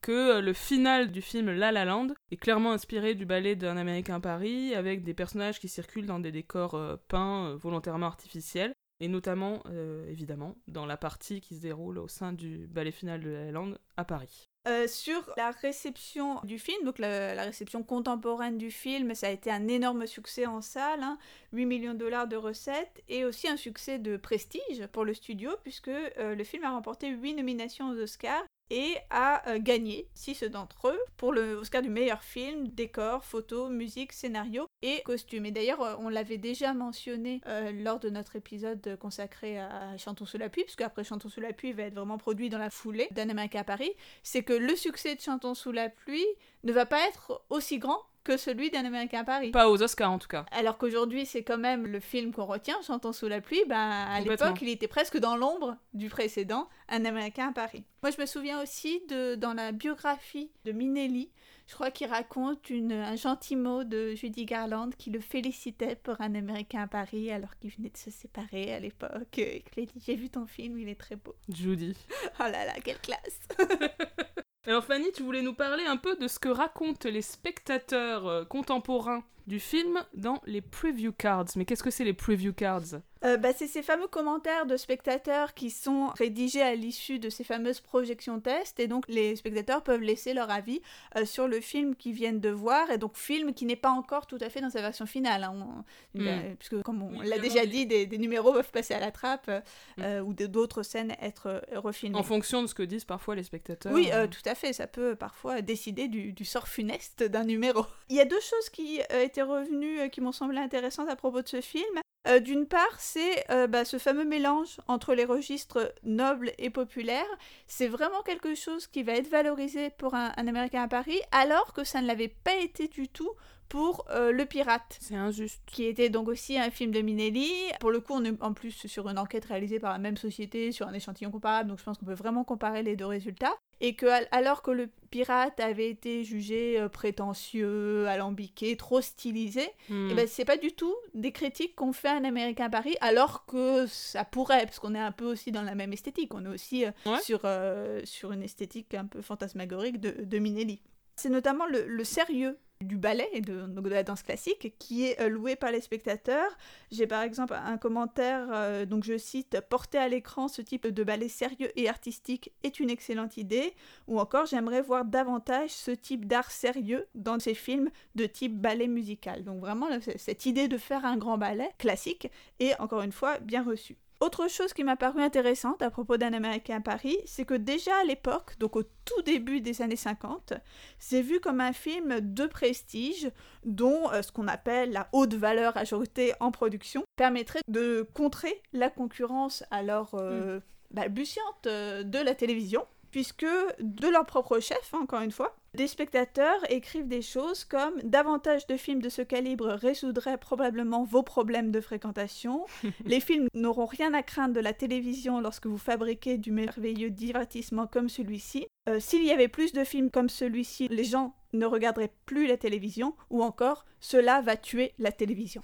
que 0.00 0.36
euh, 0.36 0.40
le 0.40 0.52
final 0.52 1.10
du 1.10 1.22
film 1.22 1.50
La 1.50 1.72
La 1.72 1.84
Land 1.84 2.08
est 2.30 2.36
clairement 2.36 2.72
inspiré 2.72 3.14
du 3.14 3.26
ballet 3.26 3.56
d'un 3.56 3.76
Américain 3.76 4.16
à 4.16 4.20
Paris, 4.20 4.74
avec 4.74 5.02
des 5.02 5.14
personnages 5.14 5.60
qui 5.60 5.68
circulent 5.68 6.06
dans 6.06 6.18
des 6.18 6.32
décors 6.32 6.74
euh, 6.74 6.96
peints 7.08 7.48
euh, 7.48 7.56
volontairement 7.56 8.06
artificiels, 8.06 8.72
et 9.00 9.06
notamment, 9.06 9.62
évidemment, 10.08 10.56
dans 10.66 10.84
la 10.84 10.96
partie 10.96 11.40
qui 11.40 11.54
se 11.54 11.60
déroule 11.60 11.98
au 11.98 12.08
sein 12.08 12.32
du 12.32 12.66
ballet 12.66 12.90
final 12.90 13.22
de 13.22 13.30
La 13.30 13.44
La 13.44 13.52
Land 13.52 13.74
à 13.96 14.04
Paris. 14.04 14.48
Sur 14.88 15.32
la 15.36 15.52
réception 15.52 16.40
du 16.42 16.58
film, 16.58 16.84
donc 16.84 16.98
la, 16.98 17.44
réception 17.44 17.84
contemporaine 17.84 18.58
du 18.58 18.72
film, 18.72 19.14
ça 19.14 19.28
a 19.28 19.30
été 19.30 19.52
un 19.52 19.68
énorme 19.68 20.08
succès 20.08 20.46
en 20.46 20.60
salle, 20.60 21.04
hein, 21.04 21.16
8 21.52 21.64
millions 21.66 21.94
de 21.94 21.98
dollars 21.98 22.26
de 22.26 22.34
recettes 22.34 23.04
et 23.08 23.24
aussi 23.24 23.46
un 23.46 23.56
succès 23.56 24.00
de 24.00 24.16
prestige 24.16 24.84
pour 24.88 25.04
le 25.04 25.14
studio 25.14 25.52
puisque 25.62 25.92
le 26.18 26.42
film 26.42 26.64
a 26.64 26.72
remporté 26.72 27.08
8 27.08 27.34
nominations 27.34 27.90
aux 27.90 28.02
Oscars 28.02 28.44
et 28.70 28.96
a 29.10 29.48
euh, 29.48 29.58
gagné 29.58 30.08
6 30.14 30.44
d'entre 30.44 30.88
eux 30.88 31.00
pour 31.16 31.32
le 31.32 31.56
Oscar 31.56 31.82
du 31.82 31.88
meilleur 31.88 32.22
film, 32.22 32.68
décor, 32.68 33.24
photo, 33.24 33.68
musique, 33.68 34.12
scénario 34.12 34.66
et 34.82 35.02
costume. 35.02 35.46
Et 35.46 35.50
d'ailleurs, 35.50 35.82
euh, 35.82 35.94
on 35.98 36.08
l'avait 36.08 36.38
déjà 36.38 36.74
mentionné 36.74 37.40
euh, 37.46 37.72
lors 37.72 38.00
de 38.00 38.10
notre 38.10 38.36
épisode 38.36 38.96
consacré 39.00 39.58
à 39.58 39.96
Chantons 39.96 40.26
sous 40.26 40.38
la 40.38 40.48
pluie, 40.48 40.64
puisque 40.64 40.82
après 40.82 41.04
Chantons 41.04 41.28
sous 41.28 41.40
la 41.40 41.52
pluie 41.52 41.72
va 41.72 41.84
être 41.84 41.94
vraiment 41.94 42.18
produit 42.18 42.48
dans 42.48 42.58
la 42.58 42.70
foulée 42.70 43.08
Américain 43.16 43.60
à 43.60 43.64
Paris, 43.64 43.92
c'est 44.22 44.42
que 44.42 44.52
le 44.52 44.74
succès 44.76 45.14
de 45.14 45.20
Chantons 45.20 45.54
sous 45.54 45.72
la 45.72 45.88
pluie 45.88 46.26
ne 46.64 46.72
va 46.72 46.86
pas 46.86 47.06
être 47.08 47.42
aussi 47.50 47.78
grand 47.78 48.00
que 48.24 48.36
celui 48.36 48.70
d'un 48.70 48.84
Américain 48.84 49.20
à 49.20 49.24
Paris. 49.24 49.50
Pas 49.50 49.68
aux 49.68 49.82
Oscars 49.82 50.10
en 50.10 50.18
tout 50.18 50.28
cas. 50.28 50.44
Alors 50.52 50.78
qu'aujourd'hui, 50.78 51.26
c'est 51.26 51.42
quand 51.42 51.58
même 51.58 51.86
le 51.86 52.00
film 52.00 52.32
qu'on 52.32 52.46
retient, 52.46 52.76
Chantons 52.82 53.12
sous 53.12 53.28
la 53.28 53.40
pluie. 53.40 53.62
Ben, 53.68 53.76
à 53.76 54.20
l'époque, 54.20 54.60
il 54.62 54.68
était 54.68 54.88
presque 54.88 55.18
dans 55.18 55.36
l'ombre 55.36 55.76
du 55.94 56.08
précédent, 56.08 56.68
Un 56.88 57.04
Américain 57.04 57.48
à 57.48 57.52
Paris. 57.52 57.84
Moi, 58.02 58.10
je 58.10 58.20
me 58.20 58.26
souviens 58.26 58.62
aussi 58.62 59.02
de 59.08 59.34
dans 59.34 59.54
la 59.54 59.72
biographie 59.72 60.50
de 60.64 60.72
Minelli, 60.72 61.30
je 61.68 61.74
crois 61.74 61.90
qu'il 61.90 62.06
raconte 62.06 62.70
une, 62.70 62.92
un 62.92 63.14
gentil 63.14 63.54
mot 63.54 63.84
de 63.84 64.14
Judy 64.14 64.46
Garland 64.46 64.88
qui 64.96 65.10
le 65.10 65.20
félicitait 65.20 65.96
pour 65.96 66.18
Un 66.18 66.34
Américain 66.34 66.80
à 66.80 66.86
Paris 66.86 67.30
alors 67.30 67.58
qu'il 67.58 67.70
venait 67.70 67.90
de 67.90 67.96
se 67.98 68.10
séparer 68.10 68.72
à 68.72 68.80
l'époque. 68.80 69.36
Et 69.36 69.62
qu'il 69.70 69.84
dit 69.84 70.02
J'ai 70.04 70.16
vu 70.16 70.30
ton 70.30 70.46
film, 70.46 70.78
il 70.78 70.88
est 70.88 70.98
très 70.98 71.16
beau. 71.16 71.34
Judy. 71.50 71.94
Oh 72.40 72.44
là 72.44 72.64
là, 72.64 72.72
quelle 72.82 72.98
classe 73.00 73.40
Alors 74.68 74.84
Fanny, 74.84 75.10
tu 75.12 75.22
voulais 75.22 75.40
nous 75.40 75.54
parler 75.54 75.84
un 75.86 75.96
peu 75.96 76.14
de 76.16 76.28
ce 76.28 76.38
que 76.38 76.50
racontent 76.50 77.08
les 77.08 77.22
spectateurs 77.22 78.26
euh, 78.26 78.44
contemporains 78.44 79.24
du 79.48 79.58
film 79.60 79.98
dans 80.14 80.40
les 80.46 80.60
preview 80.60 81.10
cards. 81.12 81.46
Mais 81.56 81.64
qu'est-ce 81.64 81.82
que 81.82 81.90
c'est 81.90 82.04
les 82.04 82.12
preview 82.14 82.52
cards? 82.52 83.00
Euh, 83.24 83.36
bah, 83.36 83.48
c'est 83.52 83.66
ces 83.66 83.82
fameux 83.82 84.06
commentaires 84.06 84.64
de 84.66 84.76
spectateurs 84.76 85.52
qui 85.54 85.70
sont 85.70 86.06
rédigés 86.16 86.62
à 86.62 86.76
l'issue 86.76 87.18
de 87.18 87.30
ces 87.30 87.42
fameuses 87.42 87.80
projections 87.80 88.38
tests 88.38 88.78
et 88.78 88.86
donc 88.86 89.06
les 89.08 89.34
spectateurs 89.34 89.82
peuvent 89.82 90.02
laisser 90.02 90.34
leur 90.34 90.50
avis 90.52 90.80
euh, 91.16 91.24
sur 91.24 91.48
le 91.48 91.60
film 91.60 91.96
qu'ils 91.96 92.12
viennent 92.12 92.38
de 92.38 92.50
voir 92.50 92.92
et 92.92 92.98
donc 92.98 93.16
film 93.16 93.54
qui 93.54 93.64
n'est 93.64 93.74
pas 93.74 93.90
encore 93.90 94.28
tout 94.28 94.38
à 94.40 94.48
fait 94.50 94.60
dans 94.60 94.70
sa 94.70 94.82
version 94.82 95.04
finale 95.06 95.42
hein. 95.42 95.52
On- 95.52 95.84
Mm. 96.20 96.26
euh, 96.28 96.54
puisque 96.58 96.80
comme 96.82 97.02
on 97.02 97.18
Oui, 97.18 97.26
l'a 97.26 97.38
déjà 97.38 97.66
dit 97.66 97.86
des, 97.86 98.06
des 98.06 98.18
numéros 98.18 98.52
peuvent 98.52 98.70
passer 98.70 98.94
à 98.94 99.00
la 99.00 99.10
trappe 99.10 99.46
euh, 99.48 99.60
Mm. 99.96 100.02
euh, 100.02 100.20
ou 100.22 100.32
d'autres 100.32 100.84
scènes 100.84 101.16
être 101.20 101.60
refilmées. 101.74 102.16
En 102.18 102.22
fonction 102.22 102.62
de 102.62 102.68
ce 102.68 102.74
que 102.74 102.84
disent 102.84 103.04
parfois 103.04 103.34
les 103.34 103.42
spectateurs. 103.42 103.92
Oui, 103.92 104.10
euh, 104.12 104.24
euh, 104.24 104.26
tout 104.28 104.46
à 104.48 104.54
fait. 104.54 104.72
Ça 104.72 104.86
peut 104.86 105.16
parfois 105.16 105.60
décider 105.60 106.06
du, 106.06 106.32
du 106.32 106.44
sort 106.44 106.68
funeste 106.68 107.24
d'un 107.24 107.44
numéro. 107.44 107.84
Il 108.10 108.16
y 108.16 108.20
a 108.20 108.24
deux 108.24 108.40
choses 108.40 108.68
qui 108.70 109.00
euh, 109.12 109.24
revenues, 109.42 110.00
euh, 110.00 110.08
qui 110.08 110.20
m'ont 110.20 110.32
semblé 110.32 110.58
intéressantes 110.58 111.08
à 111.08 111.16
propos 111.16 111.42
de 111.42 111.48
ce 111.48 111.60
film. 111.60 112.00
Euh, 112.26 112.40
D'une 112.40 112.66
part, 112.66 112.98
c'est 112.98 113.50
euh, 113.50 113.66
bah, 113.66 113.84
ce 113.84 113.98
fameux 113.98 114.24
mélange 114.24 114.80
entre 114.86 115.14
les 115.14 115.24
registres 115.24 115.92
nobles 116.02 116.52
et 116.58 116.70
populaires. 116.70 117.24
C'est 117.66 117.88
vraiment 117.88 118.22
quelque 118.22 118.54
chose 118.54 118.86
qui 118.86 119.02
va 119.02 119.12
être 119.12 119.28
valorisé 119.28 119.90
pour 119.90 120.14
un 120.14 120.30
Américain 120.36 120.82
à 120.82 120.88
Paris, 120.88 121.20
alors 121.32 121.72
que 121.72 121.84
ça 121.84 122.00
ne 122.00 122.06
l'avait 122.06 122.28
pas 122.28 122.56
été 122.56 122.88
du 122.88 123.08
tout 123.08 123.30
pour 123.68 124.04
euh, 124.10 124.32
Le 124.32 124.44
Pirate 124.46 124.96
C'est 125.00 125.14
injuste. 125.14 125.60
qui 125.66 125.84
était 125.84 126.08
donc 126.08 126.28
aussi 126.28 126.58
un 126.58 126.70
film 126.70 126.90
de 126.92 127.00
Minelli. 127.00 127.50
Pour 127.80 127.90
le 127.90 128.00
coup, 128.00 128.14
on 128.14 128.24
est 128.24 128.42
en 128.42 128.52
plus 128.52 128.86
sur 128.86 129.08
une 129.08 129.18
enquête 129.18 129.44
réalisée 129.44 129.78
par 129.78 129.92
la 129.92 129.98
même 129.98 130.16
société, 130.16 130.72
sur 130.72 130.86
un 130.88 130.92
échantillon 130.94 131.30
comparable, 131.30 131.68
donc 131.70 131.78
je 131.78 131.84
pense 131.84 131.98
qu'on 131.98 132.06
peut 132.06 132.14
vraiment 132.14 132.44
comparer 132.44 132.82
les 132.82 132.96
deux 132.96 133.06
résultats. 133.06 133.54
Et 133.80 133.94
que 133.94 134.06
al- 134.06 134.26
alors 134.32 134.62
que 134.62 134.72
le 134.72 134.88
pirate 135.10 135.60
avait 135.60 135.88
été 135.88 136.24
jugé 136.24 136.80
euh, 136.80 136.88
prétentieux, 136.88 138.06
alambiqué, 138.08 138.76
trop 138.76 139.00
stylisé, 139.00 139.68
Hmm. 139.88 140.10
et 140.10 140.14
ben 140.14 140.26
c'est 140.26 140.44
pas 140.44 140.56
du 140.56 140.72
tout 140.72 140.94
des 141.14 141.32
critiques 141.32 141.74
qu'on 141.76 141.92
fait 141.92 142.08
à 142.08 142.16
un 142.16 142.24
Américain 142.24 142.64
à 142.66 142.70
Paris, 142.70 142.96
alors 143.00 143.46
que 143.46 143.86
ça 143.86 144.24
pourrait, 144.24 144.64
parce 144.66 144.78
qu'on 144.80 144.94
est 144.94 144.98
un 145.00 145.12
peu 145.12 145.24
aussi 145.24 145.52
dans 145.52 145.62
la 145.62 145.74
même 145.74 145.92
esthétique, 145.92 146.34
on 146.34 146.44
est 146.44 146.48
aussi 146.48 146.84
euh, 146.84 146.90
Ouais. 147.06 147.20
sur, 147.20 147.40
euh, 147.44 148.00
sur 148.04 148.32
une 148.32 148.42
esthétique 148.42 148.94
un 148.94 149.06
peu 149.06 149.22
fantasmagorique 149.22 150.00
de, 150.00 150.24
de 150.24 150.38
Minelli. 150.38 150.80
C'est 151.16 151.28
notamment 151.30 151.66
le, 151.66 151.86
le 151.86 152.04
sérieux 152.04 152.58
du 152.80 152.96
ballet 152.96 153.28
et 153.32 153.40
de, 153.40 153.88
la 153.88 154.02
danse 154.02 154.22
classique 154.22 154.74
qui 154.78 155.06
est 155.06 155.20
euh, 155.20 155.28
loué 155.28 155.56
par 155.56 155.72
les 155.72 155.80
spectateurs. 155.80 156.50
J'ai 156.90 157.06
par 157.06 157.22
exemple 157.22 157.54
un 157.54 157.78
commentaire, 157.78 158.48
euh, 158.52 158.86
donc 158.86 159.04
je 159.04 159.18
cite 159.18 159.60
Porter 159.68 159.98
à 159.98 160.08
l'écran 160.08 160.48
ce 160.48 160.62
type 160.62 160.86
de 160.86 161.04
ballet 161.04 161.28
sérieux 161.28 161.70
et 161.76 161.88
artistique 161.88 162.52
est 162.62 162.80
une 162.80 162.90
excellente 162.90 163.36
idée, 163.36 163.74
ou 164.06 164.20
encore 164.20 164.46
j'aimerais 164.46 164.82
voir 164.82 165.04
davantage 165.04 165.70
ce 165.70 165.90
type 165.90 166.26
d'art 166.26 166.50
sérieux 166.50 167.06
dans 167.14 167.38
ces 167.38 167.54
films 167.54 167.90
de 168.14 168.26
type 168.26 168.58
ballet 168.58 168.88
musical. 168.88 169.44
Donc 169.44 169.60
vraiment 169.60 169.88
cette 170.16 170.46
idée 170.46 170.68
de 170.68 170.78
faire 170.78 171.04
un 171.04 171.16
grand 171.16 171.38
ballet 171.38 171.70
classique 171.78 172.30
est 172.60 172.78
encore 172.80 173.02
une 173.02 173.12
fois 173.12 173.38
bien 173.38 173.62
reçue. 173.62 173.96
Autre 174.20 174.48
chose 174.50 174.72
qui 174.72 174.82
m'a 174.82 174.96
paru 174.96 175.22
intéressante 175.22 175.80
à 175.80 175.90
propos 175.90 176.16
d'un 176.16 176.32
Américain 176.32 176.78
à 176.78 176.80
Paris, 176.80 177.16
c'est 177.24 177.44
que 177.44 177.54
déjà 177.54 177.92
à 178.00 178.04
l'époque, 178.04 178.58
donc 178.58 178.74
au 178.74 178.82
tout 178.82 179.22
début 179.24 179.60
des 179.60 179.80
années 179.80 179.94
50, 179.94 180.54
c'est 180.98 181.22
vu 181.22 181.38
comme 181.38 181.60
un 181.60 181.72
film 181.72 182.18
de 182.20 182.46
prestige 182.46 183.30
dont 183.64 184.10
euh, 184.10 184.22
ce 184.22 184.32
qu'on 184.32 184.48
appelle 184.48 184.90
la 184.90 185.08
haute 185.12 185.34
valeur 185.34 185.76
ajoutée 185.76 186.32
en 186.40 186.50
production 186.50 187.04
permettrait 187.14 187.60
de 187.68 188.08
contrer 188.12 188.60
la 188.72 188.90
concurrence 188.90 189.62
alors 189.70 190.10
euh, 190.14 190.58
balbutiante 190.90 191.66
euh, 191.66 192.02
de 192.02 192.18
la 192.18 192.34
télévision 192.34 192.84
puisque 193.10 193.46
de 193.80 194.08
leur 194.08 194.26
propre 194.26 194.60
chef, 194.60 194.92
hein, 194.92 195.00
encore 195.02 195.22
une 195.22 195.30
fois, 195.30 195.56
des 195.74 195.86
spectateurs 195.86 196.58
écrivent 196.70 197.08
des 197.08 197.22
choses 197.22 197.64
comme 197.64 198.00
davantage 198.02 198.66
de 198.66 198.76
films 198.76 199.02
de 199.02 199.08
ce 199.08 199.22
calibre 199.22 199.68
résoudrait 199.68 200.38
probablement 200.38 201.04
vos 201.04 201.22
problèmes 201.22 201.70
de 201.70 201.80
fréquentation. 201.80 202.64
Les 203.04 203.20
films 203.20 203.48
n'auront 203.54 203.86
rien 203.86 204.14
à 204.14 204.22
craindre 204.22 204.54
de 204.54 204.60
la 204.60 204.72
télévision 204.72 205.40
lorsque 205.40 205.66
vous 205.66 205.78
fabriquez 205.78 206.38
du 206.38 206.52
merveilleux 206.52 207.10
divertissement 207.10 207.86
comme 207.86 208.08
celui-ci. 208.08 208.66
Euh, 208.88 208.98
S'il 208.98 209.24
y 209.24 209.30
avait 209.30 209.48
plus 209.48 209.72
de 209.72 209.84
films 209.84 210.10
comme 210.10 210.28
celui-ci, 210.28 210.88
les 210.88 211.04
gens 211.04 211.34
ne 211.52 211.66
regarderaient 211.66 212.12
plus 212.26 212.46
la 212.46 212.56
télévision, 212.56 213.14
ou 213.30 213.42
encore 213.42 213.84
cela 214.00 214.40
va 214.40 214.56
tuer 214.56 214.94
la 214.98 215.12
télévision. 215.12 215.62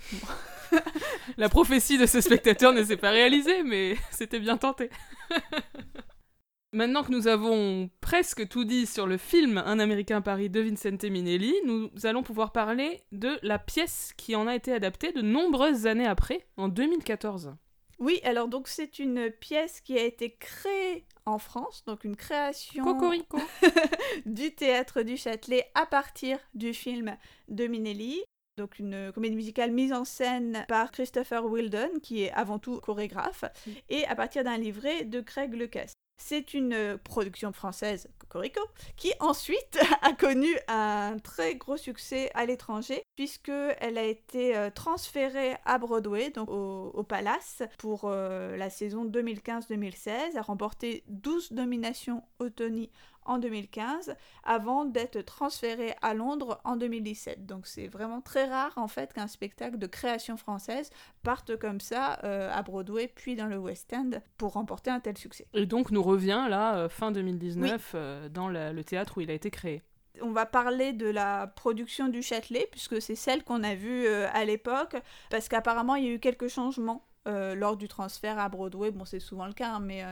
La 1.36 1.48
prophétie 1.48 1.98
de 1.98 2.06
ce 2.06 2.20
spectateur 2.20 2.72
ne 2.72 2.82
s'est 2.82 2.96
pas 2.96 3.10
réalisée, 3.10 3.62
mais 3.62 3.96
c'était 4.10 4.40
bien 4.40 4.56
tenté. 4.56 4.90
Maintenant 6.74 7.04
que 7.04 7.12
nous 7.12 7.28
avons 7.28 7.88
presque 8.00 8.48
tout 8.48 8.64
dit 8.64 8.86
sur 8.86 9.06
le 9.06 9.16
film 9.16 9.58
Un 9.58 9.78
Américain 9.78 10.16
à 10.16 10.20
Paris 10.20 10.50
de 10.50 10.58
Vincente 10.58 11.04
Minelli, 11.04 11.54
nous 11.64 11.88
allons 12.02 12.24
pouvoir 12.24 12.50
parler 12.50 13.00
de 13.12 13.38
la 13.42 13.60
pièce 13.60 14.12
qui 14.16 14.34
en 14.34 14.48
a 14.48 14.56
été 14.56 14.72
adaptée 14.72 15.12
de 15.12 15.22
nombreuses 15.22 15.86
années 15.86 16.04
après, 16.04 16.48
en 16.56 16.66
2014. 16.66 17.54
Oui, 18.00 18.18
alors 18.24 18.48
donc 18.48 18.66
c'est 18.66 18.98
une 18.98 19.30
pièce 19.30 19.80
qui 19.82 19.96
a 19.96 20.02
été 20.02 20.34
créée 20.34 21.06
en 21.26 21.38
France, 21.38 21.84
donc 21.86 22.02
une 22.02 22.16
création 22.16 22.82
Cocorico. 22.82 23.38
du 24.26 24.52
théâtre 24.52 25.02
du 25.02 25.16
Châtelet 25.16 25.70
à 25.76 25.86
partir 25.86 26.40
du 26.54 26.74
film 26.74 27.16
de 27.46 27.68
Minelli. 27.68 28.20
Donc 28.56 28.80
une 28.80 29.12
comédie 29.12 29.36
musicale 29.36 29.70
mise 29.70 29.92
en 29.92 30.04
scène 30.04 30.64
par 30.66 30.90
Christopher 30.90 31.46
Wildon, 31.46 32.00
qui 32.02 32.24
est 32.24 32.32
avant 32.32 32.58
tout 32.58 32.80
chorégraphe, 32.80 33.44
et 33.88 34.04
à 34.06 34.16
partir 34.16 34.42
d'un 34.42 34.58
livret 34.58 35.04
de 35.04 35.20
Craig 35.20 35.54
Lucas. 35.54 35.92
C'est 36.16 36.54
une 36.54 36.72
euh, 36.72 36.96
production 36.96 37.52
française, 37.52 38.08
Cocorico, 38.18 38.60
qui 38.96 39.12
ensuite 39.20 39.78
a 40.02 40.12
connu 40.12 40.48
un 40.68 41.16
très 41.22 41.56
gros 41.56 41.76
succès 41.76 42.30
à 42.34 42.46
l'étranger, 42.46 43.02
puisqu'elle 43.16 43.98
a 43.98 44.04
été 44.04 44.56
euh, 44.56 44.70
transférée 44.70 45.56
à 45.64 45.78
Broadway, 45.78 46.30
donc 46.30 46.48
au, 46.48 47.02
Palace, 47.02 47.62
pour 47.78 48.04
euh, 48.04 48.56
la 48.56 48.70
saison 48.70 49.04
2015-2016, 49.04 50.36
a 50.36 50.42
remporté 50.42 51.04
12 51.08 51.50
nominations 51.50 52.22
au 52.38 52.48
Tony 52.48 52.90
en 53.24 53.38
2015 53.38 54.16
avant 54.44 54.84
d'être 54.84 55.20
transféré 55.22 55.94
à 56.02 56.14
Londres 56.14 56.60
en 56.64 56.76
2017. 56.76 57.46
Donc 57.46 57.66
c'est 57.66 57.86
vraiment 57.86 58.20
très 58.20 58.46
rare 58.46 58.72
en 58.76 58.88
fait 58.88 59.12
qu'un 59.12 59.26
spectacle 59.26 59.78
de 59.78 59.86
création 59.86 60.36
française 60.36 60.90
parte 61.22 61.56
comme 61.56 61.80
ça 61.80 62.18
euh, 62.24 62.50
à 62.52 62.62
Broadway 62.62 63.10
puis 63.14 63.36
dans 63.36 63.46
le 63.46 63.58
West 63.58 63.92
End 63.92 64.10
pour 64.36 64.52
remporter 64.52 64.90
un 64.90 65.00
tel 65.00 65.16
succès. 65.18 65.46
Et 65.54 65.66
donc 65.66 65.90
nous 65.90 66.02
revient 66.02 66.46
là 66.48 66.76
euh, 66.76 66.88
fin 66.88 67.12
2019 67.12 67.92
euh, 67.94 68.28
dans 68.28 68.48
le 68.48 68.84
théâtre 68.84 69.18
où 69.18 69.20
il 69.20 69.30
a 69.30 69.34
été 69.34 69.50
créé. 69.50 69.82
On 70.22 70.30
va 70.30 70.46
parler 70.46 70.92
de 70.92 71.08
la 71.08 71.48
production 71.48 72.06
du 72.06 72.22
Châtelet, 72.22 72.68
puisque 72.70 73.02
c'est 73.02 73.16
celle 73.16 73.42
qu'on 73.42 73.64
a 73.64 73.74
vue 73.74 74.06
à 74.06 74.44
l'époque, 74.44 74.94
parce 75.28 75.48
qu'apparemment 75.48 75.96
il 75.96 76.04
y 76.04 76.08
a 76.08 76.12
eu 76.12 76.20
quelques 76.20 76.46
changements 76.46 77.04
lors 77.26 77.76
du 77.76 77.88
transfert 77.88 78.38
à 78.38 78.48
Broadway. 78.48 78.90
Bon, 78.90 79.04
c'est 79.04 79.20
souvent 79.20 79.46
le 79.46 79.52
cas, 79.52 79.74
hein, 79.74 79.80
mais 79.80 80.04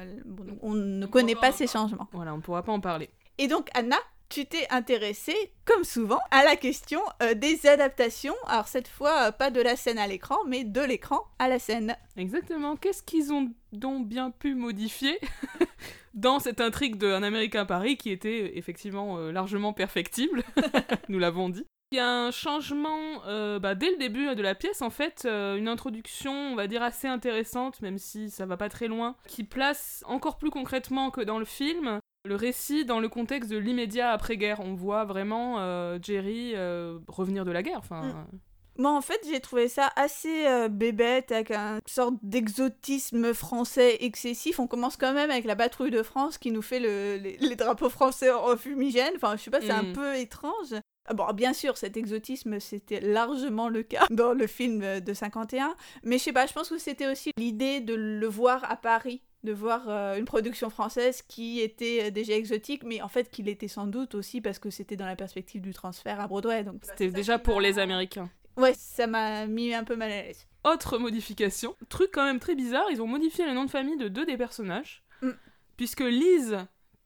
on 0.62 0.74
ne 0.74 1.06
connaît 1.06 1.34
pas 1.34 1.52
ces 1.52 1.66
changements. 1.66 2.08
Voilà, 2.12 2.32
on 2.34 2.38
ne 2.38 2.42
pourra 2.42 2.62
pas 2.62 2.72
en 2.72 2.80
parler. 2.80 3.10
Et 3.38 3.48
donc, 3.48 3.68
Anna, 3.74 3.96
tu 4.32 4.46
t'es 4.46 4.66
intéressée, 4.70 5.36
comme 5.66 5.84
souvent, 5.84 6.20
à 6.30 6.42
la 6.42 6.56
question 6.56 7.02
euh, 7.22 7.34
des 7.34 7.66
adaptations. 7.66 8.34
Alors 8.46 8.66
cette 8.66 8.88
fois, 8.88 9.28
euh, 9.28 9.30
pas 9.30 9.50
de 9.50 9.60
la 9.60 9.76
scène 9.76 9.98
à 9.98 10.06
l'écran, 10.06 10.38
mais 10.46 10.64
de 10.64 10.80
l'écran 10.80 11.20
à 11.38 11.48
la 11.48 11.58
scène. 11.58 11.94
Exactement. 12.16 12.76
Qu'est-ce 12.76 13.02
qu'ils 13.02 13.30
ont 13.30 13.52
donc 13.72 14.08
bien 14.08 14.30
pu 14.30 14.54
modifier 14.54 15.20
dans 16.14 16.38
cette 16.38 16.62
intrigue 16.62 16.96
de 16.96 17.08
Un 17.08 17.22
Américain 17.22 17.60
à 17.60 17.66
Paris 17.66 17.98
qui 17.98 18.10
était 18.10 18.56
effectivement 18.56 19.18
euh, 19.18 19.32
largement 19.32 19.74
perfectible, 19.74 20.44
nous 21.10 21.18
l'avons 21.18 21.50
dit. 21.50 21.66
Il 21.92 21.96
y 21.96 22.00
a 22.00 22.08
un 22.08 22.30
changement 22.30 23.20
bah, 23.60 23.74
dès 23.74 23.90
le 23.90 23.96
début 23.98 24.34
de 24.34 24.42
la 24.42 24.54
pièce, 24.54 24.82
en 24.82 24.90
fait, 24.90 25.26
une 25.26 25.68
introduction, 25.68 26.32
on 26.32 26.54
va 26.54 26.66
dire, 26.66 26.82
assez 26.82 27.06
intéressante, 27.06 27.80
même 27.82 27.98
si 27.98 28.30
ça 28.30 28.46
va 28.46 28.56
pas 28.56 28.68
très 28.68 28.88
loin, 28.88 29.14
qui 29.28 29.44
place 29.44 30.02
encore 30.06 30.38
plus 30.38 30.50
concrètement 30.50 31.10
que 31.10 31.20
dans 31.20 31.38
le 31.38 31.44
film 31.44 32.00
le 32.24 32.36
récit 32.36 32.84
dans 32.84 33.00
le 33.00 33.08
contexte 33.08 33.50
de 33.50 33.56
l'immédiat 33.56 34.10
après-guerre. 34.10 34.60
On 34.60 34.74
voit 34.74 35.04
vraiment 35.04 35.58
euh, 35.58 35.98
Jerry 36.00 36.52
euh, 36.54 36.98
revenir 37.08 37.44
de 37.44 37.50
la 37.50 37.62
guerre. 37.62 37.78
Enfin. 37.78 38.02
Mm. 38.02 38.38
Moi, 38.78 38.96
en 38.96 39.02
fait, 39.02 39.20
j'ai 39.28 39.40
trouvé 39.40 39.68
ça 39.68 39.92
assez 39.96 40.46
euh, 40.46 40.68
bébête, 40.68 41.30
avec 41.30 41.50
un 41.50 41.78
sorte 41.86 42.14
d'exotisme 42.22 43.34
français 43.34 43.98
excessif. 44.00 44.58
On 44.60 44.66
commence 44.66 44.96
quand 44.96 45.12
même 45.12 45.30
avec 45.30 45.44
la 45.44 45.56
patrouille 45.56 45.90
de 45.90 46.02
France 46.02 46.38
qui 46.38 46.52
nous 46.52 46.62
fait 46.62 46.80
les, 46.80 47.56
drapeaux 47.56 47.90
français 47.90 48.30
en 48.30 48.56
fumigène. 48.56 49.12
Enfin, 49.16 49.36
je 49.36 49.42
sais 49.42 49.50
pas, 49.50 49.60
c'est 49.60 49.70
un 49.70 49.82
mm. 49.82 49.92
peu 49.92 50.16
étrange. 50.16 50.74
Ah 51.06 51.14
bon, 51.14 51.26
bien 51.32 51.52
sûr, 51.52 51.76
cet 51.76 51.96
exotisme, 51.96 52.60
c'était 52.60 53.00
largement 53.00 53.68
le 53.68 53.82
cas 53.82 54.06
dans 54.10 54.32
le 54.32 54.46
film 54.46 55.00
de 55.00 55.14
51, 55.14 55.74
mais 56.04 56.18
je 56.18 56.24
sais 56.24 56.32
pas, 56.32 56.46
je 56.46 56.52
pense 56.52 56.68
que 56.68 56.78
c'était 56.78 57.10
aussi 57.10 57.32
l'idée 57.36 57.80
de 57.80 57.94
le 57.94 58.26
voir 58.26 58.70
à 58.70 58.76
Paris 58.76 59.22
de 59.44 59.52
voir 59.52 59.88
euh, 59.88 60.16
une 60.16 60.24
production 60.24 60.70
française 60.70 61.22
qui 61.22 61.60
était 61.60 62.04
euh, 62.04 62.10
déjà 62.10 62.34
exotique, 62.34 62.84
mais 62.84 63.02
en 63.02 63.08
fait 63.08 63.30
qu'il 63.30 63.48
était 63.48 63.68
sans 63.68 63.86
doute 63.86 64.14
aussi 64.14 64.40
parce 64.40 64.58
que 64.58 64.70
c'était 64.70 64.96
dans 64.96 65.06
la 65.06 65.16
perspective 65.16 65.60
du 65.60 65.72
transfert 65.72 66.20
à 66.20 66.28
Broadway. 66.28 66.62
Donc 66.62 66.82
c'était 66.82 67.10
déjà 67.10 67.38
pour 67.38 67.60
les 67.60 67.78
Américains. 67.78 68.30
Ouais, 68.56 68.74
ça 68.74 69.06
m'a 69.06 69.46
mis 69.46 69.74
un 69.74 69.84
peu 69.84 69.96
mal 69.96 70.12
à 70.12 70.22
l'aise. 70.22 70.46
Autre 70.64 70.98
modification, 70.98 71.74
truc 71.88 72.10
quand 72.12 72.24
même 72.24 72.38
très 72.38 72.54
bizarre, 72.54 72.84
ils 72.92 73.02
ont 73.02 73.06
modifié 73.06 73.46
le 73.46 73.52
nom 73.52 73.64
de 73.64 73.70
famille 73.70 73.96
de 73.96 74.08
deux 74.08 74.26
des 74.26 74.36
personnages, 74.36 75.02
mm. 75.22 75.30
puisque 75.76 76.02
Lise, 76.02 76.58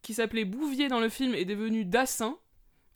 qui 0.02 0.12
s'appelait 0.12 0.44
Bouvier 0.44 0.88
dans 0.88 1.00
le 1.00 1.08
film, 1.08 1.34
est 1.34 1.46
devenue 1.46 1.84
Dassin. 1.84 2.36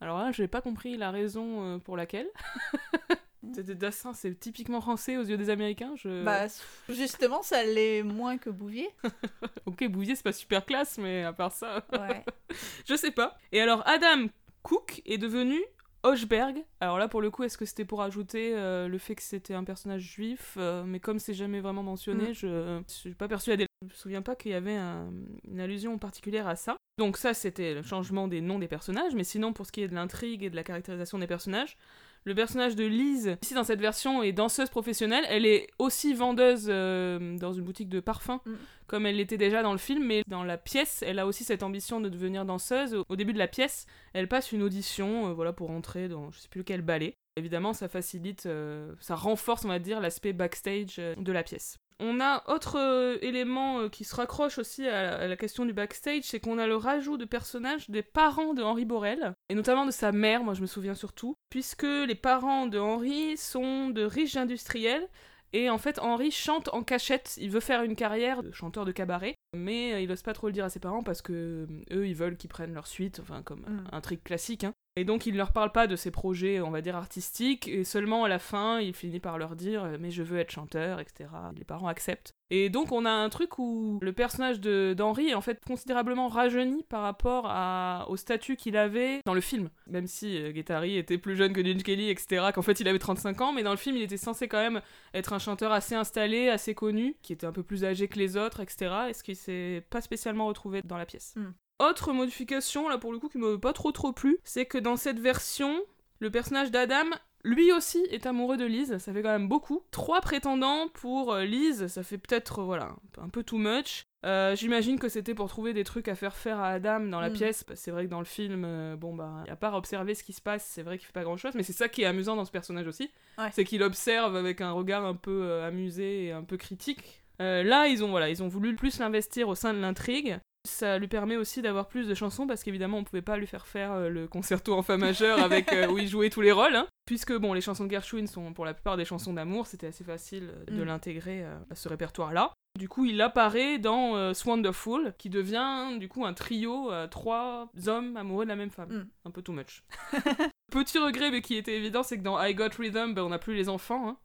Alors 0.01 0.19
là, 0.19 0.33
je 0.33 0.43
n'ai 0.43 0.49
pas 0.49 0.61
compris 0.61 0.97
la 0.97 1.11
raison 1.11 1.63
euh, 1.65 1.79
pour 1.79 1.97
laquelle. 1.97 2.29
Dassin, 3.43 4.13
c'est 4.13 4.39
typiquement 4.39 4.81
français 4.81 5.17
aux 5.17 5.23
yeux 5.23 5.37
des 5.37 5.51
Américains. 5.51 5.93
Je... 5.97 6.25
Bah, 6.25 6.47
justement, 6.89 7.43
ça 7.43 7.65
l'est 7.65 8.03
moins 8.03 8.39
que 8.39 8.51
Bouvier. 8.51 8.89
ok, 9.67 9.89
Bouvier, 9.89 10.15
c'est 10.15 10.23
pas 10.23 10.33
super 10.33 10.65
classe, 10.65 10.99
mais 10.99 11.25
à 11.25 11.33
part 11.33 11.53
ça. 11.53 11.85
Ouais. 11.93 12.25
je 12.89 12.95
sais 12.95 13.11
pas. 13.11 13.39
Et 13.53 13.61
alors, 13.61 13.87
Adam 13.87 14.27
Cook 14.63 15.03
est 15.07 15.19
devenu 15.19 15.59
Hochberg. 16.03 16.65
Alors 16.81 16.99
là, 16.99 17.09
pour 17.09 17.21
le 17.21 17.31
coup, 17.31 17.45
est-ce 17.45 17.59
que 17.59 17.65
c'était 17.65 17.85
pour 17.85 18.03
ajouter 18.03 18.55
euh, 18.55 18.89
le 18.89 18.99
fait 18.99 19.15
que 19.15 19.23
c'était 19.23 19.55
un 19.55 19.65
personnage 19.65 20.03
juif 20.03 20.55
euh, 20.59 20.85
Mais 20.85 21.01
comme 21.01 21.19
c'est 21.19 21.35
jamais 21.35 21.61
vraiment 21.61 21.83
mentionné, 21.83 22.31
mm. 22.31 22.35
je, 22.35 22.83
je 22.89 22.93
suis 22.93 23.15
pas 23.15 23.29
persuadée. 23.29 23.70
Je 23.83 23.87
me 23.87 23.95
souviens 23.95 24.20
pas 24.20 24.37
qu'il 24.37 24.51
y 24.51 24.55
avait 24.55 24.76
une 24.76 25.59
allusion 25.59 25.97
particulière 25.97 26.47
à 26.47 26.55
ça. 26.55 26.76
Donc 26.99 27.16
ça, 27.16 27.33
c'était 27.33 27.72
le 27.72 27.83
changement 27.83 28.28
des 28.28 28.43
noms 28.43 28.59
des 28.59 28.68
personnages. 28.68 29.14
Mais 29.14 29.24
sinon, 29.24 29.55
pour 29.55 29.64
ce 29.64 29.72
qui 29.72 29.81
est 29.81 29.89
de 29.89 29.95
l'intrigue 29.95 30.43
et 30.45 30.51
de 30.51 30.57
la 30.57 30.62
caractérisation 30.62 31.18
des 31.18 31.26
personnages, 31.26 31.78
le 32.24 32.35
personnage 32.35 32.76
de 32.76 32.85
Lise, 32.85 33.39
ici 33.41 33.55
dans 33.55 33.64
cette 33.64 33.81
version, 33.81 34.22
est 34.22 34.33
danseuse 34.33 34.68
professionnelle. 34.68 35.24
Elle 35.31 35.47
est 35.47 35.68
aussi 35.78 36.12
vendeuse 36.12 36.66
euh, 36.68 37.39
dans 37.39 37.55
une 37.55 37.64
boutique 37.64 37.89
de 37.89 38.01
parfums, 38.01 38.41
mm. 38.45 38.55
comme 38.87 39.07
elle 39.07 39.16
l'était 39.16 39.39
déjà 39.39 39.62
dans 39.62 39.72
le 39.72 39.78
film, 39.78 40.05
mais 40.05 40.24
dans 40.26 40.45
la 40.45 40.59
pièce, 40.59 41.03
elle 41.07 41.18
a 41.18 41.26
aussi 41.26 41.45
cette 41.45 41.62
ambition 41.62 42.03
de 42.03 42.11
devenir 42.11 42.45
danseuse. 42.45 43.03
Au 43.09 43.16
début 43.16 43.33
de 43.33 43.39
la 43.39 43.49
pièce, 43.49 43.87
elle 44.12 44.28
passe 44.28 44.53
une 44.53 44.62
audition 44.62 45.28
euh, 45.28 45.33
voilà, 45.33 45.55
pour 45.55 45.70
entrer 45.70 46.09
dans 46.09 46.31
je 46.31 46.41
sais 46.41 46.49
plus 46.49 46.64
quel 46.64 46.83
ballet. 46.83 47.14
Évidemment, 47.37 47.72
ça 47.72 47.89
facilite, 47.89 48.45
euh, 48.45 48.93
ça 49.01 49.14
renforce, 49.14 49.64
on 49.64 49.68
va 49.68 49.78
dire, 49.78 50.01
l'aspect 50.01 50.35
backstage 50.35 50.97
de 50.97 51.33
la 51.33 51.43
pièce. 51.43 51.78
On 52.03 52.19
a 52.19 52.43
autre 52.51 52.79
euh, 52.79 53.19
élément 53.21 53.81
euh, 53.81 53.89
qui 53.91 54.05
se 54.05 54.17
raccroche 54.17 54.59
aussi 54.59 54.89
à, 54.89 55.29
la 55.29 55.37
question 55.37 55.67
du 55.67 55.75
backstage, 55.75 56.23
c'est 56.25 56.41
qu'on 56.41 56.57
a 56.57 56.67
le 56.67 56.77
rajout 56.77 57.19
de 57.19 57.27
personnages 57.27 57.91
des 57.91 58.03
parents 58.03 58.55
de 58.55 58.63
Henri 58.63 58.87
Borel, 58.87 59.35
et 59.51 59.55
notamment 59.55 59.85
de 59.85 59.91
sa 59.91 60.11
mère, 60.11 60.43
moi 60.43 60.55
je 60.55 60.63
me 60.63 60.67
souviens 60.67 60.95
surtout, 60.95 61.37
puisque 61.51 61.83
les 61.83 62.15
parents 62.15 62.67
de 62.67 62.79
Henri 62.79 63.37
sont 63.37 63.91
de 63.91 64.03
riches 64.03 64.37
industriels, 64.37 65.07
et 65.53 65.69
en 65.69 65.77
fait 65.77 65.99
Henri 65.99 66.31
chante 66.31 66.71
en 66.73 66.83
cachette, 66.83 67.37
il 67.39 67.51
veut 67.51 67.61
faire 67.61 67.83
une 67.83 67.97
carrière 67.97 68.43
de 68.43 68.51
chanteur 68.51 68.87
de 68.87 68.93
cabaret, 68.93 69.35
mais 69.55 70.03
il 70.03 70.09
n'ose 70.09 70.23
pas 70.23 70.33
trop 70.33 70.47
le 70.47 70.55
dire 70.55 70.65
à 70.65 70.71
ses 70.71 70.81
parents 70.81 71.03
parce 71.03 71.21
que 71.21 71.67
eux 71.93 72.07
ils 72.07 72.15
veulent 72.15 72.37
qu'ils 72.37 72.51
prennent 72.51 72.73
leur 72.73 72.87
suite, 72.87 73.19
enfin 73.21 73.43
comme 73.43 73.61
mm. 73.61 73.85
un 73.93 74.01
truc 74.01 74.25
classique. 74.25 74.65
Hein. 74.65 74.73
Et 74.97 75.05
donc 75.05 75.26
il 75.26 75.32
ne 75.32 75.38
leur 75.38 75.53
parle 75.53 75.70
pas 75.70 75.86
de 75.86 75.95
ses 75.95 76.11
projets, 76.11 76.61
on 76.61 76.70
va 76.70 76.80
dire, 76.80 76.97
artistiques, 76.97 77.68
et 77.68 77.84
seulement 77.84 78.24
à 78.24 78.28
la 78.28 78.38
fin, 78.38 78.80
il 78.80 78.93
finit 78.93 79.20
par 79.20 79.38
leur 79.38 79.55
dire 79.55 79.84
euh, 79.84 79.97
Mais 80.01 80.11
je 80.11 80.22
veux 80.22 80.38
être 80.38 80.51
chanteur, 80.51 80.99
etc. 80.99 81.30
Les 81.57 81.64
parents 81.64 81.86
acceptent. 81.86 82.34
Et 82.51 82.68
donc 82.68 82.91
on 82.91 83.05
a 83.05 83.11
un 83.11 83.28
truc 83.28 83.59
où 83.61 84.01
le 84.03 84.12
personnage 84.12 84.61
d'Henri 84.61 85.28
est 85.28 85.34
en 85.34 85.41
fait 85.41 85.64
considérablement 85.64 86.28
rajeuni 86.28 86.82
par 86.82 87.03
rapport 87.03 87.45
à, 87.47 88.07
au 88.09 88.16
statut 88.16 88.57
qu'il 88.57 88.76
avait 88.76 89.20
dans 89.24 89.34
le 89.34 89.41
film. 89.41 89.70
Même 89.86 90.09
si 90.09 90.36
euh, 90.36 90.51
Guettari 90.51 90.97
était 90.97 91.18
plus 91.18 91.36
jeune 91.36 91.53
que 91.53 91.64
Gene 91.64 91.82
Kelly, 91.82 92.11
etc., 92.11 92.49
qu'en 92.53 92.62
fait 92.62 92.80
il 92.80 92.88
avait 92.88 92.99
35 92.99 93.41
ans, 93.41 93.53
mais 93.53 93.62
dans 93.62 93.70
le 93.70 93.76
film 93.76 93.97
il 93.97 94.03
était 94.03 94.16
censé 94.16 94.49
quand 94.49 94.59
même 94.59 94.80
être 95.14 95.32
un 95.32 95.38
chanteur 95.38 95.70
assez 95.70 95.95
installé, 95.95 96.49
assez 96.49 96.74
connu, 96.74 97.14
qui 97.22 97.32
était 97.32 97.47
un 97.47 97.53
peu 97.53 97.62
plus 97.62 97.84
âgé 97.84 98.09
que 98.09 98.18
les 98.18 98.36
autres, 98.36 98.59
etc. 98.59 98.93
Et 99.09 99.14
ce 99.14 99.22
qui 99.22 99.36
s'est 99.36 99.84
pas 99.88 100.01
spécialement 100.01 100.47
retrouvé 100.47 100.82
dans 100.82 100.97
la 100.97 101.07
pièce. 101.07 101.34
Hmm. 101.36 101.53
Autre 101.81 102.12
modification, 102.12 102.91
là 102.91 102.99
pour 102.99 103.11
le 103.11 103.18
coup 103.18 103.31
qui 103.31 103.39
m'avait 103.39 103.59
pas 103.59 103.72
trop 103.72 103.91
trop 103.91 104.12
plu, 104.12 104.39
c'est 104.45 104.66
que 104.66 104.76
dans 104.76 104.97
cette 104.97 105.18
version, 105.18 105.81
le 106.18 106.31
personnage 106.31 106.70
d'Adam, 106.70 107.07
lui 107.43 107.72
aussi 107.72 108.07
est 108.11 108.26
amoureux 108.26 108.59
de 108.59 108.66
Lise, 108.66 108.99
ça 108.99 109.12
fait 109.14 109.22
quand 109.22 109.31
même 109.31 109.49
beaucoup. 109.49 109.83
Trois 109.91 110.20
prétendants 110.20 110.89
pour 110.93 111.33
euh, 111.33 111.45
Lise, 111.45 111.87
ça 111.87 112.03
fait 112.03 112.18
peut-être, 112.18 112.62
voilà, 112.62 112.97
un 113.16 113.31
peu 113.31 113.43
too 113.43 113.57
much. 113.57 114.05
Euh, 114.26 114.55
j'imagine 114.55 114.99
que 114.99 115.09
c'était 115.09 115.35
pour 115.35 115.49
trouver 115.49 115.72
des 115.72 115.85
trucs 115.85 116.09
à 116.09 116.14
faire 116.14 116.37
faire 116.37 116.61
à 116.61 116.68
Adam 116.68 117.01
dans 117.01 117.20
la 117.22 117.31
mm. 117.31 117.33
pièce. 117.33 117.64
C'est 117.74 117.91
vrai 117.91 118.05
que 118.05 118.11
dans 118.11 118.18
le 118.18 118.26
film, 118.26 118.64
euh, 118.66 118.97
bon 118.97 119.14
bah, 119.14 119.45
à 119.49 119.57
part 119.57 119.72
observer 119.72 120.14
ce 120.14 120.22
qui 120.22 120.35
se 120.35 120.43
passe, 120.43 120.66
c'est 120.66 120.83
vrai 120.83 120.99
qu'il 120.99 121.07
fait 121.07 121.14
pas 121.14 121.24
grand 121.24 121.39
chose, 121.39 121.55
mais 121.55 121.62
c'est 121.62 121.72
ça 121.72 121.89
qui 121.89 122.03
est 122.03 122.07
amusant 122.07 122.37
dans 122.37 122.45
ce 122.45 122.53
personnage 122.53 122.87
aussi. 122.87 123.11
C'est 123.53 123.64
qu'il 123.64 123.83
observe 123.83 124.37
avec 124.37 124.61
un 124.61 124.72
regard 124.72 125.07
un 125.07 125.14
peu 125.14 125.62
amusé 125.62 126.26
et 126.26 126.33
un 126.33 126.43
peu 126.43 126.59
critique. 126.59 127.22
là, 127.39 127.87
ils 127.87 128.05
ont, 128.05 128.11
voilà, 128.11 128.28
ils 128.28 128.43
ont 128.43 128.49
voulu 128.49 128.76
plus 128.76 128.99
l'investir 128.99 129.49
au 129.49 129.55
sein 129.55 129.72
de 129.72 129.78
l'intrigue. 129.78 130.39
Ça 130.69 130.99
lui 130.99 131.09
permet 131.09 131.37
aussi 131.37 131.63
d'avoir 131.63 131.89
plus 131.89 132.07
de 132.07 132.15
chansons 132.15 132.47
parce 132.47 132.63
qu'évidemment 132.63 132.99
on 132.99 133.05
pouvait 133.05 133.23
pas 133.23 133.37
lui 133.37 133.47
faire 133.47 133.67
faire 133.67 133.93
euh, 133.93 134.09
le 134.09 134.29
concerto 134.29 134.75
en 134.75 134.83
fa 134.83 134.97
majeur 134.97 135.39
avec 135.43 135.73
euh, 135.73 135.89
où 135.89 135.99
il 135.99 136.09
jouait 136.09 136.31
tous 136.31 136.43
les 136.43 136.53
rôles. 136.53 136.77
Hein. 136.77 136.87
puisque 137.07 137.37
bon, 137.37 137.55
les 137.55 137.61
chansons 137.61 137.87
de 137.87 137.91
Gershwin 137.91 138.27
sont 138.27 138.53
pour 138.53 138.65
la 138.65 138.75
plupart 138.75 138.97
des 138.97 139.05
chansons 139.05 139.33
d'amour, 139.33 139.67
c'était 139.67 139.89
assez 139.89 140.05
facile 140.05 140.51
euh, 140.53 140.65
de 140.67 140.83
mm. 140.83 140.87
l'intégrer 140.87 141.45
à 141.45 141.75
ce 141.75 141.89
répertoire-là. 141.89 142.53
Du 142.79 142.89
coup, 142.89 143.05
il 143.05 143.21
apparaît 143.21 143.79
dans 143.79 144.17
euh, 144.17 144.33
Wonderful, 144.47 145.15
qui 145.19 145.29
devient 145.29 145.99
du 145.99 146.09
coup 146.09 146.25
un 146.25 146.33
trio, 146.33 146.93
euh, 146.93 147.09
trois 147.09 147.69
hommes 147.87 148.17
amoureux 148.17 148.45
de 148.45 148.49
la 148.49 148.57
même 148.57 148.71
femme. 148.71 148.91
Mm. 148.91 149.09
Un 149.27 149.31
peu 149.31 149.43
too 149.43 149.53
much. 149.53 149.83
Petit 150.71 150.99
regret, 150.99 151.31
mais 151.33 151.43
qui 151.43 151.57
était 151.57 151.77
évident, 151.77 152.05
c'est 152.05 152.17
que 152.17 152.23
dans 152.23 152.41
I 152.41 152.55
Got 152.55 152.77
Rhythm, 152.79 153.13
ben, 153.13 153.23
on 153.23 153.31
n'a 153.31 153.39
plus 153.39 153.55
les 153.55 153.69
enfants. 153.69 154.09
hein. 154.09 154.17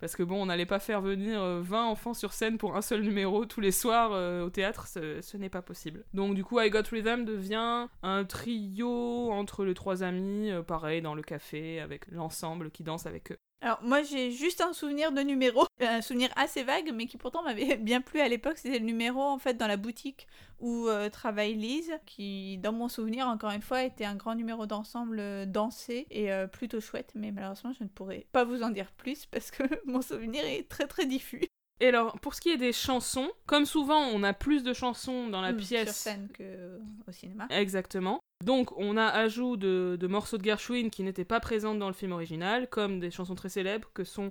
Parce 0.00 0.16
que 0.16 0.22
bon, 0.22 0.42
on 0.42 0.46
n'allait 0.46 0.66
pas 0.66 0.78
faire 0.78 1.00
venir 1.00 1.40
euh, 1.42 1.60
20 1.62 1.86
enfants 1.86 2.14
sur 2.14 2.32
scène 2.32 2.58
pour 2.58 2.76
un 2.76 2.82
seul 2.82 3.02
numéro 3.02 3.44
tous 3.46 3.60
les 3.60 3.72
soirs 3.72 4.12
euh, 4.12 4.44
au 4.44 4.50
théâtre, 4.50 4.86
ce, 4.86 5.20
ce 5.20 5.36
n'est 5.36 5.48
pas 5.48 5.62
possible. 5.62 6.04
Donc 6.14 6.34
du 6.34 6.44
coup, 6.44 6.60
I 6.60 6.70
Got 6.70 6.88
Rhythm 6.90 7.24
devient 7.24 7.88
un 8.02 8.24
trio 8.24 9.30
entre 9.32 9.64
les 9.64 9.74
trois 9.74 10.02
amis, 10.02 10.50
euh, 10.50 10.62
pareil, 10.62 11.02
dans 11.02 11.14
le 11.14 11.22
café, 11.22 11.80
avec 11.80 12.08
l'ensemble 12.10 12.70
qui 12.70 12.82
danse 12.82 13.06
avec 13.06 13.32
eux. 13.32 13.38
Alors 13.60 13.80
moi 13.82 14.02
j'ai 14.02 14.30
juste 14.30 14.60
un 14.60 14.72
souvenir 14.72 15.10
de 15.10 15.20
numéro, 15.20 15.64
un 15.80 16.00
souvenir 16.00 16.30
assez 16.36 16.62
vague 16.62 16.92
mais 16.94 17.06
qui 17.06 17.16
pourtant 17.16 17.42
m'avait 17.42 17.76
bien 17.78 18.00
plu 18.00 18.20
à 18.20 18.28
l'époque, 18.28 18.56
c'était 18.56 18.78
le 18.78 18.84
numéro 18.84 19.20
en 19.20 19.38
fait 19.38 19.54
dans 19.54 19.66
la 19.66 19.76
boutique 19.76 20.28
où 20.60 20.86
euh, 20.88 21.08
travaille 21.10 21.54
Lise, 21.54 21.92
qui 22.06 22.58
dans 22.58 22.72
mon 22.72 22.88
souvenir 22.88 23.26
encore 23.26 23.50
une 23.50 23.62
fois 23.62 23.82
était 23.82 24.04
un 24.04 24.14
grand 24.14 24.34
numéro 24.34 24.66
d'ensemble 24.66 25.18
euh, 25.18 25.44
dansé 25.44 26.06
et 26.10 26.32
euh, 26.32 26.46
plutôt 26.46 26.80
chouette 26.80 27.12
mais 27.14 27.32
malheureusement 27.32 27.72
je 27.76 27.82
ne 27.82 27.88
pourrais 27.88 28.26
pas 28.32 28.44
vous 28.44 28.62
en 28.62 28.70
dire 28.70 28.92
plus 28.92 29.26
parce 29.30 29.50
que 29.50 29.64
mon 29.86 30.02
souvenir 30.02 30.44
est 30.44 30.68
très 30.68 30.86
très 30.86 31.06
diffus. 31.06 31.46
Et 31.80 31.86
alors, 31.86 32.18
pour 32.18 32.34
ce 32.34 32.40
qui 32.40 32.50
est 32.50 32.56
des 32.56 32.72
chansons, 32.72 33.30
comme 33.46 33.64
souvent, 33.64 34.00
on 34.00 34.24
a 34.24 34.32
plus 34.32 34.64
de 34.64 34.72
chansons 34.72 35.28
dans 35.28 35.40
la 35.40 35.52
Mm, 35.52 35.56
pièce. 35.58 35.84
Sur 35.84 35.94
scène 35.94 36.28
que 36.34 36.80
au 37.06 37.12
cinéma. 37.12 37.46
Exactement. 37.50 38.18
Donc, 38.44 38.70
on 38.78 38.96
a 38.96 39.06
ajout 39.06 39.56
de, 39.56 39.96
de 39.98 40.06
morceaux 40.06 40.38
de 40.38 40.44
Gershwin 40.44 40.90
qui 40.90 41.02
n'étaient 41.02 41.24
pas 41.24 41.40
présents 41.40 41.74
dans 41.74 41.88
le 41.88 41.92
film 41.92 42.12
original, 42.12 42.68
comme 42.68 43.00
des 43.00 43.10
chansons 43.10 43.34
très 43.34 43.48
célèbres 43.48 43.90
que 43.92 44.04
sont 44.04 44.30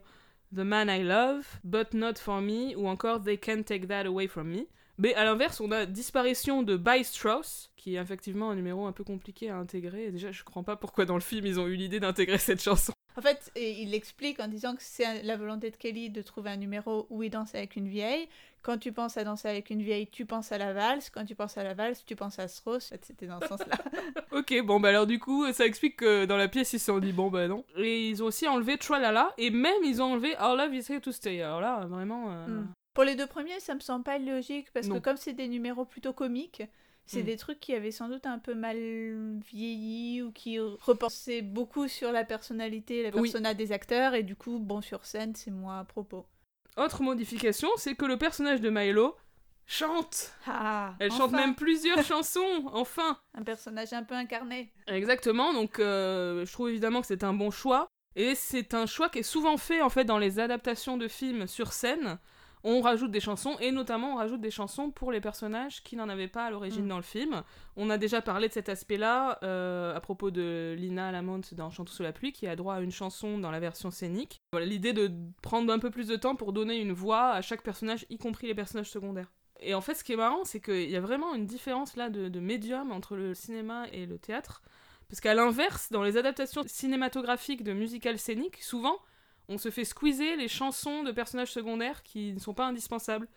The 0.56 0.60
Man 0.60 0.90
I 0.90 1.04
Love, 1.04 1.46
But 1.66 1.94
Not 1.94 2.16
For 2.16 2.42
Me, 2.42 2.74
ou 2.78 2.88
encore 2.88 3.22
They 3.22 3.38
Can't 3.38 3.64
Take 3.64 3.88
That 3.88 4.06
Away 4.06 4.28
From 4.28 4.48
Me. 4.48 4.68
Mais 4.98 5.14
à 5.16 5.24
l'inverse, 5.24 5.60
on 5.62 5.72
a 5.72 5.86
disparition 5.86 6.64
de 6.64 6.76
By 6.76 7.04
Strauss, 7.04 7.72
qui 7.78 7.96
est 7.96 8.02
effectivement 8.02 8.50
un 8.50 8.56
numéro 8.56 8.86
un 8.88 8.92
peu 8.92 9.04
compliqué 9.04 9.50
à 9.50 9.58
intégrer. 9.58 10.06
Et 10.06 10.12
déjà, 10.12 10.32
je 10.32 10.44
comprends 10.44 10.64
pas 10.64 10.76
pourquoi 10.76 11.06
dans 11.06 11.16
le 11.16 11.22
film 11.22 11.46
ils 11.46 11.60
ont 11.60 11.68
eu 11.68 11.76
l'idée 11.76 12.00
d'intégrer 12.00 12.38
cette 12.40 12.62
chanson. 12.62 12.94
En 13.16 13.22
fait, 13.22 13.52
il 13.56 13.90
l'explique 13.92 14.40
en 14.40 14.48
disant 14.48 14.76
que 14.76 14.82
c'est 14.84 15.24
la 15.24 15.38
volonté 15.38 15.72
de 15.72 15.76
Kelly 15.76 16.12
de 16.12 16.22
trouver 16.22 16.52
un 16.52 16.58
numéro 16.58 17.08
où 17.10 17.24
il 17.24 17.32
danse 17.32 17.56
avec 17.56 17.76
une 17.76 17.88
vieille. 17.88 18.28
Quand 18.62 18.78
tu 18.78 18.92
penses 18.92 19.18
à 19.18 19.24
danser 19.24 19.48
avec 19.48 19.70
une 19.72 19.82
vieille, 19.82 20.08
tu 20.08 20.26
penses 20.26 20.52
à 20.52 20.58
la 20.60 20.74
valse. 20.74 21.10
Quand 21.10 21.26
tu 21.26 21.34
penses 21.34 21.58
à 21.58 21.64
la 21.64 21.74
valse, 21.74 22.04
tu 22.06 22.16
penses 22.16 22.38
à 22.38 22.48
Strauss. 22.48 22.88
En 22.88 22.90
fait, 22.96 23.06
C'était 23.06 23.26
dans 23.28 23.40
ce 23.40 23.48
sens-là. 23.48 23.78
Ok, 24.32 24.54
bon 24.64 24.80
bah 24.80 24.90
alors 24.90 25.08
du 25.08 25.20
coup, 25.20 25.52
ça 25.54 25.66
explique 25.66 25.98
que 25.98 26.26
dans 26.26 26.38
la 26.38 26.48
pièce 26.48 26.74
ils 26.74 26.80
se 26.80 26.86
sont 26.88 27.00
dit 27.00 27.12
bon 27.14 27.30
bah 27.30 27.48
non. 27.48 27.64
Et 27.78 28.08
ils 28.10 28.22
ont 28.22 28.28
aussi 28.28 28.48
enlevé 28.48 28.78
Tralala, 28.78 29.34
et 29.38 29.50
même 29.50 29.84
ils 29.84 30.02
ont 30.02 30.14
enlevé 30.14 30.36
Our 30.40 30.56
Love 30.56 30.76
Is 30.76 30.92
Here 30.92 31.02
to 31.02 31.12
Stay. 31.12 31.42
Alors 31.42 31.62
là, 31.62 31.86
vraiment... 31.88 32.32
euh, 32.32 32.48
Mm. 32.48 32.68
Pour 32.98 33.04
les 33.04 33.14
deux 33.16 33.28
premiers, 33.28 33.60
ça 33.60 33.76
me 33.76 33.80
semble 33.80 34.04
pas 34.04 34.18
logique 34.18 34.72
parce 34.74 34.88
Non. 34.88 34.96
que 34.96 35.00
comme 35.02 35.18
c'est 35.18 35.34
des 35.34 35.48
numéros 35.48 35.86
plutôt 35.86 36.14
comiques, 36.14 36.64
c'est 37.06 37.22
Mm. 37.22 37.26
des 37.26 37.38
trucs 37.38 37.60
qui 37.60 37.76
avaient 37.76 37.92
sans 37.92 38.10
doute 38.10 38.26
un 38.26 38.40
peu 38.40 38.56
mal 38.56 38.76
vieilli 39.52 40.24
ou 40.24 40.32
qui 40.32 40.58
repensaient 40.58 41.44
beaucoup 41.44 41.88
sur 41.88 42.12
la 42.12 42.24
personnalité, 42.24 43.04
la 43.04 43.10
Oui. 43.16 43.30
persona 43.30 43.54
des 43.54 43.72
acteurs 43.72 44.16
et 44.16 44.24
du 44.24 44.36
coup, 44.36 44.58
bon, 44.58 44.82
sur 44.82 45.06
scène, 45.06 45.36
c'est 45.36 45.52
moins 45.52 45.80
à 45.82 45.84
propos. 45.84 46.26
Autre 46.76 47.04
modification, 47.04 47.70
c'est 47.78 47.94
que 47.94 48.06
le 48.06 48.18
personnage 48.18 48.62
de 48.62 48.72
Milo 48.72 49.16
chante. 49.68 50.34
Ah, 50.48 50.96
Elle 50.98 51.12
enfin, 51.12 51.18
chante 51.26 51.32
même 51.34 51.54
plusieurs 51.54 52.02
chansons, 52.04 52.66
enfin. 52.74 53.20
un 53.36 53.44
personnage 53.44 53.94
un 53.94 54.02
peu 54.04 54.16
incarné. 54.16 54.74
Exactement, 54.88 55.54
donc 55.54 55.78
euh, 55.80 56.48
je 56.48 56.52
trouve 56.52 56.70
évidemment 56.70 57.02
que 57.02 57.08
c'est 57.08 57.24
un 57.24 57.34
bon 57.34 57.52
choix. 57.52 57.86
Et 58.16 58.34
c'est 58.34 58.74
un 58.74 58.88
choix 58.88 59.10
qui 59.10 59.20
est 59.20 59.24
souvent 59.24 59.58
fait 59.58 59.82
en 59.82 59.90
fait 59.90 60.04
dans 60.04 60.18
les 60.18 60.40
adaptations 60.40 60.98
de 60.98 61.08
films 61.08 61.46
sur 61.46 61.72
scène. 61.74 62.18
On 62.64 62.82
rajoute 62.82 63.12
des 63.12 63.20
chansons 63.20 63.56
et 63.60 63.72
notamment 63.72 64.14
on 64.14 64.16
rajoute 64.18 64.42
des 64.42 64.52
chansons 64.52 64.90
pour 64.92 65.12
les 65.12 65.22
personnages 65.22 65.84
qui 65.84 65.96
n'en 65.96 66.10
avaient 66.10 66.28
pas 66.28 66.46
à 66.46 66.50
l'origine 66.50 66.86
Mm. 66.86 66.90
dans 66.90 66.98
le 66.98 67.04
film. 67.04 67.44
On 67.76 67.90
a 67.90 67.98
déjà 67.98 68.22
parlé 68.22 68.48
de 68.48 68.54
cet 68.54 68.68
aspect-là 68.70 69.40
euh, 69.44 69.96
à 69.96 70.00
propos 70.02 70.32
de 70.32 70.76
Lina 70.78 71.12
Lamont 71.12 71.42
dans 71.54 71.70
Chantons 71.70 71.92
sous 71.94 72.04
la 72.04 72.12
pluie 72.14 72.34
qui 72.34 72.48
a 72.48 72.56
droit 72.56 72.76
à 72.76 72.82
une 72.82 72.92
chanson 72.92 73.38
dans 73.38 73.52
la 73.52 73.60
version 73.60 73.92
scénique. 73.92 74.42
Voilà 74.52 74.66
l'idée 74.66 74.94
de 74.94 75.12
prendre 75.42 75.72
un 75.72 75.80
peu 75.80 75.92
plus 75.92 76.08
de 76.08 76.16
temps 76.16 76.36
pour 76.36 76.52
donner 76.54 76.78
une 76.80 76.92
voix 76.92 77.30
à 77.32 77.42
chaque 77.42 77.64
personnage, 77.64 78.06
y 78.10 78.18
compris 78.18 78.48
les 78.48 78.56
personnages 78.56 78.90
secondaires. 78.90 79.32
Et 79.60 79.74
en 79.74 79.82
fait, 79.82 79.96
ce 79.96 80.04
qui 80.04 80.14
est 80.14 80.18
marrant, 80.18 80.44
c'est 80.44 80.60
qu'il 80.60 80.90
y 80.90 80.96
a 80.96 81.02
vraiment 81.02 81.34
une 81.34 81.46
différence 81.46 81.96
là 81.96 82.10
de, 82.10 82.28
de 82.30 82.40
médium 82.40 82.92
entre 82.92 83.16
le 83.16 83.34
cinéma 83.34 83.86
et 83.92 84.06
le 84.06 84.20
théâtre. 84.20 84.62
Parce 85.10 85.22
qu'à 85.22 85.34
l'inverse, 85.34 85.92
dans 85.92 86.04
les 86.04 86.18
adaptations 86.18 86.64
cinématographiques 86.68 87.64
de 87.64 87.74
musicals 87.74 88.20
scéniques, 88.20 88.62
souvent, 88.62 88.98
on 89.50 89.58
se 89.58 89.70
fait 89.70 89.86
squeezer 89.86 90.36
les 90.36 90.48
chansons 90.48 91.04
de 91.04 91.12
personnages 91.12 91.52
secondaires 91.52 92.04
qui 92.04 92.34
ne 92.34 92.40
sont 92.40 92.54
pas 92.54 92.66
indispensables. 92.66 93.28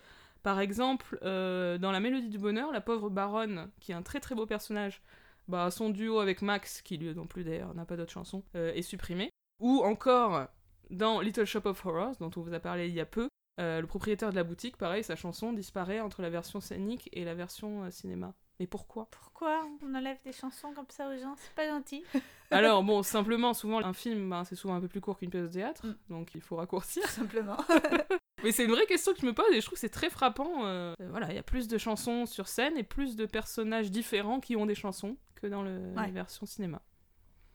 Par 0.42 0.60
exemple, 0.60 1.18
euh, 1.22 1.78
dans 1.78 1.92
La 1.92 2.00
Mélodie 2.00 2.28
du 2.30 2.38
Bonheur, 2.38 2.72
la 2.72 2.80
pauvre 2.80 3.10
baronne, 3.10 3.70
qui 3.80 3.92
est 3.92 3.94
un 3.94 4.02
très 4.02 4.20
très 4.20 4.34
beau 4.34 4.46
personnage, 4.46 5.02
bah, 5.48 5.70
son 5.70 5.90
duo 5.90 6.20
avec 6.20 6.42
Max, 6.42 6.82
qui 6.82 6.96
lui 6.96 7.14
non 7.14 7.26
plus 7.26 7.44
d'ailleurs 7.44 7.74
n'a 7.74 7.84
pas 7.84 7.96
d'autre 7.96 8.12
chanson, 8.12 8.42
euh, 8.54 8.72
est 8.72 8.82
supprimé. 8.82 9.30
Ou 9.60 9.82
encore, 9.84 10.46
dans 10.90 11.20
Little 11.20 11.44
Shop 11.44 11.62
of 11.64 11.84
Horrors, 11.84 12.16
dont 12.20 12.30
on 12.36 12.40
vous 12.40 12.54
a 12.54 12.60
parlé 12.60 12.88
il 12.88 12.94
y 12.94 13.00
a 13.00 13.06
peu, 13.06 13.28
euh, 13.60 13.80
le 13.80 13.86
propriétaire 13.86 14.30
de 14.30 14.36
la 14.36 14.44
boutique, 14.44 14.76
pareil, 14.78 15.04
sa 15.04 15.16
chanson 15.16 15.52
disparaît 15.52 16.00
entre 16.00 16.22
la 16.22 16.30
version 16.30 16.60
scénique 16.60 17.10
et 17.12 17.24
la 17.24 17.34
version 17.34 17.84
euh, 17.84 17.90
cinéma. 17.90 18.34
Mais 18.60 18.66
pourquoi? 18.66 19.08
Pourquoi 19.10 19.66
on 19.82 19.94
enlève 19.94 20.18
des 20.22 20.32
chansons 20.32 20.72
comme 20.74 20.84
ça 20.90 21.08
aux 21.08 21.16
gens? 21.18 21.34
C'est 21.38 21.54
pas 21.54 21.66
gentil. 21.66 22.04
Alors 22.50 22.82
bon, 22.84 23.02
simplement, 23.02 23.54
souvent 23.54 23.78
un 23.82 23.92
film, 23.94 24.28
ben, 24.30 24.44
c'est 24.44 24.54
souvent 24.54 24.74
un 24.74 24.80
peu 24.80 24.88
plus 24.88 25.00
court 25.00 25.18
qu'une 25.18 25.30
pièce 25.30 25.48
de 25.48 25.52
théâtre, 25.52 25.86
Mm. 25.86 25.94
donc 26.10 26.34
il 26.34 26.40
faut 26.42 26.56
raccourcir. 26.56 27.02
Simplement. 27.08 27.56
Mais 28.44 28.52
c'est 28.52 28.64
une 28.64 28.70
vraie 28.70 28.86
question 28.86 29.12
que 29.14 29.20
je 29.20 29.26
me 29.26 29.32
pose 29.34 29.46
et 29.52 29.60
je 29.60 29.66
trouve 29.66 29.74
que 29.74 29.80
c'est 29.80 29.88
très 29.88 30.10
frappant. 30.10 30.64
euh, 30.66 30.94
euh, 31.00 31.08
voilà, 31.10 31.30
il 31.30 31.34
y 31.36 31.38
a 31.38 31.42
plus 31.42 31.68
de 31.68 31.78
chansons 31.78 32.26
sur 32.26 32.48
scène 32.48 32.76
et 32.76 32.82
plus 32.82 33.16
de 33.16 33.26
personnages 33.26 33.90
différents 33.90 34.40
qui 34.40 34.56
ont 34.56 34.66
des 34.66 34.74
chansons 34.74 35.16
que 35.36 35.46
dans 35.46 35.62
le, 35.62 35.78
Ouais. 35.96 36.06
les 36.06 36.12
versions 36.12 36.44
cinéma. 36.46 36.82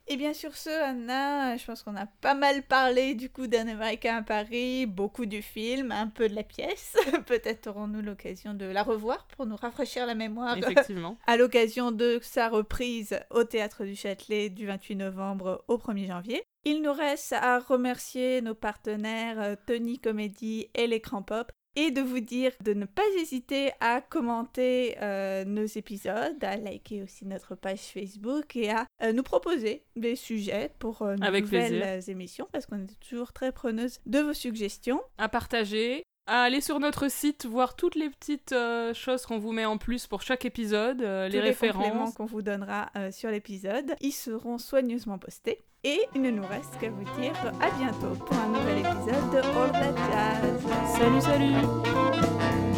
Et 0.08 0.18
bien 0.18 0.34
sur 0.34 0.56
ce, 0.56 0.70
Anna, 0.70 1.58
je 1.58 1.66
pense 1.66 1.82
qu'on 1.82 1.95
a 1.95 2.06
pas 2.06 2.36
mal 2.36 2.62
parlé 2.62 3.16
du 3.16 3.32
coup 3.32 3.47
d'un 3.47 3.68
Américain 3.68 4.18
à 4.18 4.22
Paris, 4.22 4.86
beaucoup 4.86 5.26
du 5.26 5.41
film, 5.41 5.91
un 5.91 6.08
peu 6.08 6.30
de 6.30 6.36
la 6.36 6.43
pièce. 6.43 6.95
Peut-être 7.26 7.68
aurons-nous 7.68 8.03
l'occasion 8.03 8.53
de 8.53 8.66
la 8.66 8.84
revoir 8.84 9.26
pour 9.36 9.47
nous 9.47 9.56
rafraîchir 9.56 10.06
la 10.06 10.14
mémoire 10.14 10.58
Effectivement. 10.58 11.18
à 11.28 11.38
l'occasion 11.38 11.91
de 11.91 12.20
sa 12.22 12.49
reprise 12.49 13.20
au 13.32 13.45
Théâtre 13.45 13.84
du 13.84 13.95
Châtelet 13.95 14.49
du 14.49 14.68
28 14.68 14.95
novembre 14.95 15.66
au 15.68 15.78
1er 15.78 16.08
janvier. 16.08 16.43
Il 16.66 16.84
nous 16.84 16.93
reste 16.93 17.34
à 17.34 17.58
remercier 17.58 18.41
nos 18.41 18.56
partenaires 18.56 19.41
euh, 19.41 19.56
Tony 19.66 19.97
Comedy 19.97 20.70
et 20.76 20.86
l'écran 20.86 21.24
pop 21.24 21.51
et 21.76 21.91
de 21.91 22.01
vous 22.01 22.19
dire 22.19 22.51
de 22.63 22.73
ne 22.73 22.86
pas 22.86 23.01
hésiter 23.19 23.71
à 23.80 24.01
commenter 24.01 24.95
euh, 25.01 25.45
nos 25.45 25.65
épisodes, 25.65 26.41
à 26.43 26.57
liker 26.57 27.03
aussi 27.03 27.26
notre 27.26 27.55
page 27.55 27.80
Facebook 27.80 28.55
et 28.55 28.71
à 28.71 28.86
euh, 29.03 29.13
nous 29.13 29.23
proposer 29.23 29.84
des 29.95 30.15
sujets 30.15 30.71
pour 30.80 31.01
euh, 31.01 31.15
nos 31.15 31.26
Avec 31.26 31.45
nouvelles 31.45 31.82
plaisir. 31.82 32.09
émissions 32.09 32.47
parce 32.51 32.65
qu'on 32.65 32.80
est 32.84 32.99
toujours 33.07 33.34
très 33.34 33.51
preneuse 33.51 33.99
de 34.05 34.19
vos 34.19 34.34
suggestions. 34.34 35.01
à 35.17 35.30
partager, 35.30 36.03
à 36.28 36.41
aller 36.43 36.61
sur 36.61 36.80
notre 36.80 37.07
site, 37.09 37.45
voir 37.45 37.76
toutes 37.76 37.95
les 37.95 38.09
petites 38.09 38.51
euh, 38.51 38.93
choses 38.95 39.26
qu'on 39.28 39.38
vous 39.38 39.51
met 39.51 39.65
en 39.65 39.78
plus 39.78 40.07
pour 40.07 40.23
chaque 40.23 40.43
épisode, 40.45 41.01
euh, 41.01 41.28
les 41.28 41.34
les 41.34 41.39
références. 41.41 42.15
qu'on 42.15 42.26
vous 42.26 42.41
donnera 42.41 42.89
euh, 42.95 43.11
sur 43.11 43.30
l'épisode, 43.30 43.95
ils 44.01 44.11
seront 44.11 44.57
soigneusement 44.57 45.19
postés. 45.19 45.61
Et 45.88 46.01
il 46.15 46.21
ne 46.23 46.31
nous 46.31 46.47
reste 46.47 46.79
qu'à 46.81 46.89
vous 46.89 47.03
dire 47.21 47.36
à 47.61 47.69
bientôt 47.77 48.15
pour 48.25 48.36
un 48.36 48.47
nouvel 48.47 48.79
épisode 48.79 49.29
de 49.31 49.38
All 49.38 49.71
That 49.71 49.95
Jazz. 50.09 50.65
Salut, 50.97 51.21
salut 51.21 52.74